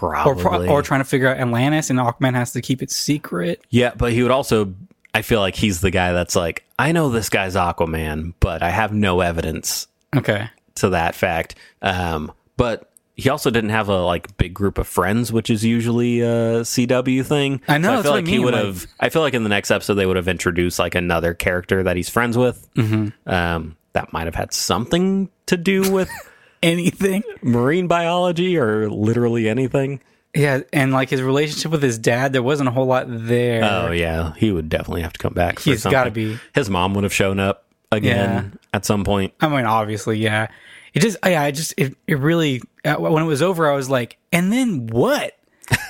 or 0.00 0.34
Probably. 0.34 0.42
pro- 0.66 0.68
or 0.68 0.82
trying 0.82 1.00
to 1.00 1.04
figure 1.04 1.28
out 1.28 1.36
Atlantis, 1.38 1.88
and 1.90 1.98
Aquaman 1.98 2.34
has 2.34 2.52
to 2.52 2.60
keep 2.60 2.82
it 2.82 2.90
secret? 2.90 3.62
Yeah, 3.70 3.92
but 3.96 4.12
he 4.12 4.22
would 4.22 4.32
also. 4.32 4.74
I 5.14 5.20
feel 5.22 5.40
like 5.40 5.54
he's 5.54 5.82
the 5.82 5.90
guy 5.90 6.12
that's 6.14 6.34
like, 6.34 6.64
I 6.78 6.92
know 6.92 7.10
this 7.10 7.28
guy's 7.28 7.54
Aquaman, 7.54 8.32
but 8.40 8.62
I 8.62 8.70
have 8.70 8.94
no 8.94 9.20
evidence 9.20 9.86
Okay, 10.16 10.48
to 10.76 10.88
that 10.90 11.14
fact. 11.14 11.54
Um, 11.82 12.32
but 12.56 12.90
he 13.14 13.28
also 13.28 13.50
didn't 13.50 13.70
have 13.70 13.90
a 13.90 14.00
like 14.02 14.34
big 14.38 14.54
group 14.54 14.78
of 14.78 14.88
friends, 14.88 15.30
which 15.30 15.50
is 15.50 15.62
usually 15.66 16.20
a 16.22 16.62
CW 16.62 17.26
thing. 17.26 17.60
I 17.68 17.76
know, 17.76 17.88
So 17.88 17.92
I 17.92 17.96
that's 17.96 18.02
feel 18.04 18.12
what 18.12 18.16
I 18.16 18.20
like 18.20 18.26
he 18.26 18.32
mean, 18.36 18.44
would 18.46 18.54
like- 18.54 18.64
have. 18.64 18.86
I 19.00 19.08
feel 19.10 19.20
like 19.22 19.34
in 19.34 19.42
the 19.42 19.50
next 19.50 19.70
episode 19.70 19.94
they 19.94 20.06
would 20.06 20.16
have 20.16 20.28
introduced 20.28 20.78
like 20.78 20.94
another 20.94 21.34
character 21.34 21.82
that 21.82 21.94
he's 21.96 22.08
friends 22.08 22.38
with. 22.38 22.66
Mm-hmm. 22.74 23.28
Um, 23.30 23.76
that 23.92 24.12
might 24.12 24.26
have 24.26 24.34
had 24.34 24.52
something 24.52 25.30
to 25.46 25.56
do 25.56 25.90
with 25.92 26.10
anything? 26.62 27.22
marine 27.42 27.86
biology 27.86 28.56
or 28.56 28.88
literally 28.90 29.48
anything. 29.48 30.00
Yeah, 30.34 30.60
and 30.72 30.92
like 30.92 31.10
his 31.10 31.20
relationship 31.20 31.70
with 31.72 31.82
his 31.82 31.98
dad, 31.98 32.32
there 32.32 32.42
wasn't 32.42 32.68
a 32.68 32.72
whole 32.72 32.86
lot 32.86 33.04
there. 33.08 33.62
Oh 33.64 33.90
yeah, 33.90 34.32
he 34.34 34.50
would 34.50 34.70
definitely 34.70 35.02
have 35.02 35.12
to 35.12 35.18
come 35.18 35.34
back. 35.34 35.58
He's 35.58 35.84
gotta 35.84 36.10
be. 36.10 36.38
His 36.54 36.70
mom 36.70 36.94
would 36.94 37.04
have 37.04 37.12
shown 37.12 37.38
up 37.38 37.66
again 37.90 38.58
at 38.72 38.84
some 38.84 39.04
point. 39.04 39.34
I 39.40 39.48
mean, 39.48 39.66
obviously, 39.66 40.18
yeah. 40.18 40.48
It 40.94 41.00
just, 41.00 41.16
yeah, 41.24 41.42
I 41.42 41.50
just, 41.50 41.74
it, 41.78 41.96
it 42.06 42.18
really, 42.18 42.60
uh, 42.84 42.96
when 42.96 43.22
it 43.22 43.26
was 43.26 43.40
over, 43.40 43.70
I 43.70 43.74
was 43.74 43.88
like, 43.88 44.18
and 44.30 44.52
then 44.52 44.88
what? 44.88 45.32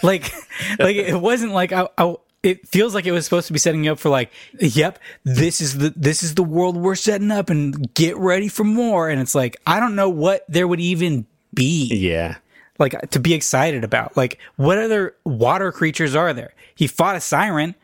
like, 0.02 0.32
like 0.78 0.96
it 0.96 1.20
wasn't 1.20 1.52
like 1.52 1.72
I, 1.72 1.88
I, 1.98 2.14
it 2.42 2.66
feels 2.68 2.94
like 2.94 3.06
it 3.06 3.12
was 3.12 3.24
supposed 3.24 3.46
to 3.46 3.52
be 3.52 3.58
setting 3.58 3.84
you 3.84 3.92
up 3.92 3.98
for 3.98 4.08
like, 4.08 4.30
yep, 4.58 4.98
this 5.24 5.60
is 5.60 5.78
the, 5.78 5.90
this 5.96 6.22
is 6.22 6.34
the 6.34 6.42
world 6.42 6.76
we're 6.76 6.94
setting 6.96 7.30
up 7.30 7.50
and 7.50 7.92
get 7.94 8.16
ready 8.16 8.48
for 8.48 8.64
more. 8.64 9.08
And 9.08 9.20
it's 9.20 9.34
like, 9.34 9.56
I 9.66 9.78
don't 9.80 9.94
know 9.94 10.08
what 10.08 10.44
there 10.48 10.66
would 10.66 10.80
even 10.80 11.26
be 11.54 11.86
Yeah. 11.94 12.36
like 12.78 13.10
to 13.10 13.20
be 13.20 13.32
excited 13.34 13.84
about. 13.84 14.16
Like, 14.16 14.38
what 14.56 14.78
other 14.78 15.14
water 15.24 15.70
creatures 15.70 16.16
are 16.16 16.32
there? 16.32 16.52
He 16.74 16.86
fought 16.86 17.14
a 17.16 17.20
siren. 17.20 17.74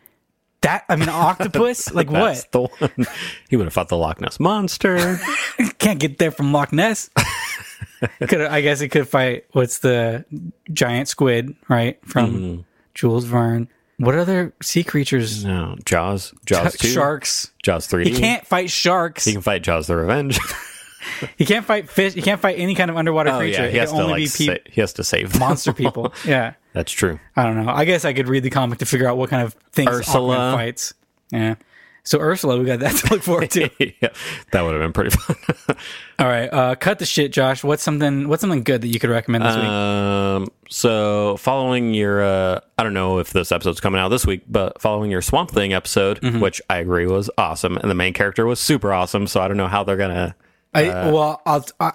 That, 0.62 0.84
I 0.88 0.96
mean, 0.96 1.04
an 1.04 1.14
octopus? 1.14 1.92
like, 1.94 2.10
what? 2.10 2.44
the 2.50 2.62
one. 2.62 3.06
he 3.48 3.54
would 3.56 3.66
have 3.66 3.72
fought 3.72 3.88
the 3.88 3.96
Loch 3.96 4.20
Ness 4.20 4.40
monster. 4.40 5.20
can't 5.78 6.00
get 6.00 6.18
there 6.18 6.32
from 6.32 6.52
Loch 6.52 6.72
Ness. 6.72 7.10
could 8.26 8.40
I 8.40 8.60
guess 8.60 8.80
it 8.80 8.88
could 8.88 9.08
fight 9.08 9.44
what's 9.52 9.78
the 9.78 10.24
giant 10.72 11.06
squid, 11.06 11.54
right? 11.68 11.98
From 12.04 12.32
Mm-hmm. 12.34 12.60
Jules 12.94 13.24
Verne. 13.24 13.68
What 13.98 14.14
other 14.14 14.54
sea 14.62 14.84
creatures? 14.84 15.44
No, 15.44 15.76
Jaws, 15.84 16.32
Jaws 16.46 16.76
two, 16.76 16.88
Sharks. 16.88 17.52
Jaws 17.62 17.86
three. 17.86 18.04
He 18.08 18.16
can't 18.16 18.46
fight 18.46 18.70
sharks. 18.70 19.24
He 19.24 19.32
can 19.32 19.42
fight 19.42 19.62
Jaws 19.62 19.86
the 19.86 19.96
Revenge. 19.96 20.38
He 21.36 21.46
can't 21.46 21.64
fight 21.64 21.88
fish. 21.88 22.12
He 22.14 22.22
can't 22.22 22.40
fight 22.40 22.58
any 22.58 22.74
kind 22.74 22.90
of 22.90 22.96
underwater 22.96 23.30
oh 23.30 23.38
creature. 23.38 23.64
yeah, 23.64 23.70
he 23.70 23.78
has 23.78 23.90
to 23.92 23.96
only 23.96 24.10
like 24.12 24.18
be 24.18 24.26
sa- 24.26 24.54
he 24.66 24.80
has 24.80 24.92
to 24.94 25.04
save 25.04 25.38
monster 25.38 25.72
people. 25.72 26.12
Yeah. 26.24 26.54
That's 26.74 26.92
true. 26.92 27.18
I 27.34 27.44
don't 27.44 27.64
know. 27.64 27.72
I 27.72 27.84
guess 27.86 28.04
I 28.04 28.12
could 28.12 28.28
read 28.28 28.42
the 28.42 28.50
comic 28.50 28.80
to 28.80 28.86
figure 28.86 29.08
out 29.08 29.16
what 29.16 29.30
kind 29.30 29.42
of 29.42 29.54
things 29.72 29.88
Ursula. 29.90 30.36
Aquaman 30.36 30.52
fights. 30.54 30.94
Yeah. 31.30 31.54
So 32.08 32.18
Ursula, 32.20 32.58
we 32.58 32.64
got 32.64 32.78
that 32.80 32.96
to 32.96 33.12
look 33.12 33.22
forward 33.22 33.50
to. 33.50 33.68
yeah, 34.00 34.08
that 34.52 34.62
would 34.62 34.72
have 34.72 34.80
been 34.80 34.94
pretty 34.94 35.10
fun. 35.10 35.36
All 36.18 36.26
right, 36.26 36.46
uh, 36.46 36.74
cut 36.74 36.98
the 36.98 37.04
shit, 37.04 37.32
Josh. 37.32 37.62
What's 37.62 37.82
something? 37.82 38.28
What's 38.28 38.40
something 38.40 38.62
good 38.62 38.80
that 38.80 38.88
you 38.88 38.98
could 38.98 39.10
recommend 39.10 39.44
this 39.44 39.54
week? 39.56 39.64
Um, 39.64 40.48
so 40.70 41.36
following 41.36 41.92
your, 41.92 42.22
uh, 42.22 42.60
I 42.78 42.82
don't 42.82 42.94
know 42.94 43.18
if 43.18 43.30
this 43.30 43.52
episode's 43.52 43.80
coming 43.80 44.00
out 44.00 44.08
this 44.08 44.24
week, 44.26 44.42
but 44.48 44.80
following 44.80 45.10
your 45.10 45.20
Swamp 45.20 45.50
Thing 45.50 45.74
episode, 45.74 46.20
Mm-hmm. 46.22 46.40
which 46.40 46.62
I 46.70 46.78
agree 46.78 47.06
was 47.06 47.28
awesome, 47.36 47.76
and 47.76 47.90
the 47.90 47.94
main 47.94 48.14
character 48.14 48.46
was 48.46 48.58
super 48.58 48.90
awesome. 48.92 49.26
So 49.26 49.42
I 49.42 49.48
don't 49.48 49.58
know 49.58 49.68
how 49.68 49.84
they're 49.84 49.96
gonna. 49.98 50.34
I, 50.72 50.88
uh, 50.88 51.12
well, 51.12 51.42
I'll. 51.44 51.66
I, 51.78 51.92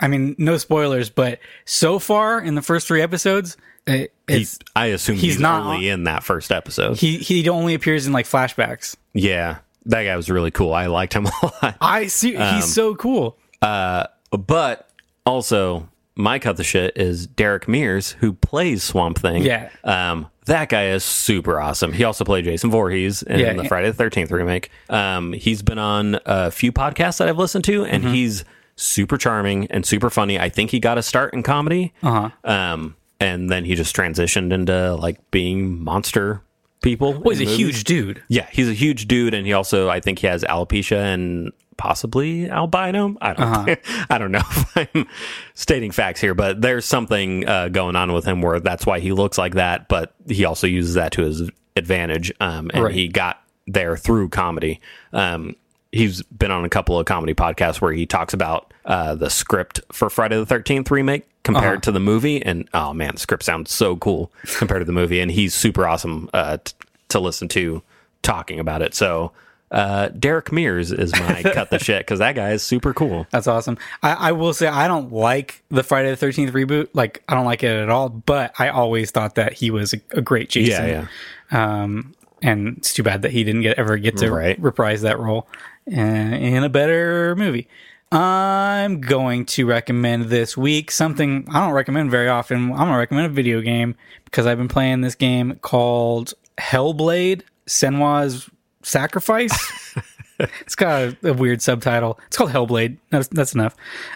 I 0.00 0.08
mean, 0.08 0.34
no 0.36 0.56
spoilers, 0.56 1.10
but 1.10 1.38
so 1.64 2.00
far 2.00 2.40
in 2.40 2.56
the 2.56 2.62
first 2.62 2.88
three 2.88 3.02
episodes, 3.02 3.56
it, 3.86 4.12
it's 4.28 4.36
He's, 4.38 4.58
I 4.74 4.86
assume 4.86 5.16
he's 5.16 5.34
he's, 5.34 5.40
not- 5.40 5.62
only 5.74 5.88
in 5.88 6.04
that 6.04 6.22
first 6.24 6.50
episode. 6.52 6.96
he 6.98 7.18
he 7.18 7.48
only 7.48 7.74
appears 7.74 8.06
in 8.06 8.12
like 8.12 8.26
flashbacks. 8.26 8.96
yeah, 9.12 9.58
that 9.86 10.04
guy 10.04 10.16
was 10.16 10.30
really 10.30 10.50
cool. 10.50 10.72
I 10.72 10.86
liked 10.86 11.12
him 11.14 11.26
a 11.42 11.46
lot. 11.62 11.76
I 11.80 12.06
see. 12.06 12.36
Um, 12.36 12.56
he's 12.56 12.72
so 12.72 12.94
cool. 12.94 13.36
Uh, 13.62 14.06
But 14.30 14.88
also, 15.26 15.88
my 16.16 16.38
cut 16.38 16.56
the 16.56 16.64
shit 16.64 16.96
is 16.96 17.26
Derek 17.26 17.66
Mears, 17.68 18.12
who 18.12 18.32
plays 18.32 18.82
Swamp 18.82 19.18
Thing. 19.18 19.42
Yeah. 19.42 19.68
Um, 19.84 20.28
that 20.46 20.68
guy 20.68 20.88
is 20.88 21.02
super 21.04 21.58
awesome. 21.60 21.92
He 21.92 22.04
also 22.04 22.24
played 22.24 22.44
Jason 22.44 22.70
Voorhees 22.70 23.22
in 23.22 23.40
Yeah. 23.40 23.52
the 23.54 23.64
Friday 23.64 23.88
the 23.88 23.94
Thirteenth 23.94 24.30
remake. 24.30 24.70
Um, 24.90 25.32
he's 25.32 25.62
been 25.62 25.78
on 25.78 26.18
a 26.26 26.50
few 26.50 26.70
podcasts 26.72 27.18
that 27.18 27.28
I've 27.28 27.38
listened 27.38 27.64
to, 27.64 27.84
and 27.84 28.04
Mm-hmm. 28.04 28.12
he's 28.12 28.44
super 28.76 29.16
charming 29.16 29.66
and 29.68 29.86
super 29.86 30.10
funny. 30.10 30.38
I 30.38 30.48
think 30.50 30.70
he 30.70 30.80
got 30.80 30.98
a 30.98 31.02
start 31.02 31.32
in 31.32 31.42
comedy. 31.42 31.92
Uh-huh. 32.02 32.30
Um, 32.44 32.96
and 33.20 33.50
then 33.50 33.64
he 33.64 33.74
just 33.74 33.94
transitioned 33.94 34.52
into 34.52 34.94
like 34.94 35.30
being 35.30 35.82
monster 35.82 36.42
people. 36.82 37.12
Well, 37.14 37.30
he's 37.34 37.40
a 37.40 37.44
movies. 37.44 37.56
huge 37.56 37.84
dude. 37.84 38.22
Yeah, 38.28 38.46
he's 38.52 38.68
a 38.68 38.74
huge 38.74 39.06
dude, 39.08 39.34
and 39.34 39.46
he 39.46 39.52
also 39.52 39.88
I 39.88 40.00
think 40.00 40.18
he 40.20 40.26
has 40.26 40.44
alopecia 40.44 40.98
and 41.14 41.52
possibly 41.76 42.48
albino. 42.48 43.16
I 43.20 43.32
don't. 43.32 43.46
Uh-huh. 43.68 44.06
I 44.10 44.18
don't 44.18 44.32
know 44.32 44.38
if 44.50 44.76
I'm 44.94 45.06
stating 45.54 45.90
facts 45.90 46.20
here, 46.20 46.34
but 46.34 46.60
there's 46.60 46.84
something 46.84 47.46
uh, 47.48 47.68
going 47.68 47.96
on 47.96 48.12
with 48.12 48.24
him 48.24 48.42
where 48.42 48.60
that's 48.60 48.86
why 48.86 49.00
he 49.00 49.12
looks 49.12 49.38
like 49.38 49.54
that. 49.54 49.88
But 49.88 50.14
he 50.28 50.44
also 50.44 50.66
uses 50.66 50.94
that 50.94 51.12
to 51.12 51.22
his 51.22 51.50
advantage, 51.76 52.32
um, 52.40 52.70
and 52.72 52.84
Right. 52.84 52.94
he 52.94 53.08
got 53.08 53.40
there 53.66 53.96
through 53.96 54.28
comedy. 54.28 54.80
Um, 55.12 55.56
he's 55.90 56.22
been 56.24 56.50
on 56.50 56.64
a 56.64 56.68
couple 56.68 56.98
of 56.98 57.06
comedy 57.06 57.34
podcasts 57.34 57.80
where 57.80 57.92
he 57.92 58.04
talks 58.06 58.34
about 58.34 58.72
uh, 58.84 59.14
the 59.14 59.30
script 59.30 59.80
for 59.90 60.10
Friday 60.10 60.36
the 60.36 60.44
Thirteenth 60.46 60.90
remake 60.90 61.26
compared 61.44 61.82
to 61.84 61.92
the 61.92 62.00
movie, 62.00 62.42
and 62.44 62.68
oh 62.74 62.92
man, 62.92 63.12
the 63.14 63.20
script 63.20 63.44
sounds 63.44 63.70
so 63.70 63.96
cool 63.96 64.32
compared 64.58 64.80
to 64.80 64.84
the 64.84 64.92
movie, 64.92 65.20
and 65.20 65.30
he's 65.30 65.54
super 65.54 65.86
awesome 65.86 66.28
uh, 66.34 66.56
t- 66.64 66.72
to 67.10 67.20
listen 67.20 67.46
to 67.48 67.82
talking 68.22 68.58
about 68.58 68.82
it. 68.82 68.94
So. 68.94 69.30
Uh, 69.70 70.08
Derek 70.10 70.52
Mears 70.52 70.92
is 70.92 71.10
my 71.18 71.42
cut 71.52 71.70
the 71.70 71.80
shit 71.80 72.00
because 72.02 72.20
that 72.20 72.36
guy 72.36 72.52
is 72.52 72.62
super 72.62 72.94
cool. 72.94 73.26
That's 73.32 73.48
awesome. 73.48 73.76
I, 74.04 74.12
I 74.28 74.32
will 74.32 74.52
say 74.52 74.68
I 74.68 74.86
don't 74.86 75.10
like 75.12 75.64
the 75.68 75.82
Friday 75.82 76.10
the 76.10 76.16
Thirteenth 76.16 76.52
reboot. 76.52 76.90
Like 76.92 77.24
I 77.28 77.34
don't 77.34 77.46
like 77.46 77.64
it 77.64 77.70
at 77.72 77.88
all. 77.88 78.08
But 78.08 78.52
I 78.60 78.68
always 78.68 79.10
thought 79.10 79.34
that 79.34 79.54
he 79.54 79.72
was 79.72 79.92
a, 79.92 80.00
a 80.12 80.20
great 80.20 80.48
Jason. 80.48 80.86
Yeah, 80.86 81.06
yeah. 81.50 81.82
Um, 81.82 82.14
and 82.40 82.76
it's 82.78 82.92
too 82.94 83.02
bad 83.02 83.22
that 83.22 83.32
he 83.32 83.42
didn't 83.42 83.62
get 83.62 83.76
ever 83.76 83.96
get 83.96 84.16
to 84.18 84.30
Right. 84.30 84.56
reprise 84.60 85.02
that 85.02 85.18
role 85.18 85.48
uh, 85.90 85.98
in 86.00 86.62
a 86.62 86.68
better 86.68 87.34
movie. 87.34 87.66
I'm 88.14 89.00
going 89.00 89.44
to 89.46 89.66
recommend 89.66 90.26
this 90.26 90.56
week 90.56 90.92
something 90.92 91.48
I 91.50 91.64
don't 91.64 91.72
recommend 91.72 92.12
very 92.12 92.28
often. 92.28 92.70
I'm 92.70 92.78
gonna 92.78 92.96
recommend 92.96 93.26
a 93.26 93.30
video 93.30 93.60
game 93.60 93.96
because 94.24 94.46
I've 94.46 94.56
been 94.56 94.68
playing 94.68 95.00
this 95.00 95.16
game 95.16 95.58
called 95.62 96.32
Hellblade: 96.56 97.42
Senua's 97.66 98.48
Sacrifice. 98.82 99.96
it's 100.38 100.76
got 100.76 101.02
a, 101.02 101.16
a 101.24 101.32
weird 101.32 101.60
subtitle. 101.60 102.20
It's 102.28 102.36
called 102.36 102.50
Hellblade. 102.50 102.98
That's, 103.10 103.26
that's 103.28 103.52
enough. 103.52 103.74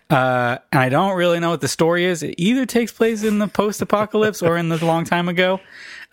Uh, 0.08 0.58
and 0.70 0.80
I 0.80 0.90
don't 0.90 1.16
really 1.16 1.40
know 1.40 1.50
what 1.50 1.60
the 1.60 1.68
story 1.68 2.04
is. 2.04 2.22
It 2.22 2.36
either 2.38 2.66
takes 2.66 2.92
place 2.92 3.24
in 3.24 3.40
the 3.40 3.48
post-apocalypse 3.48 4.42
or 4.42 4.56
in 4.56 4.68
the 4.68 4.84
long 4.84 5.06
time 5.06 5.28
ago. 5.28 5.58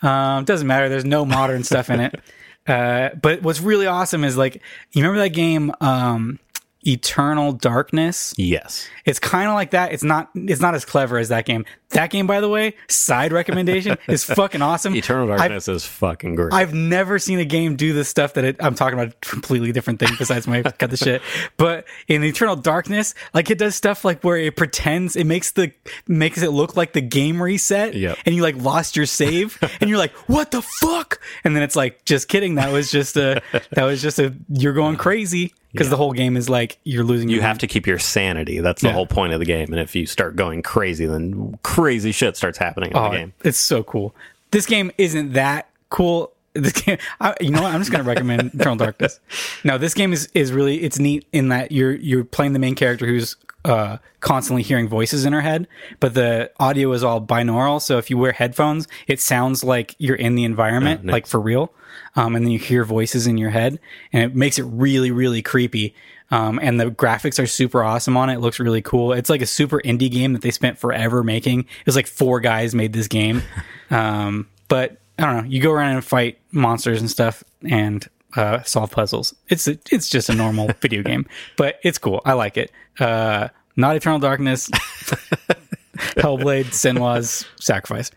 Um, 0.01 0.43
doesn't 0.45 0.65
matter. 0.65 0.89
There's 0.89 1.05
no 1.05 1.23
modern 1.23 1.63
stuff 1.63 1.91
in 1.91 1.99
it. 1.99 2.19
Uh, 2.67 3.09
but 3.21 3.43
what's 3.43 3.61
really 3.61 3.86
awesome 3.86 4.23
is 4.23 4.38
like 4.38 4.55
you 4.91 5.03
remember 5.03 5.19
that 5.19 5.29
game, 5.29 5.71
um, 5.81 6.39
Eternal 6.86 7.51
Darkness. 7.53 8.33
Yes. 8.38 8.88
It's 9.05 9.19
kind 9.19 9.47
of 9.49 9.53
like 9.55 9.71
that. 9.71 9.91
It's 9.91 10.03
not. 10.03 10.29
It's 10.36 10.61
not 10.61 10.75
as 10.75 10.86
clever 10.86 11.17
as 11.17 11.29
that 11.29 11.45
game. 11.45 11.65
That 11.91 12.09
game, 12.09 12.27
by 12.27 12.41
the 12.41 12.49
way, 12.49 12.73
side 12.89 13.31
recommendation 13.31 13.97
is 14.07 14.23
fucking 14.25 14.61
awesome. 14.61 14.95
Eternal 14.95 15.31
I've- 15.31 15.38
Darkness 15.38 15.67
is 15.67 15.86
fucking 15.86 16.36
great. 16.36 16.53
I've 16.53 16.73
never 16.73 17.19
seen 17.19 17.39
a 17.39 17.45
game 17.45 17.75
do 17.75 17.93
the 17.93 18.03
stuff 18.03 18.33
that 18.33 18.43
it, 18.43 18.55
I'm 18.59 18.75
talking 18.75 18.97
about. 18.99 19.13
A 19.13 19.15
completely 19.21 19.71
different 19.71 19.99
thing 19.99 20.09
besides 20.17 20.47
my 20.47 20.61
cut 20.63 20.89
the 20.89 20.97
shit. 20.97 21.21
But 21.57 21.86
in 22.07 22.23
Eternal 22.23 22.55
Darkness, 22.55 23.13
like 23.33 23.49
it 23.51 23.57
does 23.57 23.75
stuff 23.75 24.03
like 24.03 24.23
where 24.23 24.38
it 24.38 24.55
pretends 24.55 25.15
it 25.15 25.25
makes 25.25 25.51
the 25.51 25.71
makes 26.07 26.41
it 26.41 26.49
look 26.51 26.75
like 26.75 26.93
the 26.93 27.01
game 27.01 27.41
reset, 27.41 27.93
Yep. 27.93 28.17
and 28.25 28.36
you 28.36 28.41
like 28.41 28.55
lost 28.57 28.95
your 28.95 29.05
save, 29.05 29.57
and 29.79 29.89
you're 29.89 29.99
like, 29.99 30.13
what 30.27 30.51
the 30.51 30.61
fuck? 30.63 31.19
And 31.43 31.55
then 31.55 31.63
it's 31.63 31.75
like, 31.75 32.03
just 32.05 32.27
kidding. 32.27 32.55
That 32.55 32.71
was 32.73 32.89
just 32.91 33.15
a 33.17 33.41
that 33.71 33.83
was 33.83 34.01
just 34.01 34.17
a 34.19 34.33
you're 34.49 34.73
going 34.73 34.95
crazy 34.97 35.53
because 35.76 35.89
the 35.89 35.97
whole 35.97 36.13
game 36.13 36.38
is 36.38 36.49
like 36.49 36.78
you're 36.84 37.03
losing. 37.03 37.30
you 37.30 37.41
have 37.41 37.57
to 37.59 37.67
keep 37.67 37.86
your 37.86 37.99
sanity. 37.99 38.59
That's 38.59 38.82
the 38.82 38.88
Yeah. 38.88 38.93
whole 38.93 39.05
point 39.07 39.34
of 39.34 39.39
the 39.39 39.45
game. 39.45 39.71
And 39.71 39.80
if 39.80 39.95
you 39.95 40.05
start 40.05 40.36
going 40.36 40.61
crazy, 40.61 41.05
then 41.05 41.57
crazy 41.63 42.11
shit 42.11 42.38
starts 42.38 42.57
happening 42.57 42.91
in 42.91 42.97
Oh, 42.97 43.11
the 43.11 43.17
game. 43.17 43.34
It's 43.43 43.59
so 43.59 43.84
cool. 43.84 44.15
This 44.51 44.65
game 44.65 44.91
isn't 44.97 45.34
that 45.34 45.69
cool. 45.89 46.32
This 46.55 46.71
game, 46.71 46.97
I, 47.19 47.36
you 47.41 47.51
know 47.51 47.61
what? 47.61 47.73
I'm 47.73 47.82
just 47.82 47.91
going 47.91 48.01
to 48.01 48.07
recommend 48.07 48.53
Eternal 48.53 48.78
Darkness. 48.78 49.19
No, 49.65 49.78
this 49.78 49.93
game 49.93 50.13
is 50.13 50.30
is 50.34 50.53
really 50.53 50.78
it's 50.84 50.97
neat 50.99 51.26
in 51.34 51.49
that 51.49 51.73
you're 51.73 51.91
you're 51.95 52.23
playing 52.23 52.53
the 52.53 52.59
main 52.59 52.76
character 52.76 53.05
who's 53.05 53.36
uh, 53.66 53.97
constantly 54.20 54.61
hearing 54.61 54.88
voices 54.88 55.26
in 55.26 55.34
her 55.34 55.41
head, 55.41 55.68
but 55.99 56.13
the 56.13 56.51
audio 56.59 56.91
is 56.91 57.03
all 57.03 57.20
binaural. 57.20 57.82
So 57.82 57.97
if 57.97 58.09
you 58.09 58.18
wear 58.18 58.32
headphones, 58.32 58.88
it 59.07 59.20
sounds 59.20 59.63
like 59.63 59.95
you're 59.97 60.16
in 60.16 60.36
the 60.36 60.43
environment, 60.43 61.03
nice. 61.03 61.13
like 61.13 61.28
for 61.28 61.41
real. 61.41 61.74
Um, 62.16 62.36
and 62.36 62.45
then 62.45 62.51
you 62.51 62.59
hear 62.59 62.84
voices 62.84 63.26
in 63.26 63.38
your 63.38 63.49
head, 63.49 63.80
and 64.13 64.24
it 64.24 64.36
makes 64.36 64.59
it 64.59 64.63
really 64.63 65.11
really 65.11 65.41
creepy. 65.41 65.95
Um, 66.32 66.59
and 66.61 66.80
the 66.80 66.86
graphics 66.86 67.41
are 67.41 67.47
super 67.47 67.84
awesome 67.84 68.18
on 68.18 68.30
it. 68.30 68.36
It 68.36 68.39
looks 68.39 68.59
really 68.59 68.82
cool. 68.82 69.13
It's 69.13 69.30
like 69.30 69.41
a 69.41 69.47
super 69.47 69.80
indie 69.82 70.11
game 70.11 70.34
that 70.34 70.41
they 70.41 70.51
spent 70.51 70.78
forever 70.78 71.24
making. 71.24 71.59
It 71.61 71.86
was 71.86 71.95
like 71.95 72.07
four 72.07 72.39
guys 72.39 72.74
made 72.74 72.93
this 72.93 73.07
game. 73.07 73.41
Um, 73.91 74.49
but 74.68 74.97
I 75.20 75.26
don't 75.26 75.38
know. 75.38 75.43
You 75.43 75.61
go 75.61 75.72
around 75.72 75.93
and 75.93 76.03
fight 76.03 76.39
monsters 76.51 77.01
and 77.01 77.09
stuff 77.09 77.43
and 77.70 78.03
uh, 78.36 78.63
solve 78.63 78.91
puzzles. 78.91 79.33
It's 79.49 79.67
a, 79.67 79.77
it's 79.91 80.09
just 80.09 80.29
a 80.29 80.36
normal 80.36 80.69
video 80.81 81.03
game, 81.03 81.25
but 81.57 81.79
it's 81.83 81.97
cool. 81.97 82.21
I 82.25 82.33
like 82.33 82.57
it. 82.57 82.71
Uh, 82.99 83.49
not 83.75 83.95
Eternal 83.95 84.19
Darkness, 84.19 84.69
Hellblade, 86.15 86.67
Senua's 86.67 87.45
Sacrifice. 87.59 88.11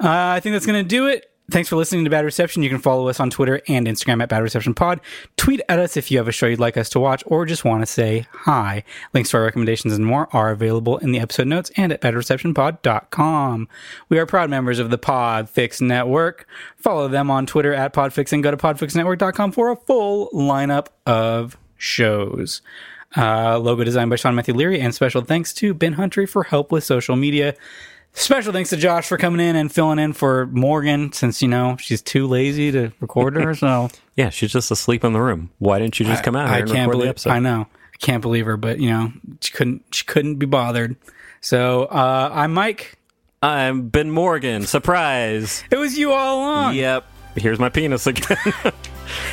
Uh, 0.00 0.08
I 0.08 0.40
think 0.40 0.54
that's 0.54 0.66
going 0.66 0.82
to 0.82 0.88
do 0.88 1.06
it. 1.06 1.30
Thanks 1.50 1.70
for 1.70 1.76
listening 1.76 2.04
to 2.04 2.10
Bad 2.10 2.26
Reception. 2.26 2.62
You 2.62 2.68
can 2.68 2.78
follow 2.78 3.08
us 3.08 3.20
on 3.20 3.30
Twitter 3.30 3.62
and 3.68 3.86
Instagram 3.86 4.22
at 4.22 4.28
Bad 4.28 4.42
Reception 4.42 4.74
Pod. 4.74 5.00
Tweet 5.38 5.62
at 5.70 5.78
us 5.78 5.96
if 5.96 6.10
you 6.10 6.18
have 6.18 6.28
a 6.28 6.32
show 6.32 6.46
you'd 6.46 6.60
like 6.60 6.76
us 6.76 6.90
to 6.90 7.00
watch 7.00 7.24
or 7.26 7.46
just 7.46 7.64
want 7.64 7.80
to 7.80 7.86
say 7.86 8.26
hi. 8.32 8.84
Links 9.14 9.30
to 9.30 9.38
our 9.38 9.44
recommendations 9.44 9.94
and 9.94 10.04
more 10.04 10.28
are 10.32 10.50
available 10.50 10.98
in 10.98 11.12
the 11.12 11.20
episode 11.20 11.46
notes 11.46 11.70
and 11.74 11.90
at 11.90 12.02
badreceptionpod.com. 12.02 13.66
We 14.10 14.18
are 14.18 14.26
proud 14.26 14.50
members 14.50 14.78
of 14.78 14.90
the 14.90 14.98
Podfix 14.98 15.80
Network. 15.80 16.46
Follow 16.76 17.08
them 17.08 17.30
on 17.30 17.46
Twitter 17.46 17.72
at 17.72 17.94
Podfix 17.94 18.30
and 18.32 18.42
go 18.42 18.50
to 18.50 18.56
podfixnetwork.com 18.58 19.52
for 19.52 19.70
a 19.70 19.76
full 19.76 20.28
lineup 20.34 20.88
of 21.06 21.56
shows. 21.78 22.60
Uh, 23.16 23.58
logo 23.58 23.84
designed 23.84 24.10
by 24.10 24.16
Sean 24.16 24.34
Matthew 24.34 24.52
Leary, 24.52 24.80
and 24.80 24.94
special 24.94 25.22
thanks 25.22 25.54
to 25.54 25.72
Ben 25.72 25.94
Huntry 25.94 26.28
for 26.28 26.42
help 26.44 26.70
with 26.70 26.84
social 26.84 27.16
media. 27.16 27.54
Special 28.18 28.52
thanks 28.52 28.70
to 28.70 28.76
Josh 28.76 29.06
for 29.06 29.16
coming 29.16 29.40
in 29.46 29.54
and 29.54 29.72
filling 29.72 29.98
in 29.98 30.12
for 30.12 30.46
Morgan 30.46 31.12
since, 31.12 31.40
you 31.40 31.46
know, 31.48 31.76
she's 31.78 32.02
too 32.02 32.26
lazy 32.26 32.72
to 32.72 32.92
record 33.00 33.36
her. 33.36 33.54
So 33.54 33.88
Yeah, 34.16 34.30
she's 34.30 34.50
just 34.52 34.70
asleep 34.72 35.04
in 35.04 35.12
the 35.12 35.20
room. 35.20 35.50
Why 35.58 35.78
didn't 35.78 36.00
you 36.00 36.06
just 36.06 36.24
come 36.24 36.34
out 36.34 36.48
here 36.48 36.64
I 36.64 36.68
can't 36.68 36.90
believe? 36.90 37.26
I 37.26 37.38
know. 37.38 37.68
I 37.94 37.96
can't 38.00 38.20
believe 38.20 38.46
her, 38.46 38.56
but 38.56 38.80
you 38.80 38.90
know, 38.90 39.12
she 39.40 39.52
couldn't 39.52 39.84
she 39.92 40.04
couldn't 40.04 40.36
be 40.36 40.46
bothered. 40.46 40.96
So 41.40 41.84
uh 41.84 42.30
I'm 42.32 42.52
Mike. 42.52 42.98
I'm 43.40 43.88
Ben 43.88 44.10
Morgan. 44.10 44.66
Surprise. 44.66 45.62
It 45.70 45.76
was 45.76 45.96
you 45.96 46.12
all 46.12 46.38
along. 46.40 46.74
yep. 46.74 47.06
Here's 47.36 47.60
my 47.60 47.68
penis 47.68 48.06
again. 48.06 48.36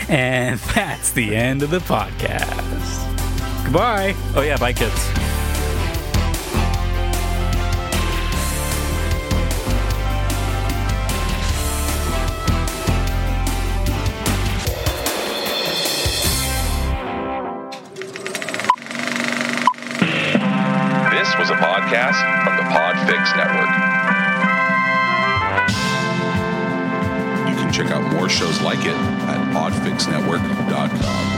And 0.08 0.58
that's 0.74 1.12
the 1.12 1.36
end 1.36 1.62
of 1.62 1.70
the 1.70 1.80
podcast. 1.80 3.66
Goodbye. 3.66 4.16
oh 4.36 4.42
yeah, 4.42 4.56
bye 4.58 4.72
kids. 4.72 5.25
Podcast 21.96 22.20
from 22.44 22.58
the 22.58 22.64
Podfix 22.64 23.36
Network. 23.38 23.70
You 27.50 27.56
can 27.56 27.72
check 27.72 27.92
out 27.92 28.02
more 28.14 28.28
shows 28.30 28.60
like 28.62 28.80
it 28.80 28.96
at 28.96 29.54
podfixnetwork.com. 29.54 31.36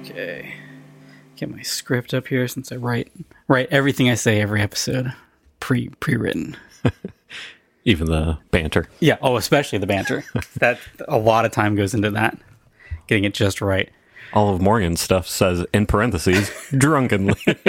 Okay. 0.00 0.54
Get 1.36 1.50
my 1.50 1.62
script 1.62 2.14
up 2.14 2.28
here 2.28 2.48
since 2.48 2.72
I 2.72 2.76
write 2.76 3.12
write 3.48 3.68
everything 3.70 4.08
I 4.10 4.14
say 4.14 4.40
every 4.40 4.62
episode 4.62 5.12
pre 5.58 5.88
pre 5.88 6.16
written. 6.16 6.56
Even 7.84 8.06
the 8.06 8.38
banter. 8.50 8.88
Yeah. 9.00 9.16
Oh, 9.22 9.36
especially 9.36 9.78
the 9.78 9.86
banter. 9.86 10.24
that 10.58 10.78
a 11.08 11.18
lot 11.18 11.44
of 11.44 11.52
time 11.52 11.74
goes 11.76 11.94
into 11.94 12.10
that. 12.10 12.38
Getting 13.06 13.24
it 13.24 13.34
just 13.34 13.60
right. 13.60 13.90
All 14.32 14.54
of 14.54 14.60
Morgan's 14.60 15.00
stuff 15.00 15.26
says 15.26 15.64
in 15.72 15.86
parentheses 15.86 16.50
drunkenly. 16.76 17.40